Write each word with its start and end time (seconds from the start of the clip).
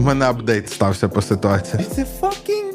У 0.00 0.02
мене 0.02 0.24
апдейт 0.24 0.70
стався 0.70 1.08
по 1.08 1.22
ситуації. 1.22 1.82
It's 1.82 1.98
a 1.98 2.06
fucking 2.20 2.70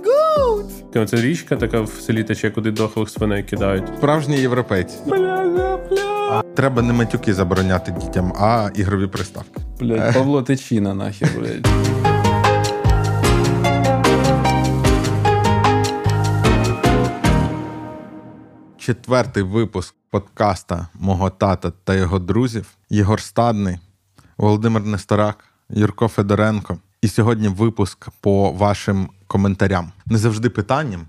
goat! 0.94 1.06
Це 1.06 1.22
річка 1.22 1.55
така 1.55 1.81
в 1.81 1.90
селі 1.90 2.23
тече, 2.23 2.51
куди 2.51 2.71
дохлих 2.71 3.09
свиней 3.09 3.44
кидають. 3.44 3.87
Справжні 3.98 4.38
європейці. 4.38 4.96
Бля, 5.05 5.79
бля. 5.89 6.43
Треба 6.55 6.81
не 6.81 6.93
матюки 6.93 7.33
забороняти 7.33 7.91
дітям, 7.91 8.33
а 8.39 8.69
ігрові 8.75 9.07
приставки. 9.07 9.61
Блядь, 9.79 10.13
Павло 10.13 10.41
Тичина 10.43 10.93
нахер, 10.93 11.29
блядь. 11.38 11.67
Четвертий 18.78 19.44
випуск 19.44 19.96
подкаста 20.10 20.88
мого 20.94 21.30
тата 21.30 21.71
та 21.84 21.96
його 21.96 22.20
друзів 22.20 22.66
Єгор 22.89 23.21
Стадний, 23.21 23.78
Володимир 24.38 24.84
Несторак, 24.84 25.46
Юрко 25.70 26.07
Федоренко. 26.07 26.78
І 27.05 27.07
сьогодні 27.07 27.47
випуск 27.47 28.07
по 28.21 28.51
вашим 28.51 29.09
коментарям. 29.27 29.91
Не 30.05 30.18
завжди 30.18 30.50
питанням, 30.50 31.07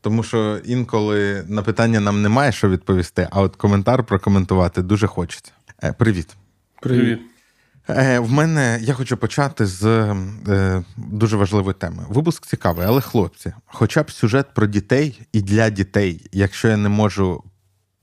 тому 0.00 0.22
що 0.22 0.58
інколи 0.64 1.44
на 1.48 1.62
питання 1.62 2.00
нам 2.00 2.22
немає 2.22 2.52
що 2.52 2.68
відповісти, 2.68 3.28
а 3.30 3.40
от 3.40 3.56
коментар 3.56 4.04
прокоментувати 4.04 4.82
дуже 4.82 5.06
хочеться. 5.06 5.52
Е, 5.84 5.92
привіт. 5.92 6.36
Привіт. 6.82 7.20
Е, 7.88 8.18
в 8.18 8.32
мене 8.32 8.78
я 8.82 8.94
хочу 8.94 9.16
почати 9.16 9.66
з 9.66 9.84
е, 10.48 10.84
дуже 10.96 11.36
важливої 11.36 11.74
теми. 11.74 12.06
Випуск 12.08 12.46
цікавий, 12.46 12.86
але 12.86 13.00
хлопці, 13.00 13.52
хоча 13.66 14.02
б 14.02 14.10
сюжет 14.10 14.46
про 14.54 14.66
дітей 14.66 15.20
і 15.32 15.40
для 15.40 15.70
дітей. 15.70 16.26
Якщо 16.32 16.68
я 16.68 16.76
не 16.76 16.88
можу 16.88 17.44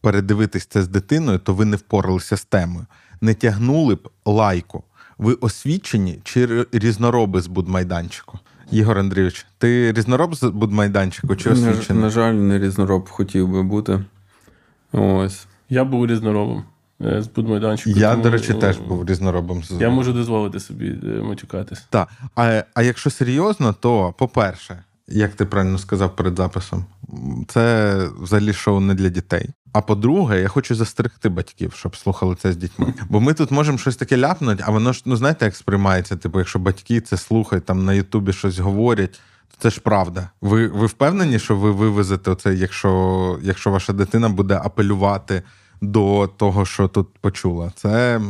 передивитись 0.01 0.65
це 0.65 0.81
з 0.81 0.87
дитиною, 0.87 1.39
то 1.39 1.53
ви 1.53 1.65
не 1.65 1.77
впоралися 1.77 2.37
з 2.37 2.45
темою. 2.45 2.85
Не 3.21 3.33
тягнули 3.33 3.95
б 3.95 4.09
лайку. 4.25 4.83
Ви 5.21 5.33
освічені 5.33 6.19
чи 6.23 6.65
різнороби 6.71 7.41
з 7.41 7.47
будмайданчику? 7.47 8.39
Ігор 8.71 8.97
Андрійович, 8.97 9.45
ти 9.57 9.91
різнороб 9.91 10.35
з 10.35 10.43
будмайданчику 10.43 11.35
чи 11.35 11.49
На, 11.49 11.95
на 11.95 12.09
жаль, 12.09 12.33
не 12.33 12.59
різнороб 12.59 13.09
хотів 13.09 13.47
би 13.47 13.63
бути. 13.63 14.03
Ось. 14.91 15.45
Я 15.69 15.83
був 15.83 16.07
різноробом 16.07 16.63
е, 17.01 17.21
з 17.21 17.27
будмайданчику. 17.27 17.99
Я, 17.99 18.11
тому, 18.11 18.23
до 18.23 18.29
речі, 18.29 18.51
е, 18.51 18.55
теж 18.55 18.77
був 18.77 19.05
різноробом. 19.05 19.63
Я 19.79 19.89
можу 19.89 20.13
дозволити 20.13 20.59
собі 20.59 20.87
е, 20.87 21.21
матюкатись. 21.21 21.83
Так. 21.89 22.09
А, 22.35 22.63
а 22.73 22.81
якщо 22.81 23.09
серйозно, 23.09 23.75
то 23.79 24.13
по-перше, 24.17 24.83
як 25.11 25.35
ти 25.35 25.45
правильно 25.45 25.77
сказав 25.77 26.15
перед 26.15 26.37
записом, 26.37 26.85
це 27.47 27.95
взагалі 28.19 28.53
шоу 28.53 28.79
не 28.79 28.93
для 28.95 29.09
дітей. 29.09 29.49
А 29.73 29.81
по-друге, 29.81 30.41
я 30.41 30.47
хочу 30.47 30.75
застерегти 30.75 31.29
батьків, 31.29 31.73
щоб 31.75 31.95
слухали 31.95 32.35
це 32.35 32.53
з 32.53 32.57
дітьми. 32.57 32.93
Бо 33.09 33.21
ми 33.21 33.33
тут 33.33 33.51
можемо 33.51 33.77
щось 33.77 33.95
таке 33.95 34.17
ляпнути, 34.17 34.63
а 34.67 34.71
воно 34.71 34.93
ж 34.93 35.01
ну 35.05 35.15
знаєте, 35.15 35.45
як 35.45 35.55
сприймається. 35.55 36.15
Типу, 36.15 36.39
якщо 36.39 36.59
батьки 36.59 37.01
це 37.01 37.17
слухають, 37.17 37.65
там 37.65 37.85
на 37.85 37.93
Ютубі 37.93 38.33
щось 38.33 38.59
говорять. 38.59 39.11
то 39.51 39.57
Це 39.59 39.69
ж 39.69 39.81
правда. 39.81 40.29
Ви 40.41 40.67
ви 40.67 40.85
впевнені, 40.85 41.39
що 41.39 41.55
ви 41.55 41.71
вивезете 41.71 42.31
оце, 42.31 42.53
якщо, 42.53 43.39
якщо 43.41 43.71
ваша 43.71 43.93
дитина 43.93 44.29
буде 44.29 44.61
апелювати 44.63 45.41
до 45.81 46.29
того, 46.37 46.65
що 46.65 46.87
тут 46.87 47.07
почула? 47.21 47.71
Це 47.75 48.21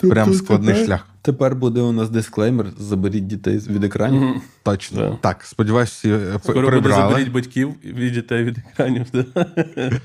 прям 0.00 0.34
складний 0.34 0.84
шлях. 0.84 1.06
Тепер 1.26 1.56
буде 1.56 1.80
у 1.80 1.92
нас 1.92 2.10
дисклеймер: 2.10 2.66
заберіть 2.78 3.26
дітей 3.26 3.58
від 3.68 3.84
екранів. 3.84 4.22
Мгм. 4.22 4.40
Точно. 4.62 5.00
Да. 5.00 5.16
Так, 5.20 5.42
сподіваюся, 5.42 5.92
всі 5.94 6.10
е, 6.10 6.38
Скоро 6.42 6.70
буде 6.70 6.94
заберіть 6.94 7.32
батьків 7.32 7.74
від 7.84 8.12
дітей 8.12 8.44
від 8.44 8.58
екранів. 8.58 9.06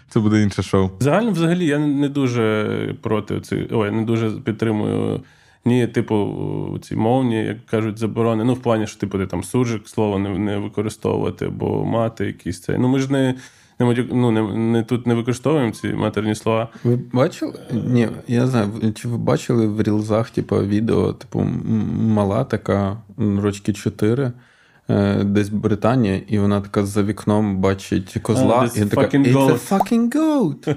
Це 0.10 0.20
буде 0.20 0.42
інше 0.42 0.64
шоу. 0.64 0.90
Загально, 1.00 1.32
взагалі, 1.32 1.66
я 1.66 1.80
не 1.80 2.10
дуже 2.10 2.96
проти 3.02 3.42
цих, 3.42 3.68
ой, 3.72 3.92
не 3.92 4.04
дуже 4.04 4.32
підтримую. 4.32 5.22
Ні, 5.66 5.88
типу, 5.88 6.80
ці 6.82 6.96
мовні, 6.96 7.46
як 7.46 7.66
кажуть, 7.66 7.98
заборони. 7.98 8.44
Ну, 8.44 8.54
в 8.54 8.62
плані, 8.62 8.88
що 8.88 9.00
типу, 9.00 9.18
ти 9.18 9.26
там 9.28 9.44
суржик 9.44 9.88
слово 9.88 10.20
не, 10.20 10.30
не 10.30 10.58
використовувати, 10.58 11.46
або 11.46 11.86
мати 11.86 12.26
якісь 12.26 12.62
це. 12.62 12.78
Ну, 12.78 12.88
ми 12.88 13.00
ж 13.00 13.12
не, 13.12 13.36
не, 13.82 13.88
матюк- 13.88 14.14
ну, 14.14 14.32
не, 14.32 14.42
не 14.56 14.84
тут 14.84 15.08
не 15.08 15.14
використовуємо 15.14 15.72
ці 15.72 15.88
матерні 15.88 16.36
слова. 16.36 16.70
Ви 16.84 17.00
бачили? 17.14 17.54
Ні, 17.72 18.08
я 18.28 18.48
знаю, 18.48 18.94
чи 18.96 19.08
ви 19.08 19.18
бачили 19.18 19.68
в 19.68 19.82
рілзах, 19.82 20.30
типу, 20.30 20.58
відео, 20.58 21.14
типу, 21.14 21.40
мала 22.00 22.44
така, 22.44 22.98
рочки 23.18 23.74
4, 23.74 24.32
е, 24.90 25.24
десь 25.24 25.50
Британія, 25.50 26.22
і 26.28 26.40
вона 26.40 26.62
така 26.62 26.86
за 26.86 27.04
вікном 27.04 27.58
бачить 27.58 28.18
козла, 28.22 28.60
this 28.62 28.86
і 28.86 28.90
така 28.90 29.02
It's 29.02 29.48
a 29.50 29.70
fucking 29.70 30.16
goat. 30.16 30.76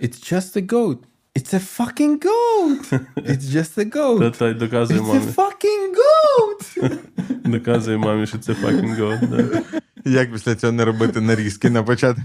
It's 0.00 0.32
just 0.32 0.56
a 0.56 0.66
goat. 0.72 0.98
It's 1.38 1.52
a 1.54 1.58
fucking 1.78 2.18
goat. 2.20 2.92
It's 3.16 3.44
just 3.56 3.78
a 3.78 3.96
goat. 3.96 4.38
та 4.38 4.52
доказує 4.52 5.00
It's 5.00 5.06
мамі. 5.06 5.20
a 5.20 5.34
fucking 5.34 5.94
goat. 6.00 6.98
Доказує 7.44 7.96
мамі, 7.96 8.26
що 8.26 8.38
це 8.38 8.52
fucking 8.52 9.00
God. 9.00 9.28
Да. 9.28 9.62
Як 10.04 10.32
після 10.32 10.54
цього 10.54 10.72
не 10.72 10.84
робити 10.84 11.20
нарізки 11.20 11.70
на 11.70 11.82
початок 11.82 12.24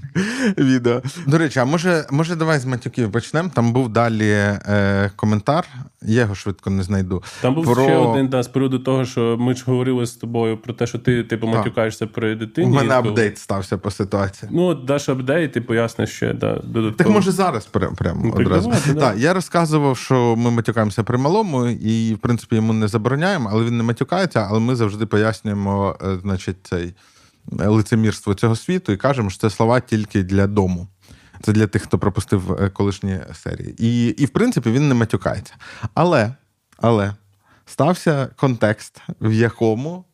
відео? 0.57 1.01
До 1.27 1.37
речі, 1.37 1.59
а 1.59 1.65
може, 1.65 2.05
може 2.11 2.35
давай 2.35 2.59
з 2.59 2.65
матюків 2.65 3.11
почнемо? 3.11 3.51
Там 3.53 3.73
був 3.73 3.89
далі 3.89 4.29
е, 4.29 5.11
коментар, 5.15 5.65
я 6.01 6.21
його 6.21 6.35
швидко 6.35 6.69
не 6.69 6.83
знайду. 6.83 7.23
Там 7.41 7.55
був 7.55 7.65
Про- 7.65 7.83
ще 7.83 7.95
один 7.95 8.27
да, 8.27 8.43
з 8.43 8.47
приводу 8.47 8.79
того, 8.79 9.05
що 9.05 9.37
ми 9.39 9.55
ж 9.55 9.63
говорили 9.67 10.05
з 10.05 10.11
тобою 10.11 10.57
про 10.57 10.73
те, 10.73 10.87
що 10.87 10.99
ти 10.99 11.23
типу 11.23 11.47
матюкаєшся 11.47 12.07
при 12.07 12.49
У 12.57 12.67
мене 12.67 12.93
апдейт 12.93 13.37
стався 13.37 13.77
по 13.77 13.91
ситуації. 13.91 14.51
Ну, 14.53 14.63
от 14.63 14.85
даш 14.85 15.09
апдейт 15.09 15.55
і 15.55 15.61
поясниш 15.61 16.09
ще 16.09 16.33
да, 16.33 16.53
додатково. 16.53 16.91
Так 16.91 17.09
може 17.09 17.31
зараз 17.31 17.65
прям, 17.65 17.95
прям 17.95 18.21
Ну, 18.23 18.31
одразу. 18.31 18.69
давайте, 18.69 18.93
да. 18.93 18.99
Так, 18.99 19.17
я 19.17 19.33
розказував, 19.33 19.97
що 19.97 20.35
ми 20.37 20.51
матюкаємося 20.51 21.03
при 21.03 21.17
малому, 21.17 21.65
і 21.67 22.13
в 22.13 22.17
принципі 22.17 22.55
йому 22.55 22.73
не 22.73 22.87
забороняємо, 22.87 23.49
але 23.53 23.63
він 23.63 23.77
не 23.77 23.83
матюкається, 23.83 24.47
але 24.49 24.59
ми 24.59 24.75
завжди 24.75 25.05
пояснюємо, 25.05 25.97
е, 26.01 26.17
значить, 26.21 26.57
цей 26.63 26.93
лицемірство 27.51 28.33
цього 28.33 28.55
світу 28.55 28.91
і 28.91 28.97
кажемо, 28.97 29.29
що 29.29 29.39
це 29.39 29.49
слова 29.49 29.79
тільки 29.79 30.23
для 30.23 30.47
дому. 30.47 30.87
Це 31.41 31.51
для 31.51 31.67
тих, 31.67 31.83
хто 31.83 31.99
пропустив 31.99 32.51
е, 32.51 32.69
колишні 32.69 33.19
серії. 33.33 33.75
І, 33.77 34.07
і 34.07 34.25
в 34.25 34.29
принципі, 34.29 34.71
він 34.71 34.87
не 34.87 34.93
матюкається. 34.93 35.53
Але, 35.93 36.33
але 36.77 37.13
стався 37.65 38.29
контекст, 38.35 39.01
в 39.21 39.33
якому 39.33 40.05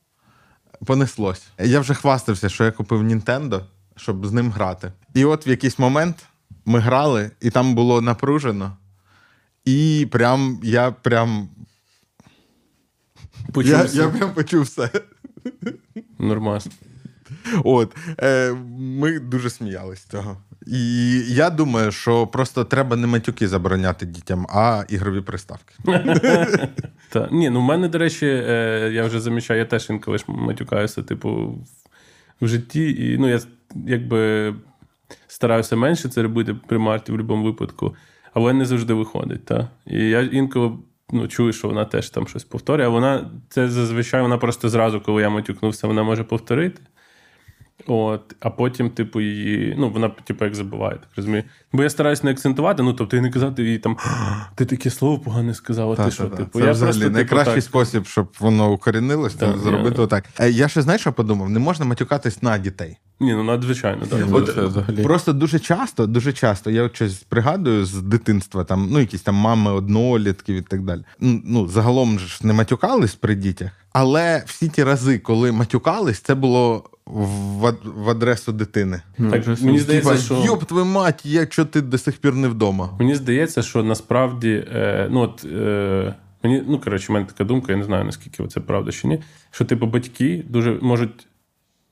понеслось. 0.86 1.44
Я 1.60 1.80
вже 1.80 1.94
хвастався, 1.94 2.50
що 2.50 2.64
я 2.64 2.72
купив 2.72 3.04
Nintendo, 3.04 3.62
щоб 3.96 4.26
з 4.26 4.32
ним 4.32 4.52
грати. 4.52 4.92
І 5.14 5.26
от 5.26 5.48
в 5.48 5.50
якийсь 5.50 5.80
момент 5.80 6.26
ми 6.66 6.80
грали, 6.80 7.32
і 7.42 7.50
там 7.50 7.76
було 7.76 8.02
напружено. 8.02 8.78
І 9.66 10.08
прям 10.12 10.60
я 10.64 10.92
прям. 10.92 11.50
Я, 13.56 13.86
я 13.94 14.10
прям 14.10 14.34
почув 14.34 14.62
все. 14.64 14.90
Нормас. 16.20 16.68
От 17.64 17.96
е, 18.20 18.54
ми 18.78 19.20
дуже 19.20 19.50
сміялись 19.50 20.00
з 20.00 20.06
цього. 20.06 20.38
І 20.68 21.20
я 21.28 21.50
думаю, 21.50 21.92
що 21.92 22.28
просто 22.28 22.64
треба 22.64 22.96
не 22.96 23.08
матюки 23.08 23.48
забороняти 23.48 24.06
дітям, 24.06 24.48
а 24.50 24.84
ігрові 24.90 25.22
приставки. 25.22 25.76
Та. 27.10 27.30
Ні, 27.32 27.50
ну 27.50 27.60
в 27.60 27.64
мене, 27.64 27.88
до 27.88 27.98
речі, 27.98 28.26
е, 28.26 28.90
я 28.94 29.04
вже 29.04 29.20
замічаю, 29.20 29.60
я 29.60 29.66
теж 29.66 29.90
інколи 29.90 30.18
ж 30.18 30.26
матюкаюся, 30.28 31.04
типу, 31.04 31.30
в, 31.30 32.46
в 32.46 32.48
житті. 32.48 32.92
І 32.92 33.18
ну, 33.18 33.30
я 33.30 33.40
якби 33.88 34.54
стараюся 35.28 35.76
менше 35.76 36.10
це 36.10 36.22
робити 36.22 36.56
при 36.68 36.78
Марті 36.78 37.12
в 37.12 37.16
будь-якому 37.16 37.44
випадку, 37.44 37.96
але 38.34 38.54
не 38.54 38.66
завжди 38.66 38.94
виходить. 38.94 39.46
Та? 39.46 39.70
І 39.86 40.10
я 40.10 40.22
інколи 40.22 40.72
ну, 41.12 41.28
чую, 41.28 41.54
що 41.54 41.68
вона 41.68 41.86
теж 41.86 42.10
там 42.10 42.28
щось 42.28 42.44
повторює, 42.44 42.86
а 42.86 42.90
вона 42.90 43.32
це 43.50 43.70
зазвичай 43.70 44.22
вона 44.22 44.38
просто 44.38 44.70
зразу, 44.70 45.02
коли 45.02 45.22
я 45.22 45.30
матюкнувся, 45.30 45.88
вона 45.88 46.04
може 46.04 46.24
повторити. 46.24 46.82
От, 47.88 48.36
а 48.40 48.50
потім, 48.50 48.90
типу, 48.90 49.22
її, 49.22 49.76
ну, 49.78 49.90
вона, 49.90 50.10
типу, 50.10 50.46
як 50.46 50.56
забуває, 50.56 50.96
так 50.96 51.10
розумію. 51.16 51.44
Бо 51.74 51.84
я 51.84 51.90
стараюсь 51.90 52.24
не 52.24 52.32
акцентувати, 52.32 52.84
ну, 52.84 52.94
тобто, 52.94 53.18
і 53.18 53.22
не 53.22 53.30
казати 53.30 53.64
їй 53.64 53.78
там, 53.78 53.98
ти 54.56 54.66
таке 54.66 54.90
слово 54.90 55.20
погане 55.20 55.54
сказала, 55.54 55.96
ти 55.96 56.04
Та, 56.04 56.12
що, 56.12 56.24
та, 56.24 56.36
типу, 56.36 56.60
Це 56.60 56.66
я 56.66 56.72
взагалі 56.72 56.94
просто, 56.94 57.04
типу, 57.04 57.14
найкращий 57.16 57.56
так, 57.56 57.64
спосіб, 57.64 58.06
щоб 58.06 58.34
воно 58.40 58.72
укорінилось, 58.72 59.34
та, 59.34 59.58
зробити 59.58 59.96
я- 59.98 60.04
отак. 60.04 60.26
Е, 60.40 60.50
Я 60.52 60.68
ще 60.68 60.82
знаєш, 60.82 61.02
що 61.02 61.14
подумав? 61.14 61.50
Не 61.50 61.60
можна 61.60 61.86
матюкатись 61.86 62.42
на 62.44 62.58
дітей. 62.58 62.98
Ні, 63.20 63.34
ну 63.34 63.44
надзвичайно, 63.44 64.06
так. 64.06 64.46
Це 64.56 64.66
взагалі. 64.66 65.04
Просто 65.04 65.34
дуже 65.34 65.60
часто, 65.60 66.08
дуже 66.08 66.34
часто, 66.34 66.72
я 66.72 66.84
от 66.84 66.96
щось 66.96 67.14
пригадую 67.16 67.86
з 67.86 67.94
дитинства, 67.94 68.64
там, 68.64 68.88
ну, 68.92 69.00
якісь 69.00 69.22
там 69.22 69.36
мами, 69.36 69.72
однолітків 69.72 70.56
і 70.56 70.62
так 70.62 70.82
далі. 70.82 71.02
Ну, 71.20 71.68
загалом 71.68 72.20
ж 72.20 72.48
не 72.48 72.54
матюкались 72.54 73.16
при 73.16 73.36
дітях, 73.36 73.72
але 73.94 74.44
всі 74.48 74.70
ті 74.70 74.84
рази, 74.84 75.20
коли 75.20 75.52
матюкались, 75.52 76.20
це 76.20 76.36
було 76.36 76.90
в, 77.06 77.74
в 77.86 78.10
адресу 78.10 78.52
дитини. 78.52 79.02
Ну, 79.18 79.32
Так, 79.32 79.46
мені 79.48 79.58
смішно. 79.58 79.80
здається, 79.80 80.18
що- 80.18 80.44
йоп, 80.46 80.64
твою 80.66 80.86
мать, 80.86 81.26
якщо 81.26 81.66
ти 81.66 81.82
до 81.82 81.98
сих 81.98 82.18
пір 82.18 82.36
не 82.36 82.48
вдома. 82.48 82.90
Мені 83.00 83.16
здається, 83.16 83.62
що 83.62 83.84
насправді, 83.84 84.66
е, 84.74 85.08
ну 85.12 85.22
от 85.22 85.46
е, 85.46 86.16
мені, 86.44 86.64
ну 86.68 86.80
коротше, 86.80 87.06
в 87.10 87.12
мене 87.12 87.26
така 87.26 87.44
думка, 87.44 87.72
я 87.72 87.78
не 87.78 87.84
знаю 87.84 88.06
наскільки 88.06 88.48
це 88.48 88.60
правда 88.60 88.92
чи 88.92 89.08
ні. 89.08 89.24
Що 89.52 89.66
типу 89.66 89.86
батьки 89.88 90.46
дуже 90.50 90.72
можуть 90.82 91.28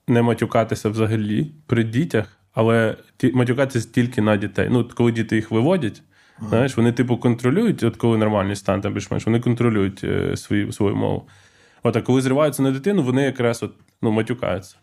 не 0.07 0.21
матюкатися 0.21 0.89
взагалі 0.89 1.51
при 1.67 1.83
дітях, 1.83 2.37
але 2.53 2.97
ті, 3.17 3.31
матюкатися 3.31 3.91
тільки 3.91 4.21
на 4.21 4.37
дітей. 4.37 4.67
Ну, 4.71 4.89
коли 4.95 5.11
діти 5.11 5.35
їх 5.35 5.51
виводять, 5.51 6.03
знаєш, 6.49 6.77
вони 6.77 6.91
типу 6.91 7.17
контролюють, 7.17 7.83
от 7.83 7.97
коли 7.97 8.17
нормальний 8.17 8.55
стан 8.55 8.81
там 8.81 8.93
більш-менш, 8.93 9.25
вони 9.25 9.39
контролюють 9.39 10.03
е, 10.03 10.37
свою 10.37 10.71
свою 10.71 10.95
мову. 10.95 11.27
От, 11.83 11.95
а 11.95 12.01
коли 12.01 12.21
зриваються 12.21 12.63
на 12.63 12.71
дитину, 12.71 13.03
вони 13.03 13.23
якраз 13.23 13.63
от, 13.63 13.73
ну, 14.01 14.11
матюкаються. 14.11 14.75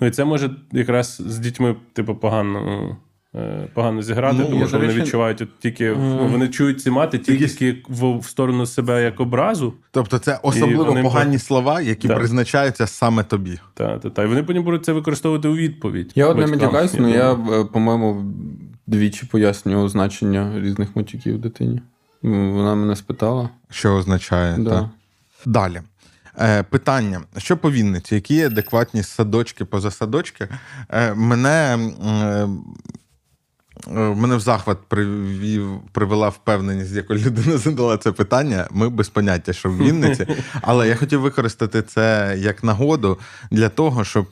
Ну 0.00 0.06
і 0.06 0.10
це 0.10 0.24
може 0.24 0.50
якраз 0.72 1.22
з 1.26 1.38
дітьми, 1.38 1.76
типу, 1.92 2.14
погано. 2.14 2.96
Е, 3.34 3.68
Погано 3.74 4.02
зіграти, 4.02 4.36
Ну, 4.38 4.44
тому 4.44 4.66
що 4.66 4.76
вони 4.76 4.88
речі, 4.88 5.00
відчувають 5.00 5.42
от 5.42 5.58
тільки 5.58 5.90
ну, 5.98 6.28
вони 6.28 6.48
чують 6.48 6.80
ці 6.80 6.90
мати 6.90 7.18
тільки 7.18 7.76
в, 7.88 8.18
в 8.18 8.24
сторону 8.24 8.66
себе 8.66 9.02
як 9.02 9.20
образу. 9.20 9.74
Тобто 9.90 10.18
це 10.18 10.38
особливо 10.42 10.84
вони 10.84 11.02
погані 11.02 11.38
слова, 11.38 11.80
які 11.80 12.08
Так. 12.08 12.16
призначаються 12.16 12.86
саме 12.86 13.24
тобі. 13.24 13.58
Та, 13.74 13.98
та, 13.98 14.10
та. 14.10 14.22
І 14.22 14.26
вони 14.26 14.42
потім 14.42 14.62
будуть 14.62 14.84
це 14.84 14.92
використовувати 14.92 15.48
у 15.48 15.56
відповідь. 15.56 16.12
Я 16.14 16.28
от 16.28 16.38
не 16.38 16.46
матюкаюсь, 16.46 16.94
але 16.98 17.10
я, 17.10 17.32
е, 17.32 17.64
по-моєму, 17.64 18.32
двічі 18.86 19.26
пояснював 19.26 19.88
значення 19.88 20.52
різних 20.60 20.96
матюків 20.96 21.40
дитині. 21.40 21.80
Вона 22.22 22.74
мене 22.74 22.96
спитала. 22.96 23.48
Що 23.70 23.94
означає? 23.94 24.56
Да. 24.58 24.70
Так. 24.70 24.88
Далі. 25.46 25.80
Е, 26.40 26.62
питання: 26.62 27.20
що 27.36 27.56
по 27.56 27.70
Вінниці? 27.70 28.14
Які 28.14 28.34
є 28.34 28.46
адекватні 28.46 29.02
садочки 29.02 29.64
позасадочки? 29.64 30.48
Е, 30.88 31.14
мене, 31.14 31.78
е, 32.06 32.48
мене 33.86 34.36
в 34.36 34.40
захват 34.40 34.78
привів, 34.88 35.80
привела 35.92 36.28
впевненість, 36.28 36.92
якою 36.92 37.20
людина 37.20 37.58
задала 37.58 37.96
це 37.96 38.12
питання. 38.12 38.68
Ми 38.70 38.88
без 38.88 39.08
поняття, 39.08 39.52
що 39.52 39.70
в 39.70 39.78
Вінниці. 39.78 40.26
Але 40.62 40.88
я 40.88 40.96
хотів 40.96 41.20
використати 41.20 41.82
це 41.82 42.34
як 42.38 42.64
нагоду 42.64 43.18
для 43.50 43.68
того, 43.68 44.04
щоб 44.04 44.30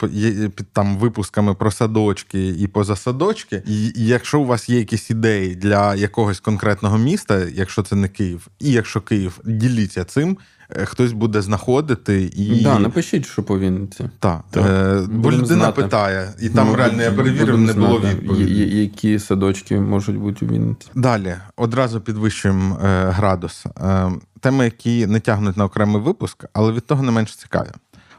під 0.56 0.72
там 0.72 0.96
випусками 0.96 1.54
про 1.54 1.70
садочки 1.70 2.48
і 2.48 2.66
позасадочки. 2.66 3.62
І 3.66 3.92
якщо 3.94 4.40
у 4.40 4.46
вас 4.46 4.68
є 4.68 4.78
якісь 4.78 5.10
ідеї 5.10 5.54
для 5.54 5.94
якогось 5.94 6.40
конкретного 6.40 6.98
міста, 6.98 7.42
якщо 7.54 7.82
це 7.82 7.96
не 7.96 8.08
Київ, 8.08 8.48
і 8.58 8.70
якщо 8.70 9.00
Київ, 9.00 9.40
діліться 9.44 10.04
цим. 10.04 10.38
Е, 10.70 10.84
Хтось 10.84 11.12
буде 11.12 11.42
знаходити 11.42 12.30
і 12.36 12.62
Да, 12.62 12.78
напишіть, 12.78 13.26
що 13.26 13.42
по 13.42 13.58
Вінниці. 13.58 14.10
Так. 14.18 14.40
Е, 14.56 15.00
бо 15.10 15.32
людина 15.32 15.46
знати. 15.46 15.82
питає, 15.82 16.28
і 16.40 16.48
там 16.48 16.68
Ну, 16.68 16.74
реально 16.76 17.02
я 17.02 17.12
перевірив, 17.12 17.58
не 17.60 17.72
було 17.72 18.00
відповіді. 18.00 18.54
я- 18.60 18.80
Які 18.82 19.18
садочки 19.18 19.80
можуть 19.80 20.16
бути 20.16 20.46
у 20.46 20.48
Вінниці. 20.48 20.88
Далі 20.94 21.34
одразу 21.56 22.00
підвищуємо 22.00 22.78
е, 22.84 23.04
градус. 23.10 23.64
Е, 23.80 24.10
теми, 24.40 24.64
які 24.64 25.06
не 25.06 25.20
тягнуть 25.20 25.56
на 25.56 25.64
окремий 25.64 26.02
випуск, 26.02 26.44
але 26.52 26.72
від 26.72 26.86
того 26.86 27.02
не 27.02 27.12
менш 27.12 27.36
цікаві. 27.36 27.68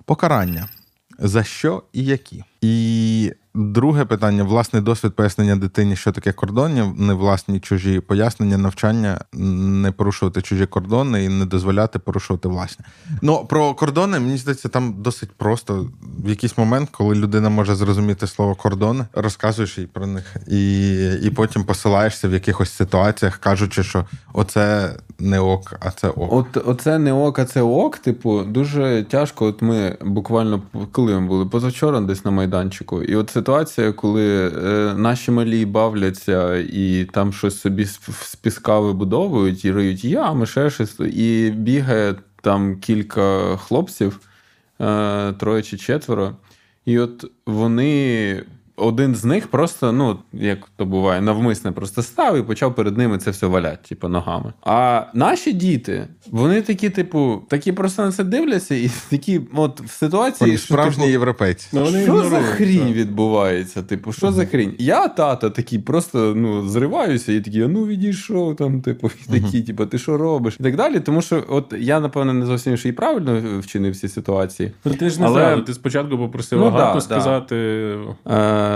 Покарання. 0.05 0.67
За 1.19 1.43
що 1.43 1.83
і 1.93 2.03
які? 2.05 2.43
І 2.61 3.33
друге 3.57 4.05
питання: 4.05 4.43
власний 4.43 4.81
досвід 4.81 5.15
пояснення 5.15 5.55
дитині, 5.55 5.95
що 5.95 6.11
таке 6.11 6.31
кордонів, 6.31 7.01
не 7.01 7.13
власні 7.13 7.59
чужі 7.59 7.99
пояснення, 7.99 8.57
навчання, 8.57 9.21
не 9.33 9.91
порушувати 9.91 10.41
чужі 10.41 10.65
кордони 10.65 11.23
і 11.23 11.29
не 11.29 11.45
дозволяти 11.45 11.99
порушувати 11.99 12.47
власні. 12.47 12.85
Ну 13.21 13.45
про 13.49 13.73
кордони, 13.73 14.19
мені 14.19 14.37
здається, 14.37 14.69
там 14.69 14.95
досить 14.97 15.31
просто. 15.31 15.87
В 16.23 16.29
якийсь 16.29 16.57
момент, 16.57 16.89
коли 16.91 17.15
людина 17.15 17.49
може 17.49 17.75
зрозуміти 17.75 18.27
слово 18.27 18.55
кордони, 18.55 19.05
розказуєш 19.13 19.77
їй 19.77 19.85
про 19.85 20.07
них, 20.07 20.35
і, 20.47 20.93
і 21.23 21.29
потім 21.29 21.63
посилаєшся 21.63 22.27
в 22.27 22.33
якихось 22.33 22.71
ситуаціях, 22.71 23.37
кажучи, 23.37 23.83
що 23.83 24.05
оце 24.33 24.95
не 25.19 25.39
ок, 25.39 25.75
а 25.79 25.91
це 25.91 26.09
ок. 26.09 26.33
От 26.33 26.57
оце 26.65 26.99
не 26.99 27.13
ок, 27.13 27.39
а 27.39 27.45
це 27.45 27.61
ок. 27.61 27.97
Типу, 27.97 28.43
дуже 28.43 29.05
тяжко. 29.09 29.45
От 29.45 29.61
ми 29.61 29.97
буквально 30.01 30.61
коли 30.91 31.19
ми 31.19 31.27
були 31.27 31.45
позавчора 31.45 32.01
десь 32.01 32.25
на 32.25 32.31
майданчику, 32.31 33.03
і 33.03 33.15
от 33.15 33.37
ситуація, 33.47 33.91
коли 33.91 34.47
е, 34.47 34.93
наші 34.97 35.31
малі 35.31 35.65
бавляться 35.65 36.57
і 36.57 37.05
там 37.05 37.33
щось 37.33 37.59
собі 37.59 37.85
з, 37.85 38.35
піска 38.41 38.79
вибудовують 38.79 39.65
і 39.65 39.71
риють 39.71 40.03
ями, 40.05 40.45
ще 40.45 40.69
щось, 40.69 40.99
і 40.99 41.49
бігає 41.49 42.15
там 42.41 42.79
кілька 42.79 43.57
хлопців, 43.57 44.19
е, 44.81 45.33
троє 45.33 45.61
чи 45.61 45.77
четверо. 45.77 46.35
І 46.85 46.99
от 46.99 47.31
вони. 47.45 48.43
Один 48.79 49.15
з 49.15 49.25
них 49.25 49.47
просто, 49.47 49.91
ну, 49.91 50.19
як 50.33 50.57
то 50.75 50.85
буває, 50.85 51.21
навмисне 51.21 51.71
просто 51.71 52.01
став 52.01 52.37
і 52.37 52.41
почав 52.41 52.75
перед 52.75 52.97
ними 52.97 53.17
це 53.17 53.31
все 53.31 53.47
валяти, 53.47 53.89
типу, 53.89 54.07
ногами. 54.07 54.53
А 54.61 55.03
наші 55.13 55.53
діти, 55.53 56.07
вони 56.31 56.61
такі, 56.61 56.89
типу, 56.89 57.41
такі 57.49 57.71
просто 57.71 58.05
на 58.05 58.11
це 58.11 58.23
дивляться, 58.23 58.75
і 58.75 58.91
такі, 59.09 59.41
от 59.55 59.81
в 59.81 59.89
ситуації, 59.89 60.47
Вони 60.47 60.57
що, 60.57 60.73
справжні 60.73 61.03
типу, 61.03 61.11
європейці. 61.11 61.67
Ну, 61.71 61.83
вони 61.83 62.03
що 62.03 62.23
за 62.29 62.39
хрінь 62.41 62.93
відбувається? 62.93 63.83
Типу, 63.83 64.13
що 64.13 64.31
за 64.31 64.45
хрінь? 64.45 64.75
Я, 64.77 65.07
тато, 65.07 65.49
такий 65.49 65.79
просто 65.79 66.33
ну, 66.35 66.67
зриваюся 66.67 67.33
і 67.33 67.41
такий, 67.41 67.67
ну 67.67 67.85
відійшов 67.85 68.55
там, 68.55 68.81
типу, 68.81 69.11
і 69.27 69.39
такі, 69.39 69.61
типу, 69.61 69.85
ти 69.85 69.97
що 69.97 70.17
робиш? 70.17 70.57
І 70.59 70.63
так 70.63 70.75
далі. 70.75 70.99
Тому 70.99 71.21
що, 71.21 71.43
от 71.49 71.73
я, 71.79 71.99
напевно, 71.99 72.33
не 72.33 72.45
зовсім 72.45 72.77
ще 72.77 72.89
і 72.89 72.91
правильно 72.91 73.59
вчинив 73.59 73.93
всі 73.93 74.07
ситуації. 74.07 74.71
Ну, 74.85 74.93
ти 74.93 75.09
ж 75.09 75.21
не 75.21 75.27
Але- 75.27 75.39
зразу, 75.39 75.61
ти 75.61 75.73
спочатку 75.73 76.17
попросив 76.17 76.59
Ну, 76.59 76.71
да, 76.71 77.01
сказати. 77.01 77.55
Е, 78.27 78.66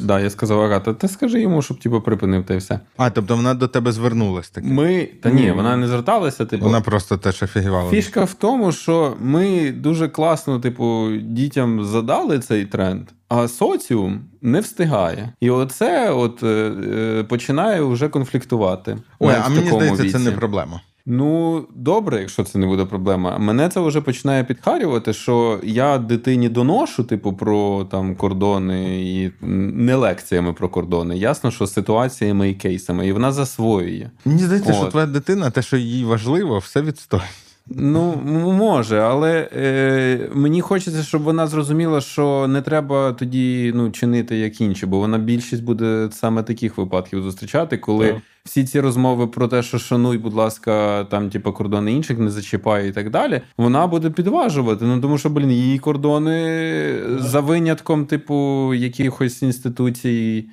да, 0.00 0.20
я 0.20 0.30
сказав 0.30 0.60
Агата, 0.60 0.94
ти 0.94 1.08
скажи 1.08 1.40
йому, 1.40 1.62
щоб 1.62 1.78
типу, 1.78 2.00
припинив 2.00 2.44
та 2.44 2.54
й 2.54 2.56
все. 2.56 2.80
А, 2.96 3.10
тобто 3.10 3.36
вона 3.36 3.54
до 3.54 3.68
тебе 3.68 3.92
звернулась 3.92 4.50
таки. 4.50 4.66
Ми. 4.66 5.08
Та 5.22 5.30
ні, 5.30 5.52
вона 5.52 5.76
не 5.76 5.88
зверталася. 5.88 6.46
Типу, 6.46 6.64
Вона 6.64 6.80
просто 6.80 7.16
теж 7.16 7.42
офігівала. 7.42 7.90
Фішка 7.90 8.24
в 8.24 8.34
тому, 8.34 8.72
що 8.72 9.16
ми 9.20 9.72
дуже 9.72 10.08
класно, 10.08 10.60
типу, 10.60 11.08
дітям 11.22 11.84
задали 11.84 12.38
цей 12.38 12.64
тренд, 12.64 13.02
а 13.28 13.48
соціум 13.48 14.20
не 14.42 14.60
встигає. 14.60 15.32
І 15.40 15.50
оце 15.50 16.10
от 16.10 16.42
е, 16.42 16.46
е, 16.46 17.24
починає 17.24 17.82
вже 17.82 18.08
конфліктувати. 18.08 18.98
Ой, 19.18 19.34
а 19.44 19.48
мені 19.48 19.68
здається, 19.68 20.10
це 20.12 20.18
не 20.18 20.32
проблема. 20.32 20.80
Ну, 21.08 21.64
добре, 21.74 22.20
якщо 22.20 22.44
це 22.44 22.58
не 22.58 22.66
буде 22.66 22.84
проблема. 22.84 23.38
Мене 23.38 23.68
це 23.68 23.80
вже 23.80 24.00
починає 24.00 24.44
підхарювати, 24.44 25.12
що 25.12 25.60
я 25.62 25.98
дитині 25.98 26.48
доношу, 26.48 27.04
типу, 27.04 27.32
про 27.32 27.86
там 27.90 28.16
кордони 28.16 29.02
і 29.02 29.32
не 29.40 29.94
лекціями 29.94 30.52
про 30.52 30.68
кордони. 30.68 31.16
Ясно, 31.16 31.50
що 31.50 31.66
ситуаціями 31.66 32.50
і 32.50 32.54
кейсами, 32.54 33.06
і 33.06 33.12
вона 33.12 33.32
засвоює. 33.32 34.10
Мені 34.24 34.42
здається, 34.42 34.72
що 34.72 34.86
твоя 34.86 35.06
дитина, 35.06 35.50
те, 35.50 35.62
що 35.62 35.76
їй 35.76 36.04
важливо, 36.04 36.58
все 36.58 36.82
відстоїть. 36.82 37.45
Ну, 37.68 38.16
може, 38.52 39.00
але 39.00 39.48
е, 39.56 40.30
мені 40.34 40.60
хочеться, 40.60 41.02
щоб 41.02 41.22
вона 41.22 41.46
зрозуміла, 41.46 42.00
що 42.00 42.46
не 42.48 42.62
треба 42.62 43.12
тоді 43.12 43.72
ну, 43.74 43.90
чинити 43.90 44.36
як 44.36 44.60
інші, 44.60 44.86
бо 44.86 44.98
вона 44.98 45.18
більшість 45.18 45.62
буде 45.64 46.08
саме 46.12 46.42
таких 46.42 46.78
випадків 46.78 47.22
зустрічати, 47.22 47.76
коли 47.78 48.06
Так. 48.12 48.16
всі 48.44 48.64
ці 48.64 48.80
розмови 48.80 49.26
про 49.26 49.48
те, 49.48 49.62
що 49.62 49.78
шануй, 49.78 50.18
будь 50.18 50.34
ласка, 50.34 51.04
там, 51.04 51.30
типу, 51.30 51.52
кордони 51.52 51.92
інших 51.92 52.18
не 52.18 52.30
зачіпай 52.30 52.88
і 52.88 52.92
так 52.92 53.10
далі, 53.10 53.40
вона 53.58 53.86
буде 53.86 54.10
підважувати. 54.10 54.84
Ну 54.84 55.00
тому 55.00 55.18
що, 55.18 55.30
блін, 55.30 55.50
її 55.52 55.78
кордони 55.78 56.94
за 57.18 57.40
винятком, 57.40 58.06
типу, 58.06 58.74
якихось 58.74 59.42
інституцій. 59.42 60.48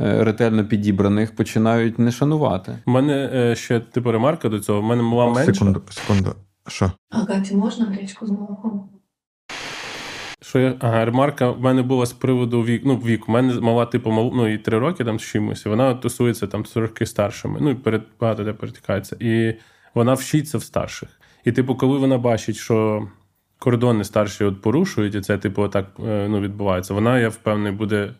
е, 0.00 0.24
Ретельно 0.24 0.64
підібраних 0.64 1.36
починають 1.36 1.98
не 1.98 2.12
шанувати. 2.12 2.78
У 2.86 2.90
мене 2.90 3.30
е, 3.34 3.56
ще 3.56 3.80
типу 3.80 4.12
ремарка 4.12 4.48
до 4.48 4.60
цього. 4.60 4.78
У 4.78 4.82
мене 4.82 5.02
мала 5.02 5.32
менша. 5.32 5.52
Секунду, 5.54 5.82
секунду. 5.90 6.34
Що? 6.66 6.92
Агаті 7.10 7.54
можна 7.54 7.86
гречку 7.86 8.26
з 8.26 8.30
молоком? 8.30 8.88
Що 10.42 10.58
я, 10.58 10.76
ага, 10.80 11.04
ремарка 11.04 11.50
в 11.50 11.60
мене 11.60 11.82
була 11.82 12.06
з 12.06 12.12
приводу 12.12 12.62
вік, 12.62 12.82
ну, 12.84 12.96
віку. 12.96 13.24
У 13.28 13.32
мене 13.32 13.60
мала, 13.60 13.86
типу, 13.86 14.10
мал, 14.10 14.32
ну, 14.34 14.48
і 14.48 14.58
три 14.58 14.78
роки 14.78 15.04
там 15.04 15.18
з 15.18 15.22
чимось, 15.22 15.66
і 15.66 15.68
вона 15.68 15.94
тусується 15.94 16.46
там 16.46 16.66
з 16.66 16.76
роки 16.76 17.06
старшими. 17.06 17.58
Ну, 17.60 17.70
і 17.70 17.74
перед 17.74 18.02
багато 18.20 18.44
де 18.44 18.52
перетикається. 18.52 19.16
І 19.20 19.54
вона 19.94 20.14
вчиться 20.14 20.58
в 20.58 20.62
старших. 20.62 21.20
І, 21.44 21.52
типу, 21.52 21.76
коли 21.76 21.98
вона 21.98 22.18
бачить, 22.18 22.56
що 22.56 23.08
кордони 23.58 24.04
старші 24.04 24.44
от 24.44 24.62
порушують, 24.62 25.14
і 25.14 25.20
це, 25.20 25.38
типу, 25.38 25.68
так 25.68 25.86
е, 26.04 26.28
ну, 26.28 26.40
відбувається, 26.40 26.94
вона, 26.94 27.18
я 27.18 27.28
впевнений, 27.28 27.72
буде. 27.72 28.14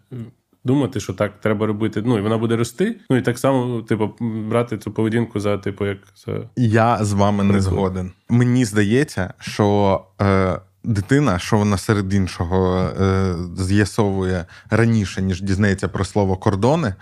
Думати, 0.65 1.01
що 1.01 1.13
так 1.13 1.33
треба 1.41 1.67
робити. 1.67 2.03
Ну 2.07 2.19
і 2.19 2.21
вона 2.21 2.39
буде 2.39 2.57
рости. 2.57 2.97
Ну 3.11 3.17
і 3.17 3.23
так 3.23 3.39
само, 3.39 3.83
типу, 3.83 4.15
брати 4.21 4.79
цю 4.79 4.91
поведінку 4.91 5.41
за, 5.41 5.59
типу, 5.59 5.87
як 5.87 5.99
за 6.27 6.41
Я 6.57 7.05
з 7.05 7.13
вами 7.13 7.45
не 7.45 7.61
згоден. 7.61 8.13
Мені 8.29 8.65
здається, 8.65 9.35
що 9.39 10.01
е, 10.21 10.59
дитина, 10.85 11.39
що 11.39 11.59
вона 11.59 11.79
серед 11.79 12.15
іншого 12.15 12.79
е, 12.79 13.35
з'ясовує 13.59 14.47
раніше, 14.71 15.23
ніж 15.23 15.43
дізнається 15.43 15.89
про 15.89 16.05
слово 16.05 16.37
кордони, 16.37 16.95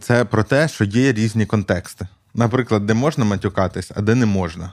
це 0.00 0.24
про 0.24 0.42
те, 0.42 0.68
що 0.68 0.84
є 0.84 1.12
різні 1.12 1.46
контексти. 1.46 2.08
Наприклад, 2.34 2.86
де 2.86 2.94
можна 2.94 3.24
матюкатись, 3.24 3.92
а 3.96 4.00
де 4.02 4.14
не 4.14 4.26
можна. 4.26 4.72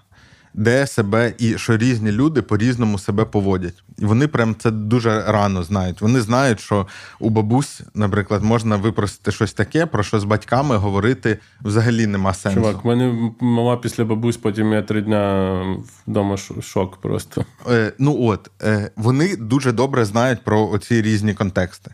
Де 0.53 0.87
себе 0.87 1.33
і 1.37 1.57
що 1.57 1.77
різні 1.77 2.11
люди 2.11 2.41
по-різному 2.41 2.99
себе 2.99 3.25
поводять. 3.25 3.83
І 3.97 4.05
вони 4.05 4.27
прям 4.27 4.55
це 4.59 4.71
дуже 4.71 5.23
рано 5.27 5.63
знають. 5.63 6.01
Вони 6.01 6.21
знають, 6.21 6.59
що 6.59 6.87
у 7.19 7.29
бабусь, 7.29 7.81
наприклад, 7.93 8.43
можна 8.43 8.75
випросити 8.75 9.31
щось 9.31 9.53
таке, 9.53 9.85
про 9.85 10.03
що 10.03 10.19
з 10.19 10.23
батьками 10.23 10.75
говорити 10.75 11.37
взагалі 11.61 12.07
нема 12.07 12.33
сенсу. 12.33 12.59
чувак. 12.59 12.85
У 12.85 12.87
мене 12.87 13.31
мала 13.39 13.77
після 13.77 14.05
бабусь, 14.05 14.37
потім 14.37 14.73
я 14.73 14.81
три 14.81 15.01
дня 15.01 15.61
вдома 16.07 16.37
шок 16.61 16.97
просто. 16.97 17.45
Е, 17.69 17.93
ну 17.99 18.23
от 18.23 18.51
е, 18.61 18.91
вони 18.95 19.35
дуже 19.35 19.71
добре 19.71 20.05
знають 20.05 20.43
про 20.43 20.69
оці 20.69 21.01
різні 21.01 21.33
контексти. 21.33 21.91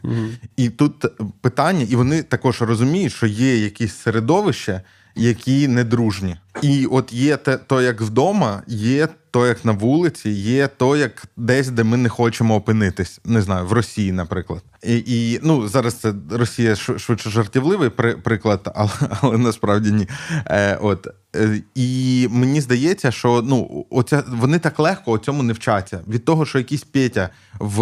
І 0.58 0.70
тут 0.70 1.06
питання, 1.42 1.86
і 1.90 1.96
вони 1.96 2.24
також 2.24 2.62
розуміють, 2.62 3.14
що 3.14 3.28
є 3.28 3.58
якісь 3.58 3.96
середовище, 3.96 4.82
які 5.18 5.68
недружні. 5.68 6.38
І 6.62 6.86
от 6.86 7.14
є 7.14 7.38
те, 7.38 7.58
то, 7.58 7.82
як 7.82 8.02
вдома, 8.02 8.64
є 8.68 9.08
то, 9.32 9.48
як 9.48 9.66
на 9.66 9.72
вулиці, 9.72 10.30
є 10.30 10.68
то, 10.68 10.96
як 10.96 11.24
десь, 11.38 11.70
де 11.70 11.84
ми 11.84 11.98
не 11.98 12.10
хочемо 12.10 12.56
опинитись. 12.56 13.20
Не 13.26 13.42
знаю, 13.42 13.66
в 13.66 13.72
Росії, 13.72 14.12
наприклад. 14.12 14.64
І, 14.84 15.04
і 15.06 15.40
ну, 15.44 15.68
зараз 15.68 15.94
це 15.94 16.14
Росія 16.32 16.76
швидше 16.76 17.30
жартівливий 17.30 17.90
при, 17.90 18.18
приклад, 18.18 18.72
але, 18.76 18.90
але 19.22 19.38
насправді 19.38 19.92
ні. 19.92 20.08
Е, 20.46 20.78
от. 20.82 21.08
Е, 21.36 21.62
І 21.76 22.28
мені 22.32 22.62
здається, 22.62 23.12
що 23.12 23.42
ну, 23.42 23.86
оця, 23.90 24.24
вони 24.28 24.60
так 24.60 24.80
легко 24.80 25.12
у 25.12 25.18
цьому 25.18 25.44
не 25.44 25.54
вчаться. 25.54 26.00
Від 26.08 26.26
того, 26.26 26.46
що 26.46 26.58
якийсь 26.58 26.84
Петя 26.84 27.30
в 27.60 27.80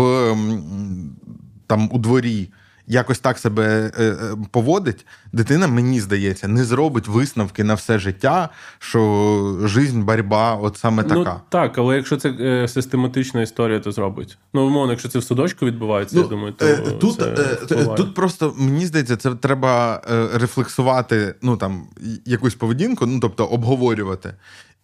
там 1.67 1.89
у 1.91 1.97
дворі 1.97 2.49
якось 2.87 3.19
так 3.19 3.37
себе 3.37 3.91
е, 3.97 4.03
е, 4.03 4.17
поводить, 4.51 5.05
дитина, 5.33 5.67
мені 5.67 5.99
здається, 6.01 6.47
не 6.47 6.63
зробить 6.63 7.07
висновки 7.07 7.63
на 7.63 7.73
все 7.73 7.99
життя, 7.99 8.49
що 8.79 9.59
жизнь, 9.63 10.01
боротьба, 10.01 10.55
от 10.55 10.77
саме 10.77 11.03
така. 11.03 11.33
Ну, 11.33 11.41
так, 11.49 11.77
але 11.77 11.95
якщо 11.95 12.17
це 12.17 12.29
е, 12.29 12.67
систематична 12.67 13.41
історія, 13.41 13.79
то 13.79 13.91
зробить. 13.91 14.37
Ну, 14.53 14.67
умовно, 14.67 14.91
якщо 14.91 15.09
це 15.09 15.19
в 15.19 15.23
садочку 15.23 15.65
відбувається, 15.65 16.17
я 16.17 16.23
думаю, 16.23 16.53
то 16.53 16.75
тут, 16.91 17.23
це 17.69 17.85
тут 17.85 18.13
просто 18.13 18.53
мені 18.57 18.85
здається, 18.85 19.17
це 19.17 19.35
треба 19.35 20.01
рефлексувати 20.33 21.35
ну 21.41 21.57
там 21.57 21.87
якусь 22.25 22.55
поведінку, 22.55 23.05
ну 23.05 23.19
тобто 23.19 23.45
обговорювати, 23.45 24.33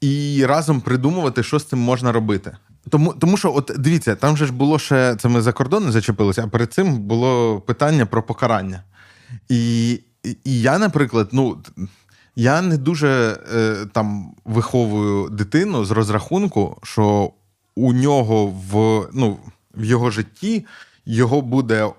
і 0.01 0.45
разом 0.45 0.81
придумувати, 0.81 1.43
що 1.43 1.59
з 1.59 1.65
цим 1.65 1.79
можна 1.79 2.11
робити. 2.11 2.57
Тому, 2.89 3.13
тому 3.13 3.37
що, 3.37 3.55
от 3.55 3.71
дивіться, 3.77 4.15
там 4.15 4.37
же 4.37 4.45
ж 4.45 4.53
було 4.53 4.79
ще 4.79 5.15
це 5.15 5.29
ми 5.29 5.41
за 5.41 5.51
кордони 5.51 5.91
зачепилися, 5.91 6.43
а 6.43 6.47
перед 6.47 6.73
цим 6.73 6.99
було 6.99 7.61
питання 7.61 8.05
про 8.05 8.23
покарання. 8.23 8.83
І, 9.49 9.91
і- 10.23 10.61
я, 10.61 10.79
наприклад, 10.79 11.29
ну. 11.31 11.57
Я 12.35 12.61
не 12.61 12.77
дуже 12.77 13.37
е, 13.55 13.75
там 13.91 14.35
виховую 14.45 15.29
дитину 15.29 15.85
з 15.85 15.91
розрахунку, 15.91 16.77
що 16.83 17.31
у 17.75 17.93
нього 17.93 18.47
в, 18.47 19.07
ну, 19.13 19.37
в 19.75 19.83
його 19.83 20.09
житті 20.11 20.65
його 21.05 21.41
буде 21.41 21.89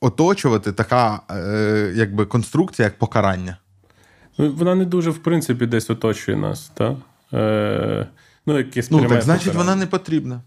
оточувати 0.00 0.72
така 0.72 1.20
е, 1.30 1.92
якби 1.96 2.26
конструкція, 2.26 2.86
як 2.86 2.98
покарання. 2.98 3.56
Ну, 4.38 4.52
вона 4.52 4.74
не 4.74 4.84
дуже, 4.84 5.10
в 5.10 5.18
принципі, 5.18 5.66
десь 5.66 5.90
оточує 5.90 6.36
нас, 6.36 6.70
так? 6.74 6.94
Е, 7.32 8.06
ну, 8.52 8.58
якесь 8.58 8.90
Ну 8.90 9.08
так 9.08 9.22
значить, 9.22 9.54
вона 9.54 9.76
не 9.76 9.86
потрібна. 9.86 10.42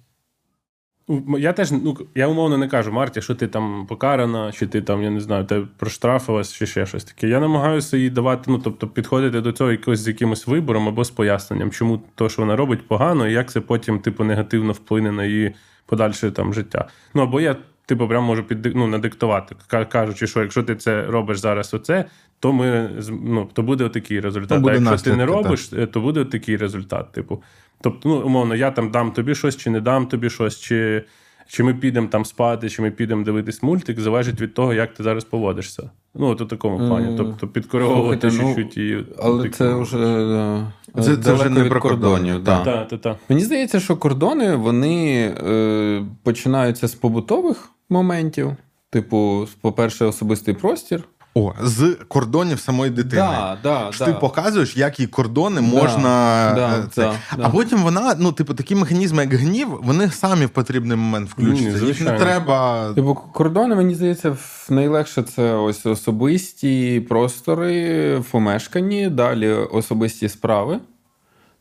Ну, 1.08 1.38
Я 1.38 1.54
теж 1.54 1.72
ну, 1.72 1.98
я 2.16 2.28
умовно 2.28 2.58
не 2.58 2.68
кажу, 2.68 2.92
Марті, 2.92 3.22
що 3.22 3.36
ти 3.36 3.48
там 3.48 3.86
покарана, 3.90 4.52
чи 4.52 4.68
ти 4.68 4.82
там, 4.82 5.04
я 5.04 5.10
не 5.10 5.20
знаю, 5.20 5.46
тебе 5.46 5.68
проштрафилась, 5.78 6.54
чи 6.54 6.66
ще 6.66 6.86
щось 6.86 7.04
таке. 7.04 7.28
Я 7.28 7.40
намагаюся 7.40 7.98
їй 7.98 8.10
давати, 8.10 8.52
ну 8.52 8.60
тобто, 8.64 8.88
підходити 8.88 9.42
до 9.42 9.52
цього 9.52 9.72
якось 9.72 10.00
з 10.00 10.08
якимось 10.08 10.48
вибором 10.48 10.88
або 10.88 11.04
з 11.04 11.12
поясненням, 11.12 11.72
чому 11.72 12.02
то, 12.16 12.30
що 12.30 12.42
вона 12.42 12.56
робить, 12.56 12.88
погано, 12.88 13.28
і 13.28 13.34
як 13.34 13.52
це 13.52 13.62
потім, 13.62 14.00
типу, 14.00 14.24
негативно 14.24 14.72
вплине 14.74 15.12
на 15.12 15.26
її 15.26 15.56
подальше 15.86 16.32
там 16.32 16.54
життя. 16.54 16.88
Ну 17.14 17.22
або 17.22 17.42
я, 17.42 17.56
типу, 17.86 18.08
прям 18.08 18.24
можу 18.24 18.44
під 18.44 18.76
ну, 18.76 18.88
надиктувати, 18.88 19.56
кажучи, 19.68 20.28
що 20.28 20.42
якщо 20.42 20.64
ти 20.64 20.76
це 20.76 21.06
робиш 21.06 21.40
зараз, 21.40 21.74
оце, 21.74 22.06
то 22.40 22.54
ми 22.54 22.90
ну, 23.24 23.50
то 23.54 23.64
буде 23.64 23.84
отакий 23.84 24.20
результат. 24.20 24.58
То 24.58 24.62
буде 24.62 24.78
а 24.78 24.92
якщо 24.92 25.12
ти 25.12 25.18
не 25.18 25.26
робиш, 25.26 25.70
е, 25.74 25.86
то 25.86 26.02
буде 26.02 26.26
такий 26.26 26.58
результат. 26.58 27.12
Типу, 27.12 27.44
тобто, 27.84 28.10
ну, 28.10 28.22
умовно, 28.22 28.56
я 28.56 28.72
там 28.72 28.92
дам 28.92 29.12
тобі 29.12 29.36
щось, 29.36 29.58
чи 29.58 29.70
не 29.70 29.82
дам 29.82 30.06
тобі 30.06 30.30
щось, 30.30 30.60
чи, 30.60 31.04
чи 31.48 31.63
ми 31.63 31.74
підемо 31.74 32.08
там 32.08 32.25
спати, 32.25 32.70
чи 32.70 32.82
ми 32.82 32.92
підемо 32.92 33.24
дивитись 33.24 33.63
мультик, 33.63 34.00
залежить 34.00 34.42
від 34.42 34.54
того, 34.54 34.74
як 34.74 34.94
ти 34.94 35.04
зараз 35.04 35.24
поводишся. 35.24 35.90
Ну, 36.16 36.28
от 36.28 36.42
у 36.42 36.46
такому 36.46 36.78
плані. 36.78 37.13
Е, 37.13 37.18
Тобто 37.18 37.48
підкориговувати 37.48 38.32
слухайте, 38.32 38.62
ну, 38.62 38.63
чуть-чуть 38.63 38.78
і. 38.78 39.06
Але 39.24 39.50
це 39.50 39.74
вже 39.74 39.98
е, 39.98 41.02
Це- 41.04 41.18
це 41.18 41.34
вже 41.34 41.50
не 41.50 41.63
про 41.63 41.82
кордонів. 41.82 42.44
да. 42.44 42.63
Та, 42.63 42.86
та, 42.86 42.98
та. 42.98 43.18
Мені 43.30 43.42
здається, 43.42 43.80
що 43.80 43.98
кордони 43.98 44.56
вони 44.56 45.25
е, 45.48 46.06
починаються 46.24 46.88
з 46.88 46.96
побутових 46.96 47.70
моментів. 47.90 48.56
Типу, 48.90 49.48
по-перше, 49.62 50.06
особистий 50.06 50.54
простір. 50.54 51.04
О, 51.36 51.54
з 51.63 51.98
кордонів 52.08 52.60
самої 52.60 52.92
дитини. 52.92 53.22
Да, 53.22 53.58
да, 53.63 53.92
Що 53.92 54.06
да. 54.06 54.12
ти 54.12 54.20
показуєш, 54.20 54.78
які 54.78 55.08
кордони 55.08 55.62
Да, 55.62 55.68
можна. 55.68 56.52
да, 56.56 56.80
е, 56.80 56.84
це. 56.92 57.02
да, 57.02 57.13
А 57.32 57.36
да. 57.36 57.50
потім 57.50 57.84
вона, 57.84 58.16
ну, 58.20 58.32
типу, 58.32 58.54
такі 58.54 58.75
механізми, 58.75 59.24
як 59.24 59.34
гнів, 59.34 59.68
вони 59.84 60.10
самі 60.10 60.46
в 60.46 60.50
потрібний 60.50 60.98
момент 60.98 61.30
включаться. 61.30 61.86
Їх 61.86 62.02
не 62.02 62.12
треба. 62.12 62.90
Типу, 62.94 63.16
кордони, 63.16 63.75
мені 63.75 63.96
здається, 63.96 64.38
найлегше 64.70 65.24
це 65.24 65.54
ось 65.54 65.86
особисті 65.86 67.06
простори 67.10 68.18
в 68.18 68.25
помешканні, 68.32 69.10
далі 69.10 69.50
особисті 69.52 70.30
справи. 70.30 70.80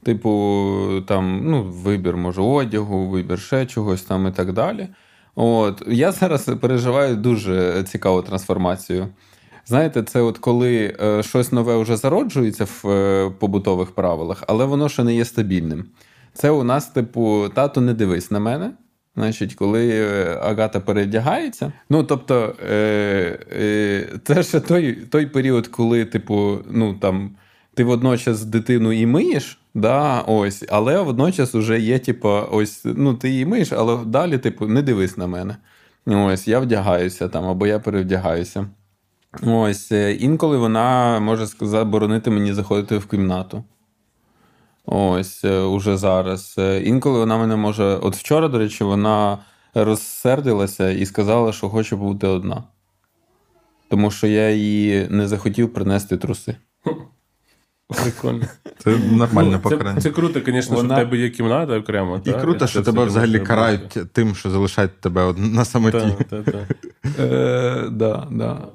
Типу, 0.05 0.31
там, 1.09 1.41
ну, 1.45 1.63
вибір, 1.63 2.17
може, 2.17 2.41
одягу, 2.43 3.09
вибір 3.09 3.41
ще 3.41 3.67
чогось 3.67 4.03
там 4.03 4.27
і 4.27 4.31
так 4.31 4.53
далі. 4.53 4.89
От. 5.35 5.83
Я 5.89 6.13
зараз 6.13 6.43
переживаю 6.61 7.17
дуже 7.17 7.83
цікаву 7.83 8.23
трансформацію. 8.23 9.09
Знаєте, 9.67 10.03
це 10.03 10.21
от 10.21 10.39
коли 10.39 10.97
е, 11.03 11.23
щось 11.23 11.53
нове 11.53 11.77
вже 11.77 11.97
зароджується 11.97 12.65
в 12.65 12.89
е, 12.89 13.31
побутових 13.39 13.91
правилах, 13.91 14.45
але 14.47 14.65
воно 14.65 14.89
ще 14.89 15.05
не 15.05 15.15
є 15.15 15.25
стабільним. 15.25 15.85
Це 16.35 16.51
у 16.51 16.65
нас, 16.65 16.87
типу, 16.87 17.49
тато, 17.55 17.81
не 17.81 17.95
дивись 17.95 18.31
на 18.31 18.41
мене. 18.41 18.73
Значить, 19.17 19.55
коли 19.55 19.91
е, 19.91 20.39
Агата 20.43 20.81
передягається. 20.81 21.73
Ну, 21.91 22.05
тобто, 22.05 22.55
е, 22.71 23.39
е, 23.53 24.09
це 24.25 24.43
ще 24.43 24.61
той, 24.61 24.93
той 24.93 25.27
період, 25.27 25.67
коли, 25.67 26.05
типу, 26.05 26.59
ну 26.71 26.95
там, 26.95 27.37
ти 27.75 27.85
водночас 27.85 28.45
дитину 28.45 28.93
і 28.93 29.07
миєш, 29.07 29.61
да, 29.75 30.21
ось, 30.21 30.65
але 30.69 31.03
водночас 31.03 31.55
вже 31.55 31.81
є, 31.81 31.99
типу, 31.99 32.29
ось, 32.29 32.83
ну, 32.85 33.15
ти 33.15 33.31
її 33.31 33.47
миєш, 33.47 33.73
але 33.73 34.05
далі, 34.05 34.39
типу, 34.39 34.67
не 34.67 34.83
дивись 34.83 35.17
на 35.17 35.27
мене. 35.27 35.57
Ось, 36.07 36.49
я 36.49 36.61
вдягаюся 36.61 37.29
там, 37.29 37.45
або 37.45 37.67
я 37.67 37.79
перевдягаюся. 37.79 38.67
Ось, 39.41 39.93
е, 39.93 40.13
інколи 40.13 40.57
вона 40.57 41.21
може 41.21 41.47
заборонити 41.47 42.31
мені 42.31 42.53
заходити 42.53 42.99
в 42.99 43.07
кімнату. 43.07 43.65
Ось, 44.87 45.45
е, 45.45 45.61
уже 45.61 45.97
зараз. 45.97 46.55
Е, 46.59 46.83
Інколи 46.83 47.19
вона 47.19 47.39
мене 47.39 47.57
може. 47.57 47.85
От 47.85 48.17
вчора, 48.17 48.49
до 48.49 48.59
речі, 48.59 48.85
вона 48.85 49.39
розсердилася 49.75 50.91
і 50.91 51.07
сказала, 51.07 51.53
що 51.53 51.69
хоче 51.69 51.97
бути 51.97 52.27
одна. 52.27 52.65
Тому 53.89 54.11
що 54.11 54.27
я 54.27 54.51
їй 54.51 55.09
не 55.11 55.29
захотів 55.29 55.73
принести 55.73 56.17
труси. 56.17 56.57
Прикольно. 57.89 58.45
Це 58.79 58.91
нормальне 59.13 59.51
Ну, 59.53 59.61
покарання. 59.61 59.95
Це, 60.01 60.01
це 60.01 60.11
круто, 60.11 60.41
звісно, 60.47 60.77
Вона- 60.77 60.95
що 60.95 61.03
в 61.03 61.05
тебе 61.05 61.17
є 61.19 61.31
кімната 61.31 61.79
окремо. 61.79 62.21
І 62.25 62.31
та, 62.31 62.41
круто, 62.41 62.67
що 62.67 62.83
тебе 62.83 63.05
взагалі 63.05 63.41
карають 63.41 63.99
тим, 64.13 64.35
що 64.35 64.51
залишають 64.51 65.01
тебе 65.01 65.35
на 65.37 65.65
самоті. 65.65 66.15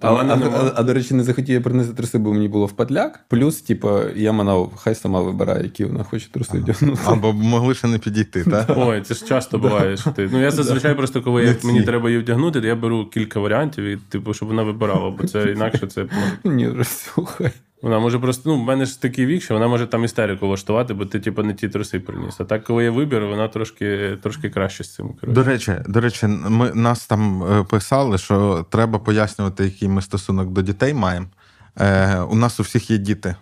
А, 0.02 0.84
до 0.84 0.94
речі, 0.94 1.14
не 1.14 1.24
захотів 1.24 1.54
я 1.56 1.62
принести 1.62 1.94
труси, 1.94 2.18
бо 2.18 2.34
мені 2.34 2.48
було 2.48 2.66
в 2.66 2.72
падляк. 2.72 3.20
Плюс, 3.28 3.62
типу, 3.62 3.90
я 4.16 4.32
манав, 4.32 4.72
хай 4.78 4.96
сама 4.96 5.22
вибирає, 5.22 5.64
які 5.64 5.86
вона 5.86 6.04
хоче 6.04 6.32
труси 6.32 6.58
вдягнути. 6.58 7.02
Або 7.06 7.34
могли 7.34 7.74
ще 7.76 7.88
не 7.88 7.98
підійти, 7.98 8.44
так? 8.44 8.66
Ой, 8.76 9.02
це 9.02 9.14
ж 9.14 9.26
часто 9.26 9.58
буває, 9.58 9.98
що 9.98 10.12
ти. 10.12 10.30
Ну 10.32 10.42
я 10.42 10.52
зазвичай 10.52 10.96
просто, 10.96 11.22
коли 11.22 11.56
мені 11.64 11.82
треба 11.82 12.10
її 12.10 12.22
вдягнути, 12.22 12.62
то 12.62 12.68
я 12.68 12.76
беру 12.76 13.06
кілька 13.06 13.40
варіантів, 13.40 13.84
і, 13.84 13.98
типу, 14.10 14.34
щоб 14.34 14.48
вона 14.48 14.64
вибирала, 14.64 15.10
бо 15.10 15.28
це 15.28 15.52
інакше 15.52 15.88
це. 15.88 16.06
Ні, 16.44 16.68
вже 16.78 16.84
слухай. 16.84 17.52
Вона 17.81 18.00
може 18.00 18.19
просто, 18.19 18.50
ну, 18.50 18.55
в 18.55 18.63
мене 18.63 18.86
ж 18.86 19.01
такий 19.01 19.25
вік, 19.25 19.43
що 19.43 19.53
вона 19.53 19.67
може 19.67 19.88
там 19.88 20.03
істерику 20.03 20.48
влаштувати, 20.48 20.93
бо 20.93 21.05
ти, 21.05 21.19
типу, 21.19 21.43
не 21.43 21.53
ті 21.53 21.69
труси 21.69 22.00
приніс. 22.00 22.36
А 22.39 22.43
так, 22.43 22.63
коли 22.63 22.84
є 22.84 22.89
вибір, 22.89 23.25
вона 23.25 23.48
трошки, 23.48 24.17
трошки 24.24 24.50
краще 24.50 24.84
з 24.84 24.93
цим 24.93 25.13
керує. 25.13 25.36
До 25.36 25.43
речі, 25.43 25.75
до 25.88 26.01
речі, 26.01 26.27
ми 26.27 26.72
нас 26.74 27.07
там 27.07 27.43
е, 27.43 27.63
писали, 27.63 28.17
що 28.17 28.65
треба 28.69 29.00
пояснювати, 29.00 29.63
який 29.63 29.88
ми 29.88 30.01
стосунок 30.01 30.50
до 30.50 30.62
дітей 30.62 30.93
маємо. 30.93 31.27
Е, 31.79 32.19
у 32.19 32.36
нас 32.36 32.60
у 32.60 32.63
всіх 32.63 32.91
є 32.91 32.98
діти. 32.98 33.36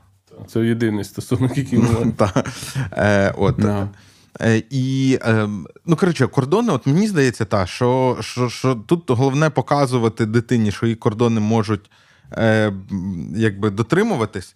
Це 0.47 0.59
єдиний 0.59 1.03
стосунок, 1.03 1.57
який 1.57 1.79
ми 1.79 2.11
Та, 2.17 2.43
е, 2.91 3.33
от. 3.37 3.59
Е, 4.41 4.63
і, 4.69 5.19
е, 5.25 5.49
ну, 5.85 5.95
коротше, 5.95 6.27
кордони, 6.27 6.73
от 6.73 6.87
мені 6.87 7.07
здається, 7.07 7.45
та, 7.45 7.65
що, 7.65 8.17
що, 8.19 8.49
що 8.49 8.75
тут 8.75 9.11
головне 9.11 9.49
показувати 9.49 10.25
дитині, 10.25 10.71
що 10.71 10.85
її 10.85 10.95
кордони 10.95 11.39
можуть 11.39 11.91
е, 12.31 12.73
якби 13.35 13.69
дотримуватись. 13.69 14.55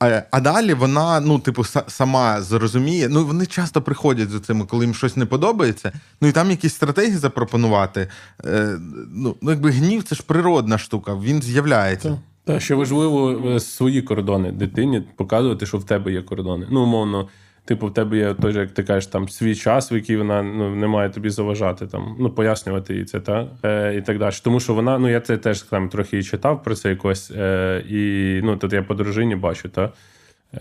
А, 0.00 0.22
а 0.30 0.40
далі 0.40 0.74
вона, 0.74 1.20
ну, 1.20 1.38
типу, 1.38 1.64
сама 1.88 2.42
зрозуміє. 2.42 3.08
Ну, 3.08 3.26
вони 3.26 3.46
часто 3.46 3.82
приходять 3.82 4.30
за 4.30 4.40
цим, 4.40 4.66
коли 4.66 4.84
їм 4.84 4.94
щось 4.94 5.16
не 5.16 5.26
подобається. 5.26 5.92
Ну 6.20 6.28
і 6.28 6.32
там 6.32 6.50
якісь 6.50 6.74
стратегії 6.74 7.16
запропонувати. 7.16 8.08
Е, 8.44 8.78
ну, 9.14 9.36
ну, 9.42 9.50
якби 9.50 9.70
гнів 9.70 10.02
це 10.02 10.14
ж 10.14 10.22
природна 10.22 10.78
штука, 10.78 11.14
він 11.14 11.42
з'являється. 11.42 12.18
Та 12.44 12.60
ще 12.60 12.74
важливо 12.74 13.30
е, 13.30 13.60
свої 13.60 14.02
кордони 14.02 14.52
дитині 14.52 15.02
показувати, 15.16 15.66
що 15.66 15.78
в 15.78 15.84
тебе 15.84 16.12
є 16.12 16.22
кордони. 16.22 16.66
Ну, 16.70 16.82
умовно, 16.82 17.28
типу, 17.70 17.86
в 17.86 17.94
тебе 17.94 18.16
є 18.16 18.34
той 18.34 18.54
як 18.54 18.70
ти 18.70 18.82
кажеш, 18.82 19.06
там 19.06 19.28
свій 19.28 19.54
час, 19.54 19.92
в 19.92 19.94
який 19.94 20.16
вона 20.16 20.42
ну, 20.42 20.76
не 20.76 20.86
має 20.86 21.10
тобі 21.10 21.30
заважати, 21.30 21.86
там, 21.86 22.16
ну, 22.18 22.30
пояснювати 22.30 22.94
їй 22.94 23.04
це, 23.04 23.20
та, 23.20 23.46
е, 23.64 23.94
і 23.96 24.02
так 24.02 24.18
далі. 24.18 24.34
Тому 24.42 24.60
що 24.60 24.74
вона, 24.74 24.98
ну 24.98 25.08
я 25.08 25.20
це 25.20 25.36
теж 25.36 25.62
там 25.62 25.88
трохи 25.88 26.18
і 26.18 26.22
читав 26.22 26.62
про 26.62 26.74
це 26.74 26.88
якось, 26.88 27.30
е, 27.30 27.84
і 27.88 28.40
ну, 28.44 28.56
тут 28.56 28.72
я 28.72 28.82
по 28.82 28.94
дружині 28.94 29.36
бачу, 29.36 29.68
та. 29.68 29.92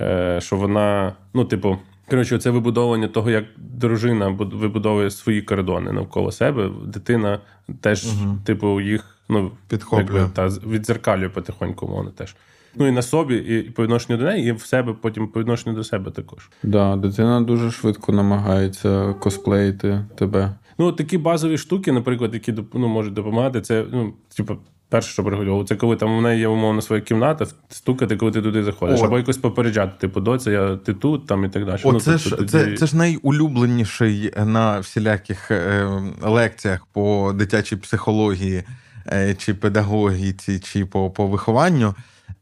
е, 0.01 0.39
що 0.41 0.55
вона, 0.55 1.13
ну, 1.33 1.45
типу, 1.45 1.77
коротше, 2.09 2.39
це 2.39 2.49
вибудовування 2.49 3.07
того, 3.07 3.29
як 3.29 3.45
дружина 3.57 4.27
вибудовує 4.37 5.11
свої 5.11 5.41
кордони 5.41 5.91
навколо 5.91 6.31
себе. 6.31 6.69
Дитина 6.85 7.39
теж, 7.81 8.07
типу, 8.45 8.81
їх 8.81 9.19
ну, 9.29 9.51
Підхоплює. 9.67 10.19
якби, 10.19 10.33
та, 10.33 10.47
відзеркалює 10.47 11.29
потихоньку, 11.29 11.87
мовно 11.87 12.11
теж. 12.11 12.35
Ну 12.75 12.87
і 12.87 12.91
на 12.91 13.01
собі, 13.01 13.35
і 13.35 13.61
по 13.61 13.83
відношенню 13.83 14.17
до 14.17 14.25
неї, 14.25 14.49
і 14.49 14.51
в 14.51 14.61
себе 14.61 14.95
потім 15.01 15.27
по 15.27 15.39
відношенню 15.39 15.75
до 15.75 15.83
себе 15.83 16.11
також. 16.11 16.49
Да, 16.63 16.95
дитина 16.95 17.41
дуже 17.41 17.71
швидко 17.71 18.11
намагається 18.11 19.13
косплеїти 19.13 20.05
тебе. 20.15 20.55
Ну, 20.79 20.91
такі 20.91 21.17
базові 21.17 21.57
штуки, 21.57 21.91
наприклад, 21.91 22.33
які 22.33 22.53
ну, 22.73 22.87
можуть 22.87 23.13
допомагати, 23.13 23.61
це, 23.61 23.85
ну, 23.91 24.13
типу, 24.35 24.57
перше, 24.89 25.11
що 25.11 25.23
приходило, 25.23 25.63
це 25.63 25.75
коли 25.75 25.95
там 25.95 26.17
в 26.17 26.21
неї 26.21 26.39
є 26.39 26.47
умовно 26.47 26.81
своя 26.81 27.01
кімната, 27.01 27.45
стукати, 27.69 28.17
коли 28.17 28.31
ти 28.31 28.41
туди 28.41 28.63
заходиш, 28.63 28.99
О. 29.01 29.05
або 29.05 29.17
якось 29.17 29.37
попереджати, 29.37 29.93
типу, 29.99 30.19
доця, 30.19 30.51
я 30.51 30.75
ти 30.75 30.93
тут, 30.93 31.27
там 31.27 31.45
і 31.45 31.49
так 31.49 31.65
далі. 31.65 31.81
О, 31.83 31.91
ну, 31.91 31.99
це, 31.99 32.11
тобто 32.11 32.29
ж, 32.29 32.35
тоді- 32.35 32.49
це, 32.49 32.73
це 32.77 32.85
ж 32.85 32.97
найулюбленіший 32.97 34.33
на 34.45 34.79
всіляких 34.79 35.51
е, 35.51 35.87
лекціях 36.21 36.85
по 36.85 37.33
дитячій 37.35 37.75
психології 37.75 38.63
е, 39.07 39.35
чи 39.35 39.53
педагогіці, 39.53 40.59
чи 40.59 40.85
по, 40.85 41.09
по 41.09 41.27
вихованню. 41.27 41.95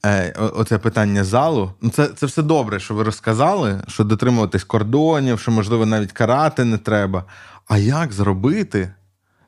Е, 0.08 0.34
оце 0.38 0.78
питання 0.78 1.24
залу. 1.24 1.72
Ну, 1.82 1.90
це, 1.90 2.08
це 2.08 2.26
все 2.26 2.42
добре, 2.42 2.80
що 2.80 2.94
ви 2.94 3.04
розказали, 3.04 3.82
що 3.88 4.04
дотримуватись 4.04 4.64
кордонів, 4.64 5.40
що, 5.40 5.52
можливо, 5.52 5.86
навіть 5.86 6.12
карати 6.12 6.64
не 6.64 6.78
треба. 6.78 7.24
А 7.68 7.78
як 7.78 8.14
зробити, 8.14 8.92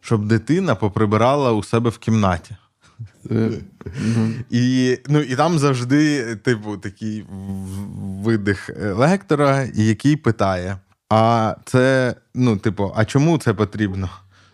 щоб 0.02 0.26
дитина 0.26 0.76
поприбирала 0.76 1.52
у 1.52 1.64
себе 1.64 1.90
в 1.90 1.98
кімнаті? 1.98 2.56
Е, 3.32 3.52
І, 4.50 4.98
ну, 5.08 5.20
і 5.20 5.36
там 5.36 5.60
завжди, 5.60 6.36
типу, 6.36 6.78
такий 6.78 7.26
видих 8.24 8.70
е, 8.70 8.92
лектора, 8.92 9.68
який 9.74 10.16
питає: 10.16 10.78
а 11.10 11.56
це, 11.66 12.16
ну, 12.36 12.58
типу, 12.58 12.94
а 12.96 13.06
чому 13.06 13.38
це 13.38 13.54
потрібно? 13.54 14.10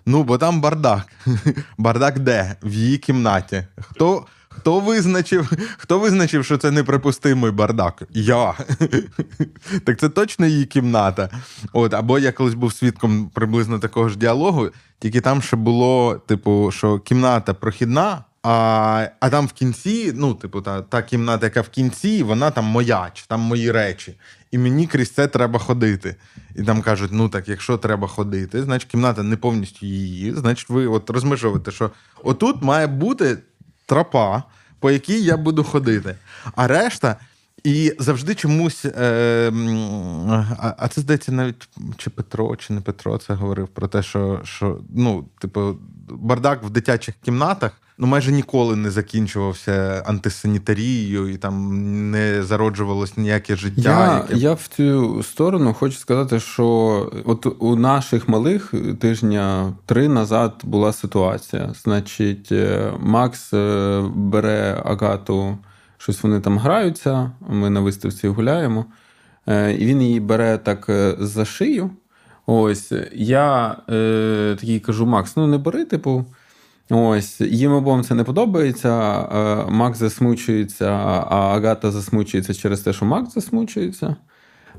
Ну, 0.05 0.23
бо 0.23 0.37
там 0.37 0.61
бардак. 0.61 1.07
Бардак 1.77 2.19
де? 2.19 2.55
В 2.63 2.73
її 2.73 2.97
кімнаті. 2.97 3.63
Хто, 3.81 4.25
хто, 4.65 4.79
визначив, 4.79 5.51
хто 5.77 5.99
визначив, 5.99 6.45
що 6.45 6.57
це 6.57 6.71
неприпустимий 6.71 7.51
бардак? 7.51 8.03
Я. 8.11 8.53
так 9.83 9.99
це 9.99 10.09
точно 10.09 10.45
її 10.45 10.65
кімната. 10.65 11.29
От, 11.73 11.93
або 11.93 12.19
я 12.19 12.31
колись 12.31 12.53
був 12.53 12.73
свідком 12.73 13.29
приблизно 13.33 13.79
такого 13.79 14.09
ж 14.09 14.17
діалогу, 14.17 14.69
тільки 14.99 15.21
там 15.21 15.41
ще 15.41 15.55
було, 15.55 16.21
типу, 16.27 16.71
що 16.71 16.99
кімната 16.99 17.53
прохідна. 17.53 18.23
А, 18.43 19.07
а 19.19 19.29
там 19.29 19.47
в 19.47 19.51
кінці, 19.51 20.13
ну, 20.15 20.33
типу, 20.33 20.61
та, 20.61 20.81
та 20.81 21.01
кімната, 21.01 21.45
яка 21.45 21.61
в 21.61 21.69
кінці, 21.69 22.23
вона 22.23 22.51
там 22.51 22.65
моя, 22.65 23.11
чи 23.13 23.25
там 23.27 23.39
мої 23.39 23.71
речі. 23.71 24.15
І 24.51 24.57
мені 24.57 24.87
крізь 24.87 25.11
це 25.11 25.27
треба 25.27 25.59
ходити. 25.59 26.15
І 26.55 26.63
там 26.63 26.81
кажуть: 26.81 27.11
ну 27.13 27.29
так, 27.29 27.49
якщо 27.49 27.77
треба 27.77 28.07
ходити, 28.07 28.63
значить 28.63 28.89
кімната 28.91 29.23
не 29.23 29.37
повністю 29.37 29.85
її. 29.85 30.33
Значить, 30.33 30.69
ви 30.69 30.87
от 30.87 31.09
розмежовуєте, 31.09 31.71
що 31.71 31.91
отут 32.23 32.61
має 32.61 32.87
бути 32.87 33.37
тропа, 33.85 34.43
по 34.79 34.91
якій 34.91 35.21
я 35.21 35.37
буду 35.37 35.63
ходити. 35.63 36.15
А 36.55 36.67
решта. 36.67 37.15
І 37.65 37.93
завжди 37.99 38.35
чомусь, 38.35 38.85
е, 38.85 39.51
а, 40.59 40.73
а 40.77 40.87
це 40.87 41.01
здається, 41.01 41.31
навіть 41.31 41.69
чи 41.97 42.09
Петро, 42.09 42.55
чи 42.55 42.73
не 42.73 42.81
Петро 42.81 43.17
це 43.17 43.33
говорив 43.33 43.67
про 43.67 43.87
те, 43.87 44.03
що, 44.03 44.39
що 44.43 44.79
ну, 44.95 45.25
типу, 45.39 45.77
бардак 46.09 46.63
в 46.63 46.69
дитячих 46.69 47.15
кімнатах 47.23 47.71
ну, 47.97 48.07
майже 48.07 48.31
ніколи 48.31 48.75
не 48.75 48.91
закінчувався 48.91 50.03
антисанітарією, 50.05 51.29
і 51.29 51.37
там 51.37 52.11
не 52.11 52.43
зароджувалось 52.43 53.17
ніяке 53.17 53.55
життя. 53.55 53.81
Я, 53.81 54.13
яке... 54.13 54.35
я 54.35 54.53
в 54.53 54.67
цю 54.67 55.23
сторону 55.23 55.73
хочу 55.73 55.97
сказати, 55.97 56.39
що 56.39 57.11
от 57.25 57.55
у 57.59 57.75
наших 57.75 58.29
малих 58.29 58.73
тижня 58.99 59.73
три 59.85 60.07
назад 60.07 60.53
була 60.63 60.93
ситуація. 60.93 61.73
Значить, 61.83 62.51
е, 62.51 62.91
Макс 62.99 63.53
е, 63.53 64.01
бере 64.15 64.81
Агату, 64.85 65.57
щось 65.97 66.23
вони 66.23 66.39
там 66.39 66.57
граються. 66.57 67.31
Ми 67.49 67.69
на 67.69 67.79
виставці 67.79 68.27
гуляємо. 68.27 68.85
Е, 69.47 69.73
І 69.73 69.85
він 69.85 70.01
її 70.01 70.19
бере 70.19 70.57
так 70.57 70.89
е, 70.89 71.15
за 71.19 71.45
шию. 71.45 71.89
Ось 72.45 72.93
я 73.13 73.77
е, 73.89 74.55
такий 74.59 74.79
кажу: 74.79 75.05
Макс, 75.05 75.35
ну 75.37 75.47
не 75.47 75.57
бери, 75.57 75.85
типу. 75.85 76.25
Ось, 76.89 77.41
їм 77.41 77.71
обом 77.71 78.03
це 78.03 78.15
не 78.15 78.23
подобається. 78.23 79.19
е, 79.67 79.71
Макс 79.71 79.99
засмучується, 79.99 80.89
а 81.29 81.55
Агата 81.55 81.91
засмучується 81.91 82.53
через 82.53 82.79
те, 82.79 82.93
що 82.93 83.05
Макс 83.05 83.33
засмучується. 83.33 84.15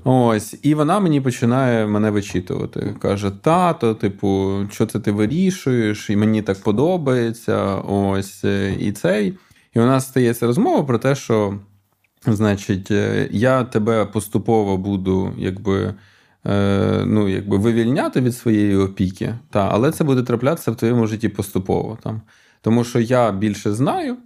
Ось, 0.04 0.56
і 0.62 0.74
вона 0.74 1.00
мені 1.00 1.20
починає 1.20 1.86
мене 1.86 2.10
вичитувати. 2.10 2.96
Каже: 3.02 3.30
тато, 3.30 3.94
типу, 3.94 4.60
що 4.70 4.86
це 4.86 5.00
ти 5.00 5.12
вирішуєш? 5.12 6.10
І 6.10 6.16
мені 6.16 6.42
так 6.42 6.62
подобається. 6.62 7.74
Ось 7.76 8.44
е, 8.44 8.74
і 8.80 8.92
цей. 8.92 9.38
І 9.76 9.78
у 9.78 9.86
нас 9.86 10.08
стається 10.08 10.46
розмова 10.46 10.82
про 10.82 10.98
те, 10.98 11.14
що, 11.14 11.58
значить, 12.26 12.90
е, 12.90 13.28
я 13.30 13.64
тебе 13.64 14.04
поступово 14.04 14.76
буду, 14.76 15.32
якби. 15.38 15.94
е, 16.46 17.02
Ну, 17.06 17.28
якби 17.28 17.58
вивільняти 17.58 18.20
від 18.20 18.36
своєї 18.36 18.76
опіки, 18.76 19.34
та, 19.50 19.68
але 19.72 19.92
це 19.92 20.04
буде 20.04 20.22
траплятися 20.22 20.70
в 20.70 20.76
твоєму 20.76 21.06
житті 21.06 21.28
поступово. 21.28 21.98
Там. 22.02 22.22
Тому 22.60 22.84
що 22.84 23.00
я 23.00 23.32
більше 23.32 23.72
знаю. 23.72 24.16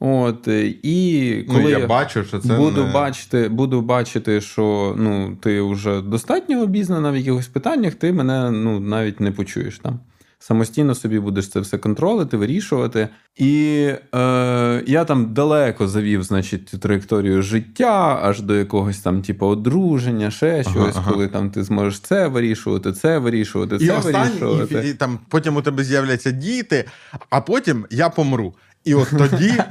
От, 0.00 0.48
е, 0.48 0.74
і 0.82 1.44
коли 1.48 1.62
ну, 1.62 1.68
я 1.68 1.86
бачу, 1.86 2.24
що 2.24 2.38
це 2.38 2.56
буду, 2.56 2.84
не... 2.84 2.92
бачити, 2.92 3.48
буду 3.48 3.80
бачити, 3.80 4.40
що 4.40 4.94
ну, 4.98 5.36
ти 5.40 5.60
вже 5.60 6.00
достатньо 6.00 6.62
обізнана 6.62 7.10
в 7.10 7.16
якихось 7.16 7.48
питаннях, 7.48 7.94
ти 7.94 8.12
мене 8.12 8.50
ну, 8.50 8.80
навіть 8.80 9.20
не 9.20 9.32
почуєш 9.32 9.78
там. 9.78 10.00
Самостійно 10.42 10.94
собі 10.94 11.18
будеш 11.18 11.48
це 11.48 11.60
все 11.60 11.78
контролити, 11.78 12.36
вирішувати. 12.36 13.08
І 13.36 13.74
е, 14.14 14.82
я 14.86 15.04
там 15.04 15.34
далеко 15.34 15.88
завів, 15.88 16.22
значить, 16.22 16.66
траєкторію 16.66 17.42
життя, 17.42 18.20
аж 18.22 18.40
до 18.40 18.54
якогось 18.54 18.98
там, 18.98 19.22
типу, 19.22 19.46
одруження, 19.46 20.30
ще 20.30 20.50
Ага, 20.50 20.62
щось, 20.62 20.96
ага. 20.96 21.10
коли 21.12 21.28
там 21.28 21.50
ти 21.50 21.62
зможеш 21.62 22.00
це 22.00 22.26
вирішувати, 22.26 22.92
це 22.92 23.18
вирішувати, 23.18 23.78
це 23.78 23.84
І 23.84 23.90
вирішувати. 23.90 24.88
і, 24.88 24.90
і, 24.90 24.94
там 24.94 25.18
потім 25.28 25.56
у 25.56 25.62
тебе 25.62 25.84
з'являться 25.84 26.30
діти, 26.30 26.84
а 27.30 27.40
потім 27.40 27.86
я 27.90 28.08
помру. 28.08 28.54
І 28.84 28.94
от 28.94 29.08
тоді 29.18 29.54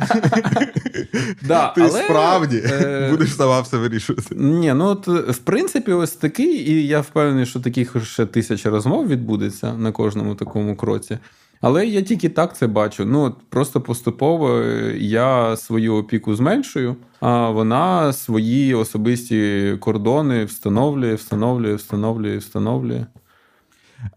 Да, 1.47 1.67
ти 1.67 1.81
але, 1.81 2.03
справді 2.03 2.63
е, 2.65 3.07
будеш 3.11 3.35
сама 3.35 3.61
все 3.61 3.77
вирішувати. 3.77 4.35
Ні, 4.35 4.73
ну 4.73 4.85
от 4.85 5.07
в 5.07 5.37
принципі, 5.37 5.91
ось 5.91 6.11
такий, 6.11 6.71
і 6.71 6.87
я 6.87 7.01
впевнений, 7.01 7.45
що 7.45 7.59
таких 7.59 8.05
ще 8.05 8.25
тисяча 8.25 8.69
розмов 8.69 9.07
відбудеться 9.07 9.73
на 9.73 9.91
кожному 9.91 10.35
такому 10.35 10.75
кроці. 10.75 11.17
Але 11.61 11.87
я 11.87 12.01
тільки 12.01 12.29
так 12.29 12.57
це 12.57 12.67
бачу. 12.67 13.05
Ну, 13.05 13.21
от 13.21 13.37
просто 13.49 13.81
поступово 13.81 14.59
е, 14.59 14.97
я 14.97 15.57
свою 15.57 15.95
опіку 15.95 16.35
зменшую, 16.35 16.95
а 17.19 17.49
вона 17.49 18.13
свої 18.13 18.73
особисті 18.73 19.73
кордони 19.79 20.45
встановлює, 20.45 21.15
встановлює, 21.15 21.75
встановлює, 21.75 22.37
встановлює. 22.37 23.05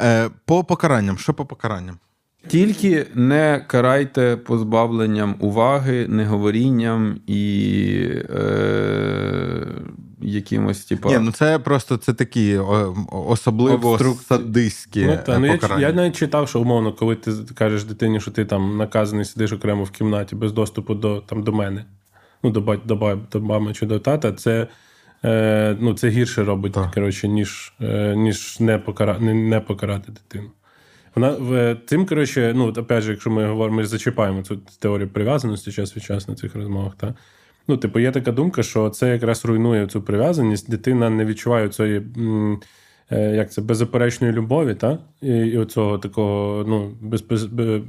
Е, 0.01 0.31
по 0.45 0.65
покаранням, 0.65 1.19
що 1.19 1.35
по 1.35 1.47
покаранням? 1.47 1.99
Тільки 2.49 3.07
не 3.15 3.65
карайте 3.67 4.37
позбавленням 4.37 5.35
уваги, 5.39 6.07
неговорінням 6.09 7.21
і 7.27 8.09
е, 8.31 9.67
якимось, 10.21 10.85
типу. 10.85 11.09
Ні, 11.09 11.19
ну 11.19 11.33
це 11.33 11.59
просто 11.59 11.97
це 11.97 12.13
такі 12.15 12.59
о, 12.59 12.95
особливо 13.29 13.97
Обструк- 13.97 14.23
садистські 14.23 15.05
Ну, 15.07 15.19
та, 15.27 15.39
ну, 15.39 15.47
я, 15.47 15.79
я 15.79 15.93
навіть 15.93 16.17
читав, 16.17 16.49
що 16.49 16.61
умовно, 16.61 16.93
коли 16.93 17.17
ти 17.17 17.33
кажеш 17.55 17.85
дитині, 17.85 18.21
що 18.21 18.31
ти 18.31 18.45
там 18.45 18.77
наказаний 18.77 19.25
сидиш 19.25 19.53
окремо 19.53 19.85
в 19.85 19.91
кімнаті 19.91 20.37
без 20.37 20.53
доступу 20.53 20.95
до, 20.95 21.21
там, 21.21 21.43
до 21.43 21.53
мене, 21.53 21.85
ну, 22.43 22.51
до, 22.51 22.61
бать, 22.61 22.81
до, 22.85 22.97
ба- 22.97 23.19
до 23.33 23.41
мами 23.41 23.73
чи 23.73 23.87
до 23.87 23.99
тата, 23.99 24.33
це, 24.33 24.67
е, 25.25 25.77
ну, 25.81 25.95
це 25.95 26.09
гірше 26.09 26.45
робить, 26.45 26.77
коротше, 26.95 27.29
ніж, 27.29 27.73
е, 27.81 28.15
ніж 28.17 28.61
не, 28.61 28.79
покара, 28.79 29.19
не, 29.21 29.35
не 29.35 29.61
покарати 29.61 30.13
дитину. 30.13 30.51
Вона 31.15 31.31
в 31.31 31.77
цим, 31.87 32.07
коротше, 32.07 32.53
ну, 32.57 32.69
опять 32.69 33.03
же, 33.03 33.11
якщо 33.11 33.31
ми 33.31 33.47
говоримо, 33.47 33.77
ми 33.77 33.87
зачіпаємо 33.87 34.43
цю 34.43 34.57
теорію 34.57 35.09
прив'язаності 35.09 35.73
час 35.73 35.97
від 35.97 36.03
часу 36.03 36.27
на 36.33 36.37
цих 36.37 36.55
розмовах, 36.57 36.95
та? 36.97 37.15
Ну, 37.69 37.77
типу, 37.77 37.99
є 37.99 38.11
така 38.13 38.33
думка, 38.33 38.63
що 38.63 38.91
це 38.91 39.09
якраз 39.09 39.45
руйнує 39.45 39.87
цю 39.87 40.03
прив'язаність, 40.03 40.71
дитина 40.71 41.11
не 41.11 41.25
відчуває 41.25 41.69
цієї. 41.69 42.03
е, 43.11 43.37
Як 43.37 43.53
це 43.53 43.63
беззаперечної 43.63 44.33
любові, 44.33 44.75
та? 44.75 44.99
І, 45.23 45.29
і 45.29 45.59
оцього 45.59 45.99
такого, 45.99 46.65
ну, 46.69 46.93
без, 47.01 47.23
без, 47.23 47.45
бе- 47.45 47.81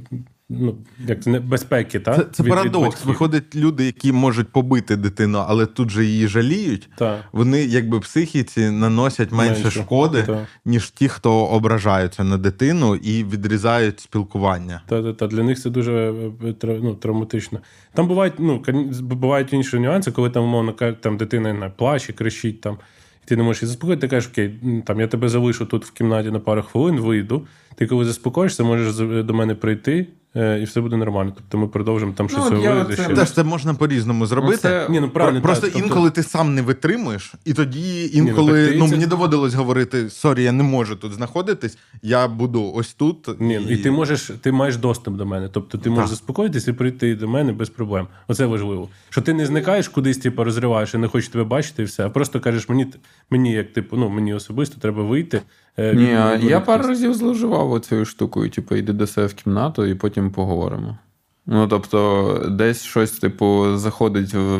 ну, 0.48 0.76
як 1.08 1.26
не 1.26 1.40
безпеки, 1.40 2.00
так? 2.00 2.16
Це, 2.16 2.24
це 2.32 2.42
від- 2.42 2.46
від 2.50 2.56
парадокс. 2.56 2.86
батьків. 2.86 3.06
Виходить, 3.08 3.56
люди, 3.56 3.84
які 3.84 4.12
можуть 4.12 4.48
побити 4.48 4.96
дитину, 4.96 5.44
але 5.48 5.66
тут 5.66 5.90
же 5.90 6.04
її 6.04 6.28
жаліють. 6.28 6.88
Так. 6.96 7.24
Вони 7.32 7.64
якби 7.64 8.00
психіці 8.00 8.70
наносять 8.70 9.32
менше, 9.32 9.62
Менше. 9.62 9.80
шкоди, 9.82 10.22
Так. 10.22 10.46
ніж 10.64 10.90
ті, 10.90 11.08
хто 11.08 11.34
ображаються 11.46 12.24
на 12.24 12.36
дитину 12.38 12.94
і 12.96 13.24
відрізають 13.24 14.00
спілкування. 14.00 14.82
Та, 14.88 15.02
та, 15.02 15.12
та 15.12 15.26
для 15.26 15.42
них 15.42 15.60
це 15.60 15.70
дуже 15.70 16.14
ну, 16.62 16.94
травматично. 16.94 17.60
Там 17.94 18.08
бувають, 18.08 18.34
ну, 18.38 18.62
бувають 19.00 19.52
інші 19.52 19.78
нюанси, 19.78 20.12
коли 20.12 20.30
там, 20.30 20.44
умовно 20.44 20.72
там 21.00 21.16
дитина 21.16 21.52
не 21.52 21.68
плаче, 21.68 22.12
кричить 22.12 22.60
там. 22.60 22.78
І 23.24 23.26
ти 23.26 23.36
не 23.36 23.42
можеш 23.42 23.62
її 23.62 23.68
заспокоїти, 23.68 24.00
ти 24.00 24.08
кажеш, 24.08 24.30
окей, 24.32 24.60
там 24.86 25.00
я 25.00 25.06
тебе 25.06 25.28
залишу 25.28 25.66
тут 25.66 25.84
в 25.84 25.90
кімнаті 25.92 26.30
на 26.30 26.40
пару 26.40 26.62
хвилин, 26.62 27.00
вийду. 27.00 27.46
Ти 27.74 27.86
коли 27.86 28.04
заспокоїшся, 28.04 28.64
можеш 28.64 28.96
до 29.24 29.34
мене 29.34 29.54
прийти, 29.54 30.06
і 30.34 30.64
все 30.64 30.80
буде 30.80 30.96
нормально. 30.96 31.32
Тобто 31.36 31.58
ми 31.58 31.68
продовжимо 31.68 32.12
там 32.12 32.28
щось 32.28 32.46
от 32.46 32.52
я 32.62 32.68
говорити. 32.68 32.92
оце- 32.92 33.04
ще- 33.04 33.14
Теж 33.14 33.30
це 33.32 33.44
можна 33.44 33.74
по-різному 33.74 34.26
зробити. 34.26 34.56
це- 34.56 34.86
Ні, 34.90 35.00
ну 35.00 35.10
правильно, 35.10 35.42
Просто 35.42 35.62
так, 35.66 35.72
тобто- 35.72 35.86
інколи 35.88 36.10
ти 36.10 36.22
сам 36.22 36.54
не 36.54 36.62
витримуєш, 36.62 37.34
і 37.44 37.52
тоді 37.54 38.10
інколи 38.12 38.62
ну, 38.62 38.68
так 38.68 38.76
ну, 38.78 38.84
це- 38.86 38.92
мені 38.92 39.06
доводилось 39.06 39.54
говорити: 39.54 40.10
sorry, 40.10 40.42
я 40.42 40.52
не 40.52 40.62
можу 40.62 40.96
тут 40.96 41.12
знаходитись, 41.12 41.78
я 42.02 42.28
буду 42.28 42.72
ось 42.74 42.94
тут. 42.94 43.40
Ні, 43.40 43.60
ну, 43.66 43.70
і 43.70 43.76
ти 43.76 43.90
можеш, 43.90 44.30
ти 44.42 44.52
маєш 44.52 44.76
доступ 44.76 45.14
до 45.16 45.26
мене. 45.26 45.48
Тобто 45.52 45.78
ти 45.78 45.90
можеш 45.90 46.10
заспокоїтися 46.10 46.70
і 46.70 46.74
прийти 46.74 47.14
до 47.14 47.28
мене 47.28 47.52
без 47.52 47.68
проблем. 47.70 48.06
Оце 48.28 48.46
важливо. 48.46 48.88
Що 49.10 49.22
ти 49.22 49.32
не 49.34 49.46
зникаєш 49.46 49.88
кудись, 49.88 50.18
типу, 50.18 50.44
розриваєш 50.44 50.94
і 50.94 50.98
не 50.98 51.08
хочеш 51.08 51.28
тебе 51.28 51.44
бачити, 51.44 51.82
і 51.82 51.84
все, 51.86 52.06
а 52.06 52.10
просто 52.10 52.40
кажеш, 52.40 52.68
мені 52.68 52.86
мені, 53.30 53.52
як 53.52 53.72
типу, 53.72 53.96
ну 53.96 54.08
мені 54.08 54.34
особисто 54.34 54.80
треба 54.80 55.02
вийти. 55.02 55.40
Е, 55.76 55.94
Ні, 55.94 56.46
я 56.48 56.60
пару 56.60 56.88
разів 56.88 57.14
зловживав 57.14 57.80
цією 57.80 58.04
штукою, 58.04 58.50
типу, 58.50 58.74
йди 58.74 58.92
до 58.92 59.06
себе 59.06 59.26
в 59.26 59.34
кімнату 59.34 59.86
і 59.86 59.94
потім 59.94 60.30
поговоримо. 60.30 60.98
Ну, 61.46 61.68
тобто, 61.68 62.46
десь 62.50 62.82
щось, 62.82 63.10
типу, 63.10 63.76
заходить 63.76 64.34
в, 64.34 64.58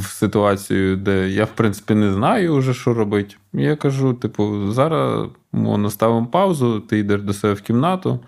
в 0.00 0.06
ситуацію, 0.06 0.96
де 0.96 1.28
я, 1.28 1.44
в 1.44 1.50
принципі, 1.54 1.94
не 1.94 2.12
знаю 2.12 2.56
вже, 2.56 2.74
що 2.74 2.94
робити. 2.94 3.34
Я 3.52 3.76
кажу: 3.76 4.14
типу, 4.14 4.72
зараз 4.72 5.28
наставимо 5.52 5.90
ставимо 5.90 6.26
паузу, 6.26 6.80
ти 6.80 6.98
йдеш 6.98 7.22
до 7.22 7.32
себе 7.32 7.54
в 7.54 7.60
кімнату, 7.60 8.20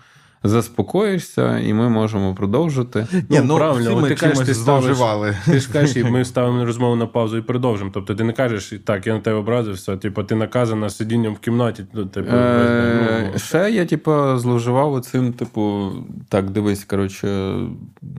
заспокоїшся, 0.47 1.59
і 1.59 1.73
ми 1.73 1.89
можемо 1.89 2.35
продовжити. 2.35 3.07
Ні, 3.13 3.23
Ну, 3.29 3.41
ну, 3.43 3.55
правильно, 3.57 3.89
всі 3.89 4.01
ми 4.01 4.09
ти 4.09 4.15
кажеш, 4.15 4.37
ти 4.45 4.53
ставиш- 4.53 5.35
Ти 5.45 5.59
ж 5.59 5.71
кажеш, 5.73 5.95
і 5.95 6.03
ми 6.03 6.25
ставимо 6.31 6.65
розмову 6.65 6.95
на 6.95 7.05
паузу 7.07 7.37
і 7.37 7.41
продовжимо. 7.41 7.91
Тобто 7.93 8.15
ти 8.15 8.23
не 8.23 8.33
кажеш, 8.33 8.73
так, 8.85 9.07
я 9.07 9.13
на 9.13 9.19
тебе 9.19 9.37
образився, 9.37 9.97
типу, 9.97 10.23
ти 10.23 10.35
наказана 10.35 10.89
сидінням 10.89 11.33
в 11.33 11.39
кімнаті. 11.39 11.85
Ну, 11.93 12.05
типу, 12.05 12.35
Е, 12.35 13.29
ну, 13.33 13.39
ще 13.39 13.71
я, 13.71 13.85
типу, 13.85 14.37
зловживав 14.37 14.93
оцим, 14.93 15.33
типу, 15.33 15.91
так, 16.29 16.49
дивись, 16.49 16.83
коротше, 16.83 17.55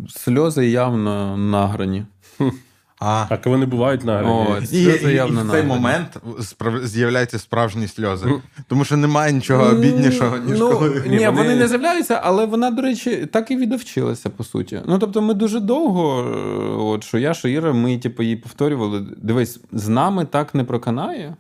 сльози 0.08 0.66
явно 0.68 1.36
награні. 1.36 2.04
А. 3.00 3.26
Так 3.28 3.46
вони 3.46 3.66
бувають 3.66 4.04
на 4.04 4.22
О. 4.22 4.56
І, 4.72 4.76
і- 4.82 5.06
і 5.06 5.12
явно 5.12 5.44
в 5.44 5.50
цей 5.50 5.62
момент 5.62 6.16
справ... 6.40 6.86
з'являються 6.86 7.38
справжні 7.38 7.88
сльози. 7.88 8.26
Тому 8.66 8.84
що 8.84 8.96
немає 8.96 9.32
нічого 9.32 9.64
обіднішого, 9.64 10.38
ніж 10.38 10.58
ну, 10.58 10.70
коли. 10.70 11.02
Ні, 11.06 11.16
Ні, 11.16 11.26
вони... 11.26 11.30
вони- 11.42 11.56
не 11.56 11.68
з'являються, 11.68 12.20
але 12.24 12.46
вона, 12.46 12.70
до 12.70 12.82
речі, 12.82 13.28
так 13.32 13.50
і 13.50 13.56
відовчилася, 13.56 14.30
по 14.30 14.44
суті. 14.44 14.80
Ну, 14.86 14.98
тобто, 14.98 15.22
ми 15.22 15.34
дуже 15.34 15.60
довго, 15.60 16.20
е, 16.22 16.82
от 16.82 17.04
що 17.04 17.18
я, 17.18 17.34
що 17.34 17.48
Іра, 17.48 17.72
ми 17.72 17.98
типу, 17.98 18.22
їй 18.22 18.36
повторювали: 18.36 19.06
дивись, 19.16 19.60
з 19.72 19.88
нами 19.88 20.24
так 20.24 20.54
не 20.54 20.64
проканає. 20.64 21.36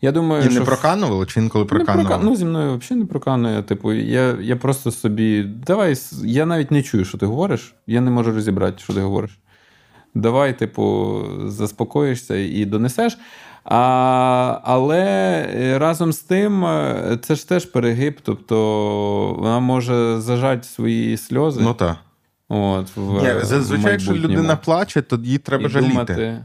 Я 0.00 0.12
думаю, 0.12 0.42
І 0.46 0.50
що 0.50 0.60
не 0.60 0.66
проканувало, 0.66 1.26
чи 1.26 1.40
інколи 1.40 1.64
Не 1.64 1.68
прока- 1.84 2.20
Ну, 2.22 2.36
зі 2.36 2.44
мною 2.44 2.78
взагалі 2.78 3.00
не 3.00 3.06
проканує. 3.06 3.62
Типу, 3.62 3.92
я, 3.92 4.36
я 4.40 4.56
просто 4.56 4.90
собі. 4.90 5.42
Давай, 5.42 5.94
я 6.24 6.46
навіть 6.46 6.70
не 6.70 6.82
чую, 6.82 7.04
що 7.04 7.18
ти 7.18 7.26
говориш. 7.26 7.74
Я 7.86 8.00
не 8.00 8.10
можу 8.10 8.32
розібрати, 8.32 8.78
що 8.82 8.92
ти 8.94 9.00
говориш. 9.00 9.38
Давай, 10.14 10.58
типу, 10.58 11.22
заспокоїшся 11.46 12.36
і 12.36 12.64
донесеш. 12.64 13.18
А, 13.64 14.60
але 14.64 15.00
е, 15.54 15.78
разом 15.78 16.12
з 16.12 16.18
тим, 16.18 16.64
е, 16.64 17.18
це 17.22 17.34
ж 17.34 17.48
теж 17.48 17.64
перегиб, 17.64 18.20
тобто 18.22 18.56
вона 19.38 19.60
може 19.60 20.20
зажати 20.20 20.62
свої 20.64 21.16
сльози. 21.16 21.60
Ну 21.62 21.74
так. 21.74 21.96
От, 22.48 22.86
в, 22.96 23.22
Ні, 23.22 23.44
зазвичай, 23.44 23.92
якщо 23.92 24.12
людина 24.12 24.56
плаче, 24.56 25.02
то 25.02 25.16
її 25.16 25.38
треба 25.38 25.64
І 25.64 25.68
жаліти. 25.68 25.88
думати, 25.92 26.44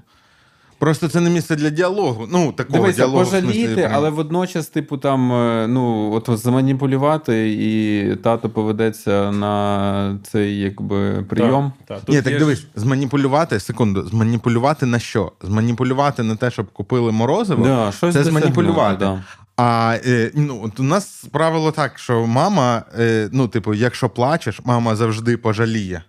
Просто 0.83 1.07
це 1.07 1.21
не 1.21 1.29
місце 1.29 1.55
для 1.55 1.69
діалогу. 1.69 2.27
Ну, 2.31 2.51
такого 2.51 2.79
Дивися, 2.79 2.97
діалогу. 2.97 3.25
пожаліти, 3.25 3.75
прям. 3.75 3.91
але 3.93 4.09
водночас, 4.09 4.67
типу, 4.67 4.97
там, 4.97 5.33
е, 5.33 5.67
ну, 5.67 6.13
от 6.13 6.39
заманіпулювати, 6.39 7.53
і 7.53 8.15
тато 8.15 8.49
поведеться 8.49 9.31
на 9.31 10.19
цей 10.31 10.59
якби 10.59 11.25
прийом. 11.29 11.71
Так, 11.85 11.99
так. 11.99 12.09
Ні, 12.09 12.21
так 12.21 12.33
є 12.33 12.39
дивись, 12.39 12.67
зманіпулювати, 12.75 13.59
секунду, 13.59 14.07
зманіпулювати 14.07 14.85
на 14.85 14.99
що? 14.99 15.31
Зманіпулювати 15.41 16.23
на 16.23 16.35
те, 16.35 16.51
щоб 16.51 16.71
купили 16.73 17.11
морозиво, 17.11 17.65
Да, 17.65 17.91
щось 17.91 18.13
це 18.13 18.23
зманіпулювати. 18.23 18.97
Да. 18.99 19.23
А 19.57 19.95
е, 20.05 20.31
ну, 20.35 20.61
от 20.63 20.79
у 20.79 20.83
нас 20.83 21.25
правило 21.31 21.71
так, 21.71 21.99
що 21.99 22.27
мама, 22.27 22.83
е, 22.99 23.29
ну, 23.31 23.47
типу, 23.47 23.73
якщо 23.73 24.09
плачеш, 24.09 24.61
мама 24.65 24.95
завжди 24.95 25.37
пожаліє. 25.37 26.01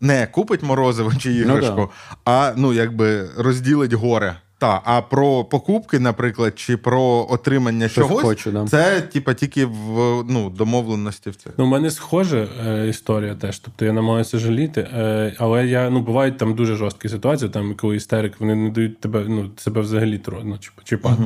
Не 0.00 0.26
купить 0.26 0.62
морозиво 0.62 1.12
чи 1.18 1.32
іграшку, 1.32 1.76
да. 1.76 2.16
а 2.24 2.52
ну, 2.56 2.72
якби 2.72 3.28
розділить 3.36 3.92
горе. 3.92 4.36
Та, 4.58 4.80
а 4.84 5.02
про 5.02 5.44
покупки, 5.44 5.98
наприклад, 5.98 6.58
чи 6.58 6.76
про 6.76 7.26
отримання 7.30 7.88
Щось 7.88 8.08
чогось, 8.08 8.22
хочу, 8.22 8.50
да. 8.50 8.66
це 8.66 9.00
типа 9.00 9.34
тільки 9.34 9.64
в 9.64 10.24
ну, 10.28 10.50
домовленості 10.50 11.30
в 11.30 11.36
цих. 11.36 11.52
Ну, 11.58 11.64
у 11.64 11.68
мене 11.68 11.90
схожа 11.90 12.46
е, 12.66 12.88
історія 12.88 13.34
теж. 13.34 13.58
Тобто 13.58 13.84
я 13.84 13.92
намагаюся 13.92 14.38
жаліти, 14.38 14.80
е, 14.80 15.34
але 15.38 15.66
я 15.66 15.90
ну 15.90 16.00
бувають 16.00 16.38
там 16.38 16.54
дуже 16.54 16.76
жорсткі 16.76 17.08
ситуації, 17.08 17.50
там 17.50 17.74
коли 17.74 17.96
істерик, 17.96 18.40
вони 18.40 18.54
не 18.54 18.70
дають 18.70 19.00
тебе, 19.00 19.24
ну, 19.28 19.50
себе 19.56 19.80
взагалі 19.80 20.18
тро- 20.18 20.42
ну, 20.44 20.58
чіпати. 20.84 21.22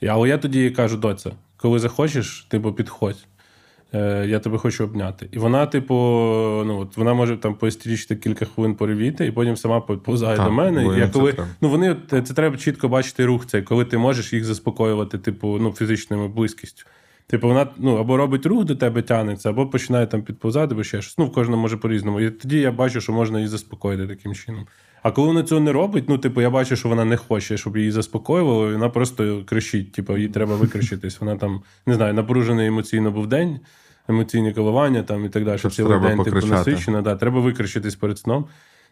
І- 0.00 0.06
Але 0.06 0.28
я 0.28 0.38
тоді 0.38 0.70
кажу, 0.70 0.96
доця, 0.96 1.30
коли 1.56 1.78
захочеш, 1.78 2.46
типу, 2.50 2.72
підходь. 2.72 3.26
Е, 3.94 4.26
я 4.28 4.38
тебе 4.38 4.58
хочу 4.58 4.84
обняти. 4.84 5.28
І 5.32 5.38
вона, 5.38 5.66
типу, 5.66 5.94
ну 6.66 6.78
от 6.80 6.96
вона 6.96 7.14
може 7.14 7.36
там 7.36 7.54
поістрічити 7.54 8.16
кілька 8.16 8.44
хвилин 8.44 8.74
поревіти, 8.74 9.26
і 9.26 9.30
потім 9.30 9.56
сама 9.56 9.80
повзає 9.80 10.36
до 10.36 10.50
мене. 10.50 10.84
бо 10.84 10.94
я 10.94 11.08
коли, 11.08 11.32
треба. 11.32 11.48
ну 11.60 11.68
вони 11.68 11.96
це 12.10 12.34
треба 12.34 12.56
чітко 12.56 12.88
бачити 12.88 13.26
рух 13.26 13.46
цей, 13.46 13.62
коли 13.62 13.84
ти 13.84 13.98
можеш 13.98 14.32
їх 14.32 14.44
заспокоювати, 14.44 15.18
типу, 15.18 15.58
ну, 15.60 15.72
фізичною 15.72 16.28
близькістю. 16.28 16.84
Типу, 17.26 17.48
вона 17.48 17.66
ну, 17.78 17.96
або 17.96 18.16
робить 18.16 18.46
рух 18.46 18.64
до 18.64 18.76
тебе 18.76 19.02
тягнеться, 19.02 19.48
або 19.48 19.66
починає 19.66 20.06
там 20.06 20.22
підповзати, 20.22 20.74
або 20.74 20.84
ще 20.84 21.02
щось. 21.02 21.18
Ну, 21.18 21.26
в 21.26 21.32
кожному 21.32 21.62
може 21.62 21.76
по-різному. 21.76 22.20
І 22.20 22.30
тоді 22.30 22.58
я 22.58 22.72
бачу, 22.72 23.00
що 23.00 23.12
можна 23.12 23.38
її 23.38 23.48
заспокоїти 23.48 24.06
таким 24.06 24.34
чином. 24.34 24.66
А 25.02 25.10
коли 25.10 25.28
вона 25.28 25.42
цього 25.42 25.60
не 25.60 25.72
робить, 25.72 26.04
ну, 26.08 26.18
типу, 26.18 26.40
я 26.40 26.50
бачу, 26.50 26.76
що 26.76 26.88
вона 26.88 27.04
не 27.04 27.16
хоче, 27.16 27.56
щоб 27.56 27.76
її 27.76 27.90
заспокоювали, 27.90 28.70
і 28.70 28.72
вона 28.72 28.88
просто 28.88 29.42
кричить, 29.46 29.92
типу, 29.92 30.16
їй 30.16 30.28
треба 30.28 30.56
викричитись. 30.56 31.20
Вона 31.20 31.36
там, 31.36 31.62
не 31.86 31.94
знаю, 31.94 32.14
напружений 32.14 32.66
емоційно 32.66 33.10
був 33.10 33.26
день, 33.26 33.60
емоційні 34.08 34.52
коливання 34.52 35.02
там 35.02 35.24
і 35.24 35.28
так 35.28 35.44
далі. 35.44 35.58
Щоб 35.58 35.72
Цілий 35.72 36.00
день, 36.00 36.22
типу, 36.22 36.46
насичена, 36.46 37.02
да, 37.02 37.16
треба 37.16 37.40
викричитись 37.40 37.96
перед 37.96 38.18
сном. 38.18 38.46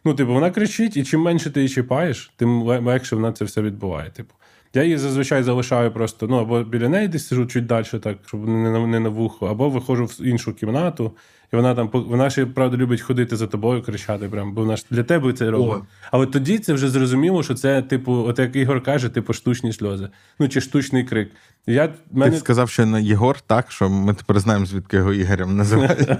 Ну, 0.04 0.14
типу, 0.14 0.32
вона 0.32 0.50
кричить, 0.50 0.96
і 0.96 1.04
чим 1.04 1.20
менше 1.20 1.50
ти 1.50 1.60
її 1.60 1.68
чіпаєш, 1.68 2.32
тим 2.36 2.62
легше 2.62 3.16
вона 3.16 3.32
це 3.32 3.44
все 3.44 3.62
відбуває. 3.62 4.10
Типу. 4.10 4.34
Я 4.74 4.82
її 4.82 4.98
зазвичай 4.98 5.42
залишаю 5.42 5.90
просто, 5.90 6.26
ну, 6.26 6.36
або 6.36 6.62
біля 6.62 6.88
неї 6.88 7.08
десь 7.08 7.26
сижу 7.26 7.46
чуть 7.46 7.66
далі, 7.66 7.84
так, 8.02 8.18
щоб 8.26 8.48
не 8.48 8.70
на, 8.70 8.86
не 8.86 9.00
на 9.00 9.08
вухо, 9.08 9.46
або 9.46 9.68
виходжу 9.70 10.04
в 10.04 10.22
іншу 10.24 10.54
кімнату, 10.54 11.12
і 11.52 11.56
вона 11.56 11.74
там, 11.74 11.90
вона 11.92 12.30
ще, 12.30 12.46
правда, 12.46 12.76
любить 12.76 13.00
ходити 13.00 13.36
за 13.36 13.46
тобою, 13.46 13.82
кричати, 13.82 14.28
прям, 14.28 14.54
бо 14.54 14.60
вона 14.60 14.76
ж 14.76 14.84
для 14.90 15.02
тебе 15.02 15.32
це 15.32 15.50
робить. 15.50 15.82
Але 16.10 16.26
тоді 16.26 16.58
це 16.58 16.72
вже 16.72 16.88
зрозуміло, 16.88 17.42
що 17.42 17.54
це, 17.54 17.82
типу, 17.82 18.12
от 18.12 18.38
як 18.38 18.56
Ігор 18.56 18.82
каже, 18.82 19.08
типу, 19.08 19.32
штучні 19.32 19.72
сльози. 19.72 20.08
Ну, 20.38 20.48
чи 20.48 20.60
штучний 20.60 21.04
крик. 21.04 21.30
Я, 21.66 21.88
Ти 21.88 21.94
мене... 22.12 22.36
сказав, 22.36 22.70
що 22.70 22.86
на 22.86 22.98
Єгор 22.98 23.40
так, 23.40 23.72
що 23.72 23.88
ми 23.88 24.14
тепер 24.14 24.40
знаємо, 24.40 24.66
звідки 24.66 24.96
його 24.96 25.12
Ігорем 25.12 25.56
називають. 25.56 26.08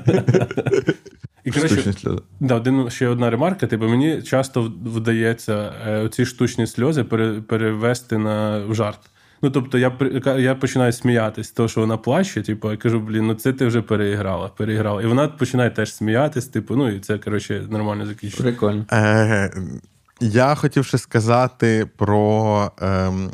І, 1.44 1.50
коротше. 1.50 1.94
Да, 2.40 2.54
один, 2.54 2.90
ще 2.90 3.08
одна 3.08 3.30
ремарка. 3.30 3.66
Типу, 3.66 3.88
мені 3.88 4.22
часто 4.22 4.72
вдається 4.84 5.72
е, 5.86 6.08
ці 6.08 6.26
штучні 6.26 6.66
сльози 6.66 7.04
пере, 7.04 7.40
перевести 7.40 8.18
на 8.18 8.58
в 8.58 8.74
жарт. 8.74 9.00
Ну, 9.42 9.50
тобто, 9.50 9.78
я, 9.78 9.92
я 10.38 10.54
починаю 10.54 10.92
сміятись, 10.92 11.48
з 11.48 11.50
того, 11.50 11.68
що 11.68 11.80
вона 11.80 11.96
плаче, 11.96 12.42
типу, 12.42 12.70
я 12.70 12.76
кажу, 12.76 13.00
блін, 13.00 13.26
ну 13.26 13.34
це 13.34 13.52
ти 13.52 13.66
вже 13.66 13.82
переіграла, 13.82 14.48
переіграла. 14.48 15.02
І 15.02 15.06
вона 15.06 15.28
починає 15.28 15.70
теж 15.70 15.94
сміятись, 15.94 16.46
типу, 16.46 16.76
ну 16.76 16.90
і 16.90 17.00
це, 17.00 17.18
коротше, 17.18 17.66
нормально 17.70 18.06
закінчується. 18.06 18.42
Прикольно. 18.42 18.86
Е, 18.92 19.52
я 20.20 20.54
хотів 20.54 20.84
ще 20.84 20.98
сказати 20.98 21.88
про 21.96 22.70
ем, 22.80 23.30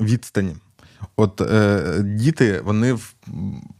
відстані. 0.00 0.56
От 1.16 1.40
е, 1.40 1.82
діти 2.02 2.60
вони 2.64 2.92
в, 2.92 3.14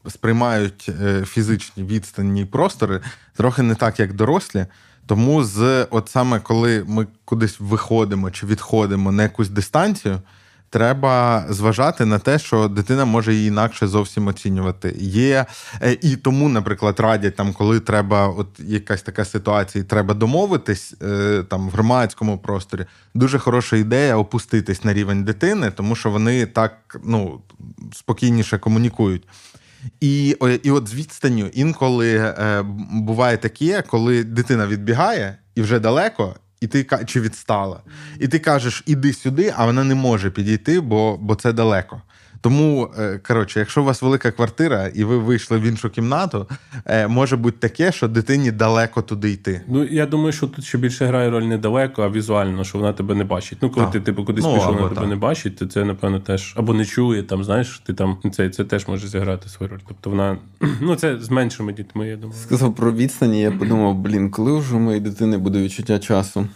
сприймають 0.09 0.91
е, 1.03 1.25
фізичні 1.25 1.85
відстані 1.85 2.45
простори 2.45 3.01
трохи 3.37 3.63
не 3.63 3.75
так, 3.75 4.01
як 4.01 4.13
дорослі. 4.13 4.67
Тому 5.07 5.45
з 5.45 5.87
от 5.91 6.09
саме 6.09 6.41
коли 6.41 6.85
ми 6.87 7.07
кудись 7.25 7.61
виходимо 7.61 8.31
чи 8.31 8.47
відходимо 8.47 9.13
на 9.13 9.23
якусь 9.23 9.49
дистанцію, 9.49 10.21
треба 10.73 11.45
зважати 11.49 12.05
на 12.05 12.19
те, 12.19 12.39
що 12.39 12.69
дитина 12.69 13.05
може 13.05 13.35
її 13.35 13.49
інакше 13.49 13.87
зовсім 13.87 14.27
оцінювати. 14.27 14.97
Є 14.99 15.47
е, 15.83 15.97
і 16.03 16.17
тому, 16.17 16.49
наприклад, 16.49 17.01
радять 17.01 17.37
там, 17.37 17.53
коли 17.53 17.81
треба, 17.81 18.29
от 18.29 18.49
якась 18.59 19.03
така 19.03 19.25
ситуація, 19.25 19.85
і 19.85 19.87
треба 19.87 20.15
домовитись 20.15 20.95
е, 21.03 21.45
там 21.49 21.69
в 21.69 21.73
громадському 21.73 22.39
просторі. 22.39 22.87
Дуже 23.15 23.39
хороша 23.39 23.77
ідея 23.77 24.17
опуститись 24.17 24.85
на 24.85 24.93
рівень 24.93 25.25
дитини, 25.25 25.71
тому 25.71 25.95
що 25.95 26.11
вони 26.11 26.47
так 26.47 27.01
ну 27.05 27.41
спокійніше 27.93 28.59
комунікують. 28.59 29.29
І, 30.01 30.37
і 30.63 30.71
от 30.71 30.89
з 30.89 30.95
відстанню 30.95 31.47
інколи 31.47 32.17
е, 32.17 32.63
буває 32.93 33.37
таке, 33.37 33.83
коли 33.83 34.25
дитина 34.25 34.67
відбігає 34.67 35.37
і 35.55 35.63
вже 35.63 35.79
далеко, 35.79 36.35
і 36.63 36.67
ти 36.67 36.87
чи 37.07 37.21
відстала. 37.21 37.81
І 38.21 38.29
ти 38.29 38.39
кажеш, 38.39 38.83
іди 38.87 39.13
сюди, 39.13 39.55
а 39.57 39.67
вона 39.67 39.85
не 39.85 39.95
може 39.95 40.31
підійти, 40.31 40.81
бо, 40.81 41.17
бо 41.21 41.35
це 41.35 41.53
далеко. 41.53 42.03
Тому, 42.43 42.91
е, 42.99 43.21
коротше, 43.27 43.59
якщо 43.59 43.83
у 43.83 43.85
вас 43.85 44.03
велика 44.03 44.31
квартира 44.31 44.87
і 44.87 45.05
ви 45.05 45.19
вийшли 45.19 45.59
в 45.59 45.63
іншу 45.63 45.91
кімнату, 45.91 46.47
е, 46.87 47.09
може 47.09 47.37
бути 47.37 47.59
таке, 47.59 47.93
що 47.93 48.09
дитині 48.09 48.51
далеко 48.51 49.03
туди 49.03 49.31
йти. 49.31 49.61
Ну, 49.69 49.85
я 49.85 50.07
думаю, 50.07 50.33
що 50.33 50.47
тут 50.47 50.65
ще 50.65 50.79
більше 50.79 51.07
грає 51.07 51.31
роль 51.31 51.43
не 51.43 51.59
далеко, 51.59 52.03
а 52.03 52.09
візуально, 52.11 52.65
що 52.65 52.79
вона 52.79 52.93
тебе 52.93 53.15
не 53.15 53.25
бачить. 53.25 53.59
Ну, 53.63 53.71
коли 53.71 53.87
Так. 53.87 53.93
ти 53.93 54.01
типу 54.01 54.25
кудись 54.25 54.45
Ну, 54.45 54.55
пішов, 54.55 54.75
вона 54.75 54.89
тебе 54.89 55.07
не 55.07 55.17
бачить, 55.17 55.57
то 55.57 55.67
це, 55.67 55.85
напевно, 55.85 56.21
теж 56.21 56.55
або 56.57 56.75
не 56.75 56.85
чує, 56.85 57.23
там, 57.23 57.45
знаєш, 57.45 57.83
ти 57.87 57.95
там 57.95 58.19
це, 58.33 58.51
це 58.51 58.65
теж 58.65 58.89
може 58.89 59.09
зіграти 59.09 59.49
свою 59.49 59.73
роль. 59.73 59.81
Тобто 59.89 60.11
вона, 60.11 60.39
ну, 60.81 60.97
це 60.97 61.19
з 61.21 61.31
меншими 61.31 61.73
дітьми, 61.73 62.09
я 62.09 62.17
думаю. 62.17 62.41
Сказав 62.43 62.75
про 62.75 62.93
відстані, 62.93 63.41
я 63.41 63.51
подумав, 63.51 63.95
блін, 63.95 64.31
коли 64.31 64.59
вже 64.59 64.75
у 64.75 64.79
моєї 64.79 65.01
дитини 65.01 65.39
буде 65.39 65.63
відчуття 65.63 65.99
часу? 65.99 66.47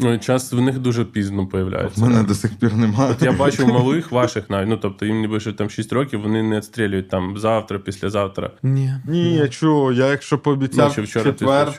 Ну, 0.00 0.12
і 0.14 0.18
час 0.18 0.52
в 0.52 0.60
них 0.60 0.78
дуже 0.78 1.04
пізно 1.04 1.42
У 1.42 1.46
появляється. 1.46 2.04
мене 2.04 2.22
до 2.22 2.34
сих 2.34 2.54
пір 2.58 2.74
немає. 2.76 3.10
От 3.10 3.22
я 3.22 3.32
бачив 3.32 3.68
малих 3.68 4.12
ваших 4.12 4.50
навіть, 4.50 4.68
ну 4.68 4.76
тобто 4.76 5.06
їм 5.06 5.20
ніби 5.20 5.40
що 5.40 5.52
там 5.52 5.70
6 5.70 5.92
років, 5.92 6.22
вони 6.22 6.42
не 6.42 6.56
відстрілюють 6.56 7.08
там 7.08 7.38
завтра, 7.38 7.78
післязавтра. 7.78 8.50
Ні. 8.62 8.92
Ні, 9.06 9.34
я 9.34 9.48
чого, 9.48 9.92
я 9.92 10.06
якщо 10.06 10.38
пообіцяв 10.38 10.94
Ну, 10.98 11.04
вчора, 11.04 11.24
четвер 11.24 11.72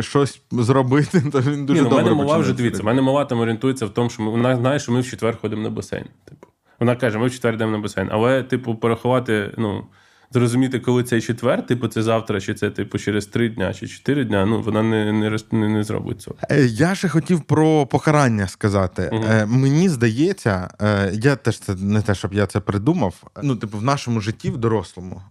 щось 0.00 0.42
зробити, 0.50 1.22
то 1.32 1.40
він 1.40 1.66
дуже 1.66 1.80
Ні, 1.82 1.88
ну, 1.88 1.96
добре 1.96 2.04
мене 2.04 2.16
мала 2.16 2.36
вже 2.36 2.52
дивіться. 2.52 2.82
в 2.82 2.86
мене 2.86 3.02
мала 3.02 3.24
там 3.24 3.40
орієнтується 3.40 3.86
в 3.86 3.90
тому, 3.90 4.10
що 4.10 4.22
ми, 4.22 4.30
вона 4.30 4.56
знає, 4.56 4.78
що 4.78 4.92
ми 4.92 5.00
в 5.00 5.10
четвер 5.10 5.38
ходимо 5.40 5.62
на 5.62 5.70
басейн. 5.70 6.04
Типу. 6.28 6.46
Вона 6.80 6.96
каже, 6.96 7.18
ми 7.18 7.26
в 7.26 7.32
четвер 7.32 7.54
йдемо 7.54 7.72
на 7.72 7.78
басейн. 7.78 8.08
Але, 8.12 8.42
типу, 8.42 8.74
порахувати, 8.74 9.54
ну, 9.58 9.84
зрозуміти, 10.32 10.78
коли 10.80 11.04
цей 11.04 11.20
четвер, 11.20 11.66
типу, 11.66 11.88
це 11.88 12.02
завтра, 12.02 12.40
чи 12.40 12.54
це 12.54 12.70
типу 12.70 12.98
через 12.98 13.26
три 13.26 13.48
дня, 13.48 13.74
чи 13.74 13.88
чотири 13.88 14.24
дня, 14.24 14.46
ну 14.46 14.60
вона 14.62 14.82
не, 14.82 15.12
не, 15.12 15.38
не, 15.52 15.68
не 15.68 15.84
зробить 15.84 16.20
цього. 16.20 16.36
Е, 16.50 16.66
Я 16.66 16.94
ще 16.94 17.08
хотів 17.08 17.40
про 17.40 17.86
покарання 17.86 18.48
сказати. 18.48 19.10
Е, 19.30 19.46
Мені 19.46 19.88
здається, 19.88 20.70
е, 20.82 21.10
я 21.14 21.36
теж 21.36 21.58
це 21.58 21.74
не 21.74 22.02
те, 22.02 22.14
щоб 22.14 22.34
я 22.34 22.46
це 22.46 22.60
придумав. 22.60 23.14
Ну, 23.42 23.56
типу, 23.56 23.78
в 23.78 23.82
нашому 23.82 24.20
житті, 24.20 24.50
в 24.50 24.56
дорослому, 24.56 25.22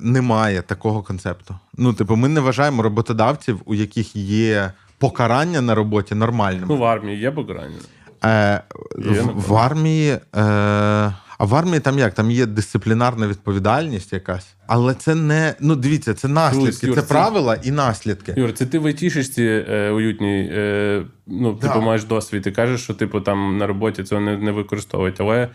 немає 0.00 0.62
такого 0.62 1.02
концепту. 1.02 1.54
Ну, 1.78 1.92
типу, 1.92 2.16
ми 2.16 2.28
не 2.28 2.40
вважаємо 2.40 2.82
роботодавців, 2.82 3.60
у 3.64 3.74
яких 3.74 4.16
є 4.16 4.72
покарання 4.98 5.60
на 5.60 5.74
роботі 5.74 6.14
нормальним. 6.14 6.64
Ну, 6.68 6.76
в 6.76 6.84
армії 6.84 7.18
є 7.18 7.30
покарання. 7.30 7.78
Е, 8.24 8.62
Є, 8.98 9.20
в, 9.22 9.48
в 9.48 9.54
армії. 9.54 10.18
Е, 10.36 11.12
а 11.42 11.44
в 11.44 11.54
армії 11.54 11.80
там 11.80 11.98
як? 11.98 12.14
Там 12.14 12.30
є 12.30 12.46
дисциплінарна 12.46 13.26
відповідальність 13.26 14.12
якась. 14.12 14.46
Але 14.66 14.94
це 14.94 15.14
не. 15.14 15.54
Ну, 15.60 15.76
дивіться, 15.76 16.14
це 16.14 16.28
наслідки. 16.28 16.86
Юр, 16.86 16.94
це 16.94 17.02
це- 17.02 17.08
правила 17.08 17.58
і 17.62 17.70
наслідки. 17.70 18.34
Юр, 18.36 18.52
це 18.52 18.66
ти 18.66 18.78
в 18.78 18.86
айтішечці 18.86 19.42
е, 19.42 19.90
уютній, 19.90 20.50
е, 20.52 21.02
ну, 21.26 21.58
Да. 21.62 21.68
типу, 21.68 21.80
маєш 21.84 22.04
досвід 22.04 22.46
і 22.46 22.50
кажеш, 22.50 22.82
що 22.82 22.94
типу 22.94 23.20
там 23.20 23.58
на 23.58 23.66
роботі 23.66 24.04
цього 24.04 24.20
не, 24.20 24.36
не 24.36 24.52
використовують. 24.52 25.20
Але 25.20 25.48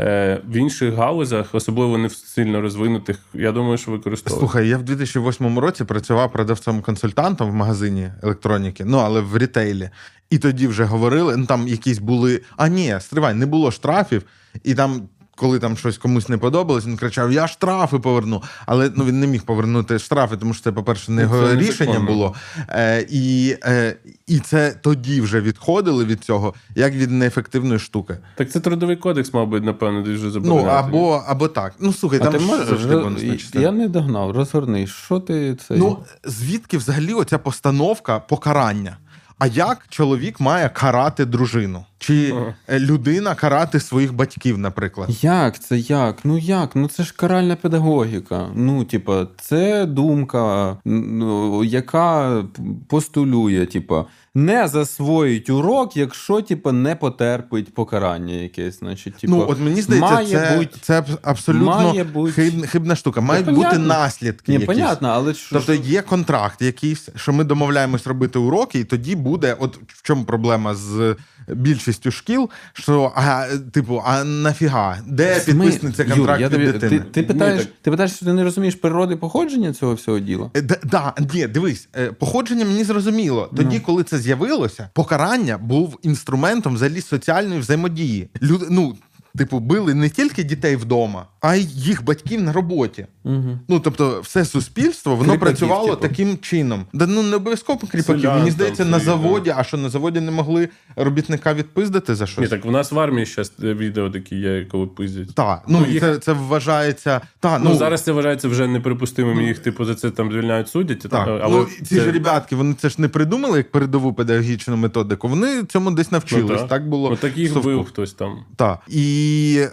е, 0.00 0.40
в 0.48 0.56
інших 0.56 0.94
галузях, 0.94 1.54
особливо 1.54 1.98
не 1.98 2.08
в 2.08 2.12
сильно 2.12 2.60
розвинутих, 2.60 3.18
я 3.34 3.52
думаю, 3.52 3.78
що 3.78 3.90
використовують. 3.90 4.40
Слухай, 4.40 4.68
я 4.68 4.78
в 4.78 4.82
2008 4.82 5.58
році 5.58 5.84
працював 5.84 6.32
продавцем-консультантом 6.32 7.50
в 7.50 7.54
магазині 7.54 8.10
електроніки, 8.22 8.84
ну 8.84 8.98
але 8.98 9.20
в 9.20 9.38
рітейлі. 9.38 9.90
І 10.30 10.38
тоді 10.38 10.66
вже 10.66 10.84
говорили, 10.84 11.36
ну 11.36 11.46
там 11.46 11.68
якісь 11.68 11.98
були. 11.98 12.40
А 12.56 12.68
ні, 12.68 12.96
стривай, 13.00 13.34
не 13.34 13.46
було 13.46 13.70
штрафів, 13.70 14.22
і 14.64 14.74
там. 14.74 15.08
Коли 15.36 15.58
там 15.58 15.76
щось 15.76 15.98
комусь 15.98 16.28
не 16.28 16.38
подобалось, 16.38 16.86
він 16.86 16.96
кричав: 16.96 17.32
Я 17.32 17.48
штрафи 17.48 17.98
поверну. 17.98 18.42
Але 18.66 18.90
ну 18.96 19.04
він 19.04 19.20
не 19.20 19.26
міг 19.26 19.42
повернути 19.42 19.98
штрафи, 19.98 20.36
тому 20.36 20.54
що 20.54 20.62
це, 20.62 20.72
по-перше, 20.72 21.12
не 21.12 21.26
Ну, 21.26 21.36
його 21.36 21.54
рішення 21.54 22.00
було. 22.00 22.34
Е, 22.68 23.06
і, 23.10 23.56
е, 23.64 23.96
і 24.26 24.38
це 24.38 24.74
тоді 24.82 25.20
вже 25.20 25.40
відходили 25.40 26.04
від 26.04 26.24
цього, 26.24 26.54
як 26.74 26.94
від 26.94 27.10
неефективної 27.10 27.78
штуки. 27.78 28.18
Так 28.36 28.50
це 28.50 28.60
трудовий 28.60 28.96
кодекс, 28.96 29.30
би, 29.30 29.60
напевно, 29.60 30.02
дуже 30.02 30.40
Ну 30.40 30.56
або, 30.56 31.24
або 31.26 31.48
так. 31.48 31.74
Ну 31.80 31.92
слухай, 31.92 32.18
А 32.22 32.24
там 32.24 32.32
ти 32.32 32.38
можеш 32.38 32.66
завжди 32.66 32.94
роз-. 32.94 33.60
Я 33.60 33.72
не 33.72 33.88
догнав, 33.88 34.30
розгорни. 34.30 34.86
Що 34.86 35.20
ти 35.20 35.54
це? 35.54 35.74
Ну, 35.76 35.98
звідки 36.24 36.78
взагалі 36.78 37.14
оця 37.14 37.38
постановка 37.38 38.18
покарання? 38.18 38.96
А 39.42 39.46
як 39.46 39.86
чоловік 39.88 40.40
має 40.40 40.68
карати 40.68 41.24
дружину? 41.24 41.84
Чи 41.98 42.34
е, 42.68 42.78
людина 42.80 43.34
карати 43.34 43.80
своїх 43.80 44.14
батьків, 44.14 44.58
наприклад? 44.58 45.24
Як 45.24 45.58
це 45.58 45.78
як? 45.78 46.24
Ну 46.24 46.38
як? 46.38 46.76
Ну 46.76 46.88
це 46.88 47.02
ж 47.02 47.14
каральна 47.16 47.56
педагогіка. 47.56 48.48
Ну, 48.54 48.84
типа, 48.84 49.26
це 49.40 49.86
думка, 49.86 50.76
ну, 50.84 51.64
яка 51.64 52.44
постулює, 52.88 53.66
типа, 53.66 54.04
не 54.34 54.68
засвоїть 54.68 55.50
урок, 55.50 55.96
якщо 55.96 56.42
типу, 56.42 56.72
не 56.72 56.96
потерпить 56.96 57.74
покарання 57.74 58.34
якесь. 58.34 58.78
Значить, 58.78 59.16
типу, 59.16 59.32
ну, 59.36 59.46
от 59.48 59.60
мені 59.60 59.82
здається, 59.82 60.10
має 60.14 60.26
це, 60.26 60.56
буть- 60.56 60.76
це 60.80 61.04
абсолютно 61.22 61.66
має 61.66 62.04
буть- 62.04 62.34
хиб, 62.34 62.66
хибна 62.66 62.96
штука. 62.96 63.20
Мають 63.20 63.46
бути 63.46 63.56
понятно. 63.56 63.78
наслідки. 63.86 64.52
Ні, 64.52 64.54
якісь. 64.54 64.66
понятно, 64.66 65.08
але 65.08 65.34
що 65.34 65.56
Тобто 65.56 65.74
є 65.74 66.02
контракт 66.02 66.62
якийсь, 66.62 67.08
що 67.16 67.32
ми 67.32 67.44
домовляємось 67.44 68.06
робити 68.06 68.38
уроки, 68.38 68.78
і 68.78 68.84
тоді 68.84 69.16
буде, 69.16 69.56
от 69.58 69.78
в 69.86 70.02
чому 70.02 70.24
проблема 70.24 70.74
з 70.74 71.16
більшістю 71.48 72.10
шкіл, 72.10 72.50
що 72.72 73.12
а, 73.16 73.46
типу, 73.72 74.02
а 74.06 74.24
нафіга? 74.24 74.98
Де 75.06 75.34
Ми- 75.34 75.40
підписниця 75.44 76.04
контракт 76.04 76.42
від 76.42 76.50
тобі, 76.50 76.66
дитини? 76.66 76.98
ти, 76.98 77.04
ти, 77.10 77.22
питаєш, 77.22 77.58
Ні, 77.58 77.64
так- 77.64 77.74
ти 77.82 77.90
питаєш, 77.90 78.12
що 78.12 78.26
ти 78.26 78.32
не 78.32 78.44
розумієш 78.44 78.74
природи 78.74 79.16
походження 79.16 79.72
цього 79.72 79.94
всього 79.94 80.18
діла? 80.18 80.50
Е, 80.56 80.62
Да, 80.62 80.76
да, 80.84 81.14
ні, 81.34 81.46
дивись, 81.46 81.88
е, 81.96 82.12
походження 82.12 82.64
мені 82.64 82.84
зрозуміло. 82.84 83.50
Тоді, 83.56 83.76
Ну. 83.76 83.82
коли 83.86 84.02
це 84.04 84.18
з'явилося, 84.18 84.88
покарання 84.94 85.58
був 85.58 85.98
інструментом 86.02 86.74
взагалі 86.74 87.00
соціальної 87.00 87.60
взаємодії. 87.60 88.28
Люди, 88.42 88.66
ну, 88.70 88.96
типу, 89.36 89.60
били 89.60 89.94
не 89.94 90.08
тільки 90.08 90.44
дітей 90.44 90.76
вдома, 90.76 91.26
а 91.40 91.54
й 91.54 91.66
їх 91.68 92.04
батьків 92.04 92.42
на 92.42 92.52
роботі. 92.52 93.06
Угу. 93.24 93.58
Ну, 93.68 93.80
тобто, 93.80 94.20
все 94.20 94.44
суспільство 94.44 95.16
воно 95.16 95.32
Кріпаків, 95.32 95.40
працювало 95.40 95.88
типу. 95.88 96.08
таким 96.08 96.38
чином. 96.38 96.86
Да 96.92 97.06
ну 97.06 97.22
не 97.22 97.36
обов'язково 97.36 97.78
кріпаків. 97.78 98.20
Селян 98.20 98.34
Мені 98.38 98.46
там 98.46 98.54
здається, 98.54 98.84
на 98.84 98.98
заводі, 98.98 99.54
а 99.56 99.64
що 99.64 99.76
на 99.76 99.88
заводі 99.88 100.20
не 100.20 100.30
могли 100.30 100.68
робітника 100.96 101.54
відпиздити 101.54 102.14
за 102.14 102.26
щось. 102.26 102.42
Ні, 102.42 102.48
так 102.48 102.64
в 102.64 102.70
нас 102.70 102.92
в 102.92 102.98
армії 102.98 103.26
зараз 103.26 103.52
відео 103.58 104.10
такі 104.10 104.36
є, 104.36 104.66
коли 104.70 104.86
пиздять. 104.86 105.34
Так, 105.34 105.62
ну, 105.68 105.80
Ну, 105.80 105.92
їх- 105.92 106.02
це, 106.02 106.18
це 106.18 106.32
вважається. 106.32 107.20
Та, 107.40 107.58
Ну, 107.58 107.70
ну, 107.70 107.76
зараз 107.76 108.02
це 108.02 108.12
вважається 108.12 108.48
вже 108.48 108.66
неприпустимим, 108.66 109.40
їх 109.40 109.58
типу 109.58 109.84
за 109.84 109.94
це 109.94 110.10
там 110.10 110.32
звільняють 110.32 110.68
судять. 110.68 110.98
Так, 110.98 111.28
але 111.42 111.56
ну 111.58 111.66
ці 111.78 111.94
це- 111.96 112.00
ж 112.00 112.12
ребятки, 112.12 112.56
вони 112.56 112.74
це 112.74 112.88
ж 112.88 112.94
не 112.98 113.08
придумали 113.08 113.58
як 113.58 113.70
передову 113.70 114.12
педагогічну 114.12 114.76
методику. 114.76 115.28
Вони 115.28 115.62
цьому 115.62 115.90
десь 115.90 116.12
навчились. 116.12 116.50
Ну, 116.50 116.56
так. 116.56 116.68
так 116.68 116.88
було. 116.88 117.10
Ну, 117.10 117.16
так 117.16 117.38
їх 117.38 117.54
в 117.54 117.58
вбив 117.58 117.84
хтось 117.84 118.12
там. 118.12 118.44
Так. 118.56 118.78
І 118.88 119.21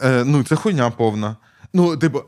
е, 0.04 0.24
ну, 0.26 0.44
це 0.44 0.56
хуйня 0.56 0.90
повна. 0.90 1.36
Ну, 1.74 1.98
типу, 1.98 2.24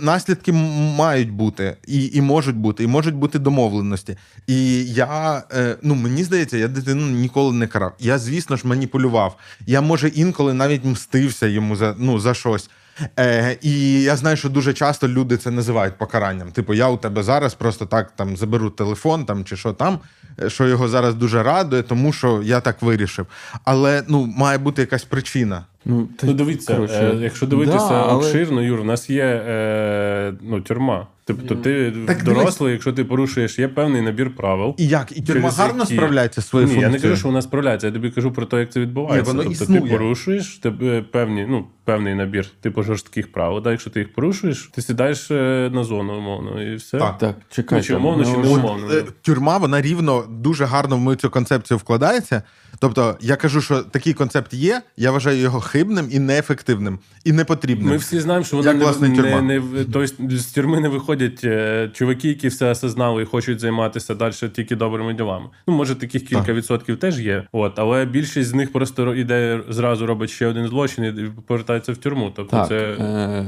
наслідки 0.00 0.52
мають 0.52 1.30
бути 1.30 1.76
і, 1.86 2.06
і 2.06 2.20
можуть 2.20 2.56
бути, 2.56 2.84
і 2.84 2.86
можуть 2.86 3.14
бути 3.14 3.38
домовленості. 3.38 4.16
І 4.46 4.84
я, 4.84 5.42
е, 5.52 5.76
ну 5.82 5.94
мені 5.94 6.24
здається, 6.24 6.56
я 6.56 6.68
дитину 6.68 7.06
ніколи 7.06 7.52
не 7.52 7.66
карав. 7.66 7.92
Я, 7.98 8.18
звісно 8.18 8.56
ж, 8.56 8.66
маніпулював. 8.66 9.36
Я, 9.66 9.80
може, 9.80 10.08
інколи 10.08 10.54
навіть 10.54 10.84
мстився 10.84 11.46
йому 11.46 11.76
за, 11.76 11.94
ну, 11.98 12.18
за 12.18 12.34
щось. 12.34 12.70
Е, 13.18 13.58
і 13.62 14.02
я 14.02 14.16
знаю, 14.16 14.36
що 14.36 14.48
дуже 14.48 14.72
часто 14.72 15.08
люди 15.08 15.36
це 15.36 15.50
називають 15.50 15.98
покаранням. 15.98 16.52
Типу, 16.52 16.74
я 16.74 16.88
у 16.88 16.96
тебе 16.96 17.22
зараз 17.22 17.54
просто 17.54 17.86
так 17.86 18.12
там 18.16 18.36
заберу 18.36 18.70
телефон 18.70 19.24
там 19.24 19.44
чи 19.44 19.56
що 19.56 19.72
там, 19.72 19.98
е, 20.42 20.50
що 20.50 20.68
його 20.68 20.88
зараз 20.88 21.14
дуже 21.14 21.42
радує, 21.42 21.82
тому 21.82 22.12
що 22.12 22.42
я 22.44 22.60
так 22.60 22.82
вирішив. 22.82 23.26
Але 23.64 24.04
ну, 24.08 24.26
має 24.36 24.58
бути 24.58 24.82
якась 24.82 25.04
причина. 25.04 25.66
Ну, 25.84 26.08
та- 26.16 26.26
Ну, 26.26 26.32
дивіться, 26.32 26.74
коротше, 26.74 27.12
е, 27.14 27.16
якщо 27.20 27.46
дивитися 27.46 27.88
да, 27.88 28.02
але- 28.08 28.26
обширно, 28.26 28.62
Юр, 28.62 28.80
у 28.80 28.84
нас 28.84 29.10
є 29.10 29.24
е, 29.24 30.32
ну, 30.42 30.60
тюрма. 30.60 31.06
Тобто 31.26 31.54
ти 31.54 31.92
Так 32.06 32.24
дорослий, 32.24 32.72
якщо 32.72 32.92
ти 32.92 33.04
порушуєш, 33.04 33.58
є 33.58 33.68
певний 33.68 34.02
набір 34.02 34.36
правил. 34.36 34.74
І 34.78 34.88
як? 34.88 35.16
І 35.16 35.22
тюрма 35.22 35.50
гарно 35.50 35.82
які- 35.82 35.94
справляється 35.94 36.40
зі 36.40 36.46
своєю 36.46 36.74
Ні, 36.74 36.80
я 36.80 36.88
не 36.88 37.00
кажу, 37.00 37.16
що 37.16 37.28
вона 37.28 37.42
справляється, 37.42 37.86
я 37.86 37.92
тобі 37.92 38.10
кажу 38.10 38.32
про 38.32 38.46
те, 38.46 38.58
як 38.60 38.72
це 38.72 38.80
відбувається. 38.80 39.32
Ні, 39.32 39.38
воно 39.38 39.50
тобто 39.50 39.64
існує. 39.64 39.82
ти 39.82 39.88
порушуєш 39.88 40.58
тебе 40.58 41.02
певні, 41.02 41.46
ну, 41.48 41.66
певний 41.84 42.14
набір 42.14 42.46
типу 42.60 42.82
жорстких 42.82 43.32
правил. 43.32 43.62
Да? 43.62 43.70
Якщо 43.70 43.90
ти 43.90 44.00
їх 44.00 44.12
порушуєш, 44.12 44.70
ти 44.74 44.82
сідаєш 44.82 45.30
е, 45.30 45.70
на 45.74 45.84
зону, 45.84 46.18
умовно, 46.18 46.62
і 46.62 46.74
все. 46.74 46.98
Так. 46.98 47.18
Так, 47.18 47.36
чекай. 47.50 47.78
Ну, 47.78 47.84
чи 47.84 47.94
умовно, 47.94 48.24
чи 48.24 48.36
не 48.36 48.48
умовно. 48.48 48.92
Е, 48.92 49.04
Тюрма 49.22 49.58
вона 49.58 49.82
рівно 49.82 50.24
дуже 50.30 50.64
гарно 50.64 50.96
в 50.96 51.00
мою 51.00 51.16
цю 51.16 51.30
концепцію 51.30 51.78
вкладається. 51.78 52.42
Тобто, 52.84 53.16
я 53.20 53.36
кажу, 53.36 53.60
що 53.60 53.82
такий 53.82 54.12
концепт 54.12 54.54
є. 54.54 54.82
Я 54.96 55.10
вважаю 55.10 55.38
його 55.38 55.60
хибним 55.60 56.08
і 56.10 56.18
неефективним, 56.18 56.98
і 57.24 57.32
непотрібним. 57.32 57.88
Ми 57.88 57.96
всі 57.96 58.20
знаємо, 58.20 58.44
що 58.44 58.56
воно 58.56 58.68
Як, 58.68 58.78
не, 58.78 58.84
власне, 58.84 59.08
не, 59.08 59.16
тюрма. 59.16 59.42
не, 59.42 59.58
в- 59.58 59.84
тобто 59.92 60.36
з 60.36 60.44
тюрми 60.46 60.80
не 60.80 60.88
виходять 60.88 61.40
е, 61.44 61.90
чуваки, 61.94 62.28
які 62.28 62.48
все 62.48 62.70
осознали 62.70 63.22
і 63.22 63.26
хочуть 63.26 63.60
займатися 63.60 64.14
далі 64.14 64.32
тільки 64.56 64.76
добрими 64.76 65.14
ділами. 65.14 65.46
Ну, 65.68 65.74
може, 65.74 65.94
таких 65.94 66.22
кілька 66.26 66.42
Так. 66.44 66.54
відсотків 66.56 66.96
теж 66.98 67.20
є. 67.20 67.46
От, 67.52 67.78
але 67.78 68.04
більшість 68.04 68.48
з 68.50 68.54
них 68.54 68.72
просто 68.72 69.04
ро- 69.06 69.14
іде 69.14 69.60
зразу 69.68 70.06
робить 70.06 70.30
ще 70.30 70.46
один 70.46 70.66
злочин 70.68 71.04
і 71.04 71.42
повертається 71.46 71.92
в 71.92 71.96
тюрму. 71.96 72.32
Тобто 72.36 72.56
Так, 72.56 72.68
це 72.68 72.76
е, 72.78 73.46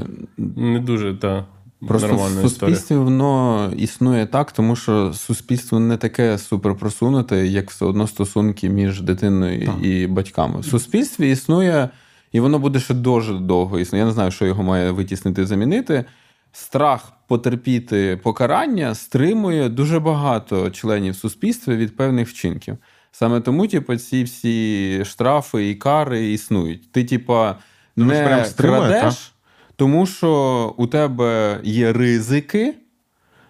не 0.57 0.79
дуже 0.79 1.13
та 1.13 1.45
Просто 1.87 2.15
в 2.15 2.41
суспільстві 2.41 2.95
воно 2.95 3.71
існує 3.77 4.25
так, 4.25 4.51
тому 4.51 4.75
що 4.75 5.13
суспільство 5.13 5.79
не 5.79 5.97
таке 5.97 6.37
суперпросунуте, 6.37 7.47
як 7.47 7.71
все 7.71 7.85
одно 7.85 8.07
стосунки 8.07 8.69
між 8.69 9.01
дитиною 9.01 9.73
і 9.81 10.07
батьками. 10.07 10.59
В 10.59 10.65
суспільстві 10.65 11.31
існує, 11.31 11.89
і 12.31 12.39
воно 12.39 12.59
буде 12.59 12.79
ще 12.79 12.93
дуже 12.93 13.33
довго 13.33 13.79
існувати. 13.79 13.99
Я 13.99 14.05
не 14.05 14.11
знаю, 14.11 14.31
що 14.31 14.45
його 14.45 14.63
має 14.63 14.91
витіснити, 14.91 15.45
замінити. 15.45 16.05
Страх 16.51 17.11
потерпіти 17.27 18.19
покарання 18.23 18.95
стримує 18.95 19.69
дуже 19.69 19.99
багато 19.99 20.69
членів 20.69 21.15
суспільства 21.15 21.75
від 21.75 21.95
певних 21.95 22.29
вчинків. 22.29 22.77
Саме 23.11 23.41
тому, 23.41 23.67
типу, 23.67 23.95
ці 23.95 24.23
всі 24.23 25.05
штрафи 25.05 25.69
і 25.69 25.75
кари 25.75 26.31
існують. 26.31 26.91
Ти, 26.91 27.05
типа, 27.05 27.55
не 27.95 28.45
стримує, 28.45 28.81
крадеш, 28.89 29.33
тому 29.77 30.05
що 30.05 30.73
у 30.77 30.87
тебе 30.87 31.59
є 31.63 31.93
ризики, 31.93 32.75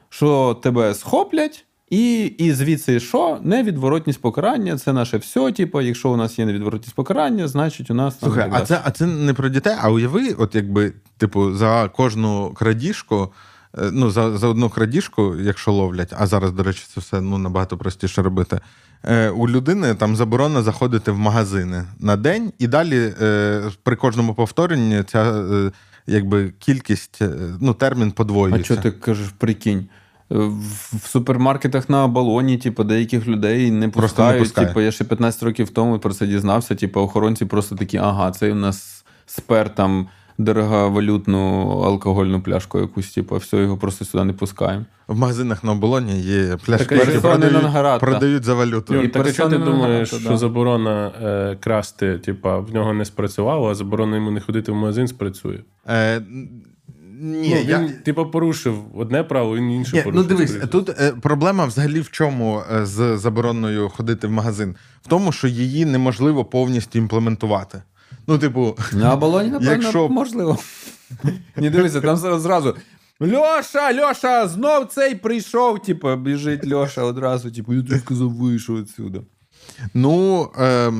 що 0.10 0.60
тебе 0.63 0.94
схоплять, 0.94 1.66
і, 1.90 2.26
і 2.26 2.54
звідси 2.54 3.00
що? 3.00 3.40
Невідворотність 3.44 4.22
покарання 4.22 4.78
це 4.78 4.94
наше 4.94 5.18
все. 5.18 5.52
Типу, 5.52 5.82
якщо 5.82 6.10
у 6.10 6.16
нас 6.16 6.40
є 6.40 6.46
невідворотність 6.46 6.96
покарання, 6.96 7.48
значить 7.48 7.92
у 7.92 7.94
нас 7.94 8.20
Слухай, 8.20 8.52
так 8.52 8.62
а 8.62 8.66
це, 8.66 8.82
а 8.84 8.92
це 8.92 9.06
не 9.06 9.34
про 9.34 9.50
дітей, 9.50 9.76
а 9.82 9.90
уяви, 9.90 10.36
от 10.40 10.56
якби, 10.56 10.94
типу, 11.18 11.54
за 11.54 11.90
кожну 11.96 12.54
крадіжку, 12.54 13.34
е, 13.78 13.90
ну, 13.94 14.12
за, 14.12 14.38
за 14.38 14.48
одну 14.48 14.70
крадіжку, 14.70 15.36
якщо 15.36 15.72
ловлять, 15.72 16.13
а 16.18 16.28
зараз, 16.28 16.52
до 16.52 16.63
речі, 16.63 16.84
це 16.94 17.02
все 17.02 17.22
ну, 17.22 17.38
набагато 17.38 17.78
простіше 17.78 18.22
робити. 18.22 18.60
Е, 19.04 19.30
у 19.30 19.50
людини 19.50 19.96
там 19.96 20.16
заборона 20.16 20.62
заходити 20.62 21.12
в 21.12 21.18
магазини 21.18 21.84
на 22.00 22.16
день, 22.16 22.54
і 22.60 22.68
далі 22.68 23.13
е, 23.22 23.62
при 23.84 23.96
кожному 23.96 24.34
повторенні 24.34 25.04
ця 25.04 25.24
е, 25.24 25.72
якби, 26.08 26.54
кількість, 26.60 27.22
е, 27.22 27.30
ну, 27.62 27.74
термін 27.74 28.12
А 28.62 28.63
що 28.63 28.78
ти 28.78 28.91
кажеш, 28.91 29.30
прикинь? 29.38 29.86
В 30.30 30.98
в 30.98 31.08
супермаркетах 31.08 31.89
на 31.89 32.08
балоні, 32.08 32.58
типу, 32.58 32.84
деяких 32.84 33.28
людей 33.28 33.72
не 33.72 33.89
Просто 33.89 34.22
не 34.22 34.28
пускають. 34.28 34.43
пускає. 34.43 34.67
Типу, 34.67 34.82
я 34.82 34.91
ще 34.91 35.04
15 35.04 35.43
років 35.43 35.70
тому 35.70 36.00
про 36.00 36.13
це 36.13 36.28
дізнався. 36.28 36.76
Типу, 36.76 37.02
охоронці 37.02 37.46
просто 37.46 37.76
такі, 37.76 37.98
ага, 37.98 38.32
це 38.32 38.52
у 38.52 38.56
нас 38.56 39.06
спер 39.26 39.76
там 39.76 40.08
дороговалютну 40.38 41.39
алкогольну 41.86 42.41
пляшку 42.41 42.80
якусь, 42.80 43.13
типу, 43.13 43.36
все, 43.36 43.58
його 43.58 43.78
просто 43.78 44.06
сюди 44.06 44.23
не 44.23 44.34
пускаємо. 44.34 44.86
В 45.08 45.17
магазинах 45.17 45.63
на 45.63 45.71
оболоні 45.71 46.21
є 46.21 46.58
пляшки, 46.65 46.95
Така 46.95 47.12
які 47.12 47.19
продають, 47.19 48.00
продають 48.00 48.43
за 48.43 48.54
валюту. 48.54 49.02
І 49.02 49.08
так 49.08 49.28
що 49.28 49.50
ти 49.50 49.58
думаєш, 49.58 50.10
що 50.10 50.30
да. 50.30 50.38
заборона 50.38 51.12
е, 51.23 51.58
красти, 51.60 52.19
типа, 52.19 52.58
в 52.58 52.73
нього 52.73 52.93
не 52.93 53.06
спрацювала, 53.06 53.71
а 53.71 53.76
заборона 53.76 54.15
йому 54.15 54.32
не 54.32 54.39
ходити 54.39 54.71
в 54.71 54.76
магазин 54.76 55.08
спрацює? 55.08 55.60
Е, 55.88 56.21
ні, 57.19 57.56
ну, 57.56 57.71
я, 57.71 57.80
він, 57.80 57.93
типа, 58.06 58.26
порушив 58.26 58.84
одне 58.95 59.23
право, 59.23 59.56
він 59.56 59.71
інше 59.71 60.04
Ні, 60.06 60.12
ну 60.13 60.23
дивись, 60.23 60.50
скоріше. 60.50 60.67
тут 60.67 60.89
е, 60.89 61.13
проблема 61.21 61.65
взагалі 61.65 62.00
в 62.00 62.12
чому 62.12 62.62
е, 62.76 62.86
з 62.86 63.17
забороною 63.17 63.89
ходити 63.89 64.28
в 64.28 64.32
магазин? 64.32 64.76
В 65.02 65.08
тому, 65.08 65.32
що 65.32 65.47
її 65.47 65.86
неможливо 65.86 66.45
повністю 66.45 67.00
імплементувати. 67.00 67.82
Ну, 68.28 68.38
типу, 68.38 68.78
На 68.94 69.16
балоні, 69.16 69.50
напевно, 69.50 69.74
Якщо- 69.84 70.10
можливо. 70.10 70.58
Ні, 71.58 71.70
дивися, 71.70 72.02
там 72.02 72.18
зразу. 72.40 72.76
Льоша, 73.22 73.94
Льоша, 74.02 74.48
знов 74.48 74.86
цей 74.86 75.16
прийшов, 75.16 75.82
типу, 75.82 76.16
біжить 76.16 76.72
Льоша 76.74 77.04
одразу, 77.04 77.52
типу, 77.52 77.74
я 77.74 77.82
тобі 77.82 78.00
сказав, 78.00 78.30
вийшов 78.30 78.80
відсюди. 78.80 79.22
ну. 79.94 80.50
Е, 80.60 80.92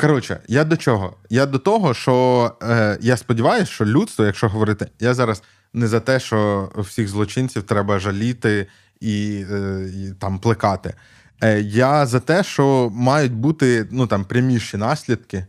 коротше, 0.00 0.40
я 0.48 0.64
до 0.64 0.76
чого? 0.76 1.16
Я 1.30 1.46
до 1.46 1.58
того, 1.58 1.94
що 1.94 2.52
е, 2.62 2.98
я 3.00 3.16
сподіваюся, 3.16 3.72
що 3.72 3.84
людство, 3.84 4.24
якщо 4.24 4.48
говорити, 4.48 4.86
я 5.00 5.14
зараз 5.14 5.42
не 5.72 5.86
за 5.86 6.00
те, 6.00 6.20
що 6.20 6.68
всіх 6.76 7.08
злочинців 7.08 7.62
треба 7.62 7.98
жаліти 7.98 8.66
і, 9.00 9.44
е, 9.50 9.90
і 9.94 10.12
там 10.20 10.38
плекати. 10.38 10.94
Е, 11.42 11.60
я 11.60 12.06
за 12.06 12.20
те, 12.20 12.42
що 12.42 12.90
мають 12.92 13.32
бути 13.32 13.88
ну, 13.90 14.06
там, 14.06 14.24
пряміші 14.24 14.76
наслідки, 14.76 15.46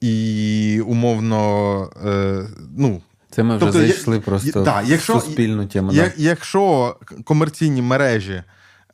і 0.00 0.80
умовно, 0.86 1.90
е, 2.06 2.42
ну, 2.76 3.00
Це 3.30 3.42
ми 3.42 3.56
вже 3.56 3.64
Тобто, 3.64 3.80
я- 3.80 3.86
зайшли 3.86 4.20
просто 4.20 4.62
да, 4.62 4.80
в 4.80 4.88
якщо- 4.90 5.20
суспільну 5.20 5.66
тему. 5.66 5.92
Я, 5.92 6.02
да. 6.04 6.12
якщо 6.16 6.96
комерційні 7.24 7.82
мережі 7.82 8.42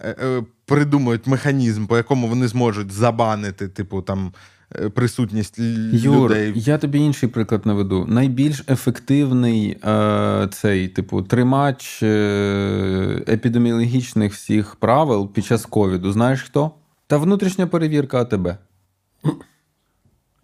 е, 0.00 0.16
е, 0.24 0.42
придумають 0.66 1.26
механізм, 1.26 1.86
по 1.86 1.96
якому 1.96 2.28
вони 2.28 2.48
зможуть 2.48 2.92
забанити, 2.92 3.68
типу, 3.68 4.02
там 4.02 4.32
е, 4.80 4.88
присутність 4.88 5.58
Юр, 5.92 6.30
людей. 6.30 6.52
я 6.56 6.78
тобі 6.78 6.98
інший 6.98 7.28
приклад 7.28 7.66
наведу. 7.66 8.06
Найбільш 8.08 8.64
ефективний 8.68 9.78
е, 9.84 10.48
цей, 10.52 10.88
типу, 10.88 11.22
тримач 11.22 12.02
е, 12.02 13.22
епідеміологічних 13.28 14.32
всіх 14.32 14.76
правил 14.76 15.32
під 15.32 15.44
час 15.44 15.66
ковіду. 15.66 16.12
Знаєш 16.12 16.42
хто? 16.42 16.70
Та 17.06 17.16
внутрішня 17.16 17.66
перевірка 17.66 18.20
АТБ. 18.20 18.48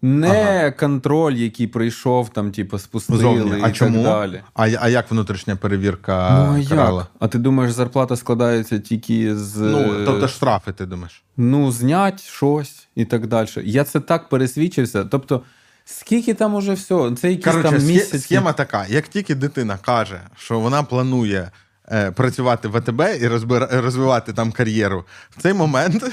Не 0.02 0.74
контроль, 0.78 1.32
який 1.32 1.66
прийшов, 1.66 2.28
там, 2.28 2.52
типу, 2.52 2.78
спустили 2.78 3.20
Зовні. 3.20 3.60
А 3.62 3.68
і 3.68 3.72
чому? 3.72 3.94
так 3.94 4.02
далі. 4.02 4.42
А, 4.54 4.68
а 4.80 4.88
як 4.88 5.10
внутрішня 5.10 5.56
перевірка 5.56 6.46
ну, 6.46 6.54
а 6.54 6.58
як? 6.58 7.06
А 7.18 7.28
ти 7.28 7.38
думаєш, 7.38 7.72
зарплата 7.72 8.16
складається 8.16 8.78
тільки 8.78 9.36
з. 9.36 9.56
Ну, 9.56 10.04
тобто 10.04 10.28
штрафи, 10.28 10.72
ти 10.72 10.86
думаєш? 10.86 11.22
ну, 11.36 11.72
знять 11.72 12.22
щось 12.22 12.88
і 12.94 13.04
так 13.04 13.26
далі. 13.26 13.48
Я 13.56 13.84
це 13.84 14.00
так 14.00 14.28
пересвідчився. 14.28 15.04
Тобто, 15.04 15.42
скільки 15.84 16.34
там 16.34 16.54
уже 16.54 16.72
все? 16.72 17.12
Це 17.20 17.30
якісь 17.30 17.44
Коротше, 17.44 17.70
там 17.70 17.86
місяці. 17.86 18.18
схема 18.18 18.52
така: 18.52 18.86
як 18.86 19.08
тільки 19.08 19.34
дитина 19.34 19.78
каже, 19.82 20.20
що 20.36 20.60
вона 20.60 20.82
планує. 20.82 21.50
Е, 21.92 22.10
Працювати 22.10 22.68
в 22.68 22.76
АТБ 22.76 23.00
і 23.00 23.28
розбира- 23.28 23.80
розвивати 23.80 24.32
там 24.32 24.52
кар'єру. 24.52 25.04
В 25.30 25.42
цей 25.42 25.52
момент 25.54 26.04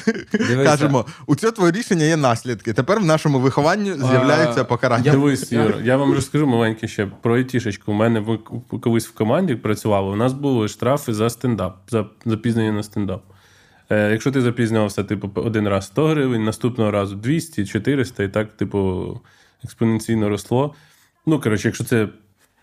кажемо: 0.64 1.06
у 1.28 1.36
цього 1.36 1.52
твоє 1.52 1.72
рішення 1.72 2.06
є 2.06 2.18
наслідки. 2.18 2.74
Тепер 2.74 3.00
в 3.00 3.06
нашому 3.06 3.40
вихованні 3.40 3.94
з'являються 3.94 4.64
покарання. 4.64 5.12
Дивись, 5.12 5.52
Юр, 5.52 5.76
я 5.84 5.98
вам 5.98 6.14
розкажу 6.14 6.48
маленьке 6.48 6.88
ще 6.88 7.06
про 7.22 7.36
айтішечку. 7.36 7.92
У 7.92 7.96
мене 7.96 8.26
колись 8.82 9.08
в 9.08 9.14
команді 9.14 9.56
працювало. 9.56 10.12
У 10.12 10.16
нас 10.16 10.34
були 10.34 10.68
штрафи 10.68 11.14
за 11.14 11.30
стендап, 11.30 11.78
за 11.90 12.06
запізнення 12.26 12.72
на 12.72 12.84
стендап. 12.84 13.24
Е, 13.90 14.12
якщо 14.12 14.32
ти 14.32 14.42
запізнювався, 14.42 15.04
типу, 15.04 15.32
один 15.42 15.68
раз 15.68 15.86
100 15.86 16.08
гривень, 16.08 16.44
наступного 16.44 16.92
разу 16.92 17.16
200, 17.16 17.66
400, 17.66 18.24
і 18.24 18.30
так, 18.30 18.58
типу, 18.58 19.22
експоненційно 19.64 20.30
росло. 20.30 20.74
Ну, 21.26 21.40
коротше, 21.42 21.68
якщо 21.68 21.84
це, 21.84 22.08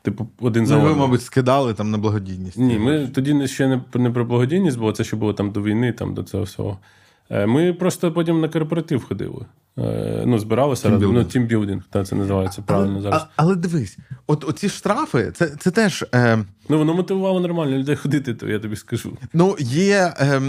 типу, 0.03 0.29
один 0.41 0.67
за 0.67 0.77
Ну, 0.77 0.83
ви, 0.85 0.95
мабуть, 0.95 1.23
скидали 1.23 1.75
там 1.75 1.91
на 1.91 1.99
благодійність. 1.99 2.59
Ні, 2.59 2.79
ми 2.79 3.09
тоді 3.15 3.49
ще 3.49 3.69
не, 3.69 3.81
не 3.95 4.11
про 4.11 4.25
благодійність, 4.25 4.79
бо 4.79 4.93
це 4.93 5.05
ще 5.05 5.17
було 5.17 5.33
там 5.33 5.51
до 5.51 5.63
війни, 5.63 5.93
там 5.93 6.15
до 6.15 6.23
цього 6.23 6.43
всього. 6.43 6.79
Е, 7.31 7.47
Ми 7.47 7.73
просто 7.73 8.13
потім 8.13 8.41
на 8.41 8.49
корпоратив 8.49 9.05
ходили. 9.05 9.47
Е, 9.79 10.23
Ну, 10.27 10.39
збиралися 10.39 10.91
разом. 10.91 11.15
Ну, 11.15 11.25
Тімбілдинг. 11.25 11.83
так 11.91 12.07
це 12.07 12.17
називається 12.17 12.63
правильно 12.63 12.93
але, 12.93 13.03
зараз. 13.03 13.27
але 13.37 13.57
дивись, 13.57 13.99
от 14.27 14.45
оці 14.49 14.69
штрафи, 14.69 15.33
це, 15.35 15.47
це 15.47 15.71
теж. 15.71 16.05
Е, 16.15 16.39
Ну, 16.69 16.79
воно 16.79 16.95
мотивувало 16.95 17.41
нормально 17.41 17.79
людей 17.79 17.97
ходити, 17.97 18.35
то 18.35 18.49
я 18.49 18.59
тобі 18.59 18.77
скажу. 18.77 19.17
Ну, 19.33 19.57
є 19.61 20.15
е, 20.21 20.41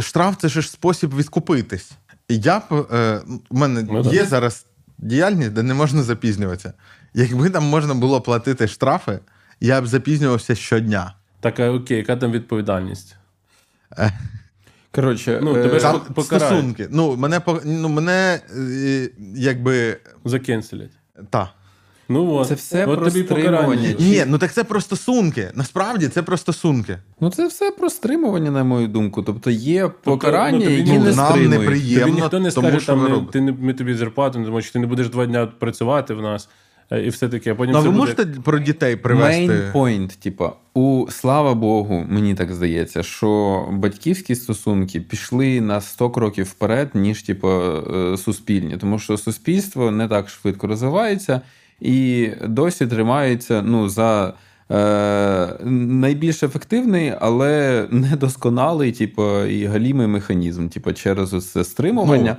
штраф, 0.00 0.36
це 0.38 0.48
ж 0.48 0.62
спосіб 0.62 1.14
відкупитись. 1.16 1.92
Я 2.28 2.58
б 2.58 2.86
е, 2.92 3.20
у 3.50 3.56
мене 3.56 3.86
Ну, 3.90 4.02
так. 4.02 4.12
є 4.12 4.24
зараз 4.24 4.66
діяльність, 4.98 5.52
де 5.52 5.62
не 5.62 5.74
можна 5.74 6.02
запізнюватися. 6.02 6.72
Якби 7.14 7.50
там 7.50 7.64
можна 7.64 7.94
було 7.94 8.20
платити 8.20 8.68
штрафи, 8.68 9.18
я 9.60 9.80
б 9.80 9.86
запізнювався 9.86 10.54
щодня. 10.54 11.14
Так, 11.40 11.60
а 11.60 11.70
окей, 11.70 11.96
яка 11.96 12.16
там 12.16 12.32
відповідальність? 12.32 13.16
Коротше, 14.94 15.40
Ну, 15.42 15.56
е, 15.56 15.62
тебе 15.62 15.80
Там 15.80 16.00
покарають. 16.14 16.46
стосунки. 16.48 16.88
Ну, 16.90 17.16
мене 17.16 17.40
ну, 17.64 17.88
мене 17.88 18.40
е, 18.56 19.08
якби 19.36 19.96
Закенселять. 20.24 20.92
та. 21.30 21.50
Ну, 22.08 22.32
от. 22.32 22.48
Це 22.48 22.54
все 22.54 22.86
от 22.86 22.98
про 22.98 23.10
тобі 23.10 23.24
стримування. 23.24 23.58
покарання. 23.58 23.94
Ні, 23.98 24.24
ну 24.26 24.38
так 24.38 24.52
це 24.52 24.64
про 24.64 24.80
стосунки. 24.80 25.50
Насправді 25.54 26.08
це 26.08 26.22
про 26.22 26.36
стосунки. 26.36 26.98
ну 27.20 27.30
це 27.30 27.46
все 27.46 27.70
про 27.70 27.90
стримування, 27.90 28.50
на 28.50 28.64
мою 28.64 28.88
думку. 28.88 29.22
Тобто 29.22 29.50
є 29.50 29.88
покарання, 29.88 30.58
ну, 30.58 30.64
тобі 30.64 30.76
які 30.76 30.92
ну, 30.92 31.04
не 31.04 31.12
нам 31.12 31.30
стримують. 31.30 31.60
неприємно. 31.60 32.06
Тобі 32.06 32.20
ніхто 32.20 32.40
не 32.40 32.50
тому 32.50 32.68
скаже, 32.68 32.82
що 32.82 32.92
там, 32.92 33.06
робите. 33.06 33.32
ти 33.32 33.40
не, 33.40 33.52
ми 33.52 33.74
тобі 33.74 33.94
зарплату 33.94 34.38
не 34.38 34.44
дамо, 34.44 34.62
чи 34.62 34.72
ти 34.72 34.78
не 34.78 34.86
будеш 34.86 35.08
два 35.08 35.26
дня 35.26 35.46
працювати 35.46 36.14
в 36.14 36.22
нас. 36.22 36.48
Е, 36.90 37.02
і 37.06 37.08
все 37.08 37.28
таке. 37.28 37.54
Потім 37.54 37.72
Ну, 37.72 37.78
а 37.78 37.82
ви 37.82 37.88
буде... 37.88 37.98
можете 37.98 38.26
про 38.26 38.58
дітей 38.58 38.96
привести? 38.96 39.52
Main 39.52 39.72
point, 39.72 40.22
типа, 40.22 40.52
у 40.74 41.06
слава 41.10 41.54
Богу, 41.54 42.06
мені 42.08 42.34
так 42.34 42.52
здається, 42.52 43.02
що 43.02 43.60
батьківські 43.72 44.34
стосунки 44.34 45.00
пішли 45.00 45.60
на 45.60 45.80
100 45.80 46.10
кроків 46.10 46.46
вперед, 46.46 46.90
ніж 46.94 47.22
типу, 47.22 47.48
суспільні. 48.16 48.76
Тому 48.76 48.98
що 48.98 49.16
суспільство 49.16 49.90
не 49.90 50.08
так 50.08 50.28
швидко 50.28 50.66
розвивається 50.66 51.40
і 51.80 52.28
досі 52.48 52.86
тримається 52.86 53.62
ну, 53.62 53.88
за. 53.88 54.34
Е, 54.70 55.48
найбільш 55.64 56.42
ефективний, 56.42 57.14
але 57.20 57.86
недосконалий, 57.90 58.92
типу, 58.92 59.44
і 59.44 59.66
галімий 59.66 60.06
механізм, 60.06 60.68
типу, 60.68 60.92
через 60.92 61.50
це 61.52 61.64
стримування. 61.64 62.36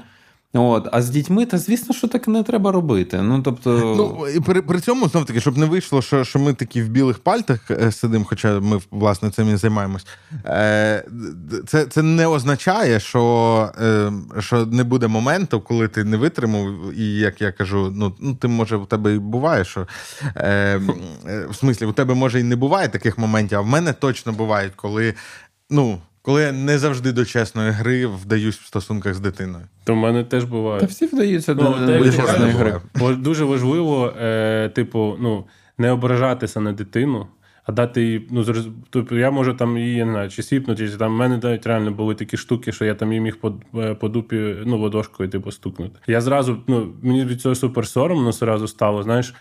От, 0.57 0.87
а 0.91 1.01
з 1.01 1.09
дітьми, 1.09 1.45
та 1.45 1.57
звісно, 1.57 1.95
що 1.95 2.07
так 2.07 2.27
не 2.27 2.43
треба 2.43 2.71
робити. 2.71 3.21
Ну, 3.21 3.41
тобто... 3.41 3.95
Ну, 3.97 4.27
і 4.27 4.39
при, 4.39 4.61
при 4.61 4.79
цьому 4.79 5.07
знов 5.07 5.25
таки, 5.25 5.41
щоб 5.41 5.57
не 5.57 5.65
вийшло, 5.65 6.01
що, 6.01 6.23
що 6.23 6.39
ми 6.39 6.53
такі 6.53 6.81
в 6.81 6.89
білих 6.89 7.19
пальтах 7.19 7.71
е, 7.71 7.91
сидимо, 7.91 8.25
хоча 8.29 8.59
ми 8.59 8.79
власне 8.91 9.29
цим 9.29 9.53
і 9.53 9.55
займаємось. 9.55 10.07
Е, 10.45 11.05
це, 11.67 11.85
це 11.85 12.01
не 12.01 12.27
означає, 12.27 12.99
що, 12.99 13.71
е, 13.81 14.11
що 14.39 14.65
не 14.65 14.83
буде 14.83 15.07
моменту, 15.07 15.61
коли 15.61 15.87
ти 15.87 16.03
не 16.03 16.17
витримав, 16.17 16.93
і 16.97 17.17
як 17.17 17.41
я 17.41 17.51
кажу, 17.51 17.93
ну, 17.95 18.15
ну 18.19 18.35
ти 18.35 18.47
може 18.47 18.75
у 18.75 18.85
тебе 18.85 19.15
і 19.15 19.19
буває, 19.19 19.65
що 19.65 19.87
е, 20.35 20.81
е, 21.27 21.47
в 21.49 21.55
смислі, 21.55 21.85
у 21.85 21.91
тебе 21.91 22.13
може 22.13 22.39
і 22.39 22.43
не 22.43 22.55
буває 22.55 22.87
таких 22.87 23.17
моментів, 23.17 23.57
а 23.57 23.61
в 23.61 23.67
мене 23.67 23.93
точно 23.93 24.31
бувають, 24.31 24.73
коли. 24.75 25.13
ну, 25.69 25.99
коли 26.26 26.41
я 26.41 26.51
не 26.51 26.78
завжди 26.80 27.11
до 27.11 27.26
чесної 27.26 27.71
гри 27.71 28.05
вдаюсь 28.07 28.57
в 28.57 28.65
стосунках 28.65 29.13
з 29.13 29.19
дитиною. 29.19 29.65
То 29.84 29.93
в 29.93 29.97
мене 29.97 30.23
теж 30.23 30.43
буває. 30.43 30.80
Та 30.80 30.86
всі 30.86 31.05
вдаються 31.05 31.55
Ну, 31.55 31.63
до, 31.63 31.71
те, 31.88 31.99
до 31.99 32.05
як 32.05 32.15
чесної 32.15 32.51
гри. 32.51 32.82
Бо 32.95 33.13
дуже 33.13 33.43
важливо, 33.43 34.13
е, 34.21 34.69
типу, 34.76 35.15
ну, 35.19 35.45
не 35.78 35.91
ображатися 35.91 36.59
на 36.59 36.73
дитину, 36.73 37.28
а 37.63 37.71
дати 37.71 38.03
їй. 38.03 38.28
Ну, 38.32 38.43
зроз- 38.43 38.71
тобто 38.89 39.15
я 39.15 39.32
можу 39.32 39.53
там 39.53 39.78
її, 39.78 39.95
я 39.95 40.05
не 40.05 40.11
знаю, 40.11 40.30
чи 40.30 40.43
сіпнути, 40.43 40.89
чи 40.89 40.97
там 40.97 41.13
в 41.13 41.17
мене 41.17 41.39
навіть 41.43 41.67
реально 41.67 41.91
були 41.91 42.15
такі 42.15 42.38
штуки, 42.38 42.71
що 42.71 42.86
я 42.86 42.95
там 42.95 43.13
їй 43.13 43.19
міг 43.21 43.38
по, 43.38 43.53
е, 43.76 43.93
по 43.95 44.09
дупі 44.09 44.55
ну, 44.65 44.78
ладошкою, 44.82 45.30
типу, 45.30 45.51
стукнути. 45.51 45.99
Я 46.07 46.21
зразу, 46.21 46.57
ну, 46.67 46.93
мені 47.01 47.26
від 47.26 47.41
цього 47.41 47.55
супер 47.55 47.88
соромно 47.88 48.32
зразу 48.32 48.67
стало, 48.67 49.03
знаєш. 49.03 49.34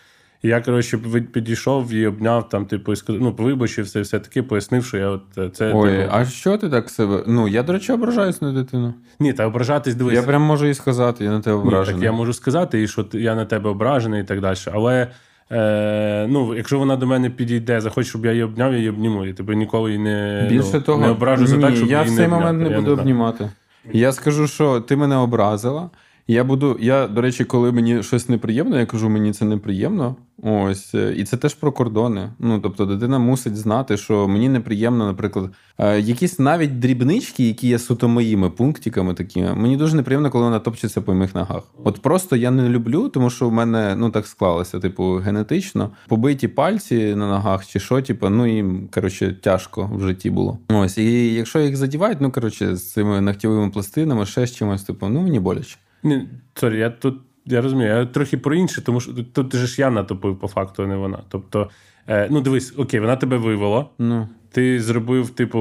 І 0.44 0.48
я, 0.48 0.60
коротше, 0.60 0.98
підійшов 1.32 1.92
і 1.92 2.06
обняв 2.06 2.48
там, 2.48 2.66
типу, 2.66 2.92
і 2.92 2.96
сказав, 2.96 3.22
ну, 3.22 3.34
вибачився, 3.38 3.98
і 3.98 4.02
все 4.02 4.18
таки 4.18 4.42
пояснив, 4.42 4.84
що 4.84 4.96
я 4.98 5.08
от 5.08 5.22
е, 5.38 5.50
це. 5.50 5.72
Ой, 5.74 5.90
типу... 5.90 6.08
а 6.12 6.24
що 6.24 6.58
ти 6.58 6.68
так 6.68 6.90
себе? 6.90 7.22
Ну, 7.26 7.48
я, 7.48 7.62
до 7.62 7.72
речі, 7.72 7.92
ображаюсь 7.92 8.42
на 8.42 8.52
дитину. 8.52 8.94
Ні, 9.20 9.32
та 9.32 9.46
ображатись 9.46 9.94
дивись. 9.94 10.14
Я 10.14 10.22
прям 10.22 10.42
можу 10.42 10.66
і 10.66 10.74
сказати, 10.74 11.24
я 11.24 11.30
на 11.30 11.40
тебе 11.40 11.64
Ні, 11.64 11.70
так 11.70 12.02
я 12.02 12.12
можу 12.12 12.32
сказати, 12.32 12.82
і 12.82 12.88
що 12.88 13.06
я 13.12 13.34
на 13.34 13.44
тебе 13.44 13.70
ображений 13.70 14.20
і 14.20 14.24
так 14.24 14.40
далі. 14.40 14.56
Але 14.72 15.08
е, 15.50 16.26
ну, 16.30 16.54
якщо 16.54 16.78
вона 16.78 16.96
до 16.96 17.06
мене 17.06 17.30
підійде, 17.30 17.80
захоче, 17.80 18.08
щоб 18.08 18.24
я 18.24 18.30
її 18.30 18.44
обняв, 18.44 18.72
я 18.72 18.78
її 18.78 18.90
обніму. 18.90 19.24
Я 19.24 19.32
тебе 19.32 19.54
ніколи 19.54 19.90
її 19.90 20.02
не, 20.02 20.46
Більше 20.50 20.70
ну, 20.74 20.80
того, 20.80 21.00
не 21.00 21.10
ображу 21.10 21.46
за 21.46 21.58
так, 21.58 21.76
щоб 21.76 21.88
я 21.88 22.02
в 22.02 22.08
цей 22.08 22.18
не 22.18 22.28
момент 22.28 22.50
обняти. 22.50 22.70
не 22.70 22.80
буду 22.80 22.92
обнімати. 22.92 23.50
Я 23.92 24.12
скажу, 24.12 24.46
що 24.46 24.80
ти 24.80 24.96
мене 24.96 25.16
образила. 25.16 25.90
Я 26.26 26.44
буду. 26.44 26.76
Я, 26.80 27.06
до 27.06 27.20
речі, 27.20 27.44
коли 27.44 27.72
мені 27.72 28.02
щось 28.02 28.28
неприємно, 28.28 28.78
я 28.78 28.86
кажу, 28.86 29.08
мені 29.08 29.32
це 29.32 29.44
неприємно. 29.44 30.16
Ось, 30.42 30.94
е, 30.94 31.14
і 31.16 31.24
це 31.24 31.36
теж 31.36 31.54
про 31.54 31.72
кордони. 31.72 32.32
Ну, 32.38 32.60
тобто, 32.60 32.86
дитина 32.86 33.18
мусить 33.18 33.56
знати, 33.56 33.96
що 33.96 34.28
мені 34.28 34.48
неприємно, 34.48 35.06
наприклад, 35.06 35.50
е, 35.78 36.00
якісь 36.00 36.38
навіть 36.38 36.78
дрібнички, 36.78 37.46
які 37.46 37.68
є 37.68 37.78
суто 37.78 38.08
моїми 38.08 38.50
пунктиками 38.50 39.14
такими. 39.14 39.54
Мені 39.54 39.76
дуже 39.76 39.96
неприємно, 39.96 40.30
коли 40.30 40.44
вона 40.44 40.58
топчеться 40.58 41.00
по 41.00 41.14
моїх 41.14 41.34
ногах. 41.34 41.62
От 41.84 42.02
просто 42.02 42.36
я 42.36 42.50
не 42.50 42.68
люблю, 42.68 43.08
тому 43.08 43.30
що 43.30 43.48
в 43.48 43.52
мене 43.52 43.96
ну 43.96 44.10
так 44.10 44.26
склалося, 44.26 44.80
типу, 44.80 45.14
генетично. 45.14 45.90
Побиті 46.08 46.48
пальці 46.48 47.14
на 47.14 47.28
ногах 47.28 47.66
чи 47.66 47.80
що, 47.80 48.02
типу, 48.02 48.28
ну 48.28 48.46
їм 48.46 48.88
коротше 48.94 49.36
тяжко 49.42 49.90
в 49.94 50.00
житті 50.00 50.30
було. 50.30 50.58
Ось, 50.68 50.98
і 50.98 51.34
якщо 51.34 51.60
їх 51.60 51.76
задівають, 51.76 52.20
ну 52.20 52.30
коротше, 52.30 52.76
з 52.76 52.92
цими 52.92 53.20
ногтєвими 53.20 53.70
пластинами, 53.70 54.26
ще 54.26 54.46
з 54.46 54.54
чимось, 54.54 54.82
типу, 54.82 55.08
ну 55.08 55.20
мені 55.20 55.40
боляче. 55.40 55.76
Ні, 56.04 56.28
sorry, 56.54 56.78
я 56.78 56.90
тут 56.90 57.14
я 57.46 57.60
розумію, 57.60 57.88
я 57.88 58.06
трохи 58.06 58.38
про 58.38 58.54
інше, 58.54 58.82
тому 58.82 59.00
що 59.00 59.12
тут, 59.32 59.56
же 59.56 59.66
ж 59.66 59.80
я 59.80 59.90
натупив 59.90 60.38
по 60.38 60.48
факту, 60.48 60.82
а 60.82 60.86
не 60.86 60.96
вона. 60.96 61.22
Тобто, 61.28 61.70
е, 62.08 62.28
ну 62.30 62.40
дивись, 62.40 62.74
окей, 62.76 63.00
вона 63.00 63.16
тебе 63.16 63.36
вивела. 63.36 63.86
Ну. 63.98 64.28
Ти 64.50 64.80
зробив, 64.80 65.30
типу, 65.30 65.58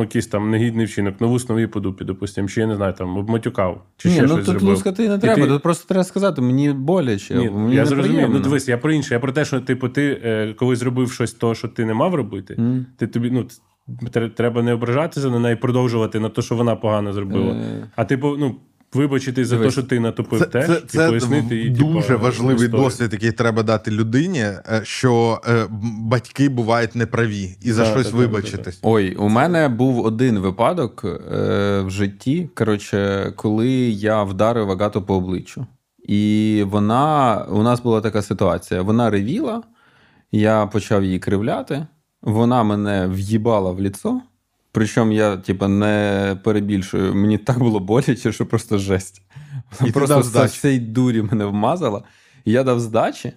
якийсь 0.00 0.26
там 0.26 0.50
негідний 0.50 0.86
вчинок, 0.86 1.20
нову 1.20 1.38
нові 1.48 1.66
по 1.66 1.80
дупі, 1.80 2.04
допустимо, 2.04 2.48
чи 2.48 2.60
я 2.60 2.66
не 2.66 2.76
знаю, 2.76 2.92
там 2.92 3.16
обматюкав, 3.16 3.82
чи 3.96 4.08
Ні, 4.08 4.14
ще 4.14 4.22
ну 4.22 4.28
щось 4.28 4.38
тут 4.38 4.46
зробив. 4.46 4.68
лускати 4.68 5.08
не 5.08 5.18
треба, 5.18 5.42
ти- 5.42 5.48
тут 5.48 5.62
просто 5.62 5.88
треба 5.88 6.04
сказати, 6.04 6.42
мені 6.42 6.72
боляче. 6.72 7.34
Ні, 7.34 7.50
мені 7.50 7.74
я 7.74 7.86
зрозумів. 7.86 8.28
Ну 8.30 8.38
дивись, 8.40 8.68
я 8.68 8.78
про 8.78 8.92
інше. 8.92 9.14
Я 9.14 9.20
про 9.20 9.32
те, 9.32 9.44
що 9.44 9.60
типу, 9.60 9.88
ти 9.88 10.20
е, 10.24 10.54
коли 10.58 10.76
зробив 10.76 11.12
щось 11.12 11.32
то, 11.32 11.54
що 11.54 11.68
ти 11.68 11.84
не 11.84 11.94
мав 11.94 12.14
робити, 12.14 12.54
Мгм. 12.58 12.86
ти 12.96 13.06
тобі 13.06 13.30
ну 13.30 13.46
треба 14.34 14.62
не 14.62 14.72
ображатися 14.72 15.30
на 15.30 15.38
неї, 15.38 15.56
продовжувати 15.56 16.20
на 16.20 16.28
те, 16.28 16.42
що 16.42 16.54
вона 16.54 16.76
погано 16.76 17.12
зробила. 17.12 17.52
Е. 17.52 17.90
А 17.96 18.04
типу, 18.04 18.36
ну. 18.38 18.56
Вибачитись 18.94 19.48
за 19.48 19.58
те, 19.58 19.70
що 19.70 19.82
ти 19.82 20.00
натопив 20.00 20.38
Це, 20.38 20.46
теж, 20.46 20.66
це, 20.66 20.74
і 20.74 20.80
це 20.86 21.08
пояснити 21.08 21.56
їй 21.56 21.70
дуже 21.70 22.08
типу, 22.08 22.20
важливий 22.20 22.54
історію. 22.66 22.84
досвід, 22.84 23.12
який 23.12 23.32
треба 23.32 23.62
дати 23.62 23.90
людині, 23.90 24.38
е, 24.40 24.80
що 24.82 25.40
е, 25.48 25.66
батьки 26.00 26.48
бувають 26.48 26.94
неправі 26.94 27.56
і 27.62 27.72
за 27.72 27.82
Так, 27.82 27.92
щось 27.92 28.06
так, 28.06 28.12
так, 28.12 28.20
вибачитись. 28.20 28.78
Ой, 28.82 29.14
у 29.14 29.28
мене 29.28 29.68
був 29.68 30.06
один 30.06 30.38
випадок 30.38 31.04
е, 31.04 31.80
в 31.80 31.90
житті, 31.90 32.50
коротше, 32.54 33.32
коли 33.36 33.68
я 33.90 34.22
вдарив 34.22 34.70
Агату 34.70 35.02
по 35.02 35.14
обличчю. 35.14 35.66
І 36.08 36.64
вона, 36.66 37.44
у 37.50 37.62
нас 37.62 37.80
була 37.80 38.00
така 38.00 38.22
ситуація: 38.22 38.82
вона 38.82 39.10
ревіла, 39.10 39.62
я 40.32 40.66
почав 40.66 41.04
її 41.04 41.18
кривляти, 41.18 41.86
вона 42.22 42.62
мене 42.62 43.08
в'їбала 43.08 43.70
в 43.70 43.80
ліцо. 43.80 44.20
Причому 44.76 45.12
я, 45.12 45.36
типа, 45.36 45.68
не 45.68 46.36
перебільшую, 46.44 47.14
мені 47.14 47.38
так 47.38 47.58
було 47.58 47.80
боляче, 47.80 48.32
що 48.32 48.46
просто 48.46 48.78
жесть. 48.78 49.22
І 49.86 49.90
просто 49.90 50.22
з 50.22 50.60
цієї 50.60 50.80
дурі 50.80 51.22
мене 51.22 51.44
вмазала. 51.44 52.02
І 52.44 52.52
я 52.52 52.62
дав 52.62 52.80
здачі. 52.80 53.32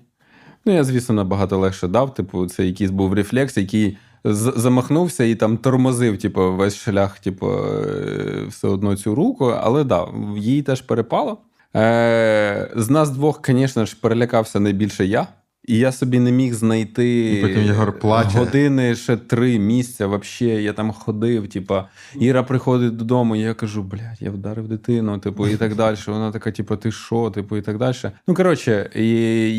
Ну, 0.66 0.74
я, 0.74 0.84
звісно, 0.84 1.16
набагато 1.16 1.58
легше 1.58 1.88
дав. 1.88 2.14
Типу, 2.14 2.48
це 2.48 2.66
якийсь 2.66 2.92
був 2.92 3.14
рефлекс, 3.14 3.58
який 3.58 3.98
замахнувся 4.24 5.24
і 5.24 5.36
там 5.36 5.58
тормозив, 5.58 6.18
типу, 6.18 6.56
весь 6.56 6.76
шлях, 6.76 7.20
типу, 7.20 7.52
е, 7.52 8.46
все 8.48 8.68
одно 8.68 8.96
цю 8.96 9.16
руку. 9.16 9.46
Але 9.46 9.84
да, 9.84 10.08
їй 10.38 10.62
теж 10.62 10.82
перепало. 10.82 11.38
Е, 11.76 12.72
з 12.76 12.90
нас 12.90 13.10
двох, 13.10 13.42
звісно 13.48 13.86
ж, 13.86 13.98
перелякався 14.02 14.60
найбільше 14.60 15.06
я. 15.06 15.28
І 15.68 15.78
я 15.78 15.92
собі 15.92 16.20
не 16.20 16.32
міг 16.32 16.54
знайти 16.54 17.34
І 17.34 17.42
потім 17.42 17.62
Єгор 17.64 18.00
плаче. 18.00 18.38
години 18.38 18.96
ще 18.96 19.18
три 19.18 19.60
місця. 19.60 20.08
Вообще, 20.08 20.46
я 20.46 20.74
там 20.74 20.92
ходив. 20.92 21.48
Типа, 21.50 21.88
Іра 22.20 22.44
приходить 22.44 22.96
додому, 22.98 23.36
і 23.36 23.40
я 23.40 23.54
кажу, 23.54 23.84
блядь, 23.84 24.18
я 24.20 24.32
вдарив 24.32 24.68
дитину, 24.68 25.18
типу, 25.18 25.48
і 25.48 25.56
так 25.56 25.76
далі. 25.76 25.96
Вона 26.08 26.32
така, 26.32 26.52
типу, 26.52 26.76
ти 26.76 26.92
що, 26.92 27.30
типу, 27.30 27.58
і 27.58 27.62
так 27.62 27.78
далі. 27.78 27.96
Ну, 28.28 28.34
коротше, 28.36 28.90
і 28.96 29.08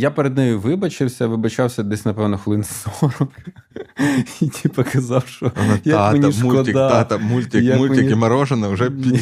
я 0.01 0.11
перед 0.11 0.37
нею 0.37 0.61
вибачився, 0.61 1.27
вибачався 1.27 1.83
десь, 1.83 2.05
напевно, 2.05 2.39
хвилин 2.39 2.65
40. 2.65 3.29
І 4.41 4.47
типу 4.49 4.85
казав, 4.93 5.27
що 5.27 5.53
Вона, 5.57 5.73
як 5.85 5.97
тата, 5.97 6.13
мені 6.13 6.25
мультик, 6.25 6.37
шкода. 6.75 6.89
тата, 6.91 7.19
мультик, 7.19 7.63
Як 7.65 7.79
мультик 7.79 7.97
мені- 7.99 8.13
і 8.13 8.15
морожене 8.15 8.69
вже 8.69 8.91
ні. 8.97 9.21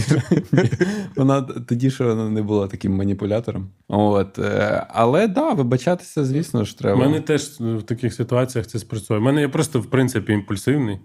Вона 1.17 1.43
тоді 1.43 1.91
ще 1.91 2.05
вона 2.05 2.29
не 2.29 2.43
була 2.43 2.67
таким 2.67 2.97
маніпулятором. 2.97 3.69
От. 3.89 4.39
е, 4.39 4.87
Але 4.91 5.29
да, 5.29 5.53
вибачатися, 5.53 6.25
звісно 6.25 6.65
ж, 6.65 6.78
У 6.79 6.83
треба. 6.83 6.97
мене 6.97 7.21
теж 7.21 7.43
в 7.61 7.83
таких 7.83 8.15
ситуаціях 8.15 8.67
це 8.67 8.79
спрацює. 8.79 9.19
У 9.19 9.21
мене 9.21 9.41
я 9.41 9.49
просто, 9.49 9.81
в 9.81 9.87
принципі, 9.87 10.33
імпульсивний, 10.33 10.99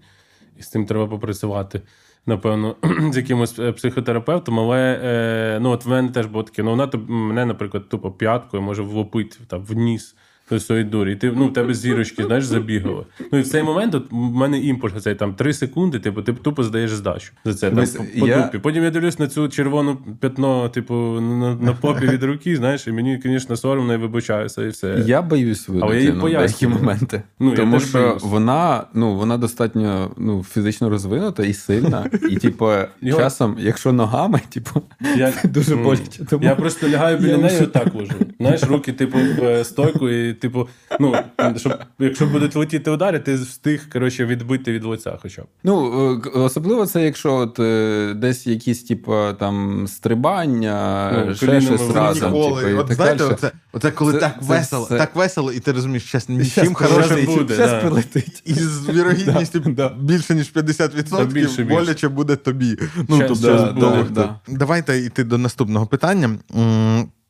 і 0.58 0.62
з 0.62 0.70
цим 0.70 0.86
треба 0.86 1.06
попрацювати. 1.06 1.82
Напевно, 2.26 2.76
з 3.12 3.16
якимось 3.16 3.58
е, 3.58 3.72
психотерапевтом, 3.72 4.60
але 4.60 5.00
е, 5.02 5.58
ну, 5.60 5.70
от 5.70 5.84
в 5.84 5.88
мене 5.88 6.08
теж 6.08 6.26
було 6.26 6.44
таке. 6.44 6.62
Ну, 6.62 6.70
вона 6.70 6.90
мене, 7.08 7.46
наприклад, 7.46 7.88
тупо 7.88 8.10
п'яткою 8.10 8.62
може 8.62 8.82
влупити 8.82 9.36
там, 9.48 9.64
в 9.64 9.72
ніс 9.72 10.14
до 10.50 10.60
своєї 10.60 10.86
дурі. 10.88 11.12
І 11.12 11.16
ти, 11.16 11.32
ну, 11.36 11.46
в 11.48 11.52
тебе 11.52 11.74
зірочки, 11.74 12.24
знаєш, 12.24 12.44
забігали. 12.44 13.04
Ну 13.32 13.38
і 13.38 13.42
в 13.42 13.48
цей 13.48 13.62
момент 13.62 13.94
от, 13.94 14.06
в 14.10 14.14
мене 14.14 14.58
імпульс 14.60 15.02
цей 15.02 15.14
там 15.14 15.34
3 15.34 15.52
секунди, 15.52 15.98
типу, 15.98 16.22
ти 16.22 16.32
тупо 16.32 16.62
здаєш 16.64 16.90
здачу 16.90 17.32
за 17.44 17.54
це. 17.54 17.70
Там, 17.70 17.84
по, 17.86 18.20
по 18.20 18.28
я- 18.28 18.42
дупі. 18.42 18.58
Потім 18.58 18.84
я 18.84 18.90
дивлюсь 18.90 19.18
на 19.18 19.26
цю 19.26 19.48
червону 19.48 19.98
п'ятно, 20.20 20.68
типу, 20.68 20.94
на, 21.20 21.54
на 21.54 21.72
попі 21.72 22.06
від 22.06 22.22
руки, 22.22 22.56
знаєш, 22.56 22.86
і 22.86 22.92
мені, 22.92 23.20
звісно, 23.22 23.56
соромно 23.56 23.94
і 23.94 23.96
вибачаюся, 23.96 24.62
і 24.64 24.68
все. 24.68 25.02
Я 25.06 25.22
боюсь 25.22 25.62
свою 25.62 25.80
Але 25.82 25.94
я 25.94 26.00
їй 26.00 26.06
дитину 26.06 26.26
в 26.26 26.30
деякі 26.30 26.66
моменти. 26.66 27.22
Ну, 27.40 27.54
Тому 27.54 27.80
що 27.80 27.98
боюсь. 27.98 28.22
вона, 28.22 28.84
ну, 28.94 29.14
вона 29.14 29.36
достатньо 29.38 30.10
ну, 30.18 30.44
фізично 30.50 30.90
розвинута 30.90 31.44
і 31.44 31.54
сильна. 31.54 32.10
І, 32.30 32.36
типу, 32.36 32.70
Його- 33.02 33.20
часом, 33.20 33.56
якщо 33.58 33.92
ногами, 33.92 34.40
типу, 34.48 34.82
Я, 35.16 35.32
дуже 35.44 35.76
боляче. 35.76 36.24
Тому 36.30 36.44
Я 36.44 36.54
просто 36.54 36.88
лягаю 36.88 37.18
біля 37.18 37.30
Я 37.30 37.36
неї 37.38 37.54
вже- 37.56 37.64
отак 37.64 37.94
ложу. 37.94 38.12
Знаєш, 38.40 38.62
руки, 38.62 38.92
типу, 38.92 39.18
в 39.38 39.64
стойку 39.64 40.08
і 40.10 40.33
типу, 40.40 40.68
ну, 41.00 41.14
щоб, 41.56 41.74
якщо 41.98 42.26
будуть 42.26 42.56
летіти 42.56 42.90
удари, 42.90 43.18
ти 43.18 43.34
встиг 43.34 43.88
коротше, 43.92 44.26
відбити 44.26 44.72
від 44.72 44.84
лиця 44.84 45.18
хоча 45.22 45.42
б. 45.42 45.46
Ну, 45.64 46.12
е, 46.26 46.28
особливо 46.38 46.86
це, 46.86 47.04
якщо 47.04 47.34
от, 47.34 47.60
е, 47.60 48.14
десь 48.16 48.46
якісь, 48.46 48.82
типу, 48.82 49.14
там 49.38 49.86
стрибання, 49.88 51.24
Ну, 51.26 51.34
ще 51.34 51.60
щось 51.60 51.90
разом. 51.94 52.32
Типу, 52.32 52.60
і 52.68 52.74
От 52.74 52.86
так 52.86 52.96
знаєте, 52.96 53.24
оце, 53.24 53.52
оце 53.72 53.90
коли 53.90 54.12
Це- 54.12 54.18
так 54.18 54.34
це 54.40 54.46
весело, 54.46 54.84
все- 54.84 54.98
так 54.98 55.16
весело, 55.16 55.52
і 55.52 55.60
ти 55.60 55.72
розумієш, 55.72 56.04
щас 56.04 56.28
нічим 56.28 56.74
хорошим 56.74 57.24
буде, 57.26 57.54
щас 57.54 57.70
да. 57.70 57.80
прилетить. 57.80 58.42
І 58.44 58.54
з 58.54 58.88
вірогідністю 58.88 59.60
Да, 59.66 59.70
да. 59.70 59.94
більше 60.00 60.34
ніж 60.34 60.52
50% 60.54 61.18
Та 61.18 61.24
більше, 61.24 61.62
більше. 61.62 61.64
боляче 61.64 62.08
буде 62.08 62.36
тобі. 62.36 62.76
Ну, 63.08 63.16
Щас- 63.16 63.28
тобто, 63.28 63.58
щас 63.58 63.74
да, 63.80 64.06
да. 64.10 64.40
Давайте 64.48 64.98
йти 64.98 65.24
до 65.24 65.38
наступного 65.38 65.86
питання. 65.86 66.30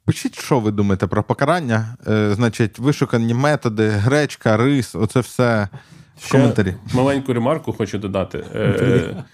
Пишіть, 0.07 0.39
що 0.41 0.61
ви 0.61 0.71
думаєте 0.71 1.07
про 1.07 1.23
покарання. 1.23 1.97
Е, 2.07 2.35
значить, 2.35 2.79
вишукані 2.79 3.35
методи, 3.35 3.89
гречка, 3.89 4.57
рис, 4.57 4.95
оце 4.95 5.21
все 5.21 5.69
в 6.17 6.25
Ще 6.25 6.33
коментарі. 6.39 6.75
Маленьку 6.95 7.33
ремарку 7.33 7.73
хочу 7.73 7.99
додати. 7.99 8.45
Е, 8.55 9.25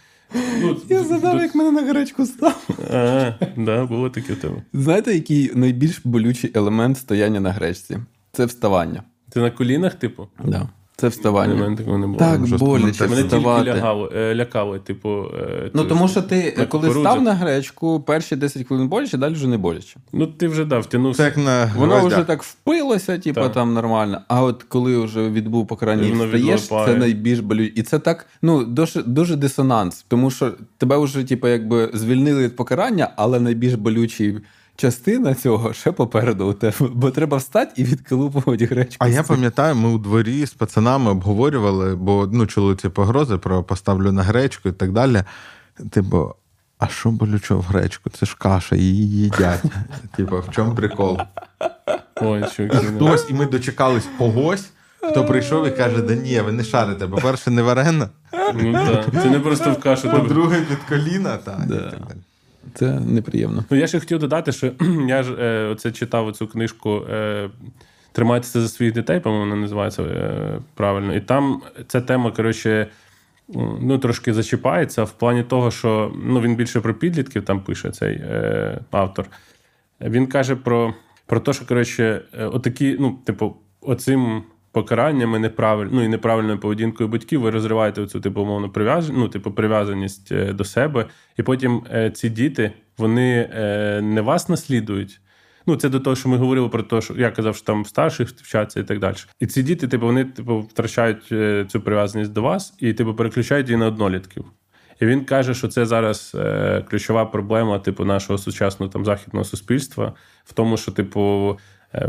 ну, 0.61 0.77
Я 0.89 1.05
задав, 1.05 1.39
як 1.39 1.55
мене 1.55 1.71
на 1.71 1.83
гречку 1.83 2.27
став. 2.27 2.69
Ага, 2.91 3.35
да, 3.57 3.85
було 3.85 4.11
таке 4.11 4.35
тебе. 4.35 4.63
Знаєте, 4.73 5.15
який 5.15 5.53
найбільш 5.55 6.01
болючий 6.05 6.51
елемент 6.55 6.99
стояння 6.99 7.41
на 7.41 7.51
гречці? 7.51 7.99
Це 8.33 8.45
вставання. 8.45 9.03
Ти 9.31 9.41
на 9.41 9.51
колінах, 9.51 9.95
типу? 9.95 10.29
Да. 10.45 10.69
Це 11.01 11.09
вставання. 11.09 11.55
мене 11.55 11.77
такого 11.77 11.99
не 11.99 12.07
було. 12.07 12.19
Так 12.19 12.47
Жорстко 12.47 12.67
боляче 12.67 12.85
монтаж. 12.87 13.11
Мене 13.11 13.23
тільки 13.23 13.37
вставати. 13.37 13.71
лягало, 13.71 14.11
е, 14.17 14.35
лякало, 14.35 14.79
типу. 14.79 15.25
е, 15.41 15.71
Ну 15.75 15.85
тому 15.85 16.09
що 16.09 16.23
ти, 16.23 16.37
на 16.59 16.67
коли 16.67 16.67
кукурудзу. 16.67 17.01
став 17.01 17.23
на 17.23 17.35
гречку, 17.35 18.01
перші 18.01 18.37
10 18.37 18.67
хвилин 18.67 18.89
боляче, 18.89 19.19
далі 19.19 19.33
вже 19.35 19.49
не 19.49 19.59
боляче. 19.59 19.97
Ну, 20.13 20.27
ти 20.27 20.49
вже 20.49 20.65
дав, 20.65 20.81
втягнувся. 20.83 21.25
Як 21.25 21.37
на 21.37 21.73
Воно 21.77 21.95
гвоздях. 21.95 22.19
вже 22.19 22.27
так 22.27 22.43
впилося, 22.43 23.19
типу, 23.19 23.41
Так. 23.41 23.53
там 23.53 23.75
нормально. 23.75 24.21
А 24.29 24.43
от 24.43 24.63
коли 24.63 24.99
вже 24.99 25.29
відбув 25.31 25.67
покарання 25.67 26.07
і 26.07 26.13
встаєш, 26.13 26.61
це 26.69 26.95
найбільш 26.95 27.39
болюче. 27.41 27.73
І 27.77 27.83
це 27.83 27.99
так, 27.99 28.27
ну, 28.43 28.65
дуже, 28.65 29.03
дуже 29.03 29.37
дисонанс, 29.37 30.05
тому 30.09 30.31
що 30.31 30.53
тебе 30.79 30.99
вже, 30.99 31.25
типу, 31.25 31.49
якби 31.49 31.91
звільнили 31.95 32.43
від 32.45 32.57
покарання, 32.57 33.09
але 33.17 33.41
найбільш 33.41 33.75
болючий 33.75 34.39
частина 34.77 35.35
цього 35.35 35.73
ще 35.73 35.93
попереду 35.93 36.51
у 36.51 36.53
тебе. 36.53 36.75
Бо 36.81 37.11
треба 37.11 37.37
встати 37.37 37.73
і 37.77 37.85
відколупувати 37.85 38.67
гречку. 38.67 38.97
А 38.99 39.09
я 39.09 39.23
пам'ятаю, 39.23 39.75
ми 39.75 39.89
у 39.89 39.99
дворі 39.99 40.47
з 40.47 40.53
пацанами 40.53 41.11
обговорювали, 41.11 41.97
бо 41.97 42.29
ну, 42.33 42.47
чули 42.47 42.77
ці 42.77 42.89
погрози 42.89 43.37
про 43.39 43.63
поставлю 43.63 44.13
на 44.13 44.23
гречку 44.23 44.69
і 44.69 44.73
так 44.73 44.93
далі. 44.93 45.23
Типу, 45.91 46.35
а 46.79 46.89
що 46.89 47.11
болючого 47.11 47.61
в 47.61 47.65
гречку? 47.65 48.11
Це 48.11 48.27
ж 48.27 48.37
каша, 48.39 48.77
її 48.77 49.11
їдять. 49.11 49.63
Типу, 50.17 50.39
в 50.39 50.51
чому 50.51 50.75
прикол? 50.75 51.19
Ой, 52.21 52.45
ну. 52.59 52.69
Хтось, 52.69 53.27
і 53.31 53.35
ми 53.35 53.47
дочекались 53.47 54.09
когось, 54.19 54.71
хто 55.01 55.25
прийшов 55.25 55.67
і 55.67 55.71
каже: 55.71 56.03
да 56.03 56.15
ні, 56.15 56.41
ви 56.41 56.53
не 56.53 56.65
шарите. 56.65 57.07
По-перше, 57.07 57.51
не 57.51 57.63
варена, 57.63 58.09
Ну 58.55 58.73
так. 58.73 59.23
Це 59.23 59.31
не 59.31 59.41
просто 59.41 59.73
в 59.73 59.81
кашу. 59.81 60.11
по-друге, 60.11 60.61
під 60.61 60.79
коліна. 60.89 61.37
Та, 61.37 61.53
і 61.67 61.69
так 61.69 61.69
далі. 61.69 62.21
Це 62.75 63.01
неприємно. 63.01 63.65
Ну, 63.71 63.77
я 63.77 63.87
ще 63.87 64.01
хотів 64.01 64.19
додати, 64.19 64.53
що 64.53 64.73
я 65.09 65.23
ж 65.23 65.35
е, 65.35 65.67
оце 65.67 65.93
читав 65.93 66.33
цю 66.37 66.47
книжку 66.47 67.07
е, 67.11 67.51
Тримайтеся 68.13 68.61
за 68.61 68.69
своїх 68.69 68.95
дітей, 68.95 69.21
по-моєму, 69.21 69.51
вона 69.51 69.61
називається 69.61 70.03
е, 70.03 70.59
правильно. 70.75 71.15
І 71.15 71.21
там 71.21 71.63
ця 71.87 72.01
тема, 72.01 72.31
коротше, 72.31 72.87
ну, 73.81 73.99
трошки 73.99 74.35
зачіпається 74.35 75.05
в 75.05 75.13
плані 75.13 75.43
того, 75.43 75.71
що 75.71 76.13
ну, 76.25 76.41
він 76.41 76.57
більше 76.57 76.81
про 76.81 76.95
підлітків 76.95 77.45
там 77.45 77.61
пише 77.61 77.91
цей 77.91 78.15
е, 78.15 78.81
автор. 78.91 79.27
Він 80.01 80.27
каже 80.27 80.57
про, 80.57 80.95
про 81.27 81.41
те, 81.41 81.53
що 81.53 81.67
коротше, 81.67 82.23
е, 82.39 82.45
отакі, 82.45 82.97
ну, 83.01 83.19
типу, 83.25 83.57
оцим 83.81 84.43
покараннями 84.73 85.39
неправиль, 85.39 85.87
ну, 85.91 86.05
і 86.05 86.09
неправильною 86.09 86.59
поведінкою 86.59 87.09
батьків 87.09 87.41
ви 87.41 87.51
розриваєте 87.51 88.07
цю 88.07 88.21
типу 88.21 88.43
умовно 88.43 88.71
прив'яз... 88.71 89.11
ну, 89.11 89.29
типу, 89.29 89.53
прив'язаність 89.53 90.33
е, 90.33 90.53
до 90.53 90.65
себе, 90.65 91.07
і 91.39 91.43
потім 91.43 91.83
е, 91.95 92.11
ці 92.11 92.31
діти 92.31 92.73
вони 92.99 93.51
е, 93.55 94.01
не 94.03 94.21
вас 94.21 94.49
наслідують. 94.49 95.21
Ну, 95.67 95.77
це 95.77 95.89
до 95.89 96.01
того, 96.01 96.17
що 96.17 96.29
ми 96.29 96.37
говорили 96.37 96.69
про 96.69 96.83
те, 96.83 97.01
що 97.01 97.15
я 97.15 97.31
казав, 97.31 97.57
що 97.57 97.67
там 97.67 97.85
старших 97.85 98.29
вчаться 98.29 98.81
і 98.81 98.83
так 98.83 98.99
далі. 98.99 99.17
І 99.41 99.47
ці 99.47 99.63
діти, 99.63 99.89
типу, 99.89 100.07
вони 100.07 100.25
типу, 100.25 100.61
втрачають 100.61 101.25
цю 101.71 101.81
прив'язаність 101.81 102.33
до 102.33 102.43
вас 102.43 102.75
і 102.79 102.93
типу, 102.93 103.15
переключають 103.15 103.69
її 103.69 103.79
на 103.79 103.87
однолітків. 103.87 104.45
І 105.01 105.07
він 105.07 105.25
каже, 105.25 105.55
що 105.55 105.69
це 105.69 105.87
зараз 105.87 106.37
ключова 106.91 107.27
проблема, 107.27 107.79
типу, 107.79 108.05
нашого 108.05 108.39
сучасного 108.39 108.93
там 108.93 109.05
західного 109.05 109.45
суспільства, 109.45 110.13
в 110.45 110.53
тому, 110.53 110.77
що, 110.77 110.93
типу, 110.93 111.57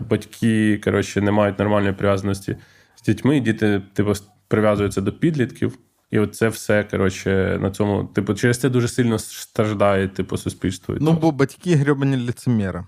батьки 0.10 0.78
коротше, 0.84 1.22
не 1.22 1.32
мають 1.32 1.60
нормальної 1.60 1.94
прив'язаності 1.94 2.58
з 2.96 3.02
дітьми, 3.02 3.40
діти, 3.40 3.82
типу, 3.94 4.14
прив'язуються 4.48 5.02
до 5.02 5.12
підлітків. 5.12 5.78
І 6.12 6.20
от 6.20 6.36
це 6.36 6.50
все, 6.50 6.84
коротше, 6.84 7.58
на 7.62 7.72
цьому, 7.72 8.04
типу, 8.04 8.34
через 8.34 8.60
це 8.60 8.70
дуже 8.70 8.88
сильно 8.88 9.20
страждає, 9.20 10.08
типу, 10.08 10.38
суспільство. 10.38 10.96
Ну, 11.00 11.14
бо 11.14 11.32
батьки 11.32 11.76
грьобані 11.76 12.18
ліцеміри. 12.18 12.84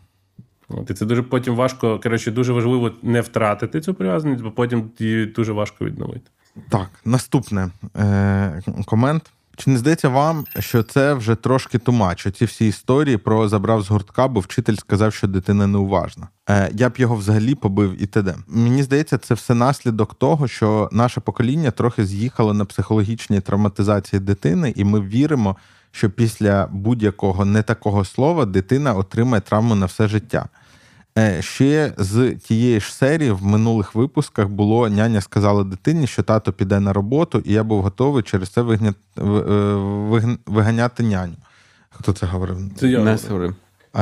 От, 0.69 0.89
і 0.89 0.93
це 0.93 1.05
дуже 1.05 1.23
потім 1.23 1.55
важко. 1.55 1.99
Коротше, 1.99 2.31
дуже 2.31 2.53
важливо 2.53 2.91
не 3.03 3.21
втратити 3.21 3.81
цю 3.81 3.93
прив'язаність, 3.93 4.43
бо 4.43 4.51
потім 4.51 4.91
її 4.99 5.25
дуже 5.25 5.51
важко 5.51 5.85
відновити. 5.85 6.31
Так, 6.69 6.89
наступне 7.05 7.69
е, 7.97 8.61
комент. 8.85 9.31
Чи 9.57 9.69
не 9.69 9.77
здається 9.77 10.09
вам, 10.09 10.45
що 10.59 10.83
це 10.83 11.13
вже 11.13 11.35
трошки 11.35 11.77
тумач? 11.77 12.27
Оці 12.27 12.45
всі 12.45 12.67
історії 12.67 13.17
про 13.17 13.49
забрав 13.49 13.81
з 13.81 13.89
гуртка, 13.89 14.27
бо 14.27 14.39
вчитель 14.39 14.75
сказав, 14.75 15.13
що 15.13 15.27
дитина 15.27 15.67
неуважна. 15.67 16.27
Е, 16.49 16.69
я 16.73 16.89
б 16.89 16.93
його 16.97 17.15
взагалі 17.15 17.55
побив 17.55 18.03
і 18.03 18.05
т.д. 18.05 18.35
Мені 18.47 18.83
здається, 18.83 19.17
це 19.17 19.33
все 19.33 19.53
наслідок 19.53 20.13
того, 20.13 20.47
що 20.47 20.89
наше 20.91 21.21
покоління 21.21 21.71
трохи 21.71 22.05
з'їхало 22.05 22.53
на 22.53 22.65
психологічній 22.65 23.41
травматизації 23.41 24.19
дитини, 24.19 24.73
і 24.75 24.83
ми 24.83 25.01
віримо, 25.01 25.57
що 25.91 26.09
після 26.09 26.67
будь-якого 26.71 27.45
не 27.45 27.61
такого 27.61 28.05
слова 28.05 28.45
дитина 28.45 28.93
отримає 28.93 29.41
травму 29.41 29.75
на 29.75 29.85
все 29.85 30.07
життя. 30.07 30.49
Е, 31.18 31.41
Ще 31.41 31.93
з 31.97 32.32
тієї 32.32 32.80
ж 32.80 32.93
серії 32.95 33.32
в 33.32 33.45
минулих 33.45 33.95
випусках 33.95 34.47
було 34.47 34.89
няня 34.89 35.22
сказала 35.22 35.64
дитині, 35.64 36.07
що 36.07 36.24
тато 36.24 36.53
піде 36.53 36.80
на 36.80 36.93
роботу, 36.93 37.41
і 37.45 37.53
я 37.53 37.64
був 37.64 37.82
готовий 37.82 38.24
через 38.24 38.49
це 38.49 38.61
вигня... 38.61 38.93
е, 39.18 39.22
виганяти 40.45 41.03
няню. 41.03 41.34
Хто 41.89 42.14
це 42.14 42.26
говорив? 42.26 42.57
Це 42.76 42.88
я. 42.88 42.99
Не 42.99 43.18
говорив. 43.30 43.55
Е, 43.95 43.99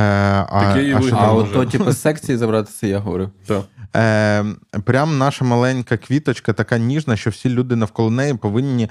а, 0.49 0.62
Так 0.62 0.76
я 0.76 0.82
її 0.82 0.93
а 0.93 1.01
що 1.01 1.16
А 1.16 1.32
от 1.34 1.53
то, 1.53 1.66
типу, 1.66 1.91
з 1.91 2.01
секції 2.01 2.38
забрати, 2.38 2.72
це 2.72 2.88
я 2.88 2.99
говорю. 2.99 3.30
Так. 3.45 3.64
Е, 3.95 4.45
прям 4.83 5.17
наша 5.17 5.45
маленька 5.45 5.97
квіточка 5.97 6.53
така 6.53 6.77
ніжна, 6.77 7.17
що 7.17 7.29
всі 7.29 7.49
люди 7.49 7.75
навколо 7.75 8.09
неї 8.09 8.33
повинні 8.33 8.89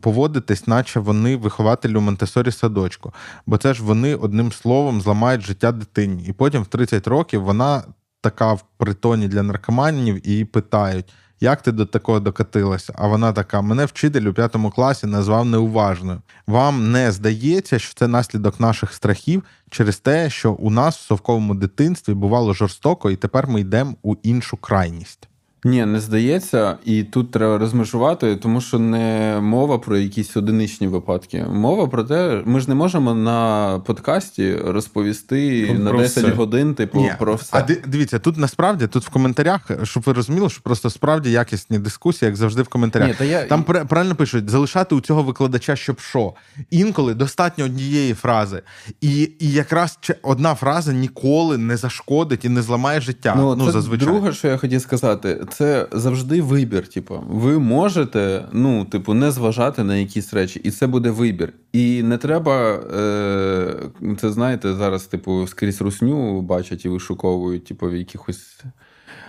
поводитись, 0.00 0.66
наче 0.66 1.00
вони 1.00 1.36
вихователі 1.36 1.96
у 1.96 2.00
Монтесорі 2.00 2.50
садочку. 2.52 3.12
Бо 3.46 3.56
це 3.56 3.74
ж 3.74 3.82
вони 3.82 4.14
одним 4.14 4.52
словом 4.52 5.00
зламають 5.00 5.42
життя 5.42 5.72
дитині. 5.72 6.24
І 6.28 6.32
потім 6.32 6.62
в 6.62 6.66
30 6.66 7.06
років 7.06 7.42
вона 7.42 7.82
така 8.20 8.52
в 8.52 8.64
притоні 8.76 9.28
для 9.28 9.42
наркоманів 9.42 10.28
і 10.28 10.44
питають. 10.44 11.12
Як 11.42 11.62
ти 11.62 11.72
до 11.72 11.86
такого 11.86 12.20
докатилася? 12.20 12.92
А 12.96 13.06
вона 13.06 13.32
така: 13.32 13.62
мене 13.62 13.84
вчитель 13.84 14.22
у 14.22 14.32
п'ятому 14.32 14.70
класі 14.70 15.06
назвав 15.06 15.44
неуважною. 15.44 16.22
Вам 16.46 16.92
не 16.92 17.12
здається, 17.12 17.78
що 17.78 17.94
це 17.94 18.08
наслідок 18.08 18.60
наших 18.60 18.92
страхів 18.92 19.42
через 19.70 19.98
те, 19.98 20.30
що 20.30 20.52
у 20.52 20.70
нас 20.70 20.96
в 20.96 21.00
совковому 21.00 21.54
дитинстві 21.54 22.14
бувало 22.14 22.52
жорстоко, 22.52 23.10
і 23.10 23.16
тепер 23.16 23.48
ми 23.48 23.60
йдемо 23.60 23.94
у 24.02 24.14
іншу 24.22 24.56
крайність. 24.56 25.28
Ні, 25.64 25.84
не 25.86 26.00
здається, 26.00 26.76
і 26.84 27.02
тут 27.04 27.30
треба 27.30 27.58
розмежувати, 27.58 28.36
тому 28.36 28.60
що 28.60 28.78
не 28.78 29.38
мова 29.42 29.78
про 29.78 29.96
якісь 29.96 30.36
одиничні 30.36 30.86
випадки. 30.88 31.46
Мова 31.50 31.86
про 31.86 32.04
те, 32.04 32.42
ми 32.44 32.60
ж 32.60 32.68
не 32.68 32.74
можемо 32.74 33.14
на 33.14 33.78
подкасті 33.86 34.54
розповісти 34.56 35.66
Про 35.66 35.78
на 35.78 35.92
10 35.92 36.24
все. 36.24 36.32
годин, 36.34 36.74
типу, 36.74 36.98
Ні, 37.00 37.12
про 37.18 37.34
все. 37.34 37.48
А 37.58 37.62
дивіться, 37.86 38.18
тут 38.18 38.36
насправді, 38.36 38.86
тут 38.86 39.04
в 39.04 39.08
коментарях, 39.08 39.60
щоб 39.82 40.02
ви 40.06 40.12
розуміли, 40.12 40.50
що 40.50 40.60
просто 40.62 40.90
справді 40.90 41.30
якісні 41.30 41.78
дискусії, 41.78 42.26
як 42.26 42.36
завжди 42.36 42.62
в 42.62 42.68
коментарях. 42.68 43.08
Ні, 43.08 43.14
та 43.14 43.24
я- 43.24 43.44
Там 43.44 43.62
пра- 43.64 43.84
правильно 43.84 44.14
пишуть, 44.14 44.50
залишати 44.50 44.94
у 44.94 45.00
цього 45.00 45.22
викладача, 45.22 45.76
щоб 45.76 46.00
що. 46.00 46.32
Інколи 46.70 47.14
достатньо 47.14 47.64
однієї 47.64 48.14
фрази. 48.14 48.62
І, 49.00 49.30
і 49.38 49.52
якраз 49.52 49.98
че- 50.00 50.16
одна 50.22 50.54
фраза 50.54 50.92
ніколи 50.92 51.58
не 51.58 51.76
зашкодить 51.76 52.44
і 52.44 52.48
не 52.48 52.62
зламає 52.62 53.00
життя. 53.00 53.34
Ну, 53.38 53.54
Ну, 53.56 53.66
це 53.66 53.72
зазвичай. 53.72 54.06
друге, 54.08 54.32
що 54.32 54.48
я 54.48 54.56
хотів 54.56 54.80
сказати, 54.80 55.40
це 55.52 55.86
завжди 55.92 56.42
вибір. 56.42 56.88
Типу, 56.88 57.20
ви 57.28 57.58
можете, 57.58 58.44
ну, 58.52 58.84
типу, 58.84 59.14
не 59.14 59.30
зважати 59.30 59.84
на 59.84 59.96
якісь 59.96 60.34
речі, 60.34 60.60
і 60.64 60.70
це 60.70 60.86
буде 60.86 61.10
вибір. 61.10 61.52
І 61.72 62.02
не 62.02 62.18
треба, 62.18 62.72
е, 62.74 63.74
це 64.20 64.32
знаєте, 64.32 64.74
зараз, 64.74 65.06
типу, 65.06 65.46
скрізь 65.46 65.82
русню 65.82 66.40
бачать 66.40 66.84
і 66.84 66.88
вишуковують, 66.88 67.64
типу, 67.64 67.88
в 67.88 67.96
якихось. 67.96 68.60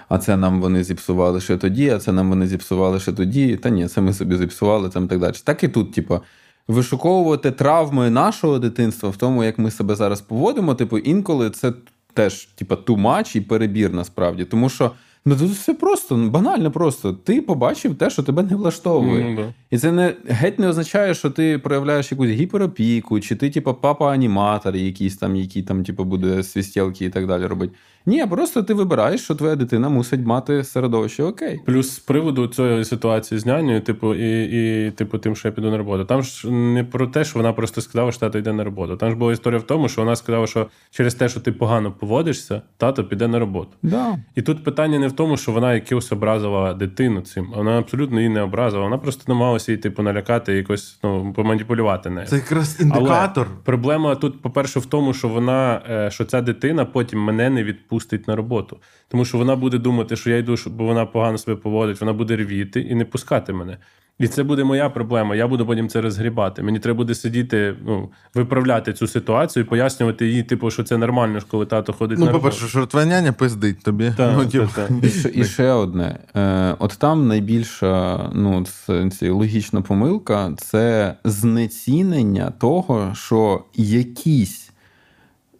А 0.10 0.18
це 0.18 0.38
нам 0.38 0.62
вони 0.62 0.84
зіпсували 0.84 1.42
ще 1.42 1.58
тоді, 1.58 1.90
а 1.90 2.00
це 2.00 2.12
нам 2.12 2.30
вони 2.30 2.48
зіпсували 2.48 3.00
ще 3.00 3.12
тоді. 3.12 3.56
Та 3.56 3.70
ні, 3.70 3.88
це 3.88 4.02
ми 4.02 4.14
собі 4.14 4.36
зіпсували 4.36 4.90
там 4.90 5.06
і 5.06 5.08
так 5.08 5.20
далі. 5.20 5.36
Так 5.44 5.64
і 5.64 5.68
тут, 5.68 5.94
типу, 5.94 6.20
вишуковувати 6.68 7.52
травми 7.52 8.10
нашого 8.10 8.60
дитинства 8.60 9.10
в 9.10 9.18
тому, 9.18 9.44
як 9.44 9.60
ми 9.60 9.72
себе 9.72 9.96
зараз 9.96 10.22
поводимо, 10.22 10.76
типу, 10.76 10.98
інколи 10.98 11.50
це 11.50 11.74
теж, 12.14 12.46
типу, 12.46 12.76
much 12.76 13.38
і 13.38 13.42
перебір 13.42 13.94
насправді. 13.94 14.46
Тому 14.46 14.70
що 14.70 14.92
Ну 15.26 15.36
тут 15.38 15.52
все 15.52 15.74
просто, 15.74 16.18
ну, 16.18 16.30
банально 16.30 16.72
просто. 16.72 17.14
Ти 17.14 17.42
побачив 17.42 17.96
те, 17.96 18.10
що 18.10 18.24
тебе 18.24 18.44
не 18.44 18.56
влаштовує. 18.56 19.24
Mm, 19.24 19.36
да. 19.36 19.54
І 19.72 19.78
це 19.78 19.92
не 19.92 20.16
геть 20.28 20.60
не 20.60 20.68
означає, 20.68 21.14
що 21.14 21.30
ти 21.30 21.58
проявляєш 21.58 22.12
якусь 22.12 22.30
гіперопіку, 22.30 23.20
чи 23.20 23.36
ти, 23.36 23.50
типу, 23.50 23.74
папа-аніматор, 23.74 24.76
якийсь 24.76 25.18
там, 25.18 25.36
який 25.36 25.64
там, 25.64 25.84
типу, 25.84 26.04
буде 26.04 26.44
свістілки 26.44 27.06
і 27.06 27.10
так 27.10 27.28
далі 27.28 27.46
робити. 27.46 27.74
Ні, 28.06 28.26
просто 28.30 28.64
ти 28.64 28.74
вибираєш, 28.74 29.22
що 29.22 29.36
твоя 29.36 29.56
дитина 29.56 29.90
мусить 29.90 30.26
мати 30.26 30.64
середовище 30.64 31.24
окей. 31.24 31.60
Плюс 31.66 31.92
з 31.96 32.00
приводу 32.00 32.48
цієї 32.48 32.86
ситуації 32.86 33.40
з 33.40 33.46
нянею, 33.46 33.82
типу, 33.82 34.16
і, 34.16 34.44
і 34.88 34.92
типу, 34.92 35.18
тим, 35.18 35.36
що 35.36 35.48
я 35.48 35.52
піду 35.52 35.72
на 35.72 35.78
роботу. 35.78 36.06
Там 36.06 36.24
ж 36.24 36.52
не 36.52 36.84
про 36.84 37.08
те, 37.08 37.24
що 37.24 37.40
вона 37.40 37.54
просто 37.54 37.82
сказала, 37.82 38.12
що 38.12 38.20
тато 38.20 38.38
йде 38.38 38.54
на 38.54 38.64
роботу. 38.64 38.98
Там 38.98 39.10
ж 39.10 39.16
була 39.16 39.34
історія 39.34 39.60
в 39.60 39.64
тому, 39.64 39.90
що 39.90 40.02
вона 40.02 40.16
сказала, 40.16 40.48
що 40.48 40.68
через 40.92 41.16
те, 41.16 41.30
що 41.30 41.40
ти 41.40 41.52
погано 41.52 41.92
поводишся, 41.92 42.62
тато 42.78 43.04
піде 43.04 43.28
на 43.28 43.40
роботу. 43.40 43.70
Да. 43.84 44.18
І 44.36 44.42
тут 44.42 44.64
питання 44.64 45.00
не 45.00 45.08
в 45.08 45.12
тому, 45.12 45.38
що 45.38 45.52
вона 45.52 45.74
якось 45.74 46.12
образила 46.12 46.74
дитину 46.74 47.22
цим. 47.22 47.54
Вона 47.56 47.80
абсолютно 47.80 48.20
її 48.20 48.30
не 48.30 48.42
образила. 48.42 48.84
Вона 48.84 48.98
просто 48.98 49.24
намагалася 49.28 49.72
її, 49.72 49.82
типу, 49.82 50.04
налякати, 50.04 50.54
якось 50.54 51.00
ну, 51.04 51.34
поманіпулювати 51.36 52.10
нею. 52.10 52.28
Це 52.28 52.36
якраз 52.36 52.82
індикатор. 52.82 53.48
Але 53.50 53.58
проблема 53.64 54.16
тут, 54.16 54.42
по-перше, 54.42 54.80
в 54.80 54.86
тому, 54.86 55.14
що 55.14 55.28
вона, 55.28 55.82
е, 55.90 56.12
що 56.12 56.26
ця 56.26 56.42
дитина 56.42 56.86
потім 56.86 57.20
мене 57.20 57.50
не 57.50 57.64
відпустить 57.94 58.28
на 58.28 58.36
роботу. 58.36 58.78
Тому 59.08 59.26
що 59.26 59.38
вона 59.38 59.56
буде 59.56 59.78
думати, 59.78 60.16
що 60.16 60.30
я 60.30 60.38
йду, 60.38 60.56
бо 60.68 60.86
вона 60.86 61.06
погано 61.06 61.38
себе 61.38 61.56
поводить, 61.58 62.02
вона 62.02 62.14
буде 62.14 62.36
ревіти 62.36 62.82
і 62.82 62.96
не 62.96 63.06
пускати 63.06 63.54
мене. 63.54 63.78
І 64.20 64.28
це 64.28 64.44
буде 64.44 64.64
моя 64.64 64.90
проблема. 64.90 65.36
Я 65.36 65.48
буду 65.48 65.66
потім 65.66 65.90
це 65.90 66.02
розгрібати. 66.02 66.64
Мені 66.64 66.80
треба 66.80 66.98
буде 66.98 67.16
сидіти, 67.16 67.76
ну, 67.86 68.10
виправляти 68.36 68.94
цю 68.94 69.08
ситуацію 69.08 69.64
і 69.64 69.68
пояснювати 69.68 70.28
їй, 70.28 70.44
типу, 70.44 70.72
що 70.72 70.84
це 70.84 70.98
нормально, 70.98 71.40
ж, 71.40 71.46
коли 71.52 71.66
тато 71.66 71.94
ходить 71.94 72.20
Ну, 72.20 72.26
на 72.26 72.32
роботу. 72.32 72.44
по-перше, 72.50 72.68
що 72.68 72.86
твоя 72.86 73.06
няня 73.06 73.34
пиздить 73.34 73.84
тобі. 73.84 74.14
Та, 74.18 74.32
ну, 74.32 74.46
та, 74.46 74.50
типу, 74.52 74.70
та. 74.76 75.08
І 75.08 75.10
ще, 75.10 75.32
і 75.34 75.46
ще 75.46 75.72
одне. 75.72 76.20
Е, 76.36 76.76
от 76.80 76.96
там 77.00 77.28
найбільша 77.28 78.30
ну, 78.34 78.66
це, 78.66 79.10
це 79.10 79.30
логічна 79.30 79.82
помилка 79.82 80.54
це 80.58 81.16
знецінення 81.24 82.52
того, 82.60 83.12
що 83.16 83.64
якісь, 83.76 84.63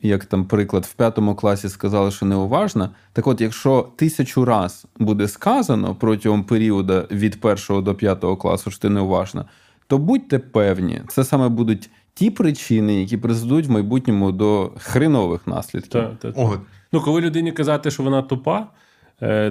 як 0.04 0.26
там 0.26 0.46
приклад, 0.46 0.86
в 0.86 0.94
п'ятому 0.94 1.36
класі 1.36 1.70
сказали, 1.70 2.12
що 2.12 2.26
неуважна. 2.26 2.90
Так 3.14 3.28
от, 3.28 3.42
якщо 3.42 3.90
тисячу 3.96 4.46
раз 4.46 4.86
буде 5.00 5.28
сказано 5.28 5.96
протягом 5.96 6.44
періоду 6.44 7.04
від 7.12 7.42
першого 7.42 7.82
до 7.82 7.96
п'ятого 7.96 8.38
класу, 8.38 8.72
що 8.72 8.80
ти 8.80 8.90
неуважна, 8.90 9.46
то 9.88 9.98
будьте 9.98 10.40
певні, 10.40 11.02
це 11.08 11.24
саме 11.24 11.50
будуть 11.50 11.90
ті 12.14 12.30
причини, 12.30 13.00
які 13.00 13.18
призведуть 13.18 13.68
в 13.68 13.72
майбутньому 13.72 14.32
до 14.32 14.72
хренових 14.78 15.48
наслідків. 15.48 16.02
Та, 16.02 16.08
та, 16.22 16.32
та. 16.32 16.42
От. 16.42 16.60
Ну, 16.92 17.02
коли 17.02 17.22
людині 17.22 17.52
казати, 17.52 17.92
що 17.92 18.04
вона 18.04 18.22
тупа, 18.22 18.68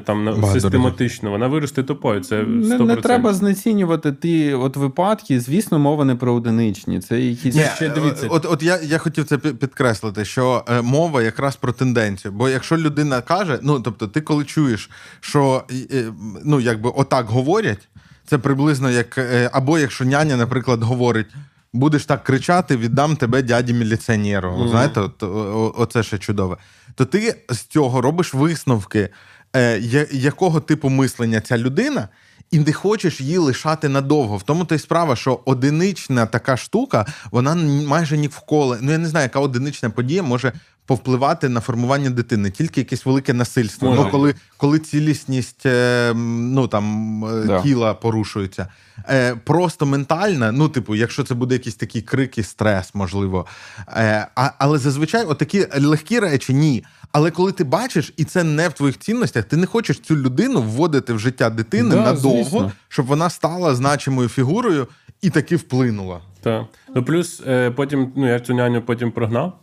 там 0.05 0.25
на- 0.25 0.33
Багато 0.33 0.61
систематично, 0.61 1.31
вона 1.31 1.47
виросте 1.47 1.83
тупою. 1.83 2.21
Це 2.21 2.41
100%. 2.43 2.47
Не, 2.47 2.79
не 2.79 2.97
треба 2.97 3.35
знецінювати 3.35 4.13
ті 4.13 4.53
от 4.55 4.77
випадки. 4.77 5.41
Звісно, 5.41 5.79
мова 5.79 6.05
не 6.05 6.15
про 6.15 6.35
одиничні. 6.35 7.01
Це 7.01 7.21
якісь 7.21 7.55
Ні, 7.55 7.65
ще 7.75 7.89
дивіться. 7.89 8.27
От, 8.31 8.47
от 8.47 8.63
я, 8.63 8.79
я 8.83 8.99
хотів 8.99 9.25
це 9.25 9.39
підкреслити, 9.39 10.25
що 10.25 10.65
е, 10.69 10.83
мова 10.83 11.23
якраз 11.23 11.57
про 11.57 11.73
тенденцію. 11.73 12.33
Бо 12.33 12.49
якщо 12.49 12.77
людина 12.77 13.21
каже, 13.21 13.59
ну 13.63 13.81
тобто, 13.81 14.09
ти 14.09 14.21
коли 14.21 14.45
чуєш, 14.45 14.91
що 15.21 15.65
е, 15.93 16.05
ну 16.45 16.61
якби 16.61 16.91
отак 16.97 17.27
говорять, 17.27 17.89
це 18.27 18.39
приблизно 18.39 18.91
як 18.91 19.19
е, 19.19 19.51
або 19.53 19.79
якщо 19.79 20.05
няня, 20.05 20.37
наприклад, 20.37 20.83
говорить. 20.83 21.27
Будеш 21.75 22.05
так 22.05 22.25
кричати, 22.25 22.77
віддам 22.77 23.17
тебе 23.17 23.43
дяді 23.43 23.73
міліціонеру. 23.73 24.69
Знаєте, 24.69 25.01
от, 25.01 25.23
о- 25.23 25.27
о- 25.27 25.75
оце 25.79 26.03
ще 26.03 26.19
чудове. 26.19 26.57
То 26.95 27.05
ти 27.05 27.35
з 27.49 27.59
цього 27.59 28.01
робиш 28.01 28.35
висновки, 28.35 29.09
е, 29.57 30.07
якого 30.13 30.61
типу 30.61 30.89
мислення 30.89 31.41
ця 31.41 31.59
людина, 31.59 32.09
і 32.51 32.59
не 32.59 32.73
хочеш 32.73 33.21
її 33.21 33.39
лишати 33.39 33.89
надовго. 33.89 34.37
В 34.37 34.43
тому 34.43 34.65
то 34.65 34.75
й 34.75 34.79
справа, 34.79 35.17
що 35.17 35.41
одинична 35.45 36.27
така 36.27 36.57
штука, 36.57 37.07
вона 37.31 37.55
майже 37.87 38.19
ніколи. 38.19 38.79
Ну 38.81 38.93
я 38.93 38.99
не 38.99 39.09
знаю, 39.09 39.23
яка 39.25 39.41
одинична 39.41 39.91
подія 39.91 40.23
може 40.23 40.53
повпливати 40.87 41.49
на 41.49 41.61
формування 41.61 42.11
дитини, 42.11 42.51
тільки 42.51 42.81
якесь 42.81 43.07
велике 43.07 43.33
насильство. 43.33 43.89
Може. 43.89 44.03
Ну, 44.03 44.11
коли, 44.11 44.35
коли 44.57 44.79
цілісність 44.79 45.67
е, 45.67 46.13
ну, 46.15 46.69
там, 46.69 47.25
е, 47.25 47.45
Да. 47.47 47.63
тіла 47.63 47.95
порушується. 47.95 48.67
Е, 49.09 49.35
просто 49.35 49.87
ментальна, 49.87 50.53
ну, 50.53 50.69
типу, 50.69 50.95
якщо 50.95 51.25
це 51.25 51.35
буде 51.35 51.55
якийсь 51.55 51.75
такий 51.75 52.03
крик 52.03 52.39
і 52.39 52.43
стрес, 52.43 52.95
можливо. 52.95 53.47
Е, 53.89 54.27
а, 54.35 54.51
але 54.59 54.79
зазвичай 54.79 55.25
отакі 55.25 55.67
легкі 55.79 56.19
речі 56.21 56.55
ні. 56.55 56.85
Але 57.13 57.31
коли 57.31 57.53
ти 57.53 57.65
бачиш, 57.65 58.13
і 58.17 58.25
це 58.25 58.45
не 58.45 58.69
в 58.69 58.73
твоїх 58.73 58.99
цінностях, 58.99 59.45
ти 59.45 59.57
не 59.57 59.67
хочеш 59.67 60.01
цю 60.01 60.17
людину 60.17 60.63
вводити 60.63 61.13
в 61.13 61.19
життя 61.19 61.51
дитини 61.51 61.95
Да, 61.95 62.03
надовго, 62.03 62.43
звісно. 62.43 62.73
щоб 62.89 63.07
вона 63.07 63.31
стала 63.31 63.75
значимою 63.75 64.29
фігурою 64.29 64.87
і 65.23 65.31
таки 65.31 65.57
вплинула. 65.57 66.21
Так. 66.43 66.65
Ну, 66.95 67.05
плюс 67.05 67.43
е, 67.47 67.71
потім, 67.71 68.13
ну, 68.17 68.29
я 68.29 68.41
цю 68.41 68.55
няню 68.55 68.83
потім 68.83 69.13
прогнав. 69.13 69.59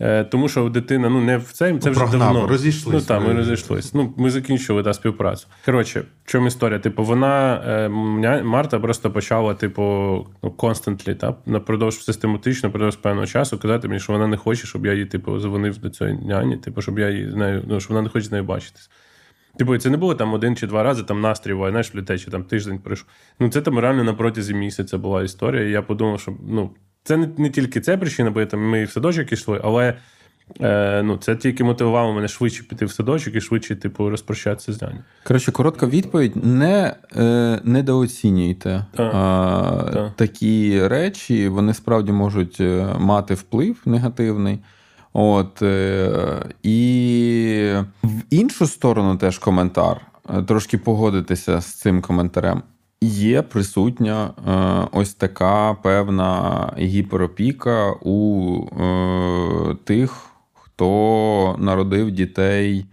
Е, 0.00 0.24
тому 0.24 0.48
що 0.48 0.68
дитина, 0.68 1.08
ну 1.08 1.20
не 1.20 1.36
в 1.36 1.52
цей, 1.52 1.78
це 1.78 1.90
вже 1.90 2.00
Прогнав, 2.00 2.32
давно. 2.34 2.48
розійшлись. 2.48 2.94
Ну 2.94 3.00
так, 3.00 3.28
ми 3.28 3.34
розійшлись. 3.34 3.94
Ну, 3.94 4.14
ми 4.16 4.30
закінчили 4.30 4.82
та 4.82 4.94
співпрацю. 4.94 5.46
Коротше, 5.64 6.00
в 6.24 6.30
чому 6.30 6.46
історія? 6.46 6.78
Типу, 6.78 7.04
вона 7.04 7.62
е, 7.66 8.42
Марта 8.42 8.80
просто 8.80 9.10
почала, 9.10 9.54
типу, 9.54 9.82
ну, 10.42 10.54
constantly, 10.58 11.14
та, 11.14 11.34
напродовж 11.46 12.04
систематично, 12.04 12.68
напродовж 12.68 12.96
певного 12.96 13.26
часу 13.26 13.58
казати 13.58 13.88
мені, 13.88 14.00
що 14.00 14.12
вона 14.12 14.26
не 14.26 14.36
хоче, 14.36 14.66
щоб 14.66 14.86
я 14.86 14.92
її, 14.92 15.06
типу, 15.06 15.40
дзвонив 15.40 15.78
до 15.78 15.90
цієї 15.90 16.18
няні, 16.18 16.56
типу, 16.56 16.82
щоб 16.82 16.98
я 16.98 17.10
її 17.10 17.30
з 17.30 17.34
нею, 17.34 17.64
ну, 17.68 17.80
що 17.80 17.88
вона 17.94 18.02
не 18.02 18.08
хоче 18.08 18.26
з 18.26 18.32
нею 18.32 18.44
бачитись. 18.44 18.90
Типу, 19.58 19.78
це 19.78 19.90
не 19.90 19.96
було 19.96 20.14
там 20.14 20.34
один 20.34 20.56
чи 20.56 20.66
два 20.66 20.82
рази 20.82 21.02
там 21.02 21.20
настрій, 21.20 21.54
знаєш, 21.54 21.94
в 21.94 21.98
літе, 21.98 22.18
чи 22.18 22.30
там 22.30 22.44
тиждень 22.44 22.78
пройшов. 22.78 23.06
Ну, 23.40 23.48
це 23.48 23.60
там 23.60 23.78
реально 23.78 24.04
на 24.04 24.14
протязі 24.14 24.54
місяця 24.54 24.98
була 24.98 25.22
історія. 25.22 25.62
І 25.62 25.70
я 25.70 25.82
подумав, 25.82 26.20
що 26.20 26.32
ну, 26.48 26.70
це 27.08 27.16
не, 27.16 27.28
не 27.38 27.50
тільки 27.50 27.80
це 27.80 27.96
причина, 27.96 28.30
бо 28.30 28.40
я 28.40 28.46
там 28.46 28.60
ми 28.60 28.80
і 28.80 28.84
в 28.84 28.90
садочок 28.90 29.32
йшли, 29.32 29.60
але 29.64 29.94
е, 30.60 31.02
ну, 31.02 31.16
це 31.16 31.36
тільки 31.36 31.64
мотивувало 31.64 32.12
мене 32.12 32.28
швидше 32.28 32.62
піти 32.62 32.84
в 32.84 32.90
садочок 32.90 33.34
і 33.34 33.40
швидше, 33.40 33.76
типу, 33.76 34.10
розпрощатися 34.10 34.72
з 34.72 34.82
няню. 34.82 34.98
Коротше, 35.24 35.52
коротка 35.52 35.86
відповідь: 35.86 36.44
не 36.44 36.96
е, 37.16 37.60
недооцінюйте 37.64 38.84
а, 38.96 39.90
так. 39.92 40.12
такі 40.16 40.88
речі, 40.88 41.48
вони 41.48 41.74
справді 41.74 42.12
можуть 42.12 42.56
е, 42.60 42.86
мати 42.98 43.34
вплив 43.34 43.76
негативний. 43.84 44.58
От, 45.12 45.62
е, 45.62 46.44
і 46.62 47.72
в 48.02 48.22
іншу 48.30 48.66
сторону 48.66 49.16
теж 49.16 49.38
коментар, 49.38 50.00
е, 50.30 50.42
трошки 50.42 50.78
погодитися 50.78 51.60
з 51.60 51.66
цим 51.66 52.02
коментарем. 52.02 52.62
Є 53.00 53.42
присутня 53.42 54.30
е, 54.48 54.88
ось 54.92 55.14
така 55.14 55.74
певна 55.74 56.72
гіперопіка 56.78 57.94
у 58.02 58.56
е, 58.80 59.76
тих, 59.84 60.26
хто 60.52 61.56
народив 61.58 62.10
дітей 62.10 62.86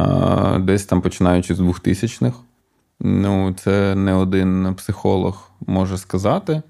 е, 0.00 0.58
десь 0.58 0.84
там 0.84 1.00
починаючи 1.00 1.54
з 1.54 1.60
2000-х. 1.60 2.36
Ну, 3.00 3.54
це 3.58 3.94
не 3.94 4.14
один 4.14 4.74
психолог 4.76 5.50
може 5.66 5.98
сказати. 5.98 6.62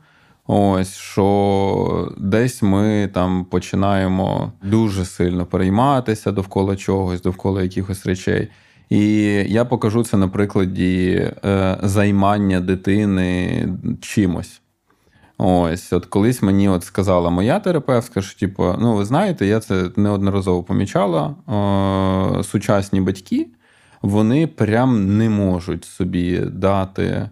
Ось 0.47 0.95
що 0.95 2.13
десь 2.19 2.63
ми 2.63 3.11
там 3.15 3.45
починаємо 3.45 4.53
дуже 4.63 5.05
сильно 5.05 5.47
перейматися 5.47 6.33
довкола 6.33 6.77
чогось, 6.77 7.23
довкола 7.23 7.63
якихось 7.63 8.07
речей. 8.07 8.49
І 8.91 9.03
я 9.49 9.65
покажу 9.65 10.05
це 10.05 10.17
на 10.17 10.29
прикладі 10.29 11.11
е, 11.45 11.79
займання 11.83 12.61
дитини 12.61 13.69
чимось. 14.01 14.61
Ось, 15.39 15.93
от 15.93 16.07
колись 16.07 16.43
мені 16.43 16.69
от 16.69 16.85
сказала 16.85 17.31
моя 17.31 17.61
терапевтка, 17.61 18.23
що 18.23 18.41
типу, 18.41 18.75
ну 18.79 18.97
ви 18.97 19.05
знаєте, 19.05 19.47
я 19.47 19.61
це 19.61 19.91
неодноразово 19.97 20.63
помічала. 20.63 21.35
Е, 22.39 22.43
сучасні 22.45 23.01
батьки 23.01 23.47
вони 24.03 24.47
прям 24.47 25.17
не 25.19 25.29
можуть 25.31 25.85
собі 25.85 26.41
дати 26.41 27.05
е, 27.05 27.31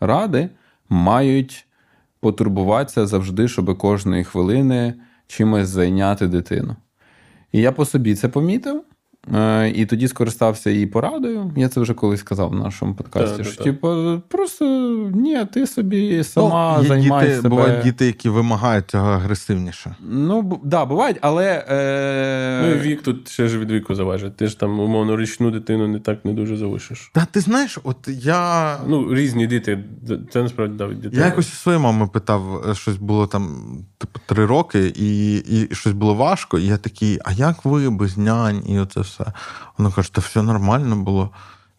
ради, 0.00 0.48
мають 0.88 1.66
потурбуватися 2.20 3.06
завжди, 3.06 3.48
щоб 3.48 3.78
кожної 3.78 4.24
хвилини 4.24 4.94
чимось 5.26 5.68
зайняти 5.68 6.28
дитину. 6.28 6.76
І 7.52 7.60
я 7.60 7.72
по 7.72 7.84
собі 7.84 8.14
це 8.14 8.28
помітив. 8.28 8.84
Е, 9.34 9.72
І 9.74 9.86
тоді 9.86 10.08
скористався 10.08 10.70
її 10.70 10.86
порадою. 10.86 11.52
Я 11.56 11.68
це 11.68 11.80
вже 11.80 11.94
колись 11.94 12.20
сказав 12.20 12.50
в 12.50 12.54
нашому 12.54 12.94
подкасті. 12.94 13.36
Так, 13.36 13.46
що, 13.46 13.56
так, 13.56 13.64
типу, 13.64 14.22
просто 14.28 14.64
ні, 15.14 15.44
ти 15.52 15.66
собі 15.66 16.24
сама 16.24 16.78
ну, 16.78 16.84
займай 16.84 17.26
діти, 17.26 17.36
себе. 17.36 17.48
Бувають 17.48 17.84
діти, 17.84 18.06
які 18.06 18.28
вимагають 18.28 18.90
цього 18.90 19.08
агресивніше. 19.10 19.96
Ну, 20.00 20.42
б- 20.42 20.60
да, 20.64 20.84
бувають, 20.84 21.16
але. 21.20 21.64
Е... 21.68 22.60
Ну 22.62 22.74
і 22.74 22.78
вік 22.78 23.02
тут 23.02 23.28
ще 23.28 23.48
ж 23.48 23.58
від 23.58 23.70
віку 23.70 23.94
залежить. 23.94 24.36
Ти 24.36 24.46
ж 24.46 24.60
там, 24.60 24.80
умовно, 24.80 25.16
річну 25.16 25.50
дитину 25.50 25.88
не 25.88 25.98
так 25.98 26.24
не 26.24 26.32
дуже 26.32 26.56
залишиш. 26.56 27.10
Та 27.14 27.26
ти 27.30 27.40
знаєш, 27.40 27.78
от 27.84 28.08
я. 28.08 28.76
Ну, 28.86 29.14
різні 29.14 29.46
діти, 29.46 29.84
це 30.32 30.42
насправді 30.42 30.74
да, 30.78 30.86
від 30.86 31.00
дітей. 31.00 31.18
Я 31.18 31.26
якось 31.26 31.52
у 31.52 31.56
своєї 31.56 31.82
мами 31.82 32.06
питав, 32.06 32.64
е, 32.70 32.74
щось 32.74 32.96
було 32.96 33.26
там 33.26 33.64
типу 33.98 34.20
три 34.26 34.46
роки, 34.46 34.92
і, 34.96 35.36
і 35.36 35.74
щось 35.74 35.92
було 35.92 36.14
важко. 36.14 36.58
І 36.58 36.66
я 36.66 36.76
такий, 36.76 37.18
а 37.24 37.32
як 37.32 37.64
ви 37.64 37.90
без 37.90 38.18
нянь? 38.18 38.62
І 38.66 38.78
оце 38.78 39.00
все. 39.00 39.13
Все. 39.14 39.32
Вона 39.78 39.90
каже, 39.90 40.12
та 40.12 40.20
все 40.20 40.42
нормально 40.42 40.96
було. 40.96 41.30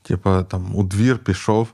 Типа 0.02 0.44
там 0.44 0.76
у 0.76 0.84
двір 0.84 1.18
пішов, 1.18 1.68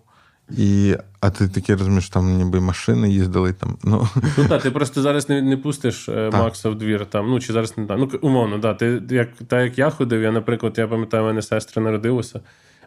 і, 0.58 0.96
а 1.20 1.30
ти 1.30 1.48
такий 1.48 1.76
розумієш, 1.76 2.10
там 2.10 2.38
ніби 2.38 2.60
машини 2.60 3.10
їздили. 3.10 3.54
Там, 3.54 3.78
ну, 3.84 4.08
Ну 4.38 4.48
так, 4.48 4.62
ти 4.62 4.72
просто 4.72 5.02
зараз 5.02 5.30
не, 5.30 5.42
не 5.42 5.58
пустиш 5.58 6.10
е, 6.10 6.30
Так. 6.32 6.42
Макса 6.42 6.70
в 6.70 6.76
двір 6.76 7.06
там. 7.06 7.30
Ну 7.30 7.40
чи 7.40 7.54
зараз 7.54 7.78
не 7.78 7.86
так. 7.86 7.98
Ну, 8.00 8.10
умовно, 8.22 8.58
да. 8.58 8.74
Ти 8.74 9.02
як 9.10 9.30
так 9.48 9.64
як 9.64 9.78
я 9.78 9.90
ходив, 9.90 10.22
я, 10.22 10.32
наприклад, 10.32 10.74
я 10.78 10.88
пам'ятаю, 10.88 11.24
у 11.24 11.26
мене 11.28 11.42
сестра 11.42 11.84
народилася. 11.84 12.40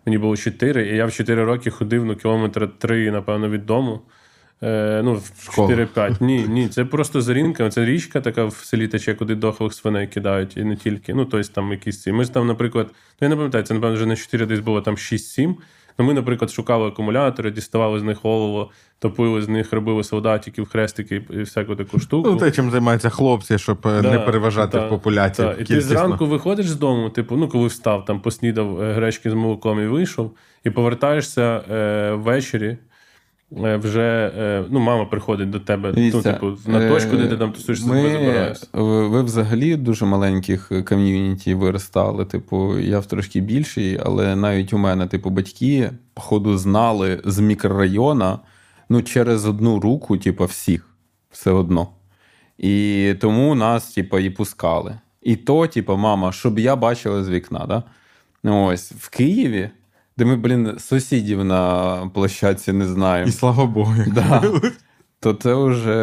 Мені 0.07 0.19
було 0.19 0.37
4, 0.37 0.89
і 0.89 0.97
я 0.97 1.07
в 1.07 1.13
4 1.13 1.45
роки 1.45 1.71
ходив 1.71 2.05
ну, 2.05 2.17
кілометра 2.17 2.67
3, 2.67 3.11
напевно, 3.11 3.49
від 3.49 3.67
дому. 3.67 4.01
Е, 4.65 5.03
ну, 5.05 5.21
Школа. 5.43 5.69
4-5. 5.69 6.17
Ні, 6.21 6.47
ні, 6.49 6.69
це 6.69 6.85
просто 6.85 7.21
зарінка. 7.21 7.71
Це 7.71 7.85
річка 7.85 8.21
така 8.21 8.45
в 8.45 8.55
селі 8.55 8.89
тече, 8.89 9.15
куди 9.15 9.35
дохлих 9.35 9.75
свиней 9.75 10.07
кидають, 10.07 10.57
і 10.57 10.65
не 10.65 10.77
тільки. 10.77 11.15
Ну, 11.15 11.25
тобто 11.25 11.49
там 11.49 11.71
якісь 11.71 12.03
ці. 12.03 12.13
Ми 12.13 12.25
ж 12.25 12.35
там, 12.35 12.47
наприклад, 12.47 12.87
ну 12.91 13.19
я 13.21 13.29
не 13.29 13.37
пам'ятаю, 13.37 13.65
це, 13.65 13.75
напевно, 13.75 13.97
вже 13.97 14.07
не 14.07 14.17
4, 14.17 14.47
десь 14.47 14.61
було 14.61 14.81
там 14.81 14.95
6-7. 14.95 15.55
Ну, 15.99 16.05
ми, 16.05 16.15
наприклад, 16.15 16.51
шукали 16.51 16.89
акумулятори, 16.89 17.51
діставали 17.51 18.01
з 18.01 18.03
них 18.03 18.25
олово, 18.25 18.71
топили 18.99 19.43
з 19.43 19.49
них, 19.49 19.73
робили 19.73 20.05
солдатиків, 20.05 20.69
хрестики 20.69 21.23
і 21.31 21.43
всяку 21.43 21.77
таку 21.77 21.99
штуку. 21.99 22.31
ну, 22.31 22.37
те, 22.37 22.51
чим 22.51 22.71
займаються 22.71 23.11
хлопці, 23.11 23.59
щоб 23.59 23.87
е, 23.87 24.03
не 24.03 24.19
переважати 24.19 24.79
да, 24.79 24.87
в 24.87 24.91
популяції. 24.91 25.49
да. 25.49 25.55
І 25.55 25.65
ти 25.65 25.81
зранку 25.81 26.27
виходиш 26.27 26.69
з 26.69 26.77
дому, 26.77 27.11
типу, 27.11 27.37
ну 27.37 27.49
коли 27.49 27.67
встав, 27.67 28.05
там 28.05 28.21
поснідав 28.21 28.83
е, 28.83 28.93
гречки 28.93 29.31
з 29.31 29.35
молоком 29.35 29.81
і 29.81 29.87
вийшов, 29.87 30.37
і 30.65 30.71
повертаєшся 30.71 31.63
е, 31.71 32.13
ввечері. 32.13 32.79
Е, 33.65 33.77
Вже 33.77 34.33
е, 34.39 34.65
ну, 34.71 34.81
мама 34.81 35.05
приходить 35.05 35.51
до 35.51 35.61
тебе, 35.61 35.93
ну, 35.97 36.23
типу, 36.23 36.53
на 36.67 36.89
точку, 36.89 37.17
де 37.17 37.25
е, 37.25 37.29
ти 37.29 37.37
там 37.37 37.53
тусуєшся, 37.53 37.87
ми, 37.87 38.03
забираєшся. 38.03 38.67
ви, 38.73 39.09
ви 39.09 39.23
взагалі 39.23 39.75
в 39.75 39.79
дуже 39.79 40.05
маленьких 40.05 40.73
ком'юніті 40.89 41.55
виростали. 41.55 42.25
Типу, 42.25 42.79
я 42.79 42.99
в 42.99 43.07
трошки 43.07 43.41
більший, 43.41 44.01
але 44.05 44.37
навіть 44.37 44.73
у 44.73 44.79
мене, 44.79 45.07
типу, 45.07 45.31
батьки, 45.31 45.91
походу, 46.15 46.59
знали 46.59 47.21
з 47.25 47.39
мікрорайона 47.39 48.39
ну, 48.89 49.03
через 49.03 49.47
одну 49.47 49.81
руку, 49.81 50.19
типу, 50.19 50.45
всіх, 50.45 50.91
все 51.31 51.51
одно. 51.51 51.89
І 52.59 53.15
тому 53.21 53.55
нас, 53.55 53.93
типу, 53.93 54.19
і 54.19 54.31
пускали. 54.31 54.99
І 55.23 55.37
то, 55.37 55.67
типу, 55.67 55.97
мама, 55.97 56.33
щоб 56.33 56.59
я 56.59 56.77
бачила 56.77 57.25
з 57.25 57.29
вікна. 57.29 57.67
Да? 57.69 57.83
Ну, 58.43 58.67
ось 58.67 58.93
в 58.93 59.09
Києві, 59.09 59.71
де 60.17 60.25
ми, 60.25 60.37
блін, 60.37 60.79
сусідів 60.79 61.45
на 61.45 62.11
площадці 62.15 62.73
не 62.73 62.87
знаємо. 62.87 63.29
І 63.29 63.33
слава 63.33 63.67
Богу. 63.67 63.95
Да. 64.07 64.43
То 65.21 65.35
це 65.35 65.55
вже 65.55 65.95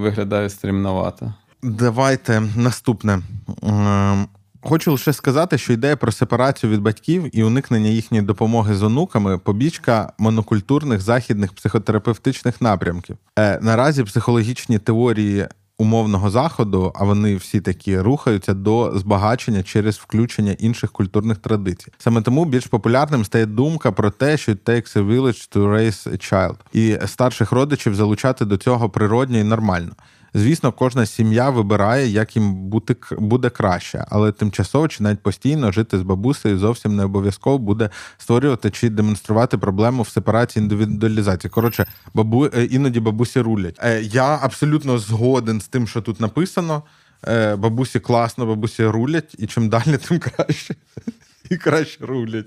виглядає 0.00 0.50
стрімновато. 0.50 1.34
Давайте 1.62 2.42
наступне. 2.56 3.22
Ем, 3.62 4.26
Хочу 4.68 4.92
лише 4.92 5.12
сказати, 5.12 5.58
що 5.58 5.72
ідея 5.72 5.96
про 5.96 6.12
сепарацію 6.12 6.72
від 6.72 6.80
батьків 6.80 7.36
і 7.36 7.44
уникнення 7.44 7.88
їхньої 7.88 8.24
допомоги 8.24 8.74
з 8.74 8.82
онуками 8.82 9.38
побічка 9.38 10.12
монокультурних 10.18 11.00
західних 11.00 11.52
психотерапевтичних 11.52 12.60
напрямків. 12.60 13.16
Е, 13.38 13.58
наразі 13.62 14.04
психологічні 14.04 14.78
теорії 14.78 15.46
умовного 15.78 16.30
заходу, 16.30 16.92
а 16.94 17.04
вони 17.04 17.36
всі 17.36 17.60
такі 17.60 18.00
рухаються 18.00 18.54
до 18.54 18.92
збагачення 18.94 19.62
через 19.62 19.96
включення 19.96 20.52
інших 20.52 20.92
культурних 20.92 21.38
традицій. 21.38 21.92
Саме 21.98 22.22
тому 22.22 22.44
більш 22.44 22.66
популярним 22.66 23.24
стає 23.24 23.46
думка 23.46 23.92
про 23.92 24.10
те, 24.10 24.36
що 24.36 24.52
it 24.52 24.58
takes 24.68 24.96
a 24.96 25.06
village 25.06 25.56
to 25.56 25.70
raise 25.70 26.12
a 26.12 26.32
child. 26.32 26.56
і 26.72 26.98
старших 27.06 27.52
родичів 27.52 27.94
залучати 27.94 28.44
до 28.44 28.56
цього 28.56 28.90
природньо 28.90 29.38
і 29.38 29.44
нормально. 29.44 29.92
Звісно, 30.36 30.72
кожна 30.72 31.06
сім'я 31.06 31.50
вибирає, 31.50 32.08
як 32.08 32.36
їм 32.36 32.54
бути 32.54 32.96
буде 33.18 33.50
краще, 33.50 34.04
але 34.08 34.32
тимчасово 34.32 34.88
чи 34.88 35.02
навіть 35.02 35.22
постійно 35.22 35.72
жити 35.72 35.98
з 35.98 36.02
бабусею 36.02 36.58
зовсім 36.58 36.96
не 36.96 37.04
обов'язково 37.04 37.58
буде 37.58 37.90
створювати 38.18 38.70
чи 38.70 38.90
демонструвати 38.90 39.58
проблему 39.58 40.02
в 40.02 40.08
сепарації 40.08 40.62
індивідуалізації. 40.62 41.50
Коротше, 41.50 41.86
бабу 42.14 42.46
е, 42.46 42.64
іноді 42.64 43.00
бабусі 43.00 43.40
рулять. 43.40 43.78
Е, 43.82 44.02
Я 44.02 44.38
абсолютно 44.42 44.98
згоден 44.98 45.60
з 45.60 45.68
тим, 45.68 45.86
що 45.86 46.00
тут 46.00 46.20
написано. 46.20 46.82
Е, 47.28 47.56
Бабусі 47.56 48.00
класно, 48.00 48.46
бабусі 48.46 48.86
рулять, 48.86 49.34
і 49.38 49.46
чим 49.46 49.68
далі, 49.68 49.96
тим 50.08 50.18
краще. 50.18 50.74
І 51.50 51.56
краще 51.56 52.06
рулять. 52.06 52.46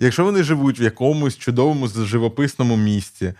Якщо 0.00 0.24
вони 0.24 0.42
живуть 0.42 0.80
в 0.80 0.82
якомусь 0.82 1.36
чудовому 1.36 1.88
живописному 1.88 2.76
місці, 2.76 3.34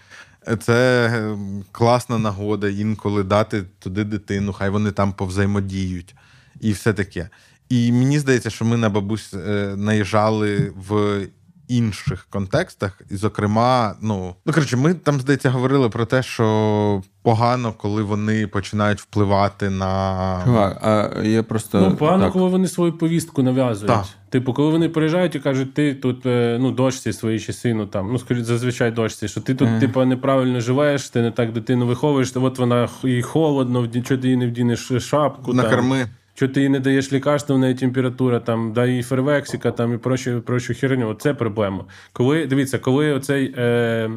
це 0.61 1.07
е, 1.07 1.37
класна 1.73 2.19
нагода 2.19 2.69
інколи 2.69 3.23
дати 3.23 3.63
туди 3.79 4.05
дитину, 4.05 4.53
хай 4.53 4.71
вони 4.71 4.91
там 4.91 5.13
повзаємодіють 5.13 6.15
і 6.61 6.73
все 6.73 6.93
таке. 6.93 7.29
І 7.69 7.93
мені 7.93 8.19
здається, 8.19 8.51
що 8.51 8.65
ми 8.65 8.77
на 8.77 8.89
бабусь 8.89 9.35
е, 9.35 9.75
наїжджали 9.77 10.73
в 10.89 11.21
інших 11.69 12.27
контекстах. 12.31 13.01
І, 13.11 13.17
зокрема, 13.17 13.95
ну, 14.01 14.35
ну 14.47 14.53
коротше, 14.53 14.77
ми 14.77 14.95
там, 14.95 15.21
здається, 15.21 15.51
говорили 15.51 15.89
про 15.89 16.05
те, 16.05 16.23
що 16.23 17.03
погано, 17.23 17.73
коли 17.73 18.03
вони 18.03 18.47
починають 18.47 19.01
впливати 19.01 19.71
на. 19.71 20.43
Чувак, 20.45 20.79
а 20.83 21.23
я 21.23 21.43
просто. 21.43 21.81
Ну, 21.81 21.97
погано, 21.97 22.25
так, 22.25 22.33
коли 22.33 22.49
вони 22.49 22.69
свою 22.69 22.93
повістку 22.93 23.43
нав'язують. 23.43 23.95
Так. 23.95 24.05
Типу, 24.31 24.53
коли 24.53 24.71
вони 24.71 24.89
приїжджають 24.89 25.35
і 25.35 25.41
кажуть, 25.41 25.75
ти 25.75 25.95
тут 25.95 26.27
е, 26.27 26.59
ну, 26.61 26.71
дочці 26.71 27.12
своїй 27.12 27.41
чи 27.41 27.53
сину, 27.53 27.87
там, 27.87 28.12
ну, 28.12 28.19
скажіть, 28.19 28.45
зазвичай 28.45 28.91
дочці, 28.91 29.29
що 29.29 29.41
ти 29.41 29.55
тут, 29.55 29.69
Мгм. 29.69 29.81
типу, 29.81 30.05
неправильно 30.05 30.61
живеш, 30.61 31.11
ти 31.11 31.23
не 31.23 31.31
так 31.31 31.53
дитину 31.53 31.87
виховуєш, 31.87 32.33
от 32.37 32.59
вона 32.59 32.89
їй 33.03 33.23
холодно, 33.23 33.89
чого 34.03 34.21
ти 34.21 34.29
їй 34.29 34.37
не 34.37 34.47
вдінеш 34.47 34.93
шапку. 34.99 35.47
Там, 35.47 35.57
Накорми. 35.57 36.07
Що 36.37 36.49
ти 36.49 36.61
їй 36.61 36.68
не 36.68 36.80
даєш 36.80 37.12
лікарства, 37.12 37.57
в 37.57 37.59
неї 37.59 37.74
температура, 37.74 38.41
там, 38.41 38.72
дай 38.72 38.91
їй 38.91 39.03
фервексіка 39.03 39.70
там, 39.70 39.95
і 39.95 39.99
прочу, 39.99 40.41
прочу 40.41 40.74
херню. 40.74 41.14
Це 41.14 41.34
проблема. 41.34 41.84
Коли, 42.12 42.47
дивіться, 42.47 42.78
коли 42.78 43.12
оцей 43.12 43.55
е, 43.59 44.11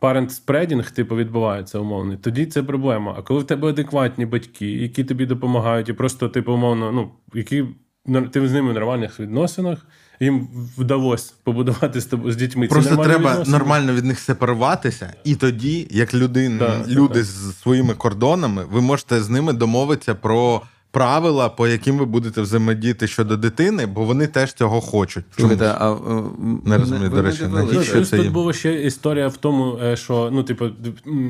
parent 0.00 0.44
spreading, 0.44 0.92
типу, 0.92 1.16
відбувається 1.16 1.78
умовний, 1.78 2.16
тоді 2.16 2.46
це 2.46 2.62
проблема. 2.62 3.14
А 3.18 3.22
коли 3.22 3.40
в 3.40 3.44
тебе 3.44 3.68
адекватні 3.68 4.26
батьки, 4.26 4.66
які 4.66 5.04
тобі 5.04 5.26
допомагають, 5.26 5.88
і 5.88 5.92
просто, 5.92 6.28
типу, 6.28 6.52
умовно, 6.52 6.92
ну, 6.92 7.10
які 7.34 7.64
ти 8.32 8.48
з 8.48 8.52
ними 8.52 8.70
в 8.70 8.74
нормальних 8.74 9.20
відносинах, 9.20 9.86
їм 10.20 10.48
вдалося 10.78 11.32
побудувати 11.44 12.00
з 12.00 12.06
тобою 12.06 12.32
з 12.32 12.36
дітьми. 12.36 12.66
Просто 12.66 12.90
нормальні 12.90 13.12
треба 13.12 13.30
відносини. 13.30 13.58
нормально 13.58 13.92
від 13.92 14.04
них 14.04 14.18
сепаруватися, 14.18 15.12
і 15.24 15.34
тоді, 15.34 15.88
як 15.90 16.14
людин, 16.14 16.58
Так, 16.58 16.88
люди 16.88 17.14
так. 17.14 17.24
з 17.24 17.60
своїми 17.60 17.94
кордонами, 17.94 18.64
ви 18.70 18.80
можете 18.80 19.20
з 19.20 19.30
ними 19.30 19.52
домовитися 19.52 20.14
про 20.14 20.62
правила, 20.94 21.48
по 21.48 21.68
яким 21.68 21.98
ви 21.98 22.04
будете 22.04 22.40
взаємодіяти 22.40 23.06
щодо 23.06 23.36
дитини, 23.36 23.86
бо 23.86 24.04
вони 24.04 24.26
теж 24.26 24.52
цього 24.52 24.80
хочуть. 24.80 25.24
Чомусь. 25.36 25.60
а, 25.60 25.96
Не 26.64 26.78
розумію, 26.78 27.10
до 27.10 27.22
речі. 27.22 27.42
Навіщо 27.52 28.04
це 28.04 28.16
тут 28.16 28.32
була 28.32 28.52
ще 28.52 28.82
історія 28.82 29.28
в 29.28 29.36
тому, 29.36 29.78
е, 29.82 29.96
що 29.96 30.30
ну, 30.32 30.42
типу, 30.42 30.64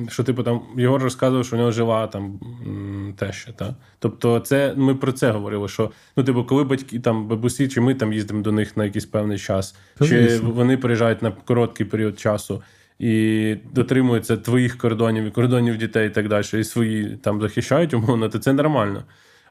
що 0.09 0.25
типу 0.25 0.43
там 0.43 0.61
Єгор 0.77 1.03
розказував, 1.03 1.47
що 1.47 1.57
у 1.57 1.59
нього 1.59 1.73
жила 1.73 2.07
там 2.07 2.41
м, 2.67 3.15
теща. 3.17 3.53
Та? 3.53 3.75
Тобто, 3.99 4.41
це 4.41 4.75
ми 4.77 4.95
про 4.95 5.12
це 5.12 5.31
говорили. 5.31 5.69
Що 5.69 5.91
ну, 6.17 6.25
типу, 6.25 6.45
коли 6.45 6.65
батьки 6.65 6.99
там 6.99 7.29
бабусі, 7.29 7.69
чи 7.69 7.81
ми 7.81 7.95
там 7.95 8.12
їздимо 8.12 8.43
до 8.43 8.53
них 8.53 8.77
на 8.77 8.85
якийсь 8.85 9.07
певний 9.07 9.39
час, 9.39 9.75
Та, 9.99 10.07
чи 10.07 10.39
вони 10.39 10.77
приїжджають 10.77 11.23
на 11.23 11.31
короткий 11.31 11.87
період 11.87 12.21
часу. 12.21 12.62
І 12.99 13.57
дотримуються 13.75 14.37
твоїх 14.37 14.79
кордонів 14.79 15.25
і 15.25 15.31
кордонів 15.31 15.77
дітей 15.79 16.07
і 16.07 16.11
так 16.11 16.29
далі, 16.29 16.45
і 16.55 16.65
свої 16.65 17.19
там 17.23 17.41
захищають 17.41 17.95
умовно, 17.95 18.29
то 18.29 18.39
це 18.39 18.53
нормально. 18.53 19.05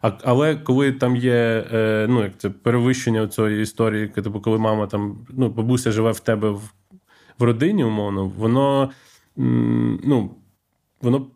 А, 0.03 0.11
але 0.23 0.55
коли 0.55 0.91
там 0.91 1.15
є 1.15 1.67
е, 1.73 2.05
ну, 2.09 2.23
як 2.23 2.37
це 2.37 2.49
перевищення 2.49 3.27
цієї 3.27 3.61
історії, 3.61 4.07
типу, 4.07 4.41
коли 4.41 4.57
мама 4.57 4.87
там, 4.87 5.17
ну, 5.29 5.49
бабуся 5.49 5.91
живе 5.91 6.11
в 6.11 6.19
тебе 6.19 6.49
в, 6.49 6.61
в 7.39 7.43
родині, 7.43 7.83
умовно, 7.83 8.31
воно 8.37 8.89
м, 9.37 9.99
ну, 10.03 10.35
воно 11.01 11.27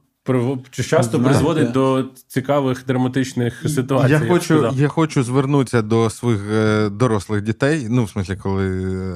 часто 0.72 1.20
призводить 1.20 1.72
до 1.72 2.06
цікавих 2.28 2.86
драматичних 2.86 3.70
ситуацій. 3.70 4.12
Я 4.12 4.20
хочу, 4.20 4.70
я 4.76 4.88
хочу 4.88 5.24
звернутися 5.24 5.82
до 5.82 6.10
своїх 6.10 6.42
е, 6.52 6.90
дорослих 6.90 7.42
дітей. 7.42 7.88
Ну, 7.90 8.04
в 8.04 8.10
смислі, 8.10 8.36
коли 8.36 8.68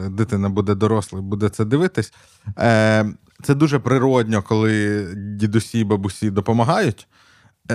е, 0.05 0.09
дитина 0.09 0.49
буде 0.49 0.75
дорослою, 0.75 1.23
буде 1.23 1.49
це 1.49 1.65
дивитись. 1.65 2.13
Е, 2.57 3.05
це 3.43 3.55
дуже 3.55 3.79
природньо, 3.79 4.41
коли 4.41 5.07
дідусі 5.15 5.79
і 5.79 5.83
бабусі 5.83 6.29
допомагають, 6.29 7.07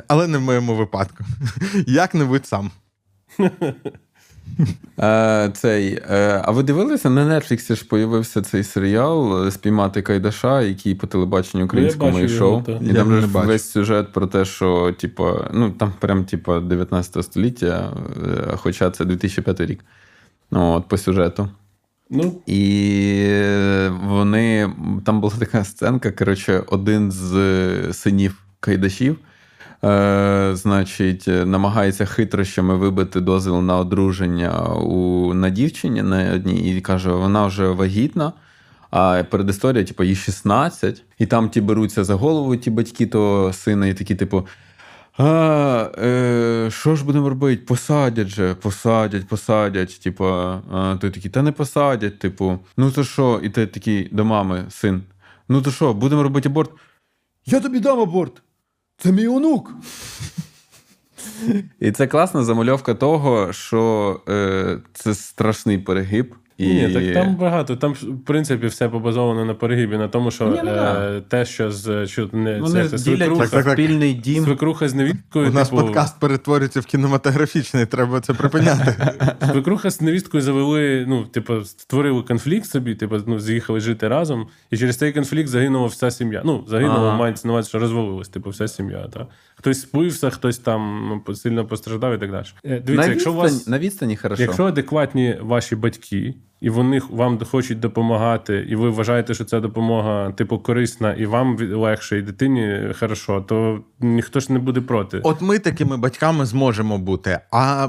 але 0.09 0.26
не 0.26 0.39
в 0.39 0.41
моєму 0.41 0.74
випадку. 0.74 1.24
Як-небудь 1.87 2.47
сам. 2.47 2.70
Е, 5.01 5.51
цей, 5.55 6.03
е, 6.11 6.43
а 6.45 6.51
ви 6.51 6.62
дивилися? 6.62 7.11
На 7.11 7.24
Netflix 7.24 7.76
ж 7.76 7.84
появився 7.84 8.43
цей 8.43 8.64
серіал 8.64 9.51
Спіймати 9.51 10.03
Кайдаша, 10.03 10.62
який 10.62 10.95
по 10.95 11.07
телебаченню 11.07 11.64
українському 11.64 12.18
йшов. 12.18 12.68
І 12.82 12.95
там 12.95 13.14
не 13.14 13.20
же 13.20 13.26
бачив. 13.26 13.49
весь 13.49 13.70
сюжет 13.70 14.12
про 14.12 14.26
те, 14.26 14.45
що, 14.45 14.95
типу, 14.99 15.34
ну 15.53 15.70
там 15.70 15.93
прям 16.01 16.24
типу, 16.24 16.61
19 16.61 17.24
століття, 17.24 17.93
е, 18.26 18.57
хоча 18.57 18.91
це 18.91 19.05
2005 19.05 19.61
рік. 19.61 19.84
Ну, 20.51 20.72
от 20.72 20.89
по 20.89 20.99
сюжету. 20.99 21.49
Ну, 22.11 22.41
І 22.47 23.28
вони 24.05 24.70
там 25.05 25.20
була 25.20 25.32
така 25.39 25.64
сценка. 25.64 26.12
Коротше, 26.12 26.62
один 26.66 27.12
з 27.12 27.93
синів 27.93 28.43
Кайдашів 28.61 29.18
Е, 29.84 30.50
значить, 30.54 31.24
намагається 31.26 32.06
хитрощами 32.06 32.76
вибити 32.76 33.20
дозвіл 33.20 33.60
на 33.60 33.78
одруження 33.78 34.74
у, 34.74 35.34
на 35.34 35.50
дівчині 35.50 36.02
на 36.02 36.34
одній 36.34 36.76
і 36.76 36.80
каже, 36.80 37.10
вона 37.10 37.46
вже 37.46 37.68
вагітна. 37.68 38.32
А 38.90 39.24
передісторія, 39.30 39.84
типу, 39.84 40.04
їй 40.04 40.14
16, 40.14 41.04
і 41.18 41.26
там 41.26 41.48
ті 41.48 41.60
беруться 41.60 42.04
за 42.04 42.14
голову, 42.14 42.56
ті 42.56 42.70
батьки 42.70 43.06
того 43.06 43.52
сина, 43.52 43.86
і 43.86 43.94
такі, 43.94 44.14
типу. 44.14 44.46
А, 45.18 45.90
е, 45.98 46.68
що 46.70 46.96
ж 46.96 47.04
будемо 47.04 47.28
робити? 47.28 47.62
Посадять 47.66 48.28
же, 48.28 48.54
посадять, 48.54 49.28
посадять. 49.28 50.00
Типу, 50.00 50.24
а, 50.26 50.96
той 51.00 51.10
такий, 51.10 51.30
та 51.30 51.42
не 51.42 51.52
посадять, 51.52 52.18
типу, 52.18 52.58
ну 52.76 52.90
то 52.90 53.04
що? 53.04 53.40
І 53.42 53.50
ти 53.50 53.66
такий 53.66 54.08
до 54.12 54.24
мами, 54.24 54.64
син. 54.68 55.02
Ну 55.48 55.62
то 55.62 55.70
що, 55.70 55.94
будемо 55.94 56.22
робити 56.22 56.48
аборт? 56.48 56.70
Я 57.46 57.60
тобі 57.60 57.80
дам 57.80 58.00
аборт. 58.00 58.42
Це 58.99 59.12
мій 59.12 59.26
онук. 59.26 59.72
І 61.80 61.92
це 61.92 62.07
класна 62.07 62.44
замальовка 62.44 62.94
того, 62.94 63.53
що 63.53 64.20
е, 64.28 64.78
це 64.92 65.14
страшний 65.14 65.78
перегиб. 65.78 66.34
І... 66.59 66.66
Ні, 66.66 66.94
так 66.94 67.14
там 67.14 67.36
багато. 67.36 67.76
Там, 67.76 67.92
в 67.92 68.24
принципі, 68.24 68.66
все 68.66 68.88
побазовано 68.88 69.44
на 69.44 69.54
перегибі, 69.54 69.96
на 69.96 70.09
тому, 70.09 70.30
що 70.30 70.44
Ні, 70.48 70.61
ну, 70.64 70.70
е, 70.70 71.22
те, 71.28 71.44
що 71.44 71.70
з 71.70 72.07
що 72.07 72.28
не 72.32 72.61
Вони 72.61 72.82
це, 72.82 72.88
це 72.88 72.98
свекруха, 72.98 73.42
Так, 73.42 73.50
так, 73.50 73.64
так. 73.64 73.72
спільний 73.72 74.14
дім. 74.14 74.44
свекруха 74.44 74.88
з 74.88 74.94
невісткою. 74.94 75.50
У 75.50 75.52
нас 75.52 75.68
типу, 75.68 75.82
подкаст 75.82 76.20
перетворюється 76.20 76.80
в 76.80 76.86
кінематографічний, 76.86 77.86
треба 77.86 78.20
це 78.20 78.34
припиняти. 78.34 79.14
Свекруха 79.52 79.90
з 79.90 80.00
невісткою 80.00 80.42
завели, 80.42 81.04
ну, 81.09 81.24
типу, 81.24 81.64
створили 81.64 82.22
конфлікт 82.22 82.66
собі, 82.66 82.94
типу, 82.94 83.16
ну, 83.26 83.40
з'їхали 83.40 83.80
жити 83.80 84.09
разом, 84.09 84.46
і 84.70 84.78
через 84.78 84.96
цей 84.96 85.12
конфлікт 85.12 85.48
загинула 85.48 85.86
вся 85.86 86.11
сім'я. 86.11 86.42
Ну, 86.44 86.64
загинула, 86.68 87.09
Ага. 87.09 87.16
мається 87.16 87.48
на 87.48 87.52
увазі, 87.54 87.68
що 87.68 87.78
розвалилась, 87.78 88.28
типу, 88.28 88.50
вся 88.50 88.68
сім'я. 88.68 89.09
Та? 89.09 89.26
Хтось 89.57 89.80
спився, 89.80 90.30
хтось 90.30 90.59
там 90.59 91.09
ну, 91.26 91.34
сильно 91.34 91.66
постраждав 91.66 92.14
і 92.14 92.18
так 92.18 92.30
далі. 92.30 92.46
Е, 92.64 92.80
Дивіться, 92.80 93.07
на, 93.07 93.12
якщо 93.12 93.32
у 93.32 93.34
відстані, 93.34 93.54
вас. 93.54 93.66
на 93.66 93.78
відстані 93.78 94.16
хорошо. 94.16 94.42
Якщо 94.42 94.64
адекватні 94.64 95.36
ваші 95.40 95.76
батьки, 95.76 96.34
і 96.61 96.70
вони 96.70 97.00
вам 97.11 97.38
хочуть 97.50 97.80
допомагати, 97.80 98.66
і 98.68 98.76
ви 98.76 98.90
вважаєте, 98.90 99.34
що 99.34 99.44
ця 99.44 99.61
допомога 99.61 100.32
типу 100.32 100.59
корисна, 100.59 101.12
і 101.12 101.26
вам 101.26 101.57
легше, 101.72 102.18
і 102.18 102.22
дитині 102.22 102.80
хорошо, 102.98 103.40
то 103.48 103.80
ніхто 104.00 104.40
ж 104.40 104.52
не 104.52 104.59
буде 104.59 104.80
проти. 104.80 105.20
От 105.24 105.40
ми 105.40 105.59
такими 105.59 105.96
батьками 105.96 106.46
зможемо 106.46 106.98
бути, 106.98 107.38
а 107.52 107.88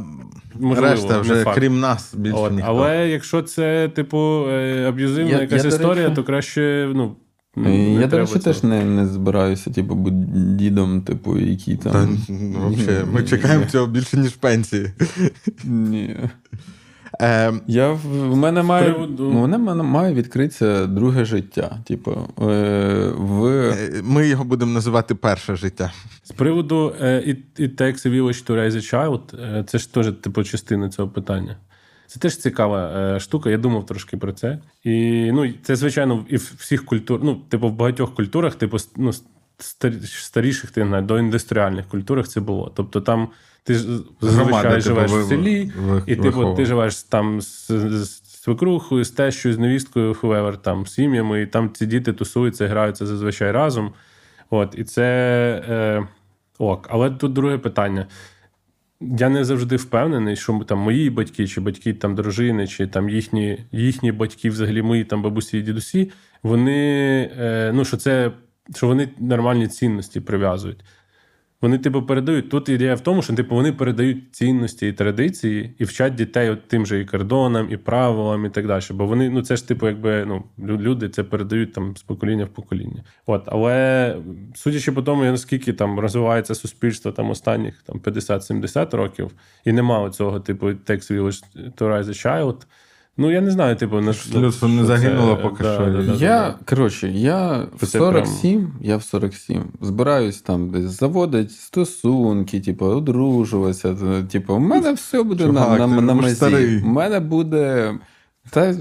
Можливо, 0.59 0.91
решта 0.93 1.20
вже 1.20 1.43
факт. 1.43 1.57
крім 1.59 1.80
нас 1.80 2.15
більше 2.15 2.38
От, 2.38 2.51
ніхто. 2.51 2.68
але 2.72 3.09
якщо 3.09 3.41
це, 3.41 3.89
типу, 3.89 4.45
е, 4.49 4.86
аб'юзивна 4.89 5.32
Я- 5.32 5.41
якась 5.41 5.63
я, 5.63 5.70
історія, 5.70 6.03
речі- 6.03 6.15
то 6.15 6.24
краще, 6.24 6.91
ну. 6.95 7.15
Е, 7.57 7.59
не 7.59 7.93
Я, 7.93 8.07
до 8.07 8.18
речі, 8.18 8.39
теж 8.39 8.63
не, 8.63 8.86
не 8.86 9.07
збираюся, 9.07 9.72
типу, 9.72 9.95
бути 9.95 10.15
дідом, 10.36 11.01
типу, 11.01 11.38
який 11.39 11.76
там. 11.78 11.91
Та, 11.91 12.07
ну, 12.30 12.59
вообще, 12.59 13.03
ми 13.13 13.24
чекаємо 13.24 13.65
цього 13.65 13.88
більше, 13.88 14.18
ніж 14.18 14.32
пенсії. 14.32 14.91
Ні. 15.63 16.15
Е, 17.22 17.53
Я 17.68 17.89
в 17.91 17.97
в 18.30 18.36
мене 18.36 18.63
має, 18.63 18.91
приводу- 18.93 19.24
у 19.24 19.34
мене 19.34 19.57
має- 19.57 19.84
має 19.84 20.13
відкритися 20.13 20.86
друге 20.88 21.26
життя. 21.26 21.78
Типу, 21.86 22.11
е, 22.41 23.11
в 23.18 23.45
е, 23.45 24.01
ми 24.03 24.28
його 24.28 24.43
будемо 24.43 24.72
називати 24.72 25.15
перше 25.15 25.55
життя. 25.55 25.91
З 26.24 26.32
приводу 26.32 26.93
е, 27.01 27.05
it, 27.28 27.61
it 27.68 27.82
takes 27.82 28.07
a 28.07 28.11
village 28.22 28.49
to 28.49 28.55
raise 28.55 28.72
a 28.72 28.93
child, 28.93 29.22
е, 29.59 29.63
це 29.68 29.78
ж 29.78 29.93
теж 29.93 30.11
типу 30.22 30.43
частина 30.43 30.89
цього 30.89 31.07
питання. 31.09 31.57
Це 32.07 32.20
теж 32.20 32.38
цікава 32.38 32.91
е, 33.15 33.20
штука. 33.20 33.49
Я 33.49 33.57
думав 33.57 33.86
трошки 33.86 34.18
про 34.18 34.34
це. 34.34 34.59
І 34.84 35.30
ну, 35.32 35.53
це, 35.63 35.76
звичайно, 35.76 36.26
і 36.30 36.38
в 36.38 36.53
всіх 36.57 36.86
культур, 36.86 37.20
ну, 37.24 37.36
типу, 37.36 37.68
в 37.70 37.74
багатьох 37.74 38.15
культурах, 38.15 38.55
типу, 38.55 38.78
ну, 38.97 39.11
старіших 40.05 40.72
ти 40.72 40.84
знає, 40.86 41.03
до 41.03 41.20
індустріальних 41.20 41.86
культурах 41.88 42.28
це 42.28 42.39
було. 42.39 42.72
Тобто 42.76 43.01
там 43.01 43.28
ти 43.68 43.74
ж 43.74 43.88
Громада, 44.22 44.82
зазвичай 44.82 44.82
типу, 44.82 44.82
живеш 44.82 45.11
в 45.11 45.30
селі, 45.30 45.72
і 46.05 46.15
типу, 46.15 46.53
ти 46.53 46.65
живеш 46.65 47.03
там 47.03 47.41
з, 47.41 47.68
з 47.68 48.22
свекрухою, 48.24 49.03
з 49.03 49.11
тещою, 49.11 49.55
з 49.55 49.57
невісткою, 49.57 50.13
whoever, 50.13 50.57
там, 50.57 50.86
з 50.86 50.93
сім'ями, 50.93 51.41
і 51.41 51.45
там 51.45 51.72
ці 51.74 51.86
діти 51.86 52.13
тусуються, 52.13 52.68
граються 52.68 53.05
зазвичай 53.05 53.51
разом. 53.51 53.93
От, 54.49 54.76
і 54.78 54.84
це 54.84 55.03
е, 55.70 56.07
ок. 56.57 56.88
Але 56.91 57.11
тут 57.11 57.34
друге 57.34 57.57
питання. 57.57 58.07
Я 59.01 59.30
не 59.30 59.45
завжди 59.45 59.76
впевнений, 59.76 60.36
що 60.36 60.59
там 60.68 60.80
мої 60.80 61.09
батьки, 61.09 61.47
чи 61.47 61.61
батьки 61.61 61.93
там 61.93 62.15
дружини, 62.15 62.68
чи 62.68 62.88
там 62.88 63.09
їхні, 63.09 63.65
їхні 63.72 64.11
батьки, 64.11 64.49
взагалі 64.49 64.82
мої 64.82 65.03
там 65.03 65.22
бабусі 65.22 65.57
і 65.57 65.61
дідусі, 65.61 66.11
вони 66.43 67.22
е, 67.39 67.72
ну, 67.74 67.86
що 67.86 67.97
це 67.97 68.32
що 68.76 68.88
вони 68.88 69.09
нормальні 69.20 69.68
цінності 69.68 70.20
прив'язують. 70.20 70.80
Вони, 71.62 71.78
типу, 71.78 72.03
передають. 72.03 72.49
Тут 72.49 72.70
ідея 72.70 72.95
в 72.95 72.99
тому, 72.99 73.22
що 73.22 73.34
типу, 73.34 73.55
вони 73.55 73.74
передають 73.74 74.36
цінності 74.36 74.88
і 74.88 74.93
традиції 74.93 75.76
і 75.80 75.84
вчать 75.84 76.16
дітей 76.16 76.49
от 76.49 76.68
тим 76.68 76.86
же 76.86 76.99
і 76.99 77.05
кордонам, 77.05 77.68
і 77.72 77.78
правилам, 77.78 78.45
і 78.45 78.49
так 78.49 78.68
далі. 78.68 78.84
Бо 78.91 79.05
вони, 79.05 79.30
ну 79.30 79.41
це 79.41 79.55
ж, 79.55 79.68
типу, 79.68 79.88
якби 79.88 80.26
ну, 80.26 80.43
лю- 80.60 80.82
люди 80.82 81.10
це 81.10 81.24
передають 81.24 81.74
там 81.74 81.97
з 81.97 82.03
покоління 82.03 82.45
в 82.45 82.49
покоління. 82.49 83.03
От, 83.26 83.43
але 83.45 84.16
судячи 84.55 84.91
по 84.91 85.01
тому, 85.01 85.24
наскільки 85.24 85.74
там 85.74 85.99
розвивається 85.99 86.55
суспільство 86.55 87.12
там 87.12 87.30
останніх 87.30 87.82
там 87.82 87.99
50-70 87.99 88.95
років, 88.95 89.32
і 89.66 89.72
нема 89.72 90.10
цього, 90.10 90.39
типу, 90.39 90.68
takes 90.68 91.12
village 91.12 91.43
to 91.78 91.88
raise 91.89 92.03
a 92.03 92.26
child. 92.26 92.55
Ну, 93.20 93.32
я 93.32 93.41
не 93.41 93.51
знаю, 93.51 93.76
типу, 93.76 94.01
на 94.01 94.13
Людство 94.36 94.68
не 94.68 94.86
загинуло 94.86 95.38
поки 95.38 95.63
що. 95.63 96.03
я, 96.20 96.55
коротше, 96.65 97.09
я 97.09 97.68
в 97.78 97.86
Це 97.86 97.99
47, 97.99 98.72
я 98.82 98.97
в 98.97 99.03
47 99.03 99.63
збираюсь 99.82 100.41
там 100.41 100.70
десь 100.70 100.99
заводити 100.99 101.49
стосунки, 101.49 102.59
типу, 102.59 102.86
одружуватися. 102.86 103.95
Типу, 104.32 104.53
у 104.53 104.59
мене 104.59 104.93
все 104.93 105.24
буде 105.24 105.45
Чувак, 105.45 105.80
на, 105.80 105.88
на, 105.88 106.01
на 106.01 106.13
мазі. 106.13 106.82
У 106.86 106.88
мене 106.88 107.20
буде. 107.20 107.93
Та, 108.49 108.74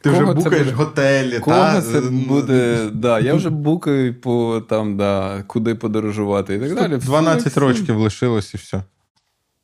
Ти 0.00 0.10
вже 0.10 0.20
кого 0.20 0.34
це 0.34 0.40
букаєш 0.44 0.64
буде? 0.66 0.76
готелі, 0.76 1.38
Кого 1.38 1.56
та? 1.56 1.82
це 1.82 2.00
буде? 2.00 2.78
Да, 2.92 3.20
я 3.20 3.34
вже 3.34 3.50
букаю 3.50 4.20
по 4.20 4.62
там, 4.68 4.96
да, 4.96 5.44
куди 5.46 5.74
подорожувати 5.74 6.54
і 6.54 6.58
так 6.58 6.74
далі. 6.74 6.96
12 6.96 7.56
років 7.56 7.98
лишилось 7.98 8.54
і 8.54 8.56
все. 8.56 8.82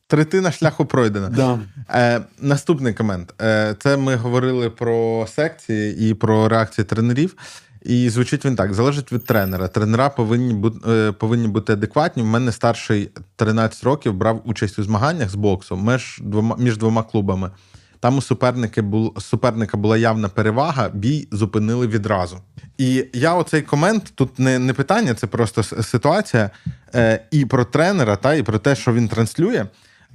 Третина 0.09 0.51
шляху 0.51 0.85
пройдена. 0.85 1.29
Да. 1.29 1.59
Е, 1.89 2.21
наступний 2.41 2.93
комент. 2.93 3.33
Е, 3.41 3.75
це 3.79 3.97
ми 3.97 4.15
говорили 4.15 4.69
про 4.69 5.27
секції 5.35 6.09
і 6.09 6.13
про 6.13 6.49
реакції 6.49 6.85
тренерів. 6.85 7.35
І 7.81 8.09
звучить 8.09 8.45
він 8.45 8.55
так: 8.55 8.73
залежить 8.73 9.11
від 9.11 9.25
тренера. 9.25 9.67
Тренера 9.67 10.09
повинні 10.09 10.53
бути, 10.53 10.91
е, 10.91 11.11
повинні 11.11 11.47
бути 11.47 11.73
адекватні. 11.73 12.23
У 12.23 12.25
мене 12.25 12.51
старший 12.51 13.09
13 13.35 13.83
років 13.83 14.13
брав 14.13 14.41
участь 14.45 14.79
у 14.79 14.83
змаганнях 14.83 15.29
з 15.29 15.35
боксу 15.35 15.75
між 15.75 16.19
двома, 16.23 16.55
між 16.59 16.77
двома 16.77 17.03
клубами. 17.03 17.51
Там 17.99 18.17
у 18.17 18.21
суперники 18.21 18.81
бул, 18.81 19.19
суперника 19.19 19.77
була 19.77 19.97
явна 19.97 20.29
перевага, 20.29 20.89
бій 20.89 21.27
зупинили 21.31 21.87
відразу. 21.87 22.37
І 22.77 23.05
я 23.13 23.33
оцей 23.33 23.61
комент 23.61 24.11
тут 24.15 24.39
не, 24.39 24.59
не 24.59 24.73
питання, 24.73 25.13
це 25.13 25.27
просто 25.27 25.63
ситуація. 25.63 26.49
Е, 26.95 27.25
і 27.31 27.45
про 27.45 27.65
тренера, 27.65 28.15
та, 28.15 28.33
і 28.33 28.43
про 28.43 28.59
те, 28.59 28.75
що 28.75 28.93
він 28.93 29.07
транслює. 29.07 29.65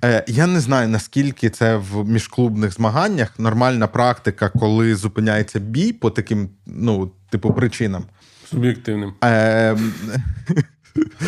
Е, 0.04 0.24
Я 0.28 0.46
не 0.46 0.60
знаю, 0.60 0.88
наскільки 0.88 1.50
це 1.50 1.76
в 1.76 2.08
міжклубних 2.08 2.72
змаганнях 2.72 3.38
нормальна 3.38 3.86
практика, 3.86 4.48
коли 4.48 4.94
зупиняється 4.96 5.58
бій 5.58 5.92
по 5.92 6.10
таким, 6.10 6.48
ну, 6.66 7.10
типу, 7.30 7.52
причинам. 7.52 8.04
суб'єктивним. 8.50 9.12
Е, 9.24 9.76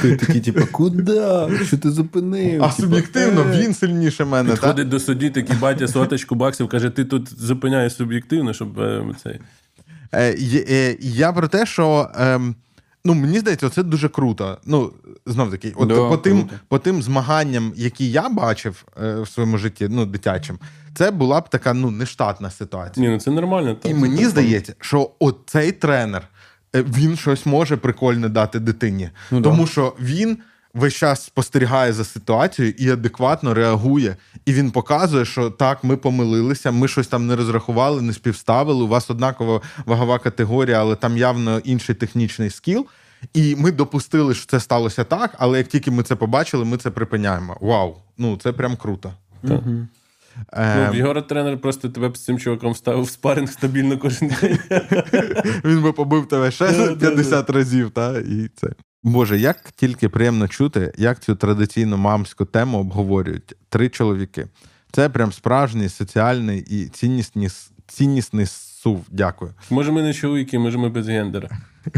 Ти 0.03 0.17
такий, 0.17 0.41
типу, 0.41 0.67
куди? 0.73 1.23
Що 1.67 1.79
ти 1.79 1.91
зупинив? 1.91 2.65
а 2.65 2.69
Типу, 2.69 2.83
суб'єктивно 2.83 3.41
е. 3.41 3.61
він 3.61 3.75
сильніше 3.75 4.25
мене. 4.25 4.49
Та? 4.49 4.55
Підходить 4.55 4.89
до 4.89 5.01
судді, 5.01 5.31
такий 5.31 5.57
батя 5.57 5.89
соточку 5.89 6.35
баксів, 6.35 6.69
каже: 6.69 6.91
ти 6.91 7.05
тут 7.05 7.41
зупиняєш 7.41 7.95
суб'єктивно, 7.95 8.53
щоб 8.55 8.81
е, 8.81 9.05
цей. 9.23 9.41
Е, 10.13 10.37
е, 10.71 10.97
Я 11.01 11.33
про 11.33 11.49
те, 11.49 11.67
що 11.67 12.11
ем, 12.15 12.55
ну, 13.07 13.15
мені 13.15 13.39
здається, 13.39 13.69
це 13.71 13.83
дуже 13.83 14.09
круто. 14.09 14.59
Ну, 14.67 14.93
знов 15.27 15.51
таки, 15.51 15.73
от 15.77 15.89
Да, 15.89 15.95
по, 16.09 16.17
тим, 16.17 16.39
круто. 16.39 16.55
по 16.69 16.79
тим 16.79 17.03
змаганням, 17.03 17.73
які 17.77 18.11
я 18.11 18.29
бачив 18.29 18.85
е, 19.03 19.21
в 19.21 19.29
своєму 19.29 19.59
житті, 19.59 19.89
ну, 19.91 20.07
дитячим, 20.07 20.59
це 20.95 21.11
була 21.11 21.41
б 21.41 21.49
така 21.49 21.75
ну, 21.75 21.91
нештатна 21.91 22.51
ситуація. 22.51 23.07
Ні, 23.07 23.13
ну 23.15 23.21
це 23.21 23.31
нормально. 23.31 23.75
так, 23.75 23.91
І 23.91 23.95
це 23.95 24.01
мені 24.01 24.21
так. 24.21 24.29
здається, 24.31 24.75
що 24.81 25.11
от 25.19 25.39
цей 25.47 25.73
тренер 25.73 26.29
е, 26.77 26.83
він 26.83 27.17
щось 27.17 27.47
може 27.47 27.77
прикольне 27.77 28.29
дати 28.29 28.59
дитині, 28.61 29.11
Ну 29.31 29.41
да. 29.41 29.51
тому 29.51 29.67
що 29.67 29.95
він. 30.01 30.39
Весь 30.77 30.95
час 30.95 31.25
спостерігає 31.25 31.93
за 31.93 32.05
ситуацією 32.05 32.75
і 32.79 32.91
адекватно 32.91 33.55
реагує. 33.55 34.17
І 34.47 34.53
він 34.53 34.71
показує, 34.71 35.25
що 35.25 35.51
так, 35.51 35.85
ми 35.85 35.97
помилилися, 35.97 36.71
ми 36.71 36.89
щось 36.89 37.07
там 37.07 37.27
не 37.27 37.37
розрахували, 37.37 38.03
не 38.03 38.13
співставили. 38.13 38.85
У 38.85 38.89
вас 38.89 39.11
однакова 39.11 39.61
вагова 39.87 40.19
категорія, 40.19 40.81
але 40.81 40.97
там 40.97 41.17
явно 41.17 41.59
інший 41.59 41.95
технічний 41.95 42.51
скіл. 42.51 42.87
І 43.35 43.57
ми 43.57 43.73
допустили, 43.73 44.35
що 44.35 44.47
це 44.47 44.61
сталося 44.61 45.05
так, 45.05 45.35
але 45.39 45.59
як 45.59 45.67
тільки 45.67 45.91
ми 45.91 46.03
це 46.03 46.17
побачили, 46.17 46.65
ми 46.65 46.77
це 46.77 46.91
припиняємо. 46.91 47.57
Вау! 47.61 47.97
Ну 48.19 48.37
це 48.37 48.53
прям 48.53 48.77
круто. 48.77 49.13
Так. 49.49 49.61
Е, 50.53 50.89
Ну, 50.91 50.97
Єгора 50.97 51.23
тренер 51.23 51.61
просто 51.61 51.89
тебе 51.89 52.15
з 52.15 52.25
цим 52.25 52.39
чуваком 52.39 52.75
ставив 52.75 53.05
в 53.05 53.11
спаринг 53.11 53.51
стабільно 53.51 53.99
кожен 53.99 54.33
день. 54.41 54.59
Він 55.65 55.83
би 55.83 55.93
побив 55.93 56.29
тебе 56.29 56.51
ще 56.51 56.73
Да, 56.73 56.87
да, 56.89 57.11
50 57.11 57.51
разів, 57.51 57.91
та, 57.91 58.19
і 58.19 58.51
це. 58.57 58.69
Боже, 59.07 59.39
як 59.39 59.57
тільки 59.77 60.09
приємно 60.09 60.49
чути, 60.49 60.93
як 60.99 61.21
цю 61.21 61.35
традиційну 61.35 61.97
мамську 61.97 62.45
тему 62.45 62.79
обговорюють 62.79 63.57
три 63.69 63.89
чоловіки. 63.89 64.47
Це 64.93 65.09
прям 65.09 65.33
справжній 65.33 65.89
соціальний 65.89 66.61
і 66.61 66.89
ціннісний, 66.89 67.49
ціннісний 67.87 68.47
сув. 68.47 69.05
Дякую. 69.11 69.55
Може, 69.71 69.93
ми 69.93 70.03
не 70.03 70.15
чоловіки, 70.15 70.59
може, 70.59 70.79
ми 70.79 70.89
без 70.89 71.09
гендера. 71.09 71.49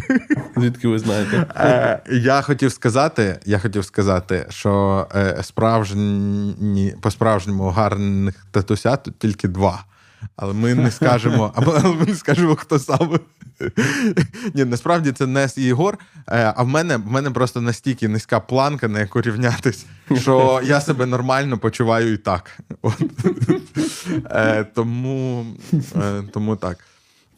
Звідки 0.56 0.88
ви 0.88 0.98
знаєте? 0.98 1.46
Е, 1.56 2.02
я 2.10 2.42
хотів 2.42 2.72
сказати, 2.72 3.38
я 3.46 3.58
хотів 3.58 3.84
сказати, 3.84 4.46
що 4.50 5.06
е, 5.14 5.42
справжні, 5.42 6.94
по-справжньому 7.00 7.68
гарних 7.68 8.46
татуся 8.50 8.96
тут 8.96 9.18
тільки 9.18 9.48
два. 9.48 9.84
Але 10.36 10.54
ми 10.54 10.74
не 10.74 10.90
скажемо, 10.90 11.52
або 11.56 11.94
ми 12.00 12.06
не 12.06 12.14
скажемо, 12.14 12.56
хто 12.56 12.78
саме. 12.78 13.18
Ні, 14.54 14.64
насправді 14.64 15.12
це 15.12 15.26
не 15.26 15.48
Єгор. 15.56 15.98
Е, 16.28 16.52
а 16.56 16.62
в 16.62 16.68
мене, 16.68 16.96
в 16.96 17.12
мене 17.12 17.30
просто 17.30 17.60
настільки 17.60 18.08
низька 18.08 18.40
планка, 18.40 18.88
на 18.88 19.00
яку 19.00 19.20
рівнятись, 19.20 19.86
що 20.14 20.60
я 20.64 20.80
себе 20.80 21.06
нормально 21.06 21.58
почуваю 21.58 22.12
і 22.12 22.16
так. 22.16 22.58
От. 22.82 23.02
Е, 24.30 24.64
тому, 24.74 25.46
е, 25.96 26.22
тому 26.32 26.56
так. 26.56 26.78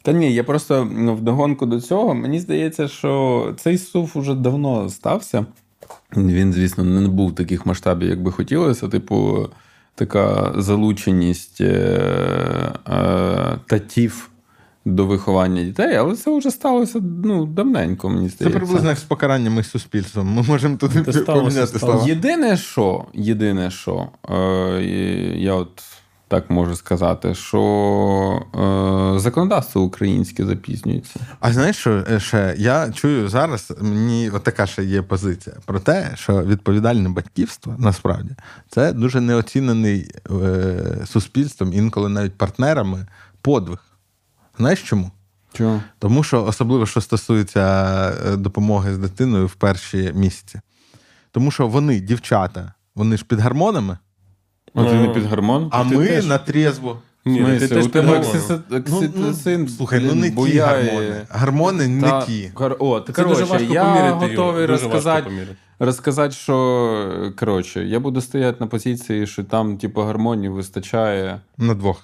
Та 0.01 0.11
ні, 0.11 0.33
я 0.33 0.43
просто 0.43 0.87
ну, 0.91 1.15
вдогонку 1.15 1.65
до 1.65 1.81
цього. 1.81 2.15
Мені 2.15 2.39
здається, 2.39 2.87
що 2.87 3.55
цей 3.59 3.77
сув 3.77 4.11
уже 4.15 4.35
давно 4.35 4.89
стався. 4.89 5.45
Він, 6.17 6.53
звісно, 6.53 6.83
не 6.83 7.07
був 7.07 7.35
таких 7.35 7.65
масштабів, 7.65 8.09
як 8.09 8.23
би 8.23 8.31
хотілося. 8.31 8.87
Типу, 8.87 9.49
така 10.05 10.53
залученість 10.57 11.61
е, 11.61 11.65
е, 12.87 13.59
татів 13.67 14.29
до 14.85 15.05
виховання 15.05 15.63
дітей, 15.63 15.95
але 15.95 16.15
це 16.15 16.37
вже 16.37 16.51
сталося 16.51 17.01
ну, 17.23 17.45
давненько, 17.45 18.09
мені 18.09 18.29
Це 18.29 18.49
приблизно 18.49 18.89
як 18.89 18.97
з 18.97 19.03
покаранням 19.03 19.59
і 19.59 19.63
суспільством. 19.63 20.27
Ми 20.27 20.41
можемо 20.41 20.77
тут 20.77 20.91
поміняти 20.91 21.13
сталося. 21.13 21.79
слова. 21.79 22.03
Єдине, 22.07 22.57
що, 22.57 23.05
єдине, 23.13 23.71
що 23.71 24.07
е, 24.29 24.35
я 25.37 25.53
от 25.53 25.83
так 26.31 26.49
можу 26.49 26.75
сказати, 26.75 27.35
що 27.35 27.59
е, 29.15 29.19
законодавство 29.19 29.81
українське 29.81 30.45
запізнюється. 30.45 31.19
А 31.39 31.53
знаєш, 31.53 31.77
що 31.77 32.03
е, 32.11 32.19
ще 32.19 32.55
я 32.57 32.91
чую 32.91 33.29
зараз, 33.29 33.73
мені 33.81 34.29
от 34.29 34.43
така 34.43 34.67
ще 34.67 34.83
є 34.83 35.01
позиція 35.01 35.55
про 35.65 35.79
те, 35.79 36.11
що 36.15 36.43
відповідальне 36.43 37.09
батьківство 37.09 37.75
насправді 37.77 38.29
це 38.69 38.93
дуже 38.93 39.21
неоцінений 39.21 40.11
е, 40.31 41.05
суспільством, 41.05 41.73
інколи 41.73 42.09
навіть 42.09 42.37
партнерами 42.37 43.07
подвиг. 43.41 43.79
Знаєш 44.57 44.81
чому? 44.81 45.11
Чого? 45.53 45.81
Тому 45.99 46.23
що 46.23 46.45
особливо, 46.45 46.85
що 46.85 47.01
стосується 47.01 47.61
е, 48.09 48.35
допомоги 48.35 48.93
з 48.93 48.97
дитиною 48.97 49.47
в 49.47 49.55
перші 49.55 50.11
місяці. 50.15 50.59
Тому 51.31 51.51
що 51.51 51.67
вони, 51.67 51.99
дівчата, 51.99 52.73
вони 52.95 53.17
ж 53.17 53.25
під 53.25 53.39
гормонами, 53.39 53.97
А 54.75 54.83
ти 54.83 54.93
Ну, 54.93 55.01
не 55.01 55.07
під 55.13 55.25
гормон? 55.25 55.67
а 55.71 55.83
ти 55.89 55.97
ми 55.97 56.07
теж. 56.07 56.25
на 56.25 56.37
трезво. 56.37 56.97
Ні, 57.25 57.43
В 57.43 57.59
ти 57.59 57.67
теж 57.67 57.85
у 57.85 57.89
тебе 57.89 58.17
окситоцин, 58.19 58.57
оксиси- 58.57 58.83
ну, 58.89 58.97
окситоцин, 58.97 59.67
слухай, 59.69 60.01
ну 60.03 60.15
не 60.15 60.29
ті 60.29 60.35
буяє. 60.35 60.83
гормони. 60.91 61.15
Гормони 61.29 61.87
не 61.87 62.01
Та, 62.01 62.21
ті. 62.25 62.51
кор- 62.55 62.75
О, 62.79 62.99
Це 62.99 63.13
коротше, 63.13 63.39
дуже 63.39 63.51
важко 63.51 63.73
я 63.73 63.83
поміряти. 63.83 64.27
готовий 64.27 64.67
важко 64.67 64.83
розказати, 64.87 65.31
розказати, 65.79 66.33
що 66.33 67.31
коротше, 67.39 67.83
я 67.85 67.99
буду 67.99 68.21
стояти 68.21 68.57
на 68.59 68.67
позиції, 68.67 69.27
що 69.27 69.43
там, 69.43 69.77
типу, 69.77 70.01
гармонії 70.01 70.49
вистачає. 70.49 71.39
На 71.57 71.73
двох. 71.73 72.03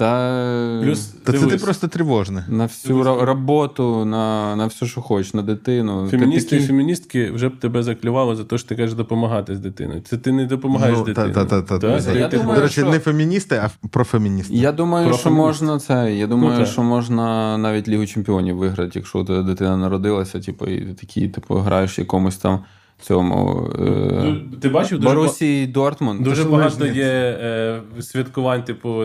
Та 0.00 0.80
Плюс 0.82 1.06
Та 1.06 1.32
це 1.32 1.38
ти 1.38 1.44
дивись, 1.46 1.62
просто 1.62 1.88
тривожний. 1.88 2.42
на 2.48 2.64
всю 2.64 3.02
ро- 3.02 3.24
роботу, 3.24 4.04
на, 4.04 4.56
на 4.56 4.66
все, 4.66 4.86
що 4.86 5.00
хочеш, 5.00 5.34
на 5.34 5.42
дитину. 5.42 6.08
Ти 6.10 6.18
Феміністи 6.18 6.48
і 6.56 6.58
такий- 6.58 6.66
феміністки 6.66 7.30
вже 7.30 7.48
б 7.48 7.58
тебе 7.58 7.82
заклювали 7.82 8.36
за 8.36 8.44
те, 8.44 8.58
що 8.58 8.68
ти 8.68 8.76
кажеш 8.76 8.94
допомагати 8.94 9.54
з 9.56 9.60
дитиною. 9.60 10.00
Це 10.00 10.16
ти 10.16 10.32
не 10.32 10.46
допомагаєш 10.46 10.98
Ну, 10.98 11.04
дитині. 11.04 11.28
та- 11.32 11.44
та- 11.44 11.62
та- 11.62 11.78
та. 11.78 12.00
Та? 12.00 12.12
Я 12.18 12.28
Ти- 12.28 12.38
думаю, 12.38 12.56
До 12.56 12.62
речі, 12.62 12.80
що- 12.80 12.90
не 12.90 12.98
феміністи, 12.98 13.56
а 13.56 13.88
профеміністи. 13.88 14.54
Я 14.54 14.72
думаю, 14.72 15.06
Про 15.06 15.14
що 15.14 15.24
фемініст. 15.24 15.46
можна 15.46 15.78
це. 15.78 16.14
Я 16.14 16.26
думаю, 16.26 16.52
Ну, 16.52 16.58
так. 16.64 16.68
що 16.72 16.82
можна 16.82 17.58
навіть 17.58 17.88
Лігу 17.88 18.06
Чемпіонів 18.06 18.56
виграти, 18.56 18.90
якщо 18.94 19.18
у 19.18 19.24
тебе 19.24 19.42
дитина 19.42 19.76
народилася, 19.76 20.40
типу, 20.40 20.66
і 20.66 20.80
ти 20.80 20.94
такий, 20.94 21.28
типу, 21.28 21.54
граєш 21.54 21.98
в 21.98 22.00
якомусь 22.00 22.36
там 22.36 22.58
цьому. 23.00 23.68
Е... 23.78 23.82
Ну, 24.24 24.58
Ти 24.60 24.68
бачив 24.68 24.98
дуже, 24.98 25.14
ба- 25.14 25.66
Дортмунд. 25.72 26.22
дуже 26.22 26.44
багато 26.44 26.86
є 26.86 27.38
е, 27.42 27.80
святкувань, 28.00 28.62
типу, 28.64 29.04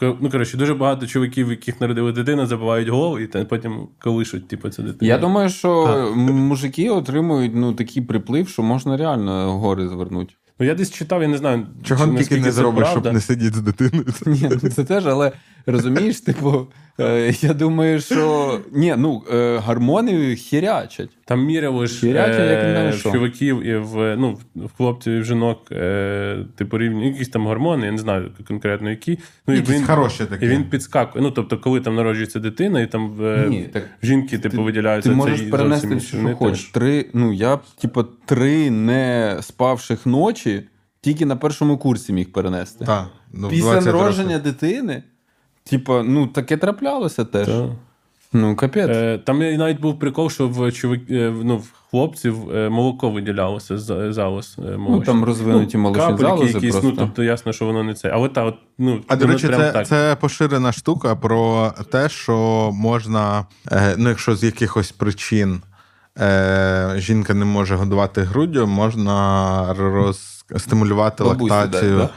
ну 0.00 0.30
коротше, 0.30 0.56
дуже 0.56 0.74
багато 0.74 1.06
чоловіків, 1.06 1.50
яких 1.50 1.80
народили 1.80 2.12
дитину, 2.12 2.46
забивають 2.46 2.88
гол 2.88 3.18
і 3.18 3.26
та- 3.26 3.44
потім 3.44 3.78
колишуть, 3.98 4.48
типу, 4.48 4.68
цю 4.68 4.82
дитину. 4.82 5.08
Я 5.08 5.18
думаю, 5.18 5.48
що 5.48 5.84
м- 6.12 6.18
мужики 6.34 6.90
отримують 6.90 7.52
ну, 7.54 7.72
такий 7.72 8.02
приплив, 8.02 8.48
що 8.48 8.62
можна 8.62 8.96
реально 8.96 9.58
гори 9.58 9.88
звернути. 9.88 10.34
Ну 10.60 10.66
я 10.66 10.74
десь 10.74 10.90
читав, 10.90 11.22
я 11.22 11.28
не 11.28 11.36
знаю, 11.38 11.66
Чого 11.82 12.06
чи 12.18 12.24
тільки 12.24 12.40
не 12.40 12.52
зробиш, 12.52 12.88
щоб 12.88 13.12
не 13.12 13.20
сидіти 13.20 13.56
з 13.56 13.60
дитиною. 13.60 14.04
Ні, 14.26 14.50
ну 14.62 14.70
це 14.70 14.84
теж, 14.84 15.06
але 15.06 15.32
розумієш, 15.66 16.20
типу, 16.20 16.66
я 17.40 17.54
думаю, 17.54 18.00
що 18.00 18.60
ні, 18.72 18.94
ну 18.98 19.22
е, 19.32 19.56
гормони 19.56 20.36
хірячать. 20.36 21.10
Там 21.24 21.44
міряли 21.44 21.86
ж 21.86 22.10
е, 22.10 22.90
в 22.90 23.02
чоловіків 23.02 23.66
і 23.66 23.76
в, 23.76 24.16
ну, 24.16 24.38
в 24.54 24.76
хлопців 24.76 25.12
і 25.12 25.20
в 25.20 25.24
жінок, 25.24 25.72
е, 25.72 26.38
типу 26.56 26.78
рівні, 26.78 27.06
якісь 27.06 27.28
там 27.28 27.46
гормони, 27.46 27.86
я 27.86 27.92
не 27.92 27.98
знаю 27.98 28.30
конкретно 28.48 28.90
які. 28.90 29.18
Ну, 29.46 29.54
і 29.54 29.60
він, 29.60 29.84
хороші 29.84 30.24
такі. 30.24 30.44
І 30.44 30.48
він 30.48 30.64
підскакує. 30.64 31.24
Ну, 31.24 31.30
тобто, 31.30 31.58
коли 31.58 31.80
там 31.80 31.94
народжується 31.94 32.38
дитина, 32.38 32.80
і 32.80 32.86
там 32.86 33.10
в, 33.10 33.46
Ні, 33.48 33.68
так 33.72 33.82
жінки, 34.02 34.38
типу, 34.38 34.62
виділяються 34.62 35.10
Ти 35.10 35.16
можеш 35.16 35.40
цей 35.40 35.48
перенести 35.48 36.00
що 36.00 36.36
хочеш. 36.36 36.64
Три, 36.64 37.06
ну 37.12 37.32
я 37.32 37.58
типу, 37.80 38.02
три 38.02 38.70
не 38.70 39.38
спавших 39.40 40.06
ночі 40.06 40.62
тільки 41.00 41.26
на 41.26 41.36
першому 41.36 41.78
курсі 41.78 42.12
міг 42.12 42.32
перенести. 42.32 42.84
Так, 42.84 43.06
ну, 43.32 43.48
Після 43.48 43.80
народження 43.80 44.38
дитини, 44.38 45.02
типу, 45.70 46.02
ну 46.02 46.26
таке 46.26 46.56
траплялося 46.56 47.24
теж. 47.24 47.46
Та. 47.46 47.68
Ну, 48.32 48.56
капець. 48.56 48.88
Е, 48.90 49.18
Там 49.18 49.38
навіть 49.38 49.80
був 49.80 49.98
прикол, 49.98 50.30
що 50.30 50.48
в 50.48 50.72
чоловік, 50.72 51.10
е, 51.10 51.34
ну, 51.44 51.56
в 51.56 51.72
хлопців 51.90 52.50
е, 52.56 52.68
молоко 52.68 53.10
виділялося 53.10 53.78
з 53.78 54.12
залоз. 54.12 54.56
е, 54.58 54.76
ну, 54.78 55.00
там 55.00 55.24
розвинуті 55.24 55.78
молочні 55.78 56.02
капельки 56.02 56.22
залози 56.22 56.52
якісь, 56.52 56.70
просто. 56.70 56.90
ну, 56.90 56.96
тобто 56.98 57.22
ясно, 57.22 57.52
що 57.52 57.64
воно 57.64 57.82
не 57.84 57.94
це. 57.94 58.08
Але 58.08 58.28
та, 58.28 58.44
от, 58.44 58.54
ну, 58.78 59.00
А 59.08 59.16
до 59.16 59.26
речі, 59.26 59.46
прям 59.46 59.60
це, 59.60 59.72
так. 59.72 59.86
це 59.86 60.16
поширена 60.20 60.72
штука 60.72 61.16
про 61.16 61.72
те, 61.92 62.08
що 62.08 62.70
можна, 62.74 63.46
е, 63.72 63.94
ну, 63.98 64.08
якщо 64.08 64.36
з 64.36 64.44
якихось 64.44 64.92
причин 64.92 65.62
е, 66.18 66.94
жінка 66.96 67.34
не 67.34 67.44
може 67.44 67.76
годувати 67.76 68.22
груддю, 68.22 68.66
можна 68.66 69.74
роз... 69.78 70.35
стимулювати 70.56 71.24
Бабусі 71.24 71.50
лактацію. 71.50 72.08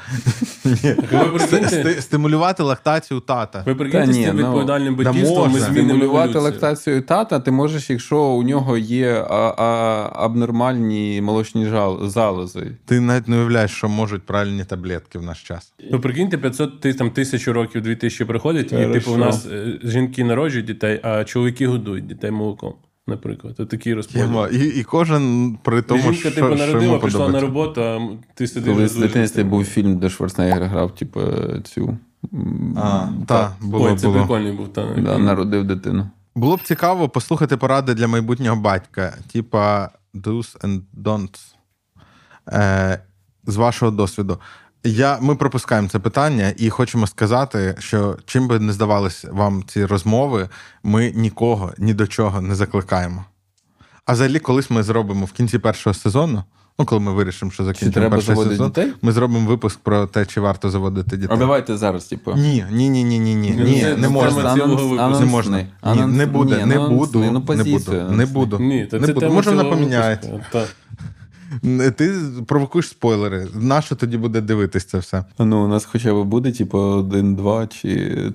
Ні. 0.65 0.73
Ви 1.11 1.23
прикиньте? 1.29 1.83
Ст- 1.83 2.01
Стимулювати 2.01 2.63
лактацію 2.63 3.19
тата. 3.19 3.63
Ви 3.65 3.75
прикиньте 3.75 4.07
Та 4.07 4.13
з 4.13 4.17
ні, 4.17 4.25
цим 4.25 4.35
ну, 4.37 4.43
відповідальним 4.47 4.95
да 4.95 5.03
батьківством, 5.03 5.41
ми 5.47 5.47
можна. 5.53 5.65
змінимо 5.67 5.89
Стимулювати 5.89 6.29
еволюцію. 6.29 6.43
лактацію 6.43 7.01
тата, 7.01 7.39
ти 7.39 7.51
можеш, 7.51 7.89
якщо 7.89 8.17
у 8.21 8.43
нього 8.43 8.77
є 8.77 9.25
а, 9.29 9.35
а, 9.35 10.09
абнормальні 10.25 11.21
молочні 11.21 11.65
жал, 11.65 12.07
залози. 12.07 12.77
Ти 12.85 12.99
навіть 12.99 13.27
не 13.27 13.35
уявляєш, 13.37 13.71
що 13.71 13.89
можуть 13.89 14.23
правильні 14.23 14.63
таблетки 14.65 15.19
в 15.19 15.23
наш 15.23 15.43
час. 15.43 15.73
Ви 15.91 15.99
прикиньте, 15.99 16.37
500 16.37 16.81
ти, 16.81 16.93
там, 16.93 17.11
тисячу 17.11 17.53
років, 17.53 17.81
2000 17.81 18.25
приходять, 18.25 18.71
і 18.71 18.75
Хорошо. 18.75 18.93
типу 18.93 19.11
у 19.11 19.17
нас 19.17 19.45
е, 19.45 19.79
жінки 19.83 20.23
народжують 20.23 20.65
дітей, 20.67 20.99
а 21.03 21.23
чоловіки 21.23 21.67
годують 21.67 22.07
дітей 22.07 22.31
молоком. 22.31 22.73
Наприклад, 23.09 23.55
От 23.57 23.69
такий 23.69 23.93
розподіл. 23.93 24.47
І, 24.51 24.79
і 24.79 24.83
кожен 24.83 25.57
при 25.63 25.81
тому, 25.81 26.01
Жінка, 26.01 26.17
що, 26.17 26.31
типу, 26.31 26.47
що 26.47 26.55
народила, 26.55 26.83
йому 26.83 26.99
пішла 26.99 27.29
на 27.29 27.39
роботу, 27.39 27.83
а 27.83 27.99
ти 28.33 28.47
сидиш. 28.47 28.73
Колись 28.73 28.95
в 28.95 28.99
дитинстві 28.99 29.43
був 29.43 29.65
фільм, 29.65 29.97
де 29.97 30.09
Шварценеггер 30.09 30.63
грав, 30.63 30.95
типу, 30.95 31.21
цю. 31.63 31.97
А, 32.75 33.07
та, 33.27 33.55
було, 33.61 33.85
Ой, 33.85 33.95
це 33.95 34.07
було. 34.07 34.19
прикольний 34.19 34.51
був. 34.51 34.73
Та, 34.73 34.93
Да, 34.97 35.17
народив 35.17 35.63
дитину. 35.67 36.09
Було 36.35 36.55
б 36.55 36.61
цікаво 36.63 37.09
послухати 37.09 37.57
поради 37.57 37.93
для 37.93 38.07
майбутнього 38.07 38.61
батька, 38.61 39.17
типа 39.33 39.89
do's 40.13 40.59
and 40.61 40.81
don'ts. 41.03 41.55
Е, 42.51 42.99
з 43.47 43.55
вашого 43.55 43.91
досвіду. 43.91 44.39
Я, 44.83 45.17
ми 45.21 45.35
пропускаємо 45.35 45.87
це 45.87 45.99
питання 45.99 46.53
і 46.57 46.69
хочемо 46.69 47.07
сказати, 47.07 47.75
що 47.79 48.17
чим 48.25 48.47
би 48.47 48.59
не 48.59 48.73
здавались 48.73 49.25
вам 49.31 49.63
ці 49.67 49.85
розмови, 49.85 50.49
ми 50.83 51.11
нікого 51.15 51.73
ні 51.77 51.93
до 51.93 52.07
чого 52.07 52.41
не 52.41 52.55
закликаємо. 52.55 53.25
А 54.05 54.13
взагалі, 54.13 54.39
колись 54.39 54.69
ми 54.69 54.83
зробимо 54.83 55.25
в 55.25 55.31
кінці 55.31 55.59
першого 55.59 55.93
сезону, 55.93 56.43
ну 56.79 56.85
коли 56.85 57.01
ми 57.01 57.13
вирішимо, 57.13 57.51
що 57.51 57.63
закінчимо 57.63 57.91
треба 57.91 58.09
перший 58.09 58.35
заводити 58.35 58.55
сезон, 58.55 58.67
дітей? 58.67 58.93
ми 59.01 59.11
зробимо 59.11 59.49
випуск 59.49 59.79
про 59.79 60.05
те, 60.07 60.25
чи 60.25 60.41
варто 60.41 60.69
заводити 60.69 61.17
дітей. 61.17 61.35
А 61.35 61.39
давайте 61.39 61.77
зараз, 61.77 62.05
типу. 62.05 62.33
Ні, 62.35 62.65
ні, 62.71 62.89
ні, 62.89 63.03
ні, 63.03 63.19
ні, 63.19 63.35
ні, 63.35 63.51
ні, 63.51 63.85
не 63.97 64.09
можна. 64.09 64.55
Не 65.19 65.25
можна. 65.25 65.67
Ні, 65.95 66.01
не 66.05 66.25
буде, 66.25 66.65
не 66.65 66.79
буду, 66.79 67.19
ну, 67.19 67.55
не 67.55 67.63
буду, 67.63 67.93
не 68.11 68.25
буду. 68.25 68.59
Ні, 68.59 68.85
то 68.85 68.99
не 68.99 69.13
буду. 69.13 69.29
Може, 69.29 69.49
вона 69.49 69.63
поміняється. 69.63 70.45
Ти 71.95 72.15
провокуєш 72.47 72.87
спойлери. 72.87 73.47
Нащо 73.53 73.95
тоді 73.95 74.17
буде 74.17 74.41
дивитись 74.41 74.85
це 74.85 74.97
все? 74.97 75.23
Ну, 75.39 75.65
у 75.65 75.67
нас 75.67 75.85
хоча 75.85 76.13
б 76.13 76.23
буде, 76.23 76.51
типу, 76.51 76.77
1-2 76.77 77.67
чи 77.67 77.89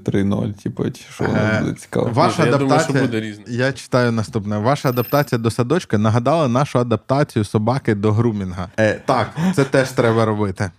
3-0, 0.04 0.62
типу, 0.62 0.90
чи 0.90 1.04
що 1.14 1.24
Е, 1.24 1.60
буде 1.60 1.74
цікаво. 1.80 2.10
Ваша 2.14 2.44
Я 2.44 2.50
думаю, 2.50 2.66
адаптація, 2.66 2.98
що 2.98 3.06
буде 3.06 3.20
різне. 3.20 3.44
Я 3.48 3.72
читаю 3.72 4.12
наступне. 4.12 4.58
Ваша 4.58 4.88
адаптація 4.88 5.38
до 5.38 5.50
садочка 5.50 5.98
нагадала 5.98 6.48
нашу 6.48 6.78
адаптацію 6.78 7.44
собаки 7.44 7.94
до 7.94 8.12
грумінга. 8.12 8.68
Е, 8.78 9.00
так, 9.06 9.30
це 9.54 9.64
теж 9.64 9.90
треба 9.90 10.24
робити. 10.24 10.70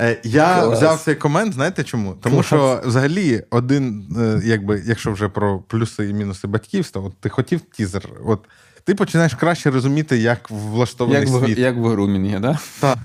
Е, 0.00 0.20
я 0.24 0.62
Клас. 0.62 0.78
взяв 0.78 1.00
цей 1.00 1.14
комент, 1.14 1.54
знаєте 1.54 1.84
чому? 1.84 2.14
Тому 2.22 2.42
що 2.42 2.80
взагалі 2.84 3.42
один, 3.50 4.04
е, 4.18 4.40
якби, 4.44 4.82
якщо 4.86 5.12
вже 5.12 5.28
про 5.28 5.58
плюси 5.58 6.08
і 6.08 6.12
мінуси 6.12 6.48
батьківства, 6.48 7.02
от 7.02 7.12
ти 7.20 7.28
хотів 7.28 7.60
тізер, 7.60 8.08
от 8.24 8.40
ти 8.84 8.94
починаєш 8.94 9.34
краще 9.34 9.70
розуміти, 9.70 10.18
як 10.18 10.50
влаштований 10.50 11.20
Як 11.20 11.28
в, 11.30 11.44
світ. 11.44 11.58
як 11.58 11.76
в 11.76 11.86
грумінгі, 11.88 12.38
да? 12.38 12.58
Так. 12.80 12.98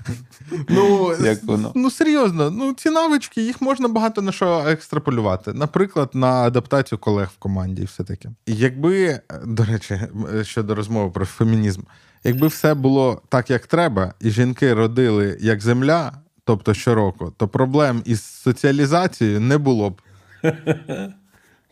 Ну, 0.68 1.12
Як 1.24 1.44
воно? 1.44 1.72
ну 1.74 1.90
серйозно, 1.90 2.50
ну 2.50 2.72
ці 2.72 2.90
навички, 2.90 3.42
їх 3.42 3.60
можна 3.62 3.88
багато 3.88 4.22
на 4.22 4.32
що 4.32 4.64
екстраполювати. 4.68 5.52
Наприклад, 5.52 6.10
на 6.14 6.26
адаптацію 6.32 6.98
колег 6.98 7.30
в 7.34 7.38
команді 7.38 7.82
і 7.82 7.84
все 7.84 8.04
таке. 8.04 8.28
Якби, 8.46 9.20
до 9.46 9.64
речі, 9.64 10.00
щодо 10.42 10.74
розмови 10.74 11.10
про 11.10 11.26
фемінізм, 11.26 11.82
якби 12.24 12.46
все 12.46 12.74
було 12.74 13.22
так, 13.28 13.50
як 13.50 13.66
треба, 13.66 14.14
і 14.20 14.30
жінки 14.30 14.74
родили 14.74 15.36
як 15.40 15.60
земля, 15.60 16.12
тобто 16.44 16.74
щороку, 16.74 17.32
то 17.36 17.48
проблем 17.48 18.02
із 18.04 18.22
соціалізацією 18.24 19.40
не 19.40 19.58
було 19.58 19.90
б. 19.90 20.00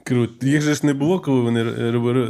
Круто. 0.04 0.46
Їх 0.46 0.62
же 0.62 0.74
ж 0.74 0.86
не 0.86 0.94
було, 0.94 1.20
коли 1.20 1.40
вони 1.40 1.62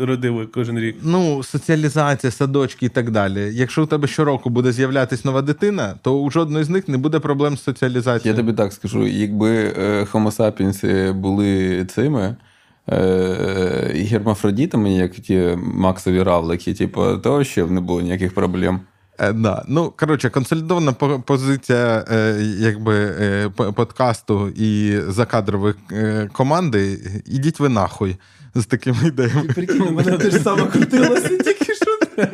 родили 0.05 0.47
кожен 0.47 0.79
рік. 0.79 0.97
Ну, 1.03 1.43
соціалізація, 1.43 2.31
садочки 2.31 2.87
і 2.87 2.89
так 2.89 3.11
далі. 3.11 3.51
Якщо 3.53 3.83
у 3.83 3.87
тебе 3.87 4.09
щороку 4.09 4.51
буде 4.51 4.73
з'являтись 4.73 5.25
нова 5.25 5.43
дитина, 5.43 5.95
то 6.03 6.21
у 6.21 6.31
жодної 6.31 6.65
з 6.65 6.69
них 6.69 6.89
не 6.89 6.99
буде 6.99 7.19
проблем 7.19 7.57
з 7.57 7.63
соціалізацією. 7.63 8.39
Я 8.39 8.45
тобі 8.45 8.57
так 8.57 8.73
скажу, 8.73 9.07
якби 9.07 9.51
е, 9.51 10.07
Homo 10.13 10.37
sapiens 10.37 11.13
були 11.13 11.85
цими 11.85 12.37
е, 12.89 14.07
гермафродітами, 14.11 14.95
як 14.95 15.13
ті 15.13 15.59
Максові 15.65 16.23
равлики, 16.23 16.75
типу, 16.75 17.19
то 17.23 17.45
ще 17.45 17.65
б 17.65 17.71
не 17.71 17.81
було 17.81 18.01
ніяких 18.01 18.35
проблем. 18.35 18.81
Е, 19.19 19.33
да. 19.33 19.65
Ну, 19.69 19.93
коротше, 19.97 20.31
консолідована 20.31 20.93
позиція 20.93 22.05
е, 22.11 22.37
якби, 22.59 22.95
е, 22.95 23.49
подкасту 23.57 24.49
і 24.49 25.01
закадрової 25.09 25.75
команди. 26.33 26.99
Ідіть 27.27 27.61
ви 27.61 27.69
нахуй 27.69 28.17
з 28.55 28.67
такими 28.67 29.07
ідеями. 29.07 29.43
Прикинь, 29.55 29.83
у 29.83 29.91
мене 29.91 30.19
те 30.19 30.31
ж 30.31 30.39
саме 30.39 30.67
крутилося 30.67 31.29
тільки 31.29 31.75
що. 31.75 31.99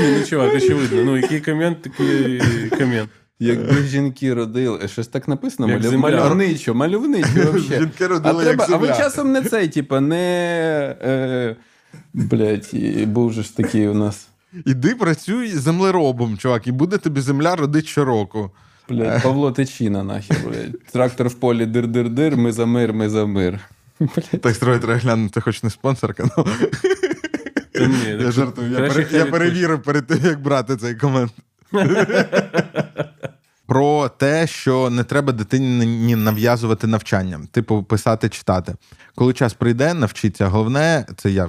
Ні, 0.00 0.16
ну 0.18 0.26
чувак, 0.26 0.54
очевидно. 0.54 1.04
Ну, 1.04 1.16
який 1.16 1.40
комент, 1.40 1.82
такий 1.82 2.40
комент. 2.70 3.10
Якби 3.40 3.82
жінки 3.82 4.34
родили, 4.34 4.88
щось 4.88 5.08
так 5.08 5.28
написано, 5.28 5.68
Як 5.68 5.78
малю- 5.82 5.90
земля. 5.90 6.02
мальовничо, 6.10 6.74
мальовничо 6.74 7.28
взагалі. 7.34 7.60
Жінки 7.60 8.04
А, 8.04 8.08
родили 8.08 8.44
треба, 8.44 8.64
як 8.64 8.72
а 8.72 8.76
ви 8.76 8.88
часом 8.88 9.32
не 9.32 9.42
цей, 9.42 9.68
типа, 9.68 10.00
не. 10.00 10.96
Е, 11.02 11.56
блять, 12.14 12.74
був 13.06 13.32
же 13.32 13.42
ж 13.42 13.56
такий 13.56 13.88
у 13.88 13.94
нас. 13.94 14.28
Іди 14.64 14.94
працюй 14.94 15.48
землеробом, 15.48 16.38
чувак, 16.38 16.66
і 16.66 16.72
буде 16.72 16.98
тобі 16.98 17.20
земля 17.20 17.56
родить 17.56 17.86
щороку. 17.86 18.50
Блядь, 18.88 19.22
Павло 19.22 19.52
Тичина, 19.52 20.02
нахер, 20.04 20.36
блядь. 20.48 20.84
Трактор 20.92 21.28
в 21.28 21.34
полі 21.34 21.66
дир-дир-дир, 21.66 22.36
ми 22.36 22.52
за 22.52 22.66
мир, 22.66 22.92
ми 22.92 23.08
за 23.08 23.26
мир. 23.26 23.60
Блядь. 24.00 24.40
Так 24.42 24.54
строй 24.54 24.78
треба 24.78 24.96
глянути, 24.98 25.40
хоч 25.40 25.62
не 25.62 25.70
спонсорка. 25.70 26.26
Та 27.72 27.86
ні, 27.86 28.04
Я 28.08 28.18
так 28.18 28.32
жартую. 28.32 28.70
Я, 28.70 28.76
краще 28.76 28.94
пере- 28.94 29.06
хай 29.10 29.18
я 29.18 29.26
перевірив 29.26 29.82
перед 29.82 30.06
тим, 30.06 30.18
як 30.24 30.42
брати 30.42 30.76
цей 30.76 30.94
комент. 30.94 31.32
Про 33.66 34.08
те, 34.08 34.46
що 34.46 34.90
не 34.90 35.04
треба 35.04 35.32
дитині 35.32 36.16
нав'язувати 36.16 36.86
навчання, 36.86 37.40
типу 37.50 37.82
писати, 37.82 38.28
читати. 38.28 38.74
Коли 39.14 39.32
час 39.32 39.54
прийде, 39.54 39.94
навчиться. 39.94 40.48
Головне, 40.48 41.06
це 41.16 41.30
я 41.30 41.48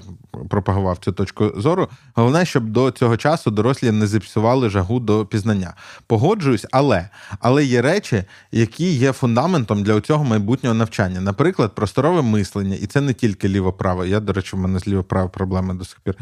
пропагував 0.50 0.98
цю 0.98 1.12
точку 1.12 1.62
зору. 1.62 1.88
Головне, 2.14 2.46
щоб 2.46 2.70
до 2.70 2.92
цього 2.92 3.18
часу 3.18 3.52
дорослі 3.52 3.92
не 3.92 4.08
зіпсували 4.08 4.70
жагу 4.70 5.00
до 5.00 5.26
пізнання. 5.26 5.74
Погоджуюсь, 6.08 6.66
але 6.72 7.10
але 7.40 7.66
є 7.66 7.82
речі, 7.82 8.24
які 8.52 8.94
є 8.94 9.12
фундаментом 9.12 9.84
для 9.84 10.02
цього 10.02 10.24
майбутнього 10.24 10.76
навчання. 10.76 11.22
Наприклад, 11.22 11.76
просторове 11.76 12.22
мислення, 12.22 12.76
і 12.76 12.88
це 12.88 13.02
не 13.02 13.14
тільки 13.14 13.50
ліво-право. 13.50 14.06
Я, 14.06 14.20
до 14.20 14.34
речі, 14.34 14.56
в 14.56 14.60
мене 14.60 14.80
з 14.80 14.88
ліво-право 14.88 15.30
проблеми 15.30 15.74
до 15.74 15.86
сих 15.86 16.00
пір. 16.00 16.16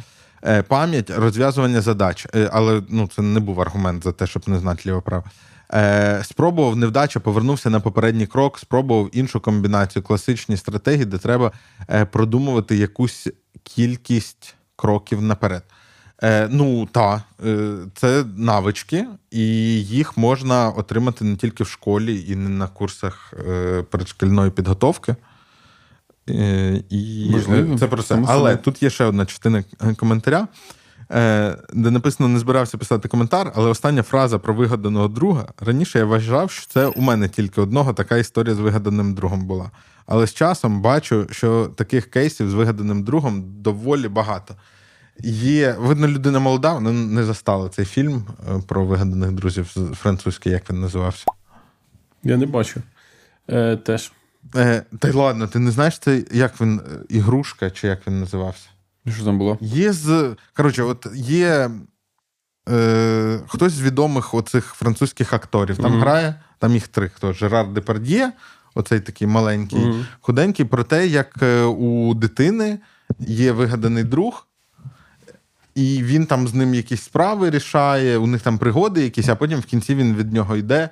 Е, 0.46 0.64
Пам'ять, 0.64 1.10
розв'язування 1.10 1.82
задач, 1.82 2.28
Е, 2.36 2.50
але 2.54 2.82
ну 2.90 3.10
це 3.16 3.22
не 3.22 3.40
був 3.40 3.62
аргумент 3.62 4.04
за 4.04 4.12
те, 4.12 4.28
щоб 4.28 4.50
не 4.50 4.60
знати 4.60 4.82
ліво-право. 4.86 5.24
Е, 5.74 6.24
спробував 6.24 6.76
невдача, 6.76 7.20
повернувся 7.20 7.70
на 7.70 7.80
попередній 7.80 8.28
крок, 8.28 8.60
спробував 8.60 9.10
іншу 9.12 9.40
комбінацію, 9.40 10.04
класичні 10.04 10.58
стратегії, 10.58 11.06
де 11.06 11.18
треба 11.18 11.52
е, 11.90 12.06
продумувати 12.06 12.76
якусь 12.76 13.28
кількість 13.64 14.56
кроків 14.76 15.22
наперед. 15.22 15.64
Е, 16.24 16.48
ну, 16.52 16.86
та, 16.86 17.24
е, 17.46 17.76
це 17.96 18.26
навички, 18.38 19.06
і 19.32 19.46
їх 19.84 20.18
можна 20.18 20.70
отримати 20.70 21.26
не 21.26 21.36
тільки 21.36 21.64
в 21.64 21.68
школі 21.68 22.26
і 22.28 22.36
не 22.36 22.50
на 22.50 22.68
курсах 22.68 23.34
е, 23.48 23.84
передшкільної 23.90 24.52
підготовки. 24.52 25.16
Е, 26.30 26.84
і 26.90 27.30
Можливо, 27.32 27.78
це 27.78 27.88
про 27.88 28.04
це. 28.04 28.24
Але 28.28 28.56
тут 28.56 28.84
є 28.84 28.90
ще 28.90 29.06
одна 29.06 29.26
частина 29.26 29.64
е, 29.82 29.96
коментаря, 29.96 30.48
де 31.74 31.92
написано: 31.92 32.30
не 32.30 32.40
збирався 32.40 32.78
писати 32.78 33.08
коментар, 33.08 33.52
але 33.56 33.70
остання 33.70 34.04
фраза 34.04 34.40
про 34.40 34.54
вигаданого 34.54 35.08
друга. 35.08 35.46
Раніше 35.60 36.00
я 36.00 36.06
вважав, 36.06 36.52
що 36.52 36.68
це 36.74 36.88
у 36.88 37.02
мене 37.02 37.30
тільки 37.30 37.62
одного 37.62 37.94
така 37.94 38.18
історія 38.18 38.56
з 38.56 38.60
вигаданим 38.60 39.14
другом 39.14 39.46
була. 39.46 39.72
Але 40.06 40.28
з 40.28 40.34
часом 40.34 40.82
бачу, 40.82 41.28
що 41.32 41.66
таких 41.76 42.06
кейсів 42.10 42.50
з 42.50 42.54
вигаданим 42.54 43.04
другом 43.04 43.44
доволі 43.62 44.08
багато. 44.08 44.56
Є, 45.24 45.76
видно, 45.80 46.08
людина 46.08 46.40
молода, 46.40 46.74
вона 46.74 46.92
не 46.92 47.24
застала 47.24 47.70
цей 47.70 47.86
фільм 47.86 48.26
е, 48.50 48.62
про 48.68 48.86
вигаданих 48.86 49.32
друзів 49.32 49.72
з- 49.76 49.96
французький, 49.96 50.52
як 50.52 50.70
він 50.70 50.82
називався. 50.82 51.26
Я 52.24 52.38
не 52.38 52.46
бачу. 52.46 52.82
Е, 53.50 53.78
теж. 53.78 54.12
Е, 54.56 54.84
та 55.00 55.08
й 55.08 55.12
ладно, 55.12 55.48
ти 55.48 55.60
не 55.60 55.72
знаєш 55.72 56.00
це, 56.00 56.24
як 56.32 56.62
він 56.62 56.80
е, 56.80 57.00
ігрушка, 57.10 57.70
чи 57.72 57.88
як 57.88 58.08
він 58.08 58.20
називався? 58.20 58.68
Що 59.08 59.26
там 59.26 59.38
було? 59.38 59.58
Є 59.62 59.94
з. 59.94 60.36
Коротше, 60.56 60.84
от 60.84 61.08
є 61.16 61.70
е, 62.70 63.40
хтось 63.48 63.74
з 63.74 63.82
відомих 63.82 64.34
оцих 64.34 64.66
французьких 64.66 65.34
акторів. 65.34 65.78
Там 65.78 65.92
Мгм. 65.92 66.02
грає, 66.02 66.36
там 66.60 66.74
їх 66.74 66.88
три. 66.88 67.10
Хто? 67.10 67.34
Жерар 67.34 67.68
Депард'є, 67.68 68.32
оцей 68.76 69.00
такий 69.00 69.28
маленький, 69.28 69.80
Мгм. 69.80 70.06
худенький, 70.22 70.66
про 70.66 70.84
те, 70.84 71.08
як 71.08 71.36
е, 71.44 71.64
у 71.64 72.14
дитини 72.14 72.80
є 73.20 73.52
вигаданий 73.52 74.04
друг. 74.04 74.48
І 75.76 76.04
він 76.04 76.26
там 76.26 76.48
з 76.48 76.54
ним 76.54 76.74
якісь 76.74 77.02
справи 77.04 77.50
рішає, 77.50 78.18
у 78.18 78.28
них 78.28 78.42
там 78.42 78.58
пригоди 78.58 79.04
якісь, 79.04 79.30
а 79.30 79.36
потім 79.36 79.60
в 79.60 79.66
кінці 79.66 79.96
він 79.96 80.16
від 80.16 80.34
нього 80.34 80.56
йде. 80.58 80.90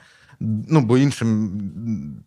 Ну, 0.70 0.82
бо 0.82 0.98
іншим 0.98 1.52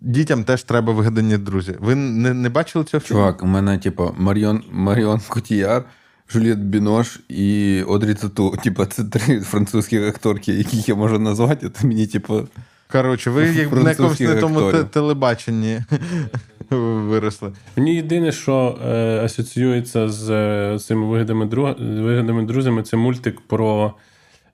дітям 0.01 0.45
теж 0.45 0.63
треба 0.63 0.93
вигадані 0.93 1.39
друзі. 1.39 1.77
Ви 1.81 1.95
не, 1.95 2.35
не 2.35 2.49
бачили 2.49 2.85
цього 2.85 3.01
фільму? 3.01 3.21
Чувак, 3.21 3.43
у 3.43 3.47
мене, 3.47 3.79
типу, 3.79 4.15
Маріон, 4.19 4.63
Маріон 4.71 5.21
Котіяр, 5.29 5.85
Жюльєт 6.31 6.59
Бінош 6.59 7.21
і 7.29 7.83
Одрі 7.83 8.15
Тату. 8.15 8.57
Типу, 8.65 8.85
це 8.85 9.05
три 9.05 9.41
французькі 9.41 10.05
акторки, 10.05 10.53
яких 10.53 10.89
я 10.89 10.95
можу 10.95 11.19
назвати, 11.19 11.71
а 11.83 11.87
мені, 11.87 12.07
типу, 12.07 12.49
Коротше, 12.93 13.31
ви 13.31 13.47
як 13.47 13.73
на 13.73 13.91
якомусь 13.91 14.21
не 14.21 14.35
тому 14.35 14.73
телебаченні 14.73 15.83
виросли. 16.71 17.53
Мені 17.77 17.95
єдине, 17.95 18.33
що 18.33 18.79
е, 18.85 19.21
асоціюється 19.25 20.09
з 20.09 20.31
е, 20.31 20.79
цими 20.79 21.07
вигадами, 21.07 21.47
друг, 21.47 21.75
вигадами 21.81 22.43
друзями, 22.43 22.83
це 22.83 22.97
мультик 22.97 23.41
про 23.41 23.95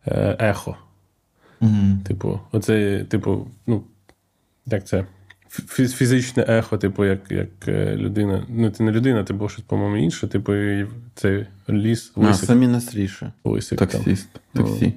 е, 0.07 0.37
ехо. 0.39 0.77
Типу, 2.05 2.41
оце, 2.53 3.05
типу, 3.09 3.47
ну, 3.67 3.85
як 4.67 4.87
це? 4.87 5.07
Фізичне 5.69 6.45
ехо, 6.49 6.79
типу, 6.79 7.05
як, 7.05 7.21
як 7.31 7.49
е, 7.69 7.97
людина. 7.97 8.47
Ну, 8.49 8.71
це 8.71 8.83
не 8.83 8.93
людина, 8.93 9.25
це 9.25 9.35
було 9.35 9.49
щось, 9.49 9.65
по-моєму, 9.65 9.97
інше, 9.97 10.29
типу, 10.29 10.55
і 10.55 10.87
це 11.15 11.47
ліс, 11.69 12.13
а, 12.17 12.21
лисик. 12.21 12.45
самі 12.45 12.67
настріше. 12.67 13.33
лисик 13.45 13.79
там. 13.79 14.17
Таксі. 14.53 14.95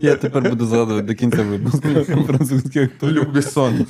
Я 0.00 0.16
тепер 0.16 0.42
буду 0.42 0.66
згадувати 0.66 1.06
до 1.06 1.14
кінця 1.14 1.42
випуску 1.42 1.88
французьких 2.26 2.82
акторів. 2.82 3.16
Люк 3.16 3.32
Бессон. 3.32 3.86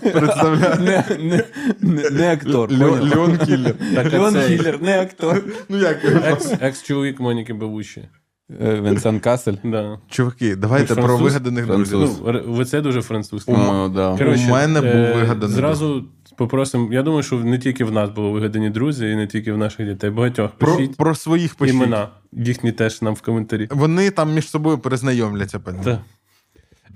Представляю. 0.00 0.80
Не, 0.80 1.04
не, 1.18 1.44
не, 1.80 2.10
не 2.10 2.32
актор. 2.32 2.72
Леон 2.72 3.38
Кіллер. 3.38 3.74
Леон 4.12 4.34
Кіллер, 4.46 4.82
не 4.82 5.00
актор. 5.00 5.44
Ну 5.68 5.78
як? 5.78 6.04
екс, 6.04 6.52
екс-чоловік 6.60 7.20
Моніки 7.20 7.54
Белучі. 7.54 8.08
Е, 8.50 8.80
Венсан 8.80 9.20
Касель. 9.20 9.54
Да. 9.64 9.98
Чуваки, 10.08 10.56
давайте 10.56 10.94
Ну, 10.94 11.02
про 11.02 11.04
француз? 11.06 11.26
вигаданих 11.26 11.66
друзів. 11.66 11.98
Ну, 12.24 12.42
ви 12.46 12.64
це 12.64 12.80
дуже 12.80 13.02
французьке. 13.02 13.52
О, 13.52 13.88
да. 13.88 14.16
Коротше, 14.18 14.46
У 14.48 14.50
мене 14.50 14.80
був 14.80 14.90
е, 14.90 15.14
вигаданий 15.14 15.56
Зразу 15.56 16.04
попросимо. 16.36 16.92
Я 16.92 17.02
думаю, 17.02 17.22
що 17.22 17.36
не 17.36 17.58
тільки 17.58 17.84
в 17.84 17.92
нас 17.92 18.10
були 18.10 18.30
вигадані 18.30 18.70
друзі, 18.70 19.10
і 19.10 19.16
не 19.16 19.26
тільки 19.26 19.52
в 19.52 19.58
наших 19.58 19.86
дітей. 19.86 20.10
Багатьох 20.10 20.50
Про, 20.50 20.76
пишіть 20.76 20.96
про 20.96 21.14
своїх 21.14 21.54
пишіть. 21.54 21.74
імена. 21.74 22.08
Їхні 22.32 22.72
теж 22.72 23.02
нам 23.02 23.14
в 23.14 23.20
коментарі. 23.20 23.68
Вони 23.70 24.10
там 24.10 24.34
між 24.34 24.48
собою 24.48 24.78
перезнайомляться. 24.78 25.58
певно. 25.60 25.82
Так. 25.84 25.98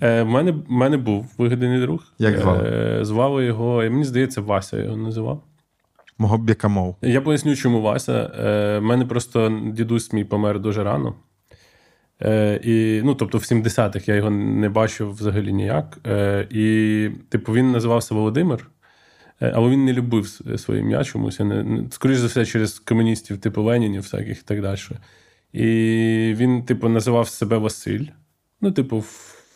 Е, 0.02 0.22
в, 0.22 0.26
мене, 0.28 0.50
в 0.50 0.62
мене 0.68 0.96
був 0.96 1.26
вигаданий 1.38 1.80
друг. 1.80 2.02
Як 2.18 2.38
звали? 2.38 2.68
Е, 2.68 3.04
звали 3.04 3.44
його, 3.44 3.76
мені 3.76 4.04
здається, 4.04 4.40
Вася 4.40 4.78
його 4.82 4.96
називав. 4.96 5.42
Мого 6.18 6.38
бікамов. 6.38 6.96
Я 7.02 7.20
поясню, 7.20 7.56
чому 7.56 7.80
Вася. 7.82 8.12
Е, 8.38 8.78
в 8.78 8.82
мене 8.82 9.06
просто 9.06 9.60
дідусь 9.72 10.12
мій 10.12 10.24
помер 10.24 10.60
дуже 10.60 10.84
рано. 10.84 11.14
Е, 12.24 12.60
і, 12.62 13.02
ну, 13.04 13.14
тобто, 13.14 13.38
в 13.38 13.40
70-х 13.40 14.08
я 14.08 14.14
його 14.14 14.30
не 14.30 14.68
бачив 14.68 15.10
взагалі 15.10 15.52
ніяк. 15.52 15.98
Е, 16.06 16.46
і, 16.50 17.10
типу, 17.28 17.52
він 17.52 17.72
називався 17.72 18.14
Володимир, 18.14 18.70
е, 19.40 19.52
але 19.54 19.70
він 19.70 19.84
не 19.84 19.92
любив 19.92 20.28
своє 20.56 20.80
ім'я 20.80 21.04
чомусь. 21.04 21.40
Не, 21.40 21.62
не- 21.62 21.90
скоріш 21.90 22.18
за 22.18 22.26
все, 22.26 22.46
через 22.46 22.78
комуністів, 22.78 23.38
типу 23.38 23.62
Ленінів, 23.62 24.02
всяких 24.02 24.38
і 24.38 24.42
так 24.42 24.62
далі. 24.62 24.78
І 25.52 25.66
він, 26.36 26.62
типу, 26.62 26.88
називав 26.88 27.28
себе 27.28 27.58
Василь. 27.58 28.04
Ну, 28.60 28.72
типу, 28.72 28.98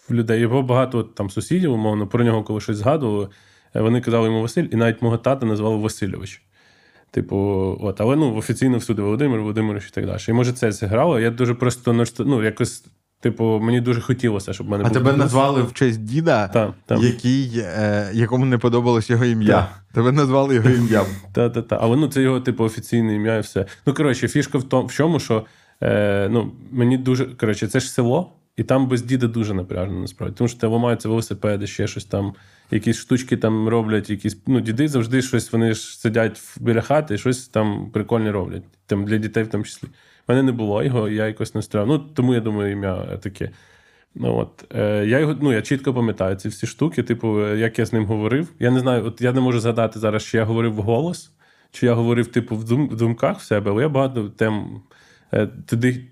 в 0.09 0.11
людей. 0.11 0.41
Його 0.41 0.63
багато 0.63 1.03
там 1.03 1.31
сусідів, 1.31 1.73
умовно, 1.73 2.07
про 2.07 2.25
нього, 2.25 2.43
коли 2.43 2.61
щось 2.61 2.77
згадували, 2.77 3.29
вони 3.75 4.01
казали 4.01 4.27
йому 4.27 4.43
Василь, 4.43 4.67
і 4.73 4.77
навіть 4.77 5.03
мого 5.03 5.19
тата 5.19 5.47
назвали 5.47 5.77
Васильович. 5.77 6.43
Типу, 7.17 7.37
от, 7.81 8.01
але 8.01 8.17
ну, 8.17 8.37
офіційно 8.37 8.79
всюди 8.79 9.03
Володимир, 9.03 9.41
Володимирович 9.41 9.87
і 9.87 9.91
так 9.91 10.07
далі. 10.07 10.19
І 10.29 10.33
може 10.33 10.53
це 10.53 10.73
зіграло. 10.73 11.21
Я 11.21 11.31
дуже 11.31 11.55
просто 11.55 12.07
ну, 12.19 12.43
якось, 12.43 12.85
типу, 13.21 13.61
мені 13.63 13.81
дуже 13.81 14.01
хотілося, 14.01 14.53
щоб 14.53 14.69
мене 14.69 14.85
А 14.85 14.87
був 14.87 14.93
тебе 14.95 15.11
дідусь. 15.11 15.25
назвали 15.25 15.63
в 15.63 15.73
честь 15.73 16.05
діда, 16.05 16.49
Так, 16.49 16.73
так. 16.87 17.01
Який, 17.03 17.53
е, 17.57 18.11
якому 18.13 18.45
не 18.45 18.59
подобалось 18.59 19.11
його 19.11 19.25
ім'я. 19.25 19.49
Так. 19.57 19.69
Тебе 19.95 20.13
назвали 20.13 20.55
його 20.55 20.71
ім'ям. 20.71 21.07
Та, 21.33 21.51
та, 21.51 21.63
та. 21.63 21.79
Але 21.81 21.97
ну, 21.97 22.09
це 22.09 22.23
його, 22.23 22.41
типу, 22.41 22.65
офіційне 22.65 23.15
ім'я 23.15 23.37
і 23.37 23.41
все. 23.41 23.67
Ну, 23.87 23.95
коротше, 23.95 24.29
фішка 24.29 24.59
в 24.59 24.63
тому, 24.63 24.87
в 24.87 24.93
чому, 24.93 25.21
що 25.21 25.45
е, 25.83 26.29
ну, 26.31 26.53
мені 26.71 26.99
дуже. 26.99 27.25
Коротше, 27.25 27.69
це 27.69 27.81
ж 27.81 27.91
село, 27.91 28.33
і 28.57 28.65
там 28.65 28.89
без 28.89 29.03
діда 29.03 29.27
дуже 29.27 29.55
напряжно, 29.55 30.01
насправді. 30.01 30.37
Тому 30.39 30.49
що 30.49 30.61
там 30.61 30.73
ламаються 30.73 31.09
велосипеди, 31.09 31.67
ще 31.67 31.87
щось 31.87 32.05
там, 32.05 32.35
якісь 32.71 32.97
штучки 32.97 33.37
там 33.37 33.69
роблять, 33.69 34.11
якісь. 34.11 34.39
Ну, 34.47 34.61
діди 34.61 34.89
завжди 34.89 35.23
щось, 35.23 35.53
вони 35.53 35.75
ж 35.75 36.01
сидять 36.01 36.43
біля 36.61 36.81
хати 36.81 37.15
і 37.15 37.19
щось 37.19 37.49
там 37.49 37.91
прикольне 37.93 38.33
роблять. 38.33 38.63
Там 38.87 39.05
для 39.05 39.17
дітей 39.17 39.45
в 39.45 39.49
тому 39.49 39.65
числі. 39.65 39.89
У 39.89 39.93
мене 40.33 40.43
не 40.43 40.53
було 40.53 40.83
його, 40.83 41.09
я 41.09 41.27
якось 41.27 41.55
настроїв. 41.55 41.89
Ну, 41.89 41.99
тому 41.99 42.35
я 42.35 42.41
думаю, 42.41 42.73
ім'я 42.73 43.17
таке. 43.17 43.51
Ну, 44.15 44.37
от, 44.37 44.65
е, 44.75 45.07
я 45.07 45.19
його, 45.19 45.37
ну, 45.41 45.53
я 45.53 45.63
чітко 45.63 45.95
пам'ятаю 45.95 46.37
ці 46.37 46.49
всі 46.49 46.67
штуки, 46.67 47.03
типу, 47.03 47.41
е, 47.41 47.59
як 47.59 47.79
я 47.79 47.87
з 47.87 47.93
ним 47.93 48.07
говорив. 48.07 48.49
Я 48.59 48.71
не 48.71 48.81
знаю, 48.81 49.07
от 49.07 49.21
я 49.21 49.33
не 49.33 49.41
можу 49.41 49.61
згадати 49.61 49.99
зараз, 49.99 50.25
чи 50.25 50.37
я 50.37 50.45
говорив 50.45 50.75
в 50.75 50.81
голос, 50.81 51.31
чи 51.71 51.87
я 51.87 51.95
говорив, 51.95 52.27
типу, 52.27 52.57
в, 52.57 52.65
дум, 52.65 52.89
в 52.89 52.97
думках 52.97 53.39
в 53.39 53.43
себе, 53.43 53.71
але 53.71 53.83
я 53.83 53.89
багато 53.89 54.29
тем 54.29 54.83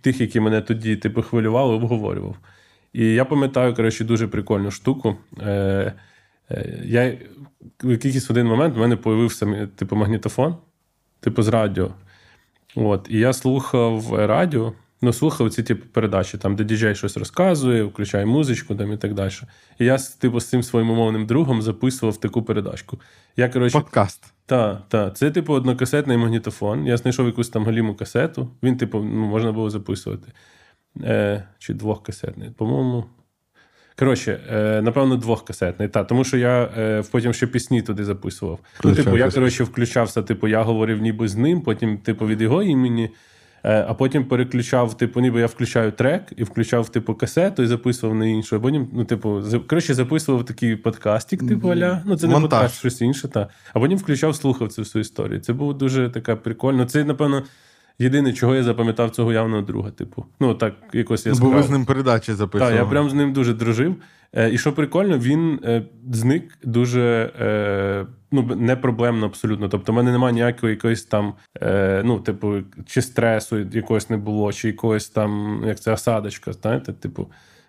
тих, 0.00 0.20
які 0.20 0.40
мене 0.40 0.60
тоді 0.60 0.96
типу, 0.96 1.22
хвилювали, 1.22 1.74
обговорював. 1.74 2.36
І 2.92 3.06
я 3.06 3.24
пам'ятаю, 3.24 3.74
коротше, 3.74 4.04
дуже 4.04 4.28
прикольну 4.28 4.70
штуку. 4.70 5.16
Е, 5.40 5.92
е, 6.50 6.82
я, 6.84 7.18
в 7.82 7.90
якийсь 7.90 8.30
один 8.30 8.46
момент 8.46 8.76
в 8.76 8.78
мене 8.78 8.96
появився 8.96 9.68
типу, 9.76 9.96
магнітофон, 9.96 10.56
типу, 11.20 11.42
з 11.42 11.48
радіо. 11.48 11.90
От, 12.76 13.06
і 13.10 13.18
я 13.18 13.32
слухав 13.32 14.14
радіо, 14.14 14.72
ну, 15.04 15.12
слухав 15.12 15.50
ці 15.50 15.62
типу, 15.62 15.86
передачі, 15.92 16.38
там, 16.38 16.56
де 16.56 16.64
діджей 16.64 16.94
щось 16.94 17.16
розказує, 17.16 17.82
включає 17.82 18.26
музичку 18.26 18.74
там, 18.74 18.92
і 18.92 18.96
так 18.96 19.14
далі. 19.14 19.32
І 19.78 19.84
я 19.84 19.98
типу, 20.20 20.40
з 20.40 20.48
цим 20.48 20.62
своїм 20.62 20.90
умовним 20.90 21.26
другом 21.26 21.62
записував 21.62 22.16
таку 22.16 22.42
передачку. 22.42 23.00
Я, 23.36 23.48
коротше, 23.48 23.78
Подкаст. 23.78 24.32
та, 24.46 24.82
та. 24.88 25.10
Це, 25.10 25.30
типу, 25.30 25.52
однокасетний 25.52 26.16
магнітофон. 26.16 26.86
Я 26.86 26.96
знайшов 26.96 27.26
якусь 27.26 27.48
там 27.48 27.64
галіму 27.64 27.94
касету. 27.94 28.50
Він, 28.62 28.76
типу, 28.76 28.98
ну, 28.98 29.26
можна 29.26 29.52
було 29.52 29.70
записувати. 29.70 30.32
Е, 31.02 31.44
чи 31.58 31.74
двохкасетний. 31.74 32.50
По-моєму. 32.50 33.04
Коротше, 33.98 34.40
е, 34.50 34.82
напевно, 34.82 35.16
двохкасетний. 35.16 35.88
Та, 35.88 36.04
тому 36.04 36.24
що 36.24 36.36
я 36.36 36.70
е, 36.78 37.02
потім 37.10 37.32
ще 37.32 37.46
пісні 37.46 37.82
туди 37.82 38.04
записував. 38.04 38.58
Ну, 38.84 38.94
типу, 38.94 39.16
я, 39.16 39.30
коротше, 39.30 39.64
включався, 39.64 40.22
типу, 40.22 40.48
я 40.48 40.62
говорив 40.62 41.02
ніби 41.02 41.28
з 41.28 41.36
ним, 41.36 41.60
потім, 41.60 41.98
типу, 41.98 42.26
від 42.26 42.40
його 42.40 42.62
імені. 42.62 43.10
Е, 43.64 43.84
А 43.88 43.94
потім 43.94 44.24
переключав, 44.24 44.96
типу, 44.96 45.20
ніби 45.20 45.40
я 45.40 45.46
включаю 45.46 45.92
трек 45.92 46.22
і 46.36 46.44
включав, 46.44 46.88
типу, 46.88 47.14
касету 47.14 47.62
і 47.62 47.66
записував 47.66 48.16
на 48.16 48.26
іншу. 48.26 48.56
А 48.56 48.60
потім, 48.60 48.88
ну, 48.92 49.04
типу, 49.04 49.42
коротше, 49.68 49.94
записував 49.94 50.44
такий 50.44 50.76
подкастик, 50.76 51.48
типу, 51.48 51.68
аля. 51.68 52.02
Ну, 52.06 52.16
це 52.16 52.26
не 52.26 52.32
Монтаж. 52.32 52.50
подкаст, 52.50 52.78
щось 52.78 53.00
інше, 53.00 53.28
та. 53.28 53.48
А 53.74 53.80
потім 53.80 53.98
включав, 53.98 54.36
слухав 54.36 54.68
цю 54.72 54.82
всю 54.82 55.00
історію. 55.00 55.40
Це 55.40 55.52
було 55.52 55.72
дуже 55.72 56.08
така 56.08 56.36
прикольно. 56.36 56.84
Це, 56.84 57.04
напевно, 57.04 57.42
єдине, 57.98 58.32
чого 58.32 58.54
я 58.54 58.62
запам'ятав 58.62 59.10
цього 59.10 59.32
явного 59.32 59.62
друга. 59.62 59.90
Типу, 59.90 60.24
ну 60.40 60.54
так 60.54 60.74
якось 60.92 61.26
Бо 61.26 61.50
ви 61.50 61.62
з 61.62 61.70
ним 61.70 61.84
передачі 61.84 62.34
записували. 62.34 62.76
Так, 62.76 62.84
я 62.84 62.90
прям 62.90 63.10
з 63.10 63.14
ним 63.14 63.32
дуже 63.32 63.54
дружив. 63.54 63.96
Е, 64.36 64.50
і 64.52 64.58
що 64.58 64.72
прикольно, 64.72 65.18
він 65.18 65.60
е, 65.64 65.82
зник 66.12 66.58
дуже 66.62 67.32
е, 67.40 68.06
ну, 68.32 68.42
не 68.42 68.76
проблемно 68.76 69.26
абсолютно. 69.26 69.68
Тобто, 69.68 69.92
в 69.92 69.94
мене 69.94 70.12
немає 70.12 70.34
ніякої 70.34 70.70
якоїсь 70.70 71.04
там, 71.04 71.34
е, 71.62 72.02
ну, 72.04 72.20
типу, 72.20 72.56
чи 72.86 73.02
стресу 73.02 73.58
якогось 73.58 74.10
не 74.10 74.16
було, 74.16 74.52
чи 74.52 74.68
якогось 74.68 75.08
там, 75.08 75.62
як 75.66 75.80
це 75.80 75.92
осадочка, 75.92 76.52
знаєте, 76.52 76.92
типу. 76.92 77.26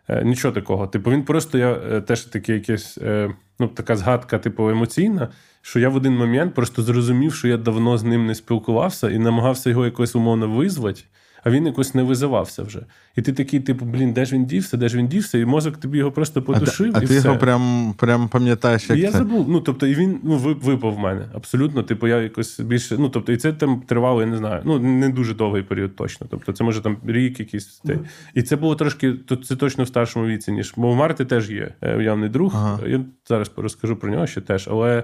Е, 0.07 0.23
Нічого 0.23 0.53
такого. 0.53 0.87
Типу, 0.87 1.11
він 1.11 1.23
просто 1.23 1.57
я 1.57 1.71
е, 1.71 2.01
теж 2.01 2.21
таке 2.21 2.53
якесь, 2.53 2.97
е, 2.97 3.35
ну, 3.59 3.67
така 3.67 3.95
згадка, 3.95 4.39
типу, 4.39 4.69
емоційна, 4.69 5.29
що 5.61 5.79
я 5.79 5.89
в 5.89 5.95
один 5.95 6.17
момент 6.17 6.53
просто 6.53 6.81
зрозумів, 6.81 7.33
що 7.33 7.47
я 7.47 7.57
давно 7.57 7.97
з 7.97 8.03
ним 8.03 8.25
не 8.25 8.35
спілкувався 8.35 9.09
і 9.09 9.19
намагався 9.19 9.69
його 9.69 9.85
якось 9.85 10.15
умовно 10.15 10.49
визвати, 10.49 11.01
а 11.45 11.51
він 11.51 11.65
якось 11.65 11.95
не 11.95 12.03
визивався 12.03 12.63
вже. 12.63 12.85
І 13.15 13.21
ти 13.21 13.33
такий, 13.33 13.59
типу, 13.59 13.85
блін, 13.85 14.13
де 14.13 14.25
ж 14.25 14.35
він 14.35 14.45
дівся, 14.45 14.77
де 14.77 14.89
ж 14.89 14.97
він 14.97 15.07
дівся, 15.07 15.37
і 15.37 15.45
мозок 15.45 15.77
тобі 15.77 15.97
його 15.97 16.11
просто 16.11 16.39
А, 16.39 16.43
потушив. 16.43 16.91
а 16.95 16.97
і 16.97 17.07
ти 17.07 17.17
все. 17.17 17.27
його 17.27 17.39
прям, 17.39 17.93
прям 17.97 18.27
пам'ятаєш, 18.27 18.89
як 18.89 18.99
І 18.99 19.01
я 19.01 19.11
це. 19.11 19.17
забув. 19.17 19.49
Ну, 19.49 19.61
тобто, 19.61 19.87
і 19.87 19.95
він 19.95 20.19
ну, 20.23 20.37
ви- 20.37 20.53
випав 20.53 20.93
в 20.93 20.99
мене. 20.99 21.25
Абсолютно. 21.33 21.83
Типу, 21.83 22.07
я 22.07 22.21
якось 22.21 22.59
більше. 22.59 22.95
Ну, 22.99 23.09
тобто, 23.09 23.31
і 23.31 23.37
це 23.37 23.53
там 23.53 23.81
тривало, 23.87 24.21
я 24.21 24.27
не 24.27 24.37
знаю. 24.37 24.61
Ну, 24.65 24.79
не 24.79 25.09
дуже 25.09 25.33
довгий 25.33 25.63
період 25.63 25.95
точно. 25.95 26.27
Тобто, 26.29 26.53
це 26.53 26.63
може 26.63 26.81
там 26.81 26.97
рік 27.07 27.39
якийсь. 27.39 27.65
те. 27.65 27.99
І 28.33 28.41
це 28.41 28.55
було 28.55 28.75
трошки, 28.75 29.13
то 29.13 29.35
це 29.35 29.55
точно 29.55 29.83
в 29.83 29.87
старшому 29.87 30.25
віці, 30.27 30.51
ніж. 30.51 30.73
Бо 30.77 30.91
в 30.91 30.95
Марти 30.95 31.25
теж 31.25 31.49
є 31.51 31.73
е, 31.81 31.95
уявний 31.97 32.29
друг. 32.29 32.51
Ага. 32.55 32.79
Я 32.87 33.01
зараз 33.27 33.51
розкажу 33.57 33.95
про 33.95 34.11
нього 34.11 34.27
ще 34.27 34.41
теж, 34.41 34.67
але. 34.71 35.03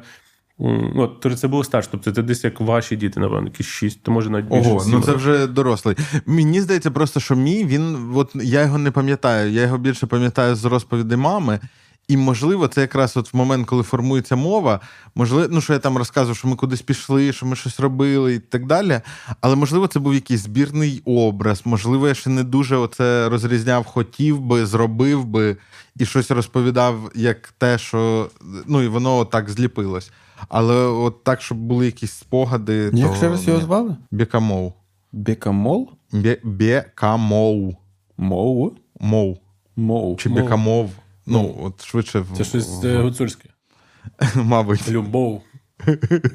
Ну, 0.96 1.08
то 1.08 1.36
це 1.36 1.48
було 1.48 1.64
старше, 1.64 1.90
тобто 1.92 2.12
це 2.12 2.22
десь 2.22 2.44
як 2.44 2.60
ваші 2.60 2.96
діти, 2.96 3.20
напевно, 3.20 3.48
якісь 3.48 3.68
шість, 3.68 4.04
то 4.04 4.12
може 4.12 4.30
навіть 4.30 4.46
більше. 4.46 4.70
Ого, 4.70 4.86
ну 4.88 5.02
це 5.02 5.12
вже 5.12 5.48
дорослий. 5.48 5.96
Мені 6.26 6.62
здається, 6.62 6.92
просто 6.92 7.20
що 7.20 7.36
мій 7.36 7.66
він, 7.66 8.12
от 8.16 8.32
я 8.36 8.62
його 8.62 8.78
не 8.78 8.92
пам'ятаю. 8.92 9.52
Я 9.52 9.62
його 9.62 9.78
більше 9.78 10.06
пам'ятаю 10.06 10.56
з 10.56 10.66
розповідей 10.66 11.18
мами. 11.18 11.60
І, 12.08 12.18
можливо, 12.18 12.68
це 12.68 12.82
якраз 12.82 13.18
от 13.18 13.34
в 13.34 13.38
момент, 13.38 13.68
коли 13.68 13.84
формується 13.84 14.36
мова, 14.36 14.80
можливо, 15.16 15.48
ну 15.52 15.62
що 15.62 15.74
я 15.74 15.80
там 15.80 15.98
розказував, 15.98 16.38
що 16.38 16.48
ми 16.48 16.56
кудись 16.56 16.82
пішли, 16.82 17.34
що 17.34 17.46
ми 17.46 17.56
щось 17.56 17.80
робили 17.80 18.34
і 18.34 18.40
так 18.40 18.66
далі. 18.66 19.02
Але 19.42 19.56
можливо, 19.56 19.88
це 19.88 20.00
був 20.00 20.14
якийсь 20.14 20.42
збірний 20.42 21.02
образ. 21.06 21.62
Можливо, 21.66 22.08
я 22.08 22.14
ще 22.14 22.30
не 22.30 22.44
дуже 22.44 22.76
оце 22.76 23.30
розрізняв, 23.30 23.86
хотів 23.86 24.40
би, 24.40 24.66
зробив 24.66 25.26
би 25.26 25.58
і 25.98 26.06
щось 26.06 26.32
розповідав 26.32 27.12
як 27.16 27.54
те, 27.58 27.78
що 27.78 28.30
ну 28.68 28.82
і 28.82 28.88
воно 28.88 29.26
так 29.26 29.50
зліпилось. 29.50 30.12
Але 30.50 30.76
от 30.76 31.24
так, 31.24 31.42
щоб 31.42 31.58
були 31.58 31.86
якісь 31.86 32.12
спогади. 32.12 32.92
Як 32.94 33.16
ще 33.16 33.30
раз 33.30 33.48
його 33.48 33.60
звали? 33.60 33.96
Бекамов. 34.12 34.74
Бекамол? 35.12 35.90
Бе- 36.12 36.38
Бекамов. 36.44 37.76
Моу? 38.18 38.72
Мов. 39.00 39.38
Моу. 39.76 40.16
Чи 40.18 40.30
бекамов. 40.30 40.90
Ну, 41.26 41.56
от 41.64 41.84
швидше. 41.86 42.20
в- 42.20 42.38
Це 42.38 42.44
щось 42.44 42.84
е, 42.84 42.98
гуцульське. 43.02 43.50
Мабуть. 44.36 44.90
Любов. 44.90 45.42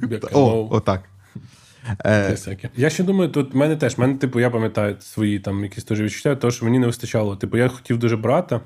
Бекамов. 0.02 0.72
отак. 0.72 1.02
Е, 2.06 2.36
Я 2.76 2.90
ще 2.90 3.04
думаю, 3.04 3.30
тут 3.30 3.54
в 3.54 3.56
мене 3.56 3.76
теж, 3.76 3.98
мене, 3.98 4.14
типу, 4.14 4.40
я 4.40 4.50
пам'ятаю 4.50 4.96
свої 5.00 5.40
там 5.40 5.62
якісь 5.64 5.84
теж 5.84 6.00
відчуття, 6.00 6.36
того, 6.36 6.50
що 6.50 6.64
мені 6.64 6.78
не 6.78 6.86
вистачало. 6.86 7.36
Типу, 7.36 7.56
я 7.56 7.68
хотів 7.68 7.98
дуже 7.98 8.16
брата, 8.16 8.60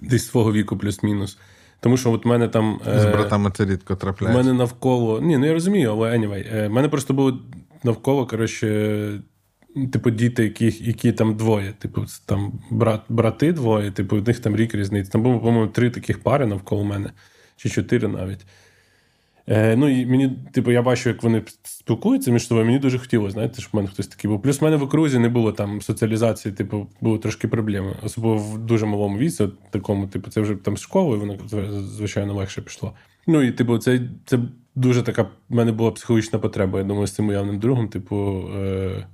десь 0.00 0.26
свого 0.28 0.52
віку, 0.52 0.76
плюс-мінус. 0.76 1.38
Тому 1.80 1.96
що 1.96 2.12
от 2.12 2.24
мене 2.24 2.48
там. 2.48 2.80
з 2.84 3.04
е, 3.04 3.12
братами 3.12 3.50
це 3.50 3.64
рідко 3.64 3.96
трапляється. 3.96 4.40
У 4.40 4.44
мене 4.44 4.58
навколо. 4.58 5.20
Ні, 5.20 5.38
ну 5.38 5.46
я 5.46 5.52
розумію, 5.52 5.90
але 5.90 6.18
anyway. 6.18 6.66
У 6.66 6.70
мене 6.70 6.88
просто 6.88 7.14
було 7.14 7.38
навколо, 7.84 8.26
коротше, 8.26 9.20
типу, 9.92 10.10
діти, 10.10 10.42
які, 10.42 10.76
які 10.80 11.12
там 11.12 11.34
двоє. 11.36 11.72
Типу, 11.78 12.04
там 12.26 12.52
брат, 12.70 13.00
брати 13.08 13.52
двоє, 13.52 13.90
типу, 13.90 14.16
в 14.16 14.28
них 14.28 14.38
там 14.38 14.56
рік 14.56 14.74
різниця. 14.74 15.10
Там 15.10 15.22
було, 15.22 15.38
по-моєму, 15.38 15.66
три 15.66 15.90
таких 15.90 16.22
пари 16.22 16.46
навколо 16.46 16.84
мене, 16.84 17.10
чи 17.56 17.68
чотири 17.68 18.08
навіть. 18.08 18.46
Е, 19.48 19.76
ну 19.76 19.88
і 19.88 20.06
мені, 20.06 20.32
типу, 20.52 20.70
я 20.70 20.82
бачу, 20.82 21.08
як 21.08 21.22
вони 21.22 21.42
спілкуються 21.62 22.30
між 22.30 22.46
собою. 22.46 22.66
Мені 22.66 22.78
дуже 22.78 22.98
хотілося, 22.98 23.32
знаєте, 23.32 23.60
щоб 23.60 23.70
в 23.72 23.76
мене 23.76 23.88
хтось 23.88 24.06
такий 24.06 24.30
був. 24.30 24.42
Плюс 24.42 24.60
в 24.60 24.64
мене 24.64 24.76
в 24.76 24.82
окрузі 24.82 25.18
не 25.18 25.28
було 25.28 25.52
там 25.52 25.82
соціалізації, 25.82 26.54
типу, 26.54 26.86
були 27.00 27.18
трошки 27.18 27.48
проблеми. 27.48 27.96
Особливо 28.02 28.36
в 28.36 28.58
дуже 28.58 28.86
малому 28.86 29.18
віці, 29.18 29.42
от 29.42 29.70
такому, 29.70 30.06
типу, 30.06 30.30
це 30.30 30.40
вже 30.40 30.54
там 30.54 30.76
з 30.76 30.80
школи, 30.80 31.16
воно 31.16 31.38
звичайно 31.80 32.34
легше 32.34 32.62
пішло. 32.62 32.92
Ну 33.26 33.42
і 33.42 33.52
типу, 33.52 33.78
це, 33.78 34.00
це 34.24 34.38
дуже 34.74 35.02
така. 35.02 35.22
в 35.22 35.28
мене 35.48 35.72
була 35.72 35.90
психологічна 35.90 36.38
потреба, 36.38 36.78
я 36.78 36.84
думаю, 36.84 37.06
з 37.06 37.12
цим 37.12 37.28
уявним 37.28 37.58
другом. 37.58 37.88
Типу, 37.88 38.44
е, 38.56 39.06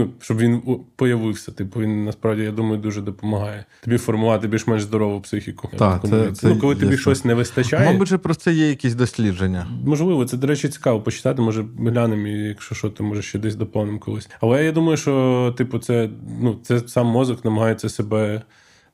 ну, 0.00 0.10
щоб 0.20 0.38
він 0.38 0.62
появився. 0.96 1.52
Типу, 1.52 1.80
він 1.80 2.04
насправді, 2.04 2.42
я 2.42 2.50
думаю, 2.50 2.78
дуже 2.80 3.00
допомагає 3.00 3.64
тобі 3.80 3.98
формувати 3.98 4.48
більш-менш 4.48 4.82
здорову 4.82 5.20
психіку. 5.20 5.68
Так, 5.78 6.02
це- 6.08 6.32
це 6.32 6.48
ну, 6.48 6.58
коли 6.58 6.74
тобі 6.74 6.86
ясно. 6.86 6.98
щось 7.00 7.24
не 7.24 7.34
вистачає. 7.34 7.92
Мабуть, 7.92 8.08
же 8.08 8.18
про 8.18 8.34
це 8.34 8.52
є 8.52 8.68
якісь 8.68 8.94
дослідження. 8.94 9.66
Можливо, 9.84 10.24
це, 10.24 10.36
до 10.36 10.46
речі, 10.46 10.68
цікаво 10.68 11.00
почитати, 11.00 11.42
може, 11.42 11.64
глянемо, 11.78 12.26
і 12.26 12.32
якщо 12.32 12.74
що, 12.74 12.90
то 12.90 13.04
може 13.04 13.22
ще 13.22 13.38
десь 13.38 13.54
доповнимо 13.54 13.98
колись. 13.98 14.30
Але 14.40 14.64
я 14.64 14.72
думаю, 14.72 14.96
що, 14.96 15.54
типу, 15.58 15.78
це, 15.78 16.10
ну, 16.40 16.58
це 16.62 16.80
сам 16.88 17.06
мозок 17.06 17.44
намагається 17.44 17.88
себе 17.88 18.42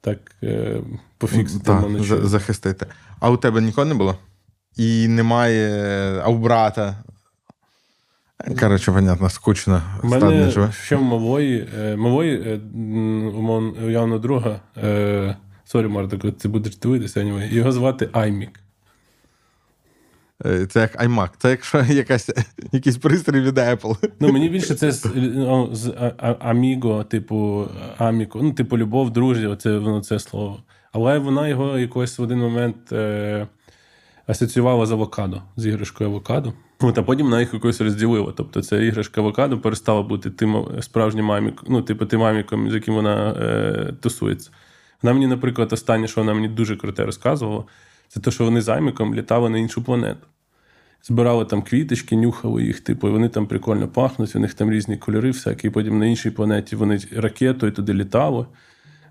так 0.00 0.18
е, 0.42 0.80
пофіксити. 1.18 1.64
Так, 1.64 1.84
за- 2.02 2.26
захистити. 2.26 2.86
А 3.20 3.30
у 3.30 3.36
тебе 3.36 3.60
нікого 3.60 3.84
не 3.84 3.94
було? 3.94 4.18
І 4.76 5.08
немає, 5.08 5.70
а 6.24 6.28
у 6.30 6.38
брата. 6.38 7.04
Коротше, 8.60 8.92
понятно, 8.92 9.30
скучно. 9.30 9.82
У 10.02 10.06
мене 10.06 10.50
живе. 10.50 10.72
ще 10.72 10.96
в 10.96 11.02
малої, 11.02 11.68
е, 11.78 11.96
малої 11.96 12.42
е, 12.46 12.60
умовно, 13.38 14.18
друга. 14.18 14.60
Е, 14.76 15.36
Sorry, 15.64 15.86
Марта, 15.86 16.16
коли 16.16 16.32
ти 16.32 16.48
будеш 16.48 16.76
дивитися, 16.76 17.20
anyway, 17.20 17.52
його 17.52 17.72
звати 17.72 18.08
Аймік. 18.12 18.60
Це 20.68 20.80
як 20.80 21.02
iMac. 21.04 21.28
Це 21.38 21.50
якщо 21.50 21.84
якась, 21.88 22.30
якийсь 22.72 22.96
пристрій 22.96 23.40
від 23.40 23.58
Apple. 23.58 24.10
Ну, 24.20 24.32
мені 24.32 24.48
більше 24.48 24.74
це 24.74 24.92
з, 24.92 25.10
ну, 25.14 25.68
з 25.72 25.94
а- 26.00 26.12
а- 26.18 26.36
amigo, 26.40 27.04
типу, 27.04 27.68
аміко, 27.98 28.38
ну, 28.42 28.52
типу, 28.52 28.78
любов, 28.78 29.10
дружі, 29.10 29.46
оце 29.46 29.78
воно 29.78 30.00
це 30.00 30.18
слово. 30.18 30.62
Але 30.92 31.18
вона 31.18 31.48
його 31.48 31.78
якось 31.78 32.18
в 32.18 32.22
один 32.22 32.38
момент 32.38 32.92
е, 32.92 33.46
асоціювала 34.26 34.86
з 34.86 34.92
авокадо, 34.92 35.42
з 35.56 35.66
іграшкою 35.66 36.10
авокадо. 36.10 36.52
От, 36.80 36.98
а 36.98 37.02
потім 37.02 37.26
вона 37.26 37.40
їх 37.40 37.54
якось 37.54 37.80
розділила. 37.80 38.32
Тобто 38.36 38.62
ця 38.62 38.80
іграшка 38.80 39.20
авокадо 39.20 39.58
перестала 39.58 40.02
бути 40.02 40.30
тим 40.30 40.66
справжнім 40.80 41.30
аміком, 41.30 41.68
ну, 41.70 41.82
типу, 41.82 42.06
тим 42.06 42.22
аміком, 42.22 42.70
з 42.70 42.74
яким 42.74 42.94
вона 42.94 43.30
е, 43.30 43.92
тусується. 44.00 44.50
Вона 45.02 45.12
мені, 45.12 45.26
наприклад, 45.26 45.72
останнє, 45.72 46.08
що 46.08 46.20
вона 46.20 46.34
мені 46.34 46.48
дуже 46.48 46.76
круте 46.76 47.04
розказувала, 47.04 47.64
це 48.08 48.20
те, 48.20 48.30
що 48.30 48.44
вони 48.44 48.60
з 48.60 48.68
аміком 48.68 49.14
літали 49.14 49.50
на 49.50 49.58
іншу 49.58 49.84
планету 49.84 50.26
збирали 51.08 51.44
там 51.44 51.62
квіточки, 51.62 52.16
нюхали 52.16 52.64
їх, 52.64 52.80
типу, 52.80 53.08
і 53.08 53.10
вони 53.10 53.28
там 53.28 53.46
прикольно 53.46 53.88
пахнуть, 53.88 54.36
у 54.36 54.38
них 54.38 54.54
там 54.54 54.70
різні 54.70 54.96
кольори, 54.96 55.30
всякі. 55.30 55.66
І 55.66 55.70
потім 55.70 55.98
на 55.98 56.06
іншій 56.06 56.30
планеті 56.30 56.76
вони 56.76 56.98
ракетою 57.16 57.72
туди 57.72 57.94
літали. 57.94 58.46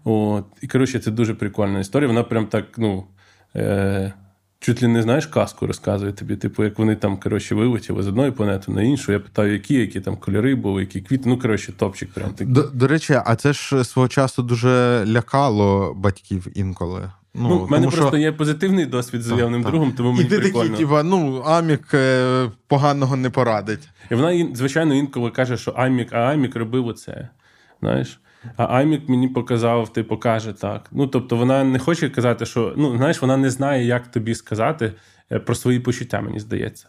От. 0.04 0.46
І 0.62 0.68
коротше, 0.68 1.00
це 1.00 1.12
дуже 1.12 1.34
прикольна 1.34 1.80
історія. 1.80 2.08
Вона 2.08 2.24
прям 2.24 2.48
так, 2.48 2.66
ну. 2.78 3.08
Е- 3.56 4.14
Чуть 4.60 4.82
ли 4.82 4.88
не 4.88 5.02
знаєш, 5.02 5.26
казку 5.26 5.68
розказує 5.68 6.11
тобі, 6.11 6.36
типу, 6.36 6.64
як 6.64 6.80
вони 6.80 6.95
там 6.95 7.18
коротше, 7.18 7.56
вилетіли 7.56 8.03
з 8.03 8.07
одної 8.07 8.32
планети 8.32 8.72
на 8.72 8.84
іншу. 8.84 9.11
Я 9.11 9.19
питаю, 9.19 9.53
які, 9.53 9.73
які 9.73 9.99
там 10.02 10.18
кольори 10.18 10.56
були, 10.56 10.82
які 10.82 11.02
квіти. 11.02 11.30
Ну, 11.30 11.40
коротше, 11.40 11.72
топчик 11.72 12.14
прям 12.14 12.30
такий. 12.32 12.53
До, 12.53 12.61
до 12.61 12.88
речі, 12.88 13.19
а 13.26 13.36
це 13.36 13.53
ж 13.53 13.84
свого 13.84 14.07
часу 14.07 14.44
дуже 14.44 15.03
лякало 15.07 15.94
батьків 15.94 16.48
інколи. 16.56 17.11
Ну, 17.34 17.49
Ну, 17.49 17.60
в 17.60 17.72
мене 17.72 17.84
тому 17.86 17.98
просто 17.98 18.18
що... 18.18 18.18
є 18.18 18.32
позитивний 18.32 18.86
досвід 18.86 19.22
з 19.22 19.32
уявним 19.32 19.61
другом, 19.64 19.91
тому 19.91 20.10
І 20.11 20.14
мені 20.14 20.30
ти 20.30 20.40
прикольно. 20.40 20.69
такий, 20.69 20.86
типа, 20.86 21.03
ну, 21.03 21.41
Амік 21.45 21.94
е, 21.94 22.52
поганого 22.68 23.15
не 23.15 23.30
порадить. 23.30 23.90
І 24.11 24.15
вона, 24.15 24.48
звичайно, 24.53 24.95
інколи 24.95 25.32
каже, 25.32 25.57
що 25.57 25.72
Аймік, 25.72 26.14
а 26.14 26.18
Аймік 26.18 26.56
робив 26.56 26.88
оце. 26.88 27.30
Знаєш? 27.82 28.19
А 28.58 28.66
Аймік 28.66 29.10
мені 29.10 29.28
показав, 29.28 29.94
типу, 29.94 30.18
каже 30.18 30.54
так. 30.54 30.90
Ну, 30.92 31.08
тобто, 31.08 31.36
вона 31.36 31.64
не 31.64 31.80
хоче 31.80 32.10
казати, 32.10 32.46
що 32.46 32.74
ну, 32.78 32.98
знаєш, 32.98 33.22
вона 33.22 33.38
не 33.38 33.50
знає, 33.50 33.86
як 33.86 34.08
тобі 34.08 34.36
сказати 34.36 34.94
е, 35.32 35.40
про 35.40 35.56
свої 35.56 35.80
почуття, 35.80 36.22
мені 36.22 36.40
здається. 36.40 36.88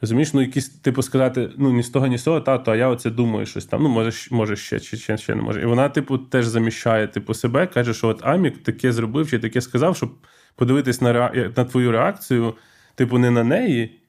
Розумієш, 0.00 0.34
ну 0.34 0.40
якісь, 0.40 0.68
типу, 0.68 1.02
сказати, 1.02 1.50
ну 1.58 1.72
ні 1.72 1.82
з 1.82 1.90
того, 1.90 2.06
ні 2.06 2.18
з 2.18 2.22
того, 2.22 2.40
тато, 2.40 2.72
а 2.72 2.76
я 2.76 2.88
оце 2.88 3.10
думаю 3.10 3.46
щось 3.46 3.66
там. 3.66 3.82
Ну, 3.82 3.88
може, 3.88 4.28
може 4.30 4.56
ще, 4.56 4.80
чи 4.80 4.96
ще, 4.96 5.16
ще 5.16 5.34
не 5.34 5.42
може. 5.42 5.62
І 5.62 5.64
вона, 5.64 5.88
типу, 5.88 6.18
теж 6.18 6.46
заміщає 6.46 7.06
типу, 7.06 7.34
себе, 7.34 7.66
каже, 7.66 7.94
що 7.94 8.08
от 8.08 8.26
Амік 8.26 8.62
таке 8.62 8.92
зробив 8.92 9.30
чи 9.30 9.38
таке 9.38 9.60
сказав, 9.60 9.96
щоб 9.96 10.10
подивитись 10.56 11.00
на, 11.00 11.12
ре... 11.12 11.52
на 11.56 11.64
твою 11.64 11.92
реакцію, 11.92 12.54
типу, 12.94 13.18
не 13.18 13.30
на 13.30 13.44
неї, 13.44 13.99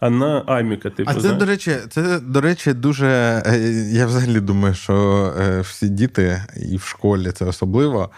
а 0.00 0.10
на 0.10 0.40
Аміка. 0.40 0.90
Типу, 0.90 1.10
А 1.10 1.14
це, 1.14 1.20
знаєш. 1.20 1.38
до 1.38 1.44
речі, 1.46 1.76
це, 1.90 2.20
до 2.20 2.40
речі, 2.40 2.72
дуже. 2.72 3.06
е, 3.46 3.58
Я 3.92 4.06
взагалі 4.06 4.40
думаю, 4.40 4.74
що 4.74 4.94
е, 5.40 5.60
всі 5.60 5.88
діти, 5.88 6.42
і 6.70 6.76
в 6.76 6.82
школі 6.82 7.32
це 7.32 7.44
особливо, 7.44 8.10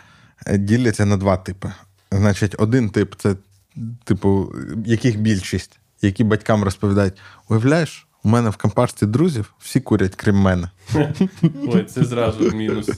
е, 0.46 0.59
діляться 0.59 1.06
на 1.06 1.16
два 1.16 1.36
типи. 1.36 1.72
Значить, 2.12 2.54
один 2.59 2.90
тип 2.90 3.14
це, 3.18 3.34
типу, 4.04 4.52
яких 4.86 5.18
більшість, 5.20 5.78
які 6.02 6.24
батькам 6.24 6.64
розповідають: 6.64 7.14
уявляєш, 7.48 8.06
у 8.24 8.28
мене 8.28 8.51
в 8.51 8.57
компашці 8.57 9.07
друзів 9.07 9.55
всі 9.59 9.81
курять, 9.81 10.15
крім 10.15 10.36
мене. 10.36 10.69
Ой, 11.69 11.85
це 11.85 12.05
зразу 12.05 12.51
мінус. 12.51 12.90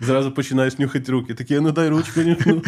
Зразу 0.00 0.32
починаєш 0.32 0.78
нюхати 0.78 1.12
руки. 1.12 1.34
Такі, 1.34 1.60
ну 1.60 1.72
дай 1.72 1.88
ручку 1.88 2.20
нюхну. 2.20 2.62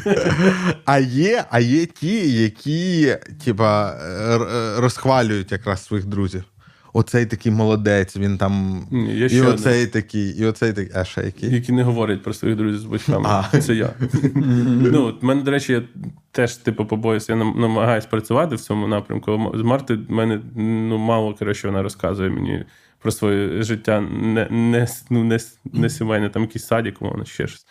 А 0.85 0.99
є, 0.99 1.45
а 1.51 1.61
є 1.61 1.87
ті, 1.87 2.43
які 2.43 3.17
типа, 3.45 3.93
р- 4.03 4.43
р- 4.43 4.81
розхвалюють 4.81 5.53
якраз 5.53 5.85
своїх 5.85 6.07
друзів. 6.07 6.45
Оцей 6.93 7.27
такий 7.27 7.53
молодець, 7.53 8.17
він 8.17 8.39
там. 8.39 8.85
Ні, 8.91 9.19
і 9.19 9.29
ще 9.29 9.43
оцей 9.43 9.87
такий, 9.87 10.29
і 10.31 10.47
оцей 10.47 10.73
такий. 10.73 10.93
А 10.95 11.05
ще 11.05 11.23
який? 11.23 11.55
Які 11.55 11.73
не 11.73 11.83
говорять 11.83 12.23
про 12.23 12.35
своїх 12.35 12.57
друзів 12.57 12.81
з 12.81 12.85
батьками. 12.85 13.25
А. 13.29 13.59
Це 13.61 13.75
я. 13.75 13.91
ну, 14.83 15.05
от 15.05 15.23
мене, 15.23 15.43
до 15.43 15.51
речі, 15.51 15.73
я 15.73 15.83
теж 16.31 16.57
типу 16.57 16.87
побоюся, 16.87 17.33
я 17.33 17.39
нам- 17.39 17.55
намагаюсь 17.61 18.07
працювати 18.07 18.55
в 18.55 18.61
цьому 18.61 18.89
напрямку. 18.89 19.53
З 19.55 19.63
Марти 19.63 19.95
в 19.95 20.11
мене 20.11 20.41
ну, 20.57 20.99
мало 20.99 21.35
коротше, 21.35 21.69
вона 21.69 21.83
розказує 21.83 22.31
мені 22.31 22.65
про 23.03 23.11
своє 23.11 23.63
життя 23.63 24.01
не, 24.01 24.47
не, 24.51 24.87
ну, 25.11 25.25
не, 25.25 25.39
не 25.65 25.91
сімейне, 25.91 26.29
там 26.29 26.43
якийсь 26.43 26.67
садик, 26.67 27.01
мовно, 27.01 27.25
ще 27.25 27.47
щось. 27.47 27.67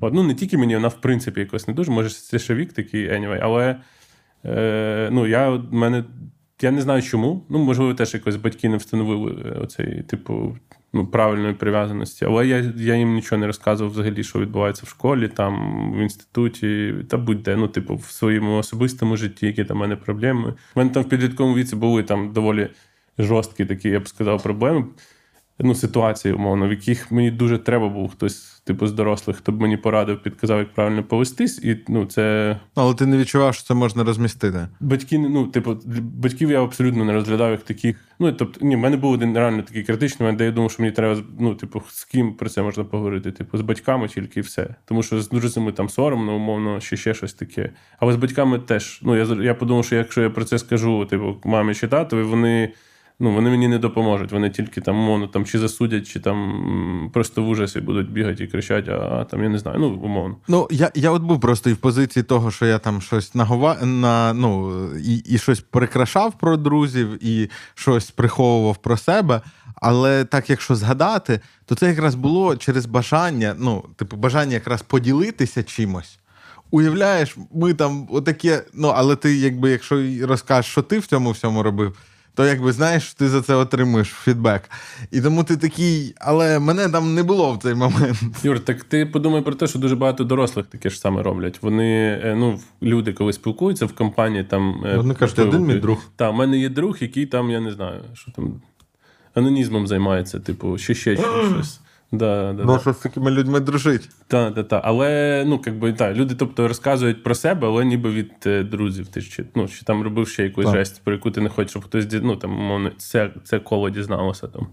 От, 0.00 0.14
ну, 0.14 0.22
не 0.22 0.34
тільки 0.34 0.58
мені, 0.58 0.74
вона 0.74 0.88
в 0.88 1.00
принципі 1.00 1.40
якось 1.40 1.68
не 1.68 1.74
дуже. 1.74 1.92
Може, 1.92 2.10
це 2.10 2.38
ще 2.38 2.54
вік 2.54 2.72
такий, 2.72 3.08
anyway, 3.08 3.38
але 3.42 3.76
е, 4.44 5.08
ну, 5.12 5.26
я, 5.26 5.48
от, 5.48 5.72
мене, 5.72 6.04
я 6.62 6.70
не 6.70 6.80
знаю 6.80 7.02
чому. 7.02 7.44
Ну, 7.48 7.58
можливо, 7.58 7.94
теж 7.94 8.14
якось 8.14 8.36
батьки 8.36 8.68
не 8.68 8.76
встановили 8.76 9.42
е, 9.46 9.50
оцей, 9.50 10.02
типу, 10.02 10.56
ну, 10.92 11.06
правильної 11.06 11.54
прив'язаності. 11.54 12.24
Але 12.24 12.46
я, 12.46 12.72
я 12.76 12.94
їм 12.94 13.14
нічого 13.14 13.40
не 13.40 13.46
розказував 13.46 13.92
взагалі, 13.92 14.24
що 14.24 14.38
відбувається 14.38 14.82
в 14.86 14.88
школі, 14.88 15.28
там, 15.28 15.92
в 15.92 15.98
інституті, 15.98 16.94
та 17.10 17.16
будь-де, 17.16 17.56
ну, 17.56 17.68
типу, 17.68 17.94
в 17.94 18.04
своєму 18.04 18.58
особистому 18.58 19.16
житті, 19.16 19.46
які 19.46 19.64
там 19.64 19.76
в 19.76 19.80
мене 19.80 19.96
проблеми. 19.96 20.54
У 20.74 20.78
мене 20.78 20.90
там 20.90 21.02
в 21.02 21.08
підлітковому 21.08 21.56
віці 21.56 21.76
були 21.76 22.02
там 22.02 22.32
доволі 22.32 22.68
жорсткі 23.18 23.64
такі, 23.64 23.88
я 23.88 24.00
б 24.00 24.08
сказав, 24.08 24.42
проблеми. 24.42 24.84
Ну, 25.58 25.74
ситуації, 25.74 26.34
умовно, 26.34 26.68
в 26.68 26.70
яких 26.70 27.12
мені 27.12 27.30
дуже 27.30 27.58
треба 27.58 27.88
був 27.88 28.10
хтось, 28.10 28.62
типу, 28.64 28.86
з 28.86 28.92
дорослих, 28.92 29.36
хто 29.36 29.52
б 29.52 29.60
мені 29.60 29.76
порадив, 29.76 30.22
підказав, 30.22 30.58
як 30.58 30.74
правильно 30.74 31.04
повестись. 31.04 31.58
І 31.64 31.76
ну, 31.88 32.06
це 32.06 32.56
Але 32.74 32.94
ти 32.94 33.06
не 33.06 33.18
відчував, 33.18 33.54
що 33.54 33.64
це 33.64 33.74
можна 33.74 34.04
розмістити. 34.04 34.68
Батьки, 34.80 35.18
ну, 35.18 35.46
типу, 35.46 35.76
батьків 36.00 36.50
я 36.50 36.62
абсолютно 36.62 37.04
не 37.04 37.12
розглядав 37.12 37.50
як 37.50 37.62
таких. 37.62 37.96
Ну, 38.18 38.32
тобто, 38.32 38.66
ні, 38.66 38.76
в 38.76 38.78
мене 38.78 38.96
був 38.96 39.12
один 39.12 39.36
реально 39.36 39.62
такий 39.62 39.82
критичний 39.82 40.24
момент, 40.24 40.38
де 40.38 40.44
я 40.44 40.50
думав, 40.50 40.70
що 40.70 40.82
мені 40.82 40.94
треба, 40.94 41.22
ну, 41.38 41.54
типу, 41.54 41.82
з 41.88 42.04
ким 42.04 42.34
про 42.34 42.48
це 42.48 42.62
можна 42.62 42.84
поговорити. 42.84 43.32
Типу, 43.32 43.58
з 43.58 43.60
батьками 43.60 44.08
тільки 44.08 44.40
і 44.40 44.42
все. 44.42 44.74
Тому 44.84 45.02
що 45.02 45.20
з 45.20 45.28
друзями 45.28 45.72
там 45.72 45.88
соромно, 45.88 46.36
умовно, 46.36 46.80
чи 46.80 46.96
ще 46.96 47.14
щось 47.14 47.34
таке. 47.34 47.72
Але 47.98 48.12
з 48.12 48.16
батьками 48.16 48.58
теж. 48.58 49.00
Ну, 49.02 49.16
я, 49.16 49.44
я 49.44 49.54
подумав, 49.54 49.84
що 49.84 49.96
якщо 49.96 50.22
я 50.22 50.30
про 50.30 50.44
це 50.44 50.58
скажу, 50.58 51.06
типу, 51.10 51.36
мамі 51.44 51.74
чи 51.74 51.88
татові, 51.88 52.22
вони. 52.22 52.72
Ну, 53.20 53.32
вони 53.32 53.50
мені 53.50 53.68
не 53.68 53.78
допоможуть. 53.78 54.32
Вони 54.32 54.50
тільки 54.50 54.80
там, 54.80 54.98
умовно, 54.98 55.26
там 55.26 55.44
чи 55.44 55.58
засудять, 55.58 56.08
чи 56.08 56.20
там 56.20 57.10
просто 57.14 57.42
в 57.42 57.48
ужасі 57.48 57.80
будуть 57.80 58.10
бігати 58.10 58.44
і 58.44 58.46
кричати, 58.46 58.90
а 58.90 59.24
там 59.24 59.42
я 59.42 59.48
не 59.48 59.58
знаю, 59.58 59.78
ну, 59.78 59.88
умовно. 59.88 60.36
Ну, 60.48 60.68
я, 60.70 60.90
я 60.94 61.10
от 61.10 61.22
був 61.22 61.40
просто 61.40 61.70
і 61.70 61.72
в 61.72 61.76
позиції 61.76 62.22
того, 62.22 62.50
що 62.50 62.66
я 62.66 62.78
там 62.78 63.00
щось 63.00 63.34
нагова... 63.34 63.74
на, 63.84 64.32
ну, 64.32 64.80
і, 64.96 65.16
і 65.16 65.38
щось 65.38 65.60
прикрашав 65.60 66.38
про 66.38 66.56
друзів, 66.56 67.24
і 67.24 67.50
щось 67.74 68.10
приховував 68.10 68.76
про 68.76 68.96
себе. 68.96 69.40
Але 69.74 70.24
так, 70.24 70.50
якщо 70.50 70.74
згадати, 70.74 71.40
то 71.64 71.74
це 71.74 71.88
якраз 71.88 72.14
було 72.14 72.56
через 72.56 72.86
бажання, 72.86 73.54
ну, 73.58 73.84
типу, 73.96 74.16
бажання 74.16 74.54
якраз 74.54 74.82
поділитися 74.82 75.62
чимось. 75.62 76.18
Уявляєш, 76.70 77.36
ми 77.54 77.74
там 77.74 78.08
отаке, 78.10 78.64
ну, 78.74 78.88
але 78.88 79.16
ти, 79.16 79.36
якби, 79.36 79.70
якщо 79.70 80.02
розкажеш, 80.22 80.70
що 80.70 80.82
ти 80.82 80.98
в 80.98 81.06
цьому 81.06 81.30
всьому 81.30 81.62
робив, 81.62 81.96
то 82.36 82.44
якби 82.46 82.72
знаєш, 82.72 83.14
ти 83.14 83.28
за 83.28 83.42
це 83.42 83.54
отримуєш 83.54 84.08
фідбек. 84.08 84.70
І 85.10 85.20
тому 85.20 85.44
ти 85.44 85.56
такий, 85.56 86.14
але 86.20 86.58
мене 86.58 86.88
там 86.88 87.14
не 87.14 87.22
було 87.22 87.52
в 87.52 87.62
цей 87.62 87.74
момент. 87.74 88.18
Юр, 88.42 88.60
так 88.60 88.84
ти 88.84 89.06
подумай 89.06 89.42
про 89.42 89.54
те, 89.54 89.66
що 89.66 89.78
дуже 89.78 89.96
багато 89.96 90.24
дорослих 90.24 90.66
таке 90.66 90.90
ж 90.90 90.98
саме 91.00 91.22
роблять. 91.22 91.58
Вони, 91.62 92.20
е, 92.24 92.34
ну, 92.38 92.60
люди, 92.82 93.12
коли 93.12 93.32
спілкуються 93.32 93.86
в 93.86 93.92
компанії, 93.92 94.44
там. 94.44 94.82
е, 94.86 94.96
Вони 94.96 95.14
кажуть, 95.14 95.38
один 95.38 95.62
мій 95.66 95.74
друг. 95.74 96.02
Так, 96.16 96.32
в 96.32 96.36
мене 96.36 96.58
є 96.58 96.68
друг, 96.68 96.96
який 97.00 97.26
там, 97.26 97.50
я 97.50 97.60
не 97.60 97.70
знаю, 97.72 98.00
що 98.14 98.30
там 98.32 98.60
анонізмом 99.34 99.86
займається, 99.86 100.40
типу, 100.40 100.78
ще 100.78 100.94
ще 100.94 101.16
щось. 101.52 101.80
Да, 102.18 102.52
да, 102.52 102.64
Ну, 102.64 102.72
да. 102.72 102.78
що 102.78 102.92
з 102.92 102.96
такими 102.96 103.30
людьми 103.30 103.60
дружить. 103.60 104.08
Та, 104.28 104.50
та, 104.50 104.62
та. 104.62 104.80
Але 104.84 105.44
ну, 105.46 105.60
якби, 105.66 105.92
та, 105.92 106.12
люди 106.14 106.34
тобто, 106.34 106.68
розказують 106.68 107.22
про 107.24 107.34
себе, 107.34 107.66
але 107.68 107.84
ніби 107.84 108.10
від 108.10 108.32
е, 108.46 108.62
друзів. 108.62 109.06
Ти 109.08 109.22
чи, 109.22 109.44
ну, 109.54 109.68
чи 109.68 109.84
там 109.84 110.02
робив 110.02 110.28
ще 110.28 110.42
якусь 110.44 110.64
Так. 110.64 110.74
жесть, 110.74 111.00
про 111.04 111.12
яку 111.14 111.30
ти 111.30 111.40
не 111.40 111.48
хочеш, 111.48 111.70
щоб 111.70 111.84
хтось 111.84 112.04
ді- 112.04 112.20
ну, 112.24 112.36
там, 112.36 112.58
умовно, 112.58 112.90
це, 112.98 113.30
це 113.44 113.58
коло 113.58 113.90
дізналося. 113.90 114.46
Там. 114.46 114.66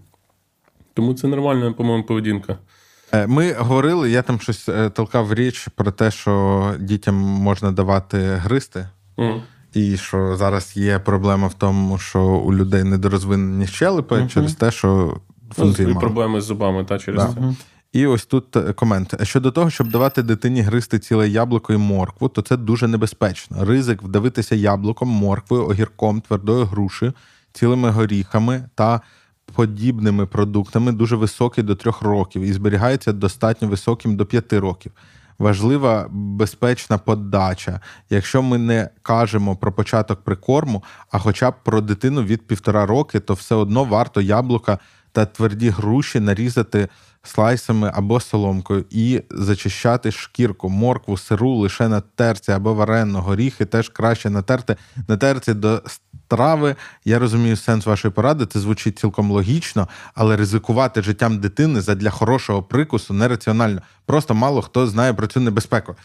Тому 0.94 1.14
це 1.14 1.26
нормальна, 1.28 1.72
по-моєму, 1.72 2.04
поведінка. 2.04 2.58
Е, 3.12 3.26
Ми 3.26 3.52
говорили, 3.52 4.10
я 4.10 4.22
там 4.22 4.40
щось 4.40 4.68
е, 4.68 4.90
толкав 4.90 5.34
річ 5.34 5.68
про 5.76 5.90
те, 5.90 6.10
що 6.10 6.74
дітям 6.80 7.14
можна 7.14 7.72
давати 7.72 8.18
гристи, 8.18 8.88
Мгм. 9.16 9.42
і 9.74 9.96
що 9.96 10.36
зараз 10.36 10.76
є 10.76 10.98
проблема 10.98 11.46
в 11.46 11.54
тому, 11.54 11.98
що 11.98 12.20
у 12.22 12.54
людей 12.54 12.84
недорозвинені 12.84 13.66
щелепи 13.66 14.28
через 14.32 14.54
те, 14.54 14.70
що 14.70 15.16
Функцій 15.54 15.82
і 15.82 15.86
мало. 15.86 16.00
проблеми 16.00 16.40
з 16.40 16.44
зубами, 16.44 16.84
та, 16.84 16.98
через 16.98 17.24
Да. 17.24 17.32
це. 17.34 17.54
І 17.92 18.06
ось 18.06 18.26
тут 18.26 18.56
е, 18.56 18.72
комент. 18.72 19.14
Щодо 19.22 19.50
того, 19.50 19.70
щоб 19.70 19.90
давати 19.90 20.22
дитині 20.22 20.60
гристи 20.60 20.98
ціле 20.98 21.28
яблуко 21.28 21.72
і 21.72 21.76
моркву, 21.76 22.28
то 22.28 22.42
це 22.42 22.56
дуже 22.56 22.88
небезпечно. 22.88 23.64
Ризик 23.64 24.02
вдавитися 24.02 24.54
яблуком, 24.54 25.08
морквою, 25.08 25.66
огірком, 25.68 26.20
твердою 26.20 26.64
грушею, 26.64 27.12
цілими 27.52 27.90
горіхами 27.90 28.68
та 28.74 29.00
подібними 29.54 30.26
продуктами 30.26 30.92
дуже 30.92 31.16
високий 31.16 31.64
до 31.64 31.74
трьох 31.74 32.02
років 32.02 32.42
і 32.42 32.52
зберігається 32.52 33.12
достатньо 33.12 33.68
високим 33.68 34.16
до 34.16 34.26
п'яти 34.26 34.58
років. 34.58 34.92
Важлива 35.38 36.06
безпечна 36.10 36.98
подача. 36.98 37.80
Якщо 38.10 38.42
ми 38.42 38.58
не 38.58 38.88
кажемо 39.02 39.56
про 39.56 39.72
початок 39.72 40.20
прикорму, 40.24 40.82
а 41.10 41.18
хоча 41.18 41.50
б 41.50 41.54
про 41.64 41.80
дитину 41.80 42.22
від 42.22 42.46
півтора 42.46 42.86
роки, 42.86 43.20
то 43.20 43.34
все 43.34 43.54
одно 43.54 43.84
варто 43.84 44.20
яблука 44.20 44.78
та 45.14 45.26
тверді 45.26 45.68
груші 45.68 46.20
нарізати 46.20 46.88
слайсами 47.22 47.90
або 47.94 48.20
соломкою 48.20 48.84
і 48.90 49.22
зачищати 49.30 50.12
шкірку, 50.12 50.68
моркву, 50.68 51.16
сиру 51.16 51.54
лише 51.54 51.88
на 51.88 52.00
терці 52.00 52.52
або 52.52 52.74
варено, 52.74 53.22
горіхи 53.22 53.64
теж 53.64 53.88
краще 53.88 54.30
натерти 54.30 54.76
на 55.08 55.16
терці 55.16 55.54
до 55.54 55.82
страви. 56.26 56.76
Я 57.04 57.18
розумію 57.18 57.56
сенс 57.56 57.86
вашої 57.86 58.12
поради, 58.12 58.46
це 58.46 58.60
звучить 58.60 58.98
цілком 58.98 59.30
логічно, 59.30 59.88
але 60.14 60.36
ризикувати 60.36 61.02
життям 61.02 61.38
дитини 61.38 61.80
задля 61.80 62.10
хорошого 62.10 62.62
прикусу 62.62 63.14
нераціонально. 63.14 63.82
Просто 64.06 64.34
мало 64.34 64.62
хто 64.62 64.86
знає 64.86 65.12
про 65.14 65.26
цю 65.26 65.40
небезпеку. 65.40 65.96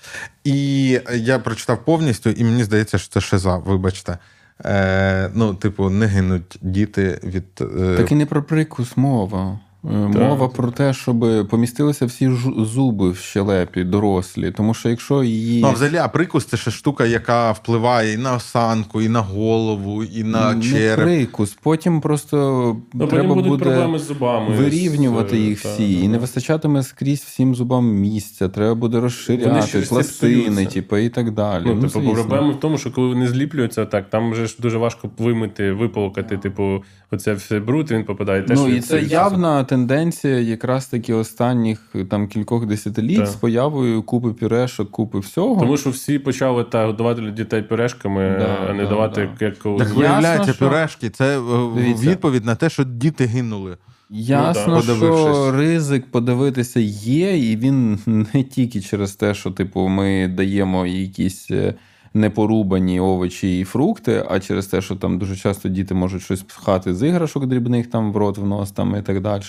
І 0.44 0.88
я 1.14 1.40
прочитав 1.40 1.86
повністю, 1.86 2.30
і 2.30 2.44
мені 2.44 2.64
здається, 2.64 2.98
що 2.98 3.10
це 3.14 3.22
шиза, 3.22 3.58
вибачте. 3.58 4.18
Е, 4.66 5.30
ну, 5.34 5.54
типу, 5.54 5.90
не 5.90 6.06
гинуть 6.06 6.58
діти 6.62 7.20
від. 7.24 7.46
Е, 7.62 7.98
Так 7.98 8.12
і 8.12 8.16
не 8.16 8.26
про 8.26 8.44
прикус 8.44 8.98
мова. 8.98 9.60
Е, 9.86 9.88
Мова 9.98 10.48
про 10.48 10.72
те, 10.72 10.94
щоб 10.94 11.48
помістилися 11.50 12.06
всі 12.06 12.30
ж- 12.30 12.50
зуби 12.58 13.10
в 13.10 13.18
щелепі, 13.18 13.84
дорослі. 13.84 14.52
Тому 14.52 14.74
що 14.74 14.90
якщо 14.90 15.24
її. 15.24 15.62
Ну, 15.62 15.68
а 15.68 15.72
взагалі, 15.72 15.98
а 15.98 16.08
прикус 16.08 16.46
це 16.46 16.58
ще 16.58 16.72
штука, 16.72 17.06
яка 17.06 17.52
впливає 17.52 18.14
і 18.14 18.18
на 18.18 18.36
осанку, 18.36 19.02
і 19.02 19.10
на 19.10 19.20
голову, 19.22 20.04
і 20.04 20.24
на 20.24 20.54
не 20.54 20.64
череп. 20.64 21.00
прикус, 21.06 21.58
потім 21.64 22.02
просто 22.02 22.38
Ну, 22.94 23.00
потім 23.00 23.08
треба 23.10 23.34
будуть 23.36 23.50
буде 23.50 23.64
проблеми 23.66 24.00
з 24.00 24.04
зубами. 24.06 24.56
вирівнювати 24.56 25.36
з- 25.36 25.40
їх 25.40 25.62
та, 25.62 25.70
всі. 25.70 25.96
та, 25.96 26.04
І 26.04 26.08
не 26.08 26.14
та. 26.16 26.22
вистачатиме 26.22 26.84
скрізь 26.84 27.22
всім 27.22 27.56
зубам 27.56 27.86
місця. 27.86 28.50
Треба 28.50 28.76
буде 28.76 29.00
розширяти, 29.00 29.80
пластини, 29.90 30.66
типу, 30.66 30.98
і 30.98 31.10
так 31.10 31.32
далі. 31.32 31.64
Ну, 31.66 31.76
типу, 31.76 31.90
звісно. 31.90 32.14
проблема 32.14 32.50
в 32.52 32.60
тому, 32.60 32.78
що 32.78 32.92
коли 32.92 33.08
вони 33.08 33.28
зліплюються, 33.28 33.86
так, 33.86 34.10
там 34.10 34.32
вже 34.32 34.46
ж 34.46 34.56
дуже 34.60 34.78
важко 34.78 35.10
вимити, 35.18 35.72
виполкати, 35.72 36.38
типу, 36.38 36.84
оце 37.12 37.34
все 37.34 37.60
бруд, 37.60 37.92
він 37.92 38.04
попадає 38.04 38.42
теж. 38.44 38.60
Ну 38.60 38.68
і 38.68 38.72
від 38.72 38.86
це 38.86 39.02
явна 39.02 39.64
тенденція 39.70 40.40
якраз 40.40 40.88
таки 40.88 41.14
останніх 41.14 41.96
там 42.10 42.28
кількох 42.28 42.66
десятиліть 42.66 43.18
Так. 43.18 43.28
з 43.28 43.36
появою 43.36 44.04
купи 44.04 44.30
пюрешок, 44.34 44.92
купи 44.92 45.20
всього. 45.20 45.60
Тому 45.60 45.78
що 45.78 45.90
всі 45.90 46.20
почали 46.20 46.64
та 46.64 46.86
годувати 46.86 47.22
дітей 47.32 47.62
пюрешками, 47.62 48.36
Да, 48.40 48.58
а 48.70 48.74
не 48.74 48.84
да, 48.84 48.90
давати 48.90 49.30
да. 49.40 49.46
як, 49.46 49.58
Так 49.58 49.94
виявляється, 49.96 50.54
що- 50.54 50.66
пюрешки 50.66 51.10
це 51.10 51.40
е, 51.40 51.42
Дивіться. 51.76 52.10
відповідь 52.10 52.46
на 52.46 52.56
те, 52.56 52.70
що 52.70 52.84
діти 52.84 53.26
гинули. 53.26 53.78
Ясно, 54.12 54.82
Ну, 54.88 54.94
да. 54.94 54.96
що 54.96 55.52
ризик 55.52 56.12
подивитися 56.12 56.80
є, 57.04 57.52
і 57.52 57.56
він 57.58 58.00
не 58.34 58.44
тільки 58.44 58.82
через 58.82 59.12
те, 59.12 59.34
що 59.34 59.52
типу 59.52 59.88
ми 59.88 60.28
даємо 60.28 60.86
якісь 60.86 61.52
е, 61.52 61.74
непорубані 62.14 63.00
овочі 63.00 63.60
і 63.60 63.64
фрукти, 63.64 64.26
а 64.30 64.40
через 64.40 64.68
те, 64.68 64.82
що 64.82 64.96
там 64.96 65.18
дуже 65.18 65.36
часто 65.36 65.70
діти 65.70 65.94
можуть 65.94 66.22
щось 66.22 66.42
пхати 66.42 66.96
з 66.96 67.08
іграшок 67.08 67.46
дрібних 67.46 67.88
там 67.88 68.14
в 68.14 68.18
рот, 68.18 68.38
в 68.38 68.46
нос 68.46 68.72
там 68.72 68.96
і 68.96 69.02
так 69.02 69.22
далі. 69.22 69.44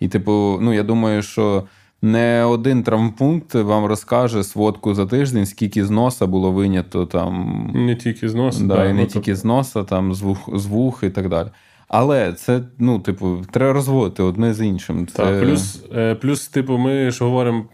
І, 0.00 0.08
типу, 0.08 0.58
ну 0.60 0.72
я 0.72 0.82
думаю, 0.82 1.22
що 1.22 1.64
не 2.02 2.44
один 2.44 2.82
травмпункт 2.82 3.54
вам 3.54 3.84
розкаже 3.84 4.44
сводку 4.44 4.94
за 4.94 5.06
тиждень, 5.06 5.46
скільки 5.46 5.84
з 5.84 5.90
носа 5.90 6.26
було 6.26 6.52
винято 6.52 7.06
там 7.06 7.64
не 7.74 7.96
тільки 7.96 8.28
з 8.28 8.34
носу, 8.34 8.66
Да, 8.66 8.84
і 8.84 8.92
не 8.92 9.00
ну, 9.00 9.06
тільки 9.06 9.36
з 9.36 9.44
носа, 9.44 9.84
там 9.84 10.14
з 10.14 10.22
вух, 10.22 10.58
з 10.58 10.66
вух 10.66 11.00
і 11.02 11.10
так 11.10 11.28
далі. 11.28 11.48
Але 11.88 12.32
це, 12.32 12.60
ну, 12.78 12.98
типу, 12.98 13.38
треба 13.50 13.72
розводити 13.72 14.22
одне 14.22 14.54
з 14.54 14.66
іншим. 14.66 15.06
Це... 15.06 15.16
Так, 15.16 15.40
плюс, 15.42 15.84
е, 15.94 16.14
плюс, 16.14 16.48
типу, 16.48 16.78
ми 16.78 17.10
ж 17.10 17.24
говоримо. 17.24 17.64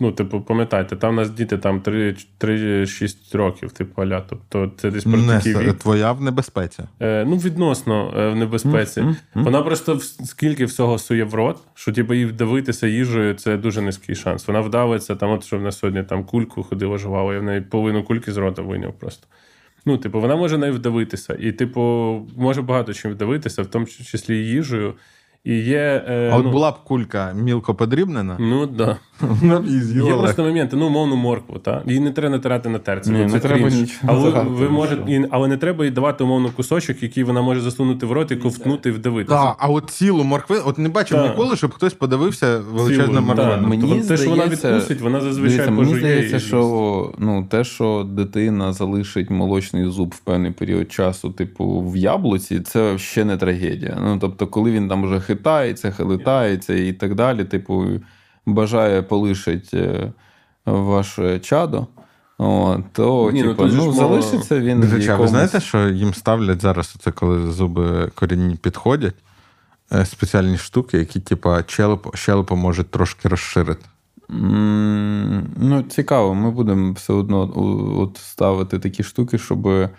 Ну, 0.00 0.12
типу, 0.12 0.40
пам'ятайте, 0.40 0.96
там 0.96 1.14
у 1.14 1.16
нас 1.16 1.30
діти 1.30 1.58
там 1.58 1.80
3-6 1.80 3.36
років, 3.36 3.72
типу, 3.72 4.02
аля. 4.02 4.20
Тобто 4.28 4.72
це 4.76 4.90
десь 4.90 5.04
про 5.04 5.16
Не, 5.16 5.38
такий 5.38 5.56
вік. 5.56 5.74
твоя 5.74 6.12
в 6.12 6.20
небезпеці. 6.22 6.82
Е, 7.00 7.24
ну, 7.28 7.36
відносно 7.36 8.14
е, 8.16 8.28
в 8.28 8.36
небезпеці. 8.36 9.00
Мгм, 9.00 9.16
мгм. 9.34 9.44
Вона 9.44 9.62
просто 9.62 10.00
скільки 10.24 10.64
всього 10.64 10.98
сує 10.98 11.24
в 11.24 11.34
рот, 11.34 11.58
що 11.74 11.92
типу, 11.92 12.14
їй 12.14 12.26
вдавитися 12.26 12.86
їжею 12.86 13.34
це 13.34 13.56
дуже 13.56 13.80
низький 13.80 14.14
шанс. 14.14 14.48
Вона 14.48 14.60
вдавиться, 14.60 15.16
там, 15.16 15.30
от 15.30 15.44
що 15.44 15.58
в 15.58 15.62
нас 15.62 15.78
сьогодні 15.78 16.02
там 16.02 16.24
кульку 16.24 16.62
ходила 16.62 16.98
жувала, 16.98 17.34
я 17.34 17.40
в 17.40 17.42
неї 17.42 17.60
половину 17.60 18.02
кульки 18.04 18.32
з 18.32 18.36
рота 18.36 18.62
виняв 18.62 18.92
просто. 18.92 19.26
Ну, 19.86 19.98
типу, 19.98 20.20
вона 20.20 20.36
може 20.36 20.58
нею 20.58 20.72
вдавитися. 20.72 21.36
І, 21.40 21.52
типу, 21.52 21.80
може 22.36 22.62
багато 22.62 22.92
чим 22.94 23.10
вдавитися, 23.10 23.62
в 23.62 23.66
тому 23.66 23.86
числі 23.86 24.36
їжею. 24.36 24.94
І 25.44 25.54
є. 25.58 26.04
Е, 26.08 26.30
А 26.32 26.36
от 26.36 26.44
ну, 26.44 26.50
була 26.50 26.70
б 26.70 26.84
кулька 26.84 27.32
мілко 27.32 27.74
подрібнена, 27.74 28.36
Ну, 28.40 28.66
да. 28.66 28.96
Вона 29.20 29.60
б 29.60 29.66
її 29.66 29.80
з'їла 29.82 30.08
Є 30.10 30.16
просто 30.16 30.42
моменти, 30.44 30.76
ну, 30.76 30.86
умовну 30.86 31.16
моркву, 31.16 31.58
та? 31.58 31.82
її 31.86 32.00
не 32.00 32.10
треба 32.10 32.30
натирати 32.36 32.68
на 32.68 32.78
терці. 32.78 33.10
Ні, 33.10 33.22
бо 33.24 33.32
не 33.32 33.40
треба 33.40 33.58
крінж. 33.58 33.74
нічого 33.80 34.12
Але, 34.12 34.20
загадувати, 34.30 34.60
ви 34.64 34.68
можете, 34.70 35.02
нічого. 35.04 35.26
і- 35.26 35.28
але 35.30 35.48
не 35.48 35.56
треба 35.56 35.84
їй 35.84 35.90
давати 35.90 36.24
умовно 36.24 36.50
кусочок, 36.56 37.02
який 37.02 37.24
вона 37.24 37.42
може 37.42 37.60
засунути 37.60 38.06
в 38.06 38.12
рот 38.12 38.30
і 38.30 38.36
ковтнути 38.36 38.88
і 38.88 38.92
вдавитися. 38.92 39.36
Так, 39.42 39.56
а 39.58 39.68
от 39.68 39.90
цілу 39.90 40.24
моркви, 40.24 40.58
от 40.66 40.78
не 40.78 40.88
бачив 40.88 41.18
Так. 41.18 41.30
ніколи, 41.30 41.56
щоб 41.56 41.72
хтось 41.74 41.94
подивився 41.94 42.58
величезне 42.58 43.20
Цілу, 43.20 43.34
так. 43.34 43.62
Мені 43.62 43.82
Тобто 43.88 44.08
те, 44.08 44.16
що 44.16 44.30
вона 44.30 44.42
здається- 44.42 44.68
відпустить, 44.68 45.00
вона 45.00 45.20
зазвичай 45.20 45.56
Дивіться, 45.56 45.70
мені 45.70 45.82
пожує 45.92 46.00
здається, 46.12 46.36
і 46.36 46.40
що 46.40 47.12
ну, 47.18 47.46
те, 47.50 47.64
що 47.64 48.06
дитина 48.10 48.72
залишить 48.72 49.30
молочний 49.30 49.90
зуб 49.90 50.14
в 50.16 50.20
певний 50.20 50.50
період 50.50 50.92
часу, 50.92 51.30
типу, 51.30 51.80
в 51.80 51.96
яблуці, 51.96 52.60
це 52.60 52.98
ще 52.98 53.24
не 53.24 53.36
трагедія. 53.36 53.98
Ну, 54.02 54.18
тобто, 54.20 54.46
коли 54.46 54.70
він 54.70 54.88
там 54.88 55.04
вже 55.04 55.20
хитається, 55.20 55.90
хилитається 55.90 56.74
і 56.74 56.92
так 56.92 57.14
далі, 57.14 57.44
типу, 57.44 57.84
бажає 58.46 59.02
полишить 59.02 59.70
е, 59.74 60.12
ваше 60.66 61.38
чадо. 61.38 61.86
О, 62.38 62.76
то, 62.92 63.30
Ні, 63.32 63.42
ну, 63.42 63.48
типу, 63.48 63.66
ну, 63.66 63.84
мова- 63.84 63.92
залишиться 63.92 64.60
він. 64.60 64.80
До 64.80 64.86
в 64.86 64.90
ви 64.90 64.98
якомусь- 64.98 65.30
знаєте, 65.30 65.60
що 65.60 65.88
їм 65.88 66.14
ставлять 66.14 66.62
зараз, 66.62 66.86
це 67.00 67.10
коли 67.10 67.52
зуби 67.52 68.10
корінні 68.14 68.56
підходять, 68.56 69.14
е, 69.92 70.04
спеціальні 70.06 70.58
штуки, 70.58 70.98
які, 70.98 71.20
типа, 71.20 71.64
щелепу, 71.66 72.10
щелепу 72.14 72.56
можуть 72.56 72.90
трошки 72.90 73.28
розширити. 73.28 73.84
Ну, 74.28 75.82
цікаво, 75.88 76.34
ми 76.34 76.50
будемо 76.50 76.92
все 76.92 77.12
одно 77.12 77.52
от 77.98 78.16
ставити 78.16 78.78
такі 78.78 79.02
штуки, 79.02 79.38
щоб 79.38 79.66
е, 79.66 79.90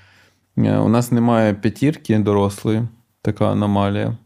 у 0.58 0.90
нас 0.90 1.12
немає 1.12 1.54
п'ятірки 1.54 2.20
дорослої, 2.20 2.88
така 3.22 3.52
аномалія 3.52 4.18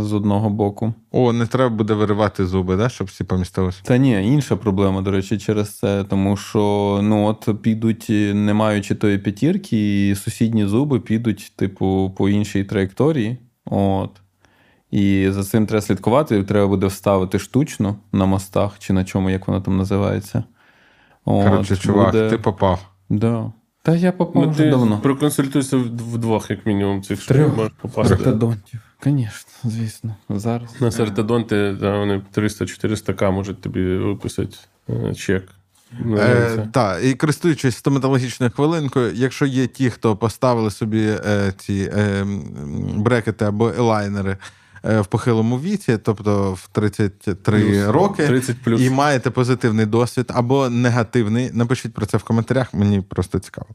з 0.00 0.12
одного 0.12 0.50
боку. 0.50 0.94
О, 1.12 1.32
не 1.32 1.46
треба 1.46 1.76
буде 1.76 1.94
виривати 1.94 2.46
зуби, 2.46 2.76
да, 2.76 2.88
щоб 2.88 3.06
всі 3.06 3.24
помістилися. 3.24 3.80
Та 3.84 3.96
ні, 3.96 4.32
інша 4.32 4.56
проблема, 4.56 5.02
до 5.02 5.10
речі, 5.10 5.38
через 5.38 5.78
це, 5.78 6.04
тому 6.04 6.36
що 6.36 7.00
ну 7.02 7.26
от 7.26 7.62
підуть, 7.62 8.06
е, 8.10 8.34
не 8.34 8.54
маючи 8.54 8.94
тої 8.94 9.18
п'ятірки, 9.18 10.08
і 10.08 10.14
сусідні 10.14 10.66
зуби 10.66 11.00
підуть, 11.00 11.52
типу, 11.56 12.12
по 12.16 12.28
іншій 12.28 12.64
траєкторії. 12.64 13.36
От. 13.64 14.10
І 14.90 15.26
за 15.30 15.44
цим 15.44 15.66
треба 15.66 15.82
слідкувати. 15.82 16.42
Треба 16.42 16.66
буде 16.66 16.86
вставити 16.86 17.38
штучно 17.38 17.96
на 18.12 18.26
мостах 18.26 18.78
чи 18.78 18.92
на 18.92 19.04
чому, 19.04 19.30
як 19.30 19.48
воно 19.48 19.60
там 19.60 19.76
називається. 19.76 20.44
Коротше, 21.24 21.76
чувак, 21.76 22.06
буде- 22.06 22.30
ти 22.30 22.38
попав. 22.38 22.86
Да. 23.08 23.52
Та 23.86 23.96
я 23.96 24.12
попав 24.12 24.42
Ну, 24.44 24.50
вже 24.50 24.62
ти 24.64 24.70
давно. 24.70 24.98
проконсультуйся 24.98 25.76
вдвох, 25.76 26.50
як 26.50 26.66
мінімум, 26.66 27.02
цих 27.02 27.26
Трьох. 27.26 27.56
можеш 27.56 27.72
попасти. 27.82 28.14
Ортодонтів. 28.14 28.80
Звісно, 29.04 29.30
звісно. 29.64 30.16
Зараз. 30.28 30.80
На 30.80 31.04
ортодонти, 31.04 31.76
да, 31.80 31.98
вони 31.98 32.22
300-400 32.36 33.14
к 33.14 33.30
можуть 33.30 33.60
тобі 33.60 33.96
виписати 33.96 34.56
е, 34.90 35.14
чек. 35.14 35.48
Ну, 36.04 36.16
Е, 36.16 36.68
так, 36.72 37.04
і 37.04 37.14
користуючись 37.14 37.76
стоматологічною 37.76 38.52
хвилинкою, 38.52 39.12
якщо 39.14 39.46
є 39.46 39.66
ті, 39.66 39.90
хто 39.90 40.16
поставили 40.16 40.70
собі 40.70 41.06
е, 41.26 41.52
ці 41.58 41.90
е, 41.96 42.26
брекети 42.96 43.44
або 43.44 43.68
елайнери 43.68 44.36
в 44.86 45.06
похилому 45.06 45.60
віці, 45.60 45.98
тобто 45.98 46.52
в 46.52 46.68
33 46.72 47.62
Плюс, 47.62 47.86
роки, 47.86 48.26
30 48.26 48.56
плюс. 48.62 48.80
і 48.80 48.90
маєте 48.90 49.30
позитивний 49.30 49.86
досвід 49.86 50.32
або 50.34 50.68
негативний. 50.68 51.50
Напишіть 51.52 51.94
про 51.94 52.06
це 52.06 52.16
в 52.16 52.22
коментарях, 52.22 52.74
мені 52.74 53.00
просто 53.00 53.38
цікаво. 53.38 53.68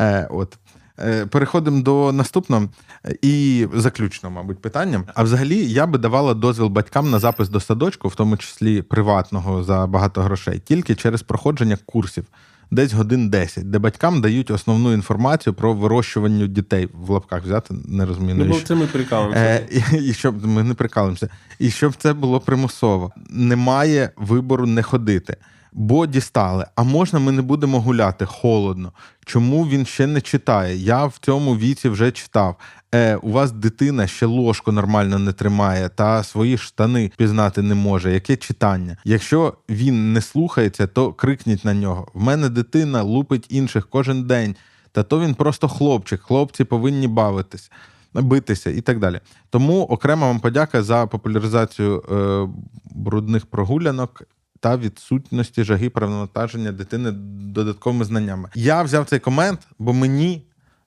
Е, 0.00 0.28
от. 0.30 0.58
Е, 0.98 1.26
Переходимо 1.26 1.82
до 1.82 2.12
наступного 2.12 2.68
е, 3.06 3.16
і 3.22 3.66
заключного, 3.74 4.34
мабуть, 4.34 4.62
питання. 4.62 5.02
А 5.14 5.22
взагалі 5.22 5.56
я 5.72 5.86
би 5.86 5.98
давала 5.98 6.34
дозвіл 6.34 6.68
батькам 6.68 7.10
на 7.10 7.18
запис 7.18 7.48
до 7.48 7.60
садочку, 7.60 8.08
в 8.08 8.14
тому 8.14 8.36
числі 8.36 8.82
приватного 8.82 9.64
за 9.64 9.86
багато 9.86 10.22
грошей, 10.22 10.58
тільки 10.58 10.94
через 10.94 11.22
проходження 11.22 11.78
курсів, 11.86 12.24
десь 12.70 12.92
годин 12.92 13.30
10, 13.30 13.70
де 13.70 13.78
батькам 13.78 14.20
дають 14.20 14.50
основну 14.50 14.92
інформацію 14.92 15.54
про 15.54 15.74
вирощування 15.74 16.46
дітей 16.46 16.88
в 16.92 17.10
лапках 17.10 17.44
взяти, 17.44 17.74
не 17.88 18.06
розумію. 18.06 18.34
Ну, 18.38 18.44
бо 18.44 18.60
це 18.60 18.74
ми 18.74 18.86
прикалуємося. 18.86 19.40
Е, 19.40 19.66
і, 19.92 19.96
і 20.08 20.12
щоб 20.12 20.46
ми 20.46 20.62
не 20.62 20.74
прикалуємося, 20.74 21.28
і 21.58 21.70
щоб 21.70 21.94
це 21.96 22.12
було 22.12 22.40
примусово. 22.40 23.12
Немає 23.30 24.10
вибору 24.16 24.66
не 24.66 24.82
ходити. 24.82 25.36
Бо 25.72 26.06
дістали, 26.06 26.66
а 26.76 26.82
можна 26.82 27.18
ми 27.18 27.32
не 27.32 27.42
будемо 27.42 27.80
гуляти 27.80 28.26
холодно. 28.26 28.92
Чому 29.24 29.68
він 29.68 29.86
ще 29.86 30.06
не 30.06 30.20
читає? 30.20 30.76
Я 30.76 31.04
в 31.04 31.18
цьому 31.20 31.56
віці 31.56 31.88
вже 31.88 32.10
читав. 32.10 32.56
Е, 32.94 33.16
у 33.16 33.32
вас 33.32 33.52
дитина 33.52 34.06
ще 34.06 34.26
ложку 34.26 34.72
нормально 34.72 35.18
не 35.18 35.32
тримає 35.32 35.88
та 35.88 36.24
свої 36.24 36.58
штани 36.58 37.12
пізнати 37.16 37.62
не 37.62 37.74
може. 37.74 38.12
Яке 38.12 38.36
читання? 38.36 38.96
Якщо 39.04 39.54
він 39.68 40.12
не 40.12 40.20
слухається, 40.20 40.86
то 40.86 41.12
крикніть 41.12 41.64
на 41.64 41.74
нього. 41.74 42.08
В 42.14 42.22
мене 42.22 42.48
дитина 42.48 43.02
лупить 43.02 43.46
інших 43.48 43.88
кожен 43.88 44.26
день. 44.26 44.56
Та 44.92 45.02
то 45.02 45.20
він 45.20 45.34
просто 45.34 45.68
хлопчик. 45.68 46.20
Хлопці 46.22 46.64
повинні 46.64 47.08
бавитись 47.08 47.70
битися 48.14 48.70
і 48.70 48.80
так 48.80 48.98
далі. 48.98 49.20
Тому 49.50 49.82
окрема 49.82 50.26
вам 50.26 50.40
подяка 50.40 50.82
за 50.82 51.06
популяризацію 51.06 52.02
е, 52.10 52.48
брудних 52.84 53.46
прогулянок 53.46 54.22
та 54.60 54.76
відсутності 54.76 55.64
жаги 55.64 55.90
перевантаження 55.90 56.72
дитини 56.72 57.10
додатковими 57.54 58.04
знаннями. 58.04 58.48
Я 58.54 58.82
взяв 58.82 59.06
цей 59.06 59.18
комент, 59.18 59.60
бо 59.78 59.92
мені 59.92 60.42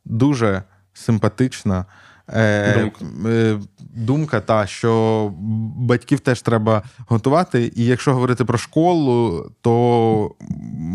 дуже 0.05 0.63
симпатична. 0.93 1.85
Е, 2.29 2.79
Думка. 2.79 3.29
е, 3.29 3.59
думка 3.79 4.39
та, 4.39 4.67
що 4.67 5.31
батьків 5.77 6.19
теж 6.19 6.41
треба 6.41 6.83
готувати. 7.07 7.71
І 7.75 7.85
якщо 7.85 8.13
говорити 8.13 8.45
про 8.45 8.57
школу, 8.57 9.45
то 9.61 10.31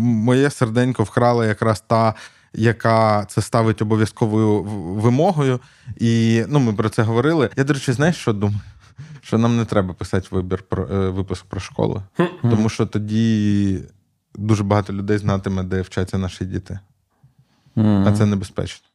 моє 0.03 0.51
серденько 0.51 1.03
вкрала 1.03 1.47
якраз 1.47 1.85
та, 1.87 2.15
яка 2.53 3.25
це 3.25 3.43
ставить 3.43 3.83
обов'язковою 3.83 4.63
вимогою. 4.63 5.61
І 5.97 6.45
ну, 6.49 6.59
ми 6.59 6.73
про 6.73 6.89
це 6.89 7.03
говорили. 7.03 7.51
Я, 7.57 7.65
до 7.65 7.73
речі, 7.73 7.93
знаєш, 7.93 8.17
що 8.17 8.33
думаю? 8.33 8.61
Що 9.29 9.39
нам 9.39 9.57
не 9.57 9.65
треба 9.65 9.95
писати 9.95 10.29
вибір 10.31 10.63
про 10.63 10.85
е, 10.85 11.09
випуск 11.09 11.45
про 11.45 11.61
школу, 11.61 12.03
тому 12.43 12.69
що 12.69 12.87
тоді 12.87 13.83
дуже 14.35 14.65
багато 14.65 14.93
людей 14.93 15.19
знатиме, 15.19 15.63
де 15.63 15.83
вчаться 15.83 16.19
наші 16.19 16.45
діти. 16.45 16.79
А 17.77 18.13
це 18.19 18.27
небезпечно. 18.27 18.87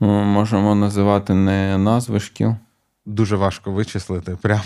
Ми 0.00 0.24
можемо 0.24 0.74
називати 0.74 1.34
не 1.34 1.78
назви 1.78 2.20
шкіл. 2.20 2.54
Дуже 3.06 3.36
важко 3.36 3.72
вичислити. 3.72 4.36
Прям. 4.42 4.60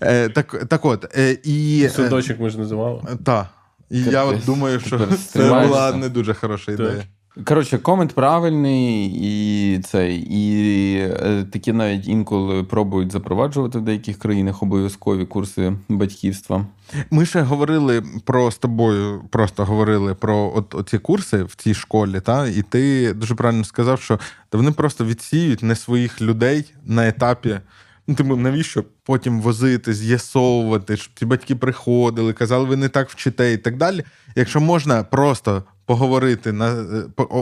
Е, 0.00 0.28
так, 0.28 0.64
так 0.68 0.84
от, 0.84 1.16
е, 1.18 1.38
і. 1.44 1.88
Судочок 1.88 2.40
ми 2.40 2.50
ж 2.50 2.58
називали. 2.58 3.02
Та. 3.24 3.48
І 3.90 4.02
я 4.02 4.24
от 4.24 4.44
думаю, 4.44 4.80
що 4.80 5.06
це 5.06 5.66
була 5.66 5.92
не 5.92 6.08
дуже 6.08 6.34
хороша 6.34 6.76
Так. 6.76 6.80
ідея. 6.80 7.04
Коротше, 7.44 7.78
комент 7.78 8.12
правильний, 8.12 9.12
і 9.14 9.78
цей, 9.78 10.26
і 10.30 10.96
е, 10.98 11.46
такі 11.52 11.72
навіть 11.72 12.08
інколи 12.08 12.64
пробують 12.64 13.12
запроваджувати 13.12 13.78
в 13.78 13.82
деяких 13.82 14.18
країнах 14.18 14.62
обов'язкові 14.62 15.24
курси 15.24 15.72
батьківства. 15.88 16.66
Ми 17.10 17.26
ще 17.26 17.40
говорили 17.40 18.02
про 18.24 18.50
з 18.50 18.58
тобою, 18.58 19.24
просто 19.30 19.64
говорили 19.64 20.14
про 20.14 20.52
от, 20.56 20.74
оці 20.74 20.98
курси 20.98 21.42
в 21.42 21.54
цій 21.54 21.74
школі, 21.74 22.20
та? 22.20 22.46
і 22.46 22.62
ти 22.62 23.12
дуже 23.12 23.34
правильно 23.34 23.64
сказав, 23.64 24.00
що 24.00 24.18
вони 24.52 24.72
просто 24.72 25.04
відсіють 25.04 25.62
не 25.62 25.76
своїх 25.76 26.22
людей 26.22 26.64
на 26.84 27.08
етапі. 27.08 27.60
Ну, 28.06 28.14
типу, 28.14 28.36
навіщо 28.36 28.84
потім 29.02 29.40
возити, 29.40 29.94
з'ясовувати, 29.94 30.96
щоб 30.96 31.14
ці 31.14 31.26
батьки 31.26 31.56
приходили, 31.56 32.32
казали, 32.32 32.64
ви 32.64 32.76
не 32.76 32.88
так 32.88 33.10
вчите 33.10 33.52
і 33.52 33.56
так 33.56 33.76
далі. 33.76 34.04
Якщо 34.36 34.60
можна 34.60 35.02
просто 35.02 35.62
поговорити 35.90 36.52
на 36.52 36.84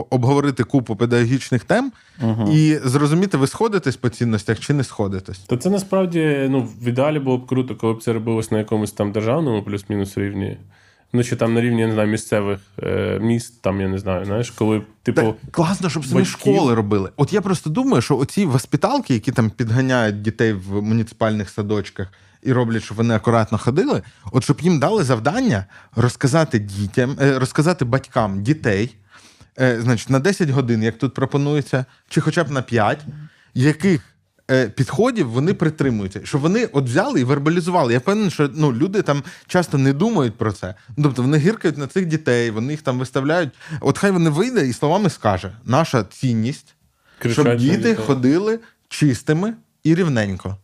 обговорити 0.09 0.63
купу 0.63 0.95
педагогічних 0.95 1.63
тем 1.63 1.91
і 2.51 2.77
зрозуміти, 2.83 3.37
ви 3.37 3.47
сходитесь 3.47 3.97
по 3.97 4.09
цінностях 4.09 4.59
чи 4.59 4.73
не 4.73 4.83
сходитесь. 4.83 5.39
Та 5.39 5.57
це 5.57 5.69
насправді 5.69 6.47
ну, 6.49 6.69
в 6.81 6.87
ідеалі 6.87 7.19
було 7.19 7.37
б 7.37 7.47
круто, 7.47 7.75
коли 7.75 7.93
б 7.93 8.03
це 8.03 8.13
робилось 8.13 8.51
на 8.51 8.57
якомусь 8.57 8.91
там 8.91 9.11
державному 9.11 9.63
плюс-мінус 9.63 10.17
рівні. 10.17 10.57
Ну, 11.13 11.23
чи 11.23 11.35
там 11.35 11.53
на 11.53 11.61
рівні, 11.61 11.81
я 11.81 11.87
не 11.87 11.93
знаю, 11.93 12.09
місцевих 12.09 12.59
е, 12.83 13.19
міст, 13.21 13.61
там, 13.61 13.81
я 13.81 13.87
не 13.87 13.97
знаю, 13.99 14.25
знаєш, 14.25 14.51
коли, 14.51 14.81
типу, 15.03 15.21
Так, 15.21 15.35
класно, 15.51 15.89
щоб 15.89 16.05
самі 16.05 16.21
батьків. 16.21 16.39
школи 16.39 16.75
робили. 16.75 17.09
От 17.17 17.33
я 17.33 17.41
просто 17.41 17.69
думаю, 17.69 18.01
що 18.01 18.17
оці 18.17 18.45
воспиталки, 18.45 19.13
які 19.13 19.31
там 19.31 19.49
підганяють 19.49 20.21
дітей 20.21 20.53
в 20.53 20.81
муніципальних 20.81 21.49
садочках 21.49 22.07
і 22.43 22.53
роблять, 22.53 22.83
щоб 22.83 22.97
вони 22.97 23.15
акуратно 23.15 23.57
ходили, 23.57 24.01
от 24.31 24.43
щоб 24.43 24.61
їм 24.61 24.79
дали 24.79 25.03
завдання 25.03 25.65
розказати 25.95 26.59
дітям, 26.59 27.17
е, 27.21 27.39
розказати 27.39 27.85
батькам 27.85 28.43
дітей, 28.43 28.95
е, 29.59 29.81
значить, 29.81 30.09
на 30.09 30.19
10 30.19 30.49
годин, 30.49 30.83
як 30.83 30.97
тут 30.97 31.13
пропонується, 31.13 31.85
чи 32.09 32.21
хоча 32.21 32.43
б 32.43 32.51
на 32.51 32.61
5, 32.61 32.99
яких 33.53 34.01
е, 34.51 34.69
підходів 34.69 35.29
вони 35.29 35.53
притримуються, 35.53 36.21
щоб 36.23 36.41
вони 36.41 36.65
от 36.65 36.85
взяли 36.85 37.21
і 37.21 37.23
вербалізували. 37.23 37.93
Я 37.93 37.99
впевнений, 37.99 38.31
що 38.31 38.49
ну, 38.53 38.73
люди 38.73 39.01
там 39.01 39.23
часто 39.47 39.77
не 39.77 39.93
думають 39.93 40.37
про 40.37 40.51
це. 40.51 40.75
Ну, 40.97 41.03
Тобто 41.03 41.21
вони 41.21 41.37
гіркають 41.37 41.77
на 41.77 41.87
цих 41.87 42.05
дітей, 42.05 42.51
вони 42.51 42.73
їх 42.73 42.81
там 42.81 42.99
виставляють. 42.99 43.49
От 43.81 43.97
хай 43.97 44.11
вони 44.11 44.29
вийде 44.29 44.67
і 44.67 44.73
словами 44.73 45.09
скаже: 45.09 45.51
наша 45.65 46.03
цінність, 46.03 46.75
Кричать 47.19 47.45
щоб 47.45 47.57
діти 47.57 47.95
ходили 47.95 48.59
чистими 48.89 49.53
і 49.83 49.95
рівненько. 49.95 50.57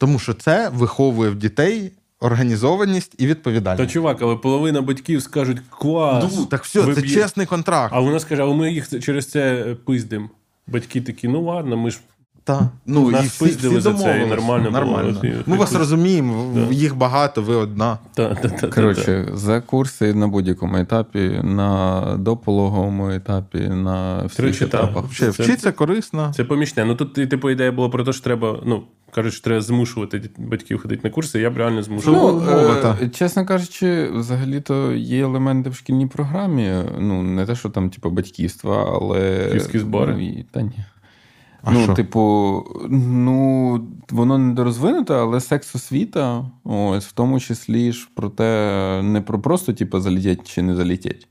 Тому 0.00 0.18
що 0.18 0.34
це 0.34 0.68
виховує 0.68 1.30
в 1.30 1.34
дітей 1.34 1.92
організованість 2.20 3.14
і 3.18 3.22
Та 3.22 3.26
відповідальність. 3.26 3.90
чувак, 3.92 4.22
але 4.22 4.36
половина 4.36 4.82
батьків 4.82 5.22
скажуть 5.22 5.58
клас. 5.70 6.34
Ну, 6.36 6.46
так 6.46 6.64
все, 6.64 6.80
виб'є. 6.80 7.02
це 7.02 7.08
чесний 7.08 7.46
контракт. 7.46 7.92
А 7.96 8.00
вона 8.00 8.20
скаже, 8.20 8.42
але 8.42 8.54
ми 8.54 8.72
їх 8.72 9.00
через 9.02 9.30
це 9.30 9.76
пиздим. 9.86 10.30
Батьки 10.66 11.00
такі, 11.00 11.28
ну 11.28 11.42
ладно, 11.42 11.76
ми 11.76 11.90
ж 11.90 12.00
Та. 12.44 12.68
Ну, 12.86 13.10
Нас 13.10 13.24
і 13.24 13.26
всі, 13.28 13.44
всі 13.44 13.80
за 13.80 13.94
це, 13.94 14.00
і 14.16 14.28
домовились. 14.28 14.30
нормально 14.72 15.20
було. 15.20 15.34
Ми 15.46 15.56
вас 15.56 15.74
розуміємо, 15.74 16.52
Да. 16.54 16.74
їх 16.74 16.96
багато, 16.96 17.42
ви 17.42 17.54
одна. 17.54 17.98
та, 18.14 18.28
та, 18.28 18.34
та, 18.34 18.48
та, 18.48 18.56
та. 18.56 18.68
Коротше, 18.68 19.28
за 19.34 19.60
курси 19.60 20.14
на 20.14 20.28
будь-якому 20.28 20.76
етапі, 20.76 21.40
на 21.42 22.02
допологовому 22.18 23.10
етапі, 23.10 23.58
на 23.58 24.22
всіх 24.26 24.62
етапах. 24.62 25.04
Це- 25.18 25.30
вчиться 25.30 25.72
корисно. 25.72 26.32
Це 26.36 26.44
помічне. 26.44 26.84
Ну 26.84 26.94
тут, 26.94 27.12
типу, 27.14 27.50
ідея 27.50 27.72
була 27.72 27.88
про 27.88 28.04
те, 28.04 28.12
що 28.12 28.24
треба, 28.24 28.58
ну, 28.66 28.82
кажуть, 29.10 29.32
що 29.34 29.44
треба 29.44 29.60
змушувати 29.60 30.22
батьків 30.38 30.82
ходити 30.82 31.00
на 31.04 31.10
курси. 31.10 31.40
Я 31.40 31.50
б 31.50 31.56
реально 31.56 31.82
змушував. 31.82 32.22
Ну, 32.34 32.42
Ну, 32.46 32.50
мова, 32.56 32.96
е, 33.02 33.08
чесно 33.08 33.46
кажучи, 33.46 34.10
взагалі-то 34.14 34.92
є 34.92 35.22
елементи 35.22 35.70
в 35.70 35.74
шкільній 35.74 36.06
програмі. 36.06 36.72
Ну, 36.98 37.22
не 37.22 37.46
те, 37.46 37.54
що 37.54 37.68
там, 37.68 37.90
типу, 37.90 38.10
батьківства, 38.10 38.98
але. 39.02 39.46
Київські 39.48 39.78
збори? 39.78 40.12
Ну, 40.12 40.20
і- 40.28 40.46
Та 40.50 40.62
ні. 40.62 40.72
А 41.62 41.72
ну, 41.72 41.82
що? 41.84 41.94
типу, 41.94 42.64
ну, 42.90 43.80
воно 44.10 44.38
недорозвинуте, 44.38 45.14
але 45.14 45.40
секс 45.40 45.74
освіта, 45.74 46.44
ось, 46.64 47.06
в 47.06 47.12
тому 47.12 47.40
числі 47.40 47.92
ж 47.92 48.08
про 48.14 48.28
те, 48.28 49.00
не 49.02 49.20
про 49.20 49.40
просто, 49.40 49.72
типу, 49.72 50.00
залітять 50.00 50.48
чи 50.48 50.62
не 50.62 50.76
залітять. 50.76 51.26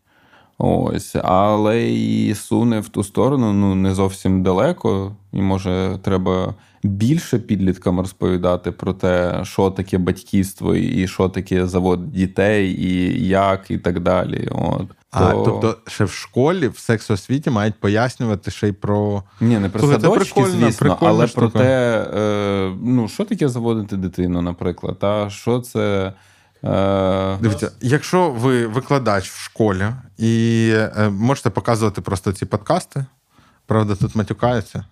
Ось, 0.58 1.16
але 1.24 1.90
і 1.90 2.36
суне 2.36 2.80
в 2.80 2.90
ту 2.90 3.04
сторону, 3.04 3.54
ну, 3.54 3.76
не 3.76 3.94
зовсім 3.94 4.44
далеко. 4.44 5.16
І 5.34 5.42
може 5.42 6.00
треба 6.02 6.56
більше 6.84 7.40
підліткам 7.40 8.00
розповідати 8.00 8.72
про 8.72 8.94
те, 8.94 9.40
що 9.44 9.72
таке 9.72 9.98
батьківство, 9.98 10.76
і 10.76 11.08
що 11.08 11.30
таке 11.30 11.68
завод 11.68 12.12
дітей, 12.12 12.72
і 12.72 13.28
як, 13.28 13.72
і 13.72 13.78
так 13.78 14.00
далі. 14.00 14.50
От. 14.52 14.88
А, 15.12 15.32
То- 15.32 15.44
тобто, 15.46 15.78
ще 15.88 16.04
в 16.06 16.12
школі 16.12 16.68
в 16.68 16.78
сексосвіті 16.78 17.50
мають 17.50 17.80
пояснювати 17.80 18.52
ще 18.52 18.68
й 18.68 18.72
про. 18.72 19.24
Ні, 19.42 19.60
не 19.60 19.70
про 19.70 19.80
Слухай, 19.80 20.02
садочки, 20.02 20.46
звісно, 20.46 20.98
але 21.02 21.28
штука. 21.28 21.48
про 21.50 21.60
те, 21.62 22.02
е, 22.14 22.76
ну, 22.84 23.08
що 23.08 23.26
таке 23.26 23.48
заводити 23.50 23.98
дитину, 23.98 24.42
наприклад, 24.42 24.98
а 25.04 25.30
що 25.30 25.60
це. 25.60 26.14
Е, 26.64 27.38
Дивіться, 27.42 27.72
якщо 27.82 28.30
ви 28.30 28.68
викладач 28.68 29.30
в 29.30 29.40
школі 29.40 29.86
і 30.18 30.72
е, 30.76 31.10
можете 31.10 31.50
показувати 31.50 32.02
просто 32.02 32.34
ці 32.34 32.46
подкасти, 32.46 33.06
правда, 33.66 33.96
тут 33.96 34.16
матюкаються. 34.16 34.86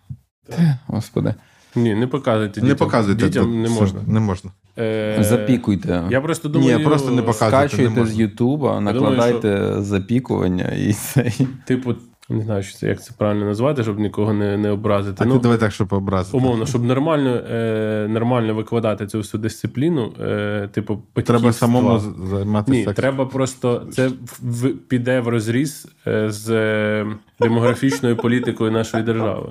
Господи, 0.88 1.34
Ні, 1.76 1.95
не 1.95 2.07
показуйте 2.07 2.61
Не 2.61 2.68
дітям. 2.68 2.88
показуйте. 2.88 3.27
Дітям 3.27 3.44
тут 3.45 3.56
не 3.56 3.68
все, 3.68 3.80
можна. 3.80 3.99
Не 4.07 4.19
можна. 4.19 4.52
Е, 4.80 5.18
запікуйте. 5.20 6.04
Я 6.10 6.22
просто 6.22 6.49
думаю, 6.49 6.78
Ні, 6.78 6.84
просто 6.86 7.12
не 7.12 7.22
показуйте. 7.22 7.58
не 7.64 7.68
Скачуйте 7.70 7.90
можна. 7.99 8.06
з 8.16 8.20
Ютуба, 8.20 8.68
думаю, 8.76 8.82
накладайте 8.82 9.74
запікування 9.82 10.66
і 10.78 10.94
цей. 10.94 11.48
Типу, 11.66 11.95
Не 12.30 12.41
знаю, 12.41 12.64
що 12.64 12.78
це, 12.78 12.88
як 12.88 13.04
це 13.04 13.12
правильно 13.18 13.45
назвати, 13.45 13.84
щоб 13.84 13.99
нікого 13.99 14.34
не, 14.34 14.58
не 14.58 14.72
образити. 14.72 15.18
А 15.20 15.26
ну, 15.26 15.34
ти 15.34 15.40
давай 15.40 15.58
так, 15.58 15.72
щоб 15.72 15.94
образити. 15.94 16.38
Умовно, 16.38 16.66
щоб 16.66 16.84
нормально, 16.84 17.30
е, 17.30 18.08
нормально 18.10 18.54
викладати 18.56 19.08
цю 19.08 19.18
всю 19.18 19.41
дисципліну, 19.41 20.12
е, 20.22 20.70
типу, 20.72 21.02
Треба 21.14 21.34
батьківства. 21.40 21.54
самому 21.68 21.99
з- 21.99 22.30
займатися 22.30 22.72
Ні, 22.78 22.84
сексом. 22.86 23.02
треба 23.02 23.26
просто 23.26 23.88
це 23.91 24.08
в, 24.41 24.70
піде 24.70 25.20
в 25.20 25.28
розріз 25.28 25.88
е, 26.08 26.30
з 26.32 26.49
е, 26.49 27.06
демографічною 27.40 28.16
політикою 28.18 28.72
нашої 28.72 29.04
держави. 29.04 29.49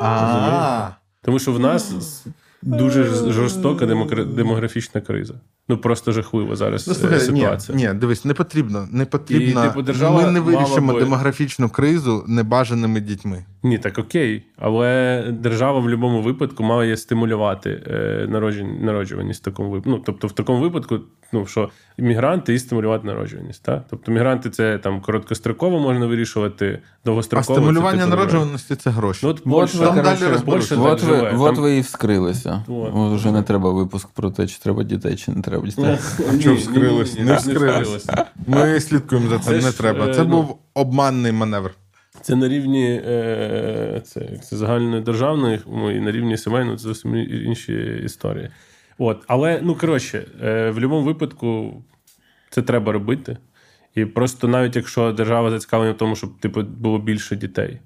А, 0.00 0.88
Тому 1.22 1.38
що 1.38 1.52
в 1.52 1.58
нас 1.60 1.94
дуже 2.62 3.04
ж- 3.04 3.32
жорстока 3.32 3.86
демографічна 4.24 5.00
криза. 5.00 5.34
Ну 5.68 5.76
просто 5.78 6.12
жахлива 6.12 6.56
зараз 6.56 6.86
Ну, 6.88 6.92
е, 6.92 6.96
слухай, 6.96 7.18
ні, 7.18 7.40
ситуація. 7.40 7.78
ні, 7.78 7.98
дивись, 7.98 8.24
не 8.24 8.34
потрібно. 8.34 8.88
Не 8.92 9.04
потрібно. 9.04 9.64
І, 9.64 9.68
типу, 9.68 9.82
держава 9.82 10.22
Ми 10.22 10.30
не 10.30 10.40
вирішимо 10.40 10.92
би- 10.92 11.00
демографічну 11.00 11.68
кризу 11.68 12.24
небажаними 12.28 13.00
дітьми. 13.00 13.44
Ні, 13.62 13.78
так 13.78 13.98
окей. 13.98 14.42
Але 14.56 15.24
держава 15.40 15.78
в 15.78 15.82
будь-якому 15.82 16.22
випадку 16.22 16.62
має 16.62 16.96
стимулювати 16.96 17.82
е, 17.86 18.26
народжень, 18.28 18.84
народжуваність 18.84 19.40
в 19.42 19.44
такому 19.44 19.70
випадку. 19.70 19.90
Ну, 19.90 20.02
тобто, 20.06 20.26
в 20.26 20.32
такому 20.32 20.60
випадку, 20.60 20.98
ну 21.32 21.46
що 21.46 21.70
мігранти 21.98 22.54
і 22.54 22.58
стимулювати 22.58 23.06
народжуваність. 23.06 23.62
Так? 23.62 23.84
Тобто 23.90 24.12
мігранти 24.12 24.50
це 24.50 24.78
там 24.78 25.00
короткостроково 25.00 25.80
можна 25.80 26.06
вирішувати, 26.06 26.78
А 27.32 27.42
стимулювання 27.42 27.98
це, 27.98 28.04
типу, 28.04 28.16
народжуваності 28.16 28.76
це 28.76 28.90
гроші. 28.90 29.20
Ну, 29.22 29.28
от 29.28 29.44
Польща, 29.44 29.78
там 29.78 30.02
далі 30.02 30.18
От 30.78 31.02
ви, 31.02 31.18
Там- 31.18 31.54
ви 31.54 31.76
і 31.76 31.80
вскрилися. 31.80 32.64
От. 32.68 32.90
От 32.94 33.14
вже 33.14 33.32
не 33.32 33.42
треба 33.42 33.72
випуск 33.72 34.08
про 34.08 34.30
те, 34.30 34.46
чи 34.46 34.58
треба 34.58 34.82
дітей, 34.82 35.16
чи 35.16 35.32
не 35.32 35.42
треба 35.42 35.57
що 36.40 36.50
ні, 36.50 36.56
вскрилось? 36.56 37.14
ні, 37.14 37.20
ні, 37.20 37.26
Не 37.26 37.32
так 37.32 37.40
вскрилось. 37.40 38.06
Ми 38.46 38.80
слідкуємо 38.80 39.28
за 39.28 39.38
цим. 39.38 39.58
Не 39.58 39.72
треба. 39.72 40.06
е, 40.06 40.14
Це 40.14 40.24
ну- 40.24 40.30
був 40.30 40.58
обманний 40.74 41.32
маневр. 41.32 41.74
Це 42.20 42.36
на 42.36 42.48
рівні 42.48 43.02
е, 43.06 44.02
це, 44.04 44.20
це 44.42 44.56
загальної 44.56 45.02
державної, 45.02 45.60
ну, 45.66 45.96
і 45.96 46.00
на 46.00 46.12
рівні 46.12 46.36
сімейної 46.36 46.76
це 46.76 46.82
зовсім 46.82 47.16
інші 47.16 48.00
історії. 48.04 48.50
От, 48.98 49.24
але 49.26 49.60
ну 49.62 49.74
коротше, 49.74 50.24
е, 50.42 50.70
в 50.70 50.74
будь-якому 50.74 51.02
випадку 51.02 51.82
це 52.50 52.62
треба 52.62 52.92
робити. 52.92 53.36
І 53.94 54.04
просто 54.04 54.48
навіть 54.48 54.76
якщо 54.76 55.12
держава 55.12 55.50
зацікавлена 55.50 55.92
в 55.92 55.96
тому, 55.96 56.16
щоб 56.16 56.38
типу, 56.40 56.62
було 56.62 56.98
більше 56.98 57.36
дітей. 57.36 57.80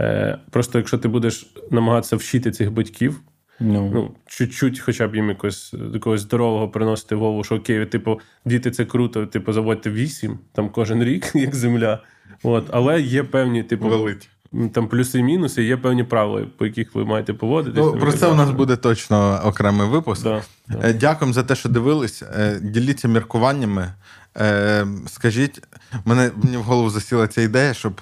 Е, 0.00 0.38
просто 0.50 0.78
якщо 0.78 0.98
ти 0.98 1.08
будеш 1.08 1.54
намагатися 1.70 2.16
вчити 2.16 2.50
цих 2.50 2.72
батьків, 2.72 3.20
Ну, 3.60 3.90
ну, 3.94 4.10
чуть-чуть, 4.26 4.78
хоча 4.78 5.08
б 5.08 5.14
їм 5.14 5.28
якось 5.28 5.74
якогось 5.94 6.20
здорового 6.20 6.68
приносити 6.68 7.14
в 7.14 7.18
голову, 7.18 7.44
що 7.44 7.54
окей, 7.56 7.86
типу, 7.86 8.20
діти 8.44 8.70
це 8.70 8.84
круто, 8.84 9.26
типу, 9.26 9.52
заводьте 9.52 9.90
вісім 9.90 10.38
там 10.52 10.68
кожен 10.70 11.04
рік, 11.04 11.30
як 11.34 11.54
земля. 11.54 12.02
От, 12.42 12.66
але 12.70 13.00
є 13.00 13.22
певні, 13.22 13.62
типу, 13.62 13.88
Великі. 13.88 14.28
там 14.72 14.88
плюси 14.88 15.18
і 15.18 15.22
мінуси, 15.22 15.64
є 15.64 15.76
певні 15.76 16.04
правила, 16.04 16.46
по 16.58 16.66
яких 16.66 16.94
ви 16.94 17.04
маєте 17.04 17.34
поводитись. 17.34 17.84
Ну, 17.84 17.98
про 17.98 18.12
це 18.12 18.26
у 18.26 18.34
нас 18.34 18.50
буде 18.50 18.76
точно 18.76 19.40
окремий 19.44 19.88
випуск. 19.88 20.22
Да, 20.22 20.42
да. 20.68 20.88
Е, 20.88 20.92
Дякуємо 20.92 21.32
за 21.32 21.42
те, 21.42 21.54
що 21.54 21.68
дивились. 21.68 22.22
Е, 22.22 22.60
Діліться 22.62 23.08
міркуваннями. 23.08 23.92
Е, 24.36 24.86
Скажіть, 25.06 25.62
мене 26.04 26.30
мені 26.44 26.56
в 26.56 26.62
голову 26.62 26.90
засіла 26.90 27.28
ця 27.28 27.42
ідея, 27.42 27.74
щоб 27.74 28.00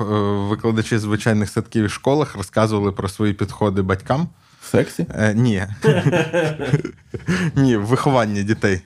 викладачі 0.49 0.99
звичайних 0.99 1.49
садків 1.51 1.85
і 1.85 1.89
школах 1.89 2.37
розказували 2.37 2.93
про 2.93 3.09
свої 3.09 3.33
підходи 3.33 3.83
батькам. 3.83 4.29
Сексі? 4.69 5.07
Е, 5.15 5.35
ні. 5.35 5.62
ні, 7.57 7.77
в 7.77 7.86
вихованні 7.86 8.43
дітей. 8.43 8.82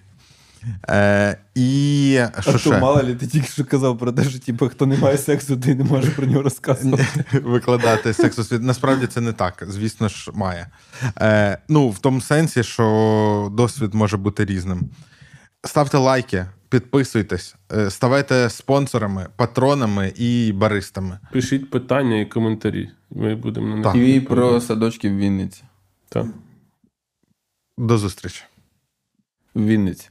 Е, 0.88 1.36
і 1.54 2.20
що 2.40 2.58
ще? 2.58 2.80
ли 2.80 3.14
ти 3.14 3.26
тільки 3.26 3.46
що 3.46 3.64
казав 3.64 3.98
про 3.98 4.12
те, 4.12 4.24
що 4.24 4.38
типу, 4.38 4.68
хто 4.68 4.86
не 4.86 4.96
має 4.96 5.18
сексу, 5.18 5.56
ти 5.56 5.74
не 5.74 5.84
можеш 5.84 6.14
про 6.14 6.26
нього 6.26 6.42
розказувати. 6.42 7.06
Викладати 7.32 8.12
сексосвіт. 8.12 8.62
Насправді 8.62 9.06
це 9.06 9.20
не 9.20 9.32
так. 9.32 9.64
Звісно 9.68 10.08
ж, 10.08 10.30
має. 10.34 10.66
Е, 11.20 11.58
ну, 11.68 11.88
в 11.88 11.98
тому 11.98 12.20
сенсі, 12.20 12.62
що 12.62 13.52
досвід 13.52 13.94
може 13.94 14.16
бути 14.16 14.44
різним. 14.44 14.80
Ставте 15.64 15.98
лайки, 15.98 16.46
підписуйтесь, 16.68 17.54
е, 17.72 17.90
ставайте 17.90 18.50
спонсорами, 18.50 19.26
патронами 19.36 20.12
і 20.16 20.52
баристами. 20.52 21.18
Пишіть 21.32 21.70
питання 21.70 22.20
і 22.20 22.26
коментарі. 22.26 22.90
Ми 23.10 23.34
будемо 23.34 23.76
на 23.76 23.94
них. 23.94 24.16
І 24.16 24.20
про 24.20 24.60
садочки 24.60 25.08
в 25.08 25.16
Вінниці. 25.16 25.62
Так. 26.12 26.26
До 27.78 27.98
зустрічі. 27.98 28.44
В 29.54 29.66
Вінниці. 29.66 30.10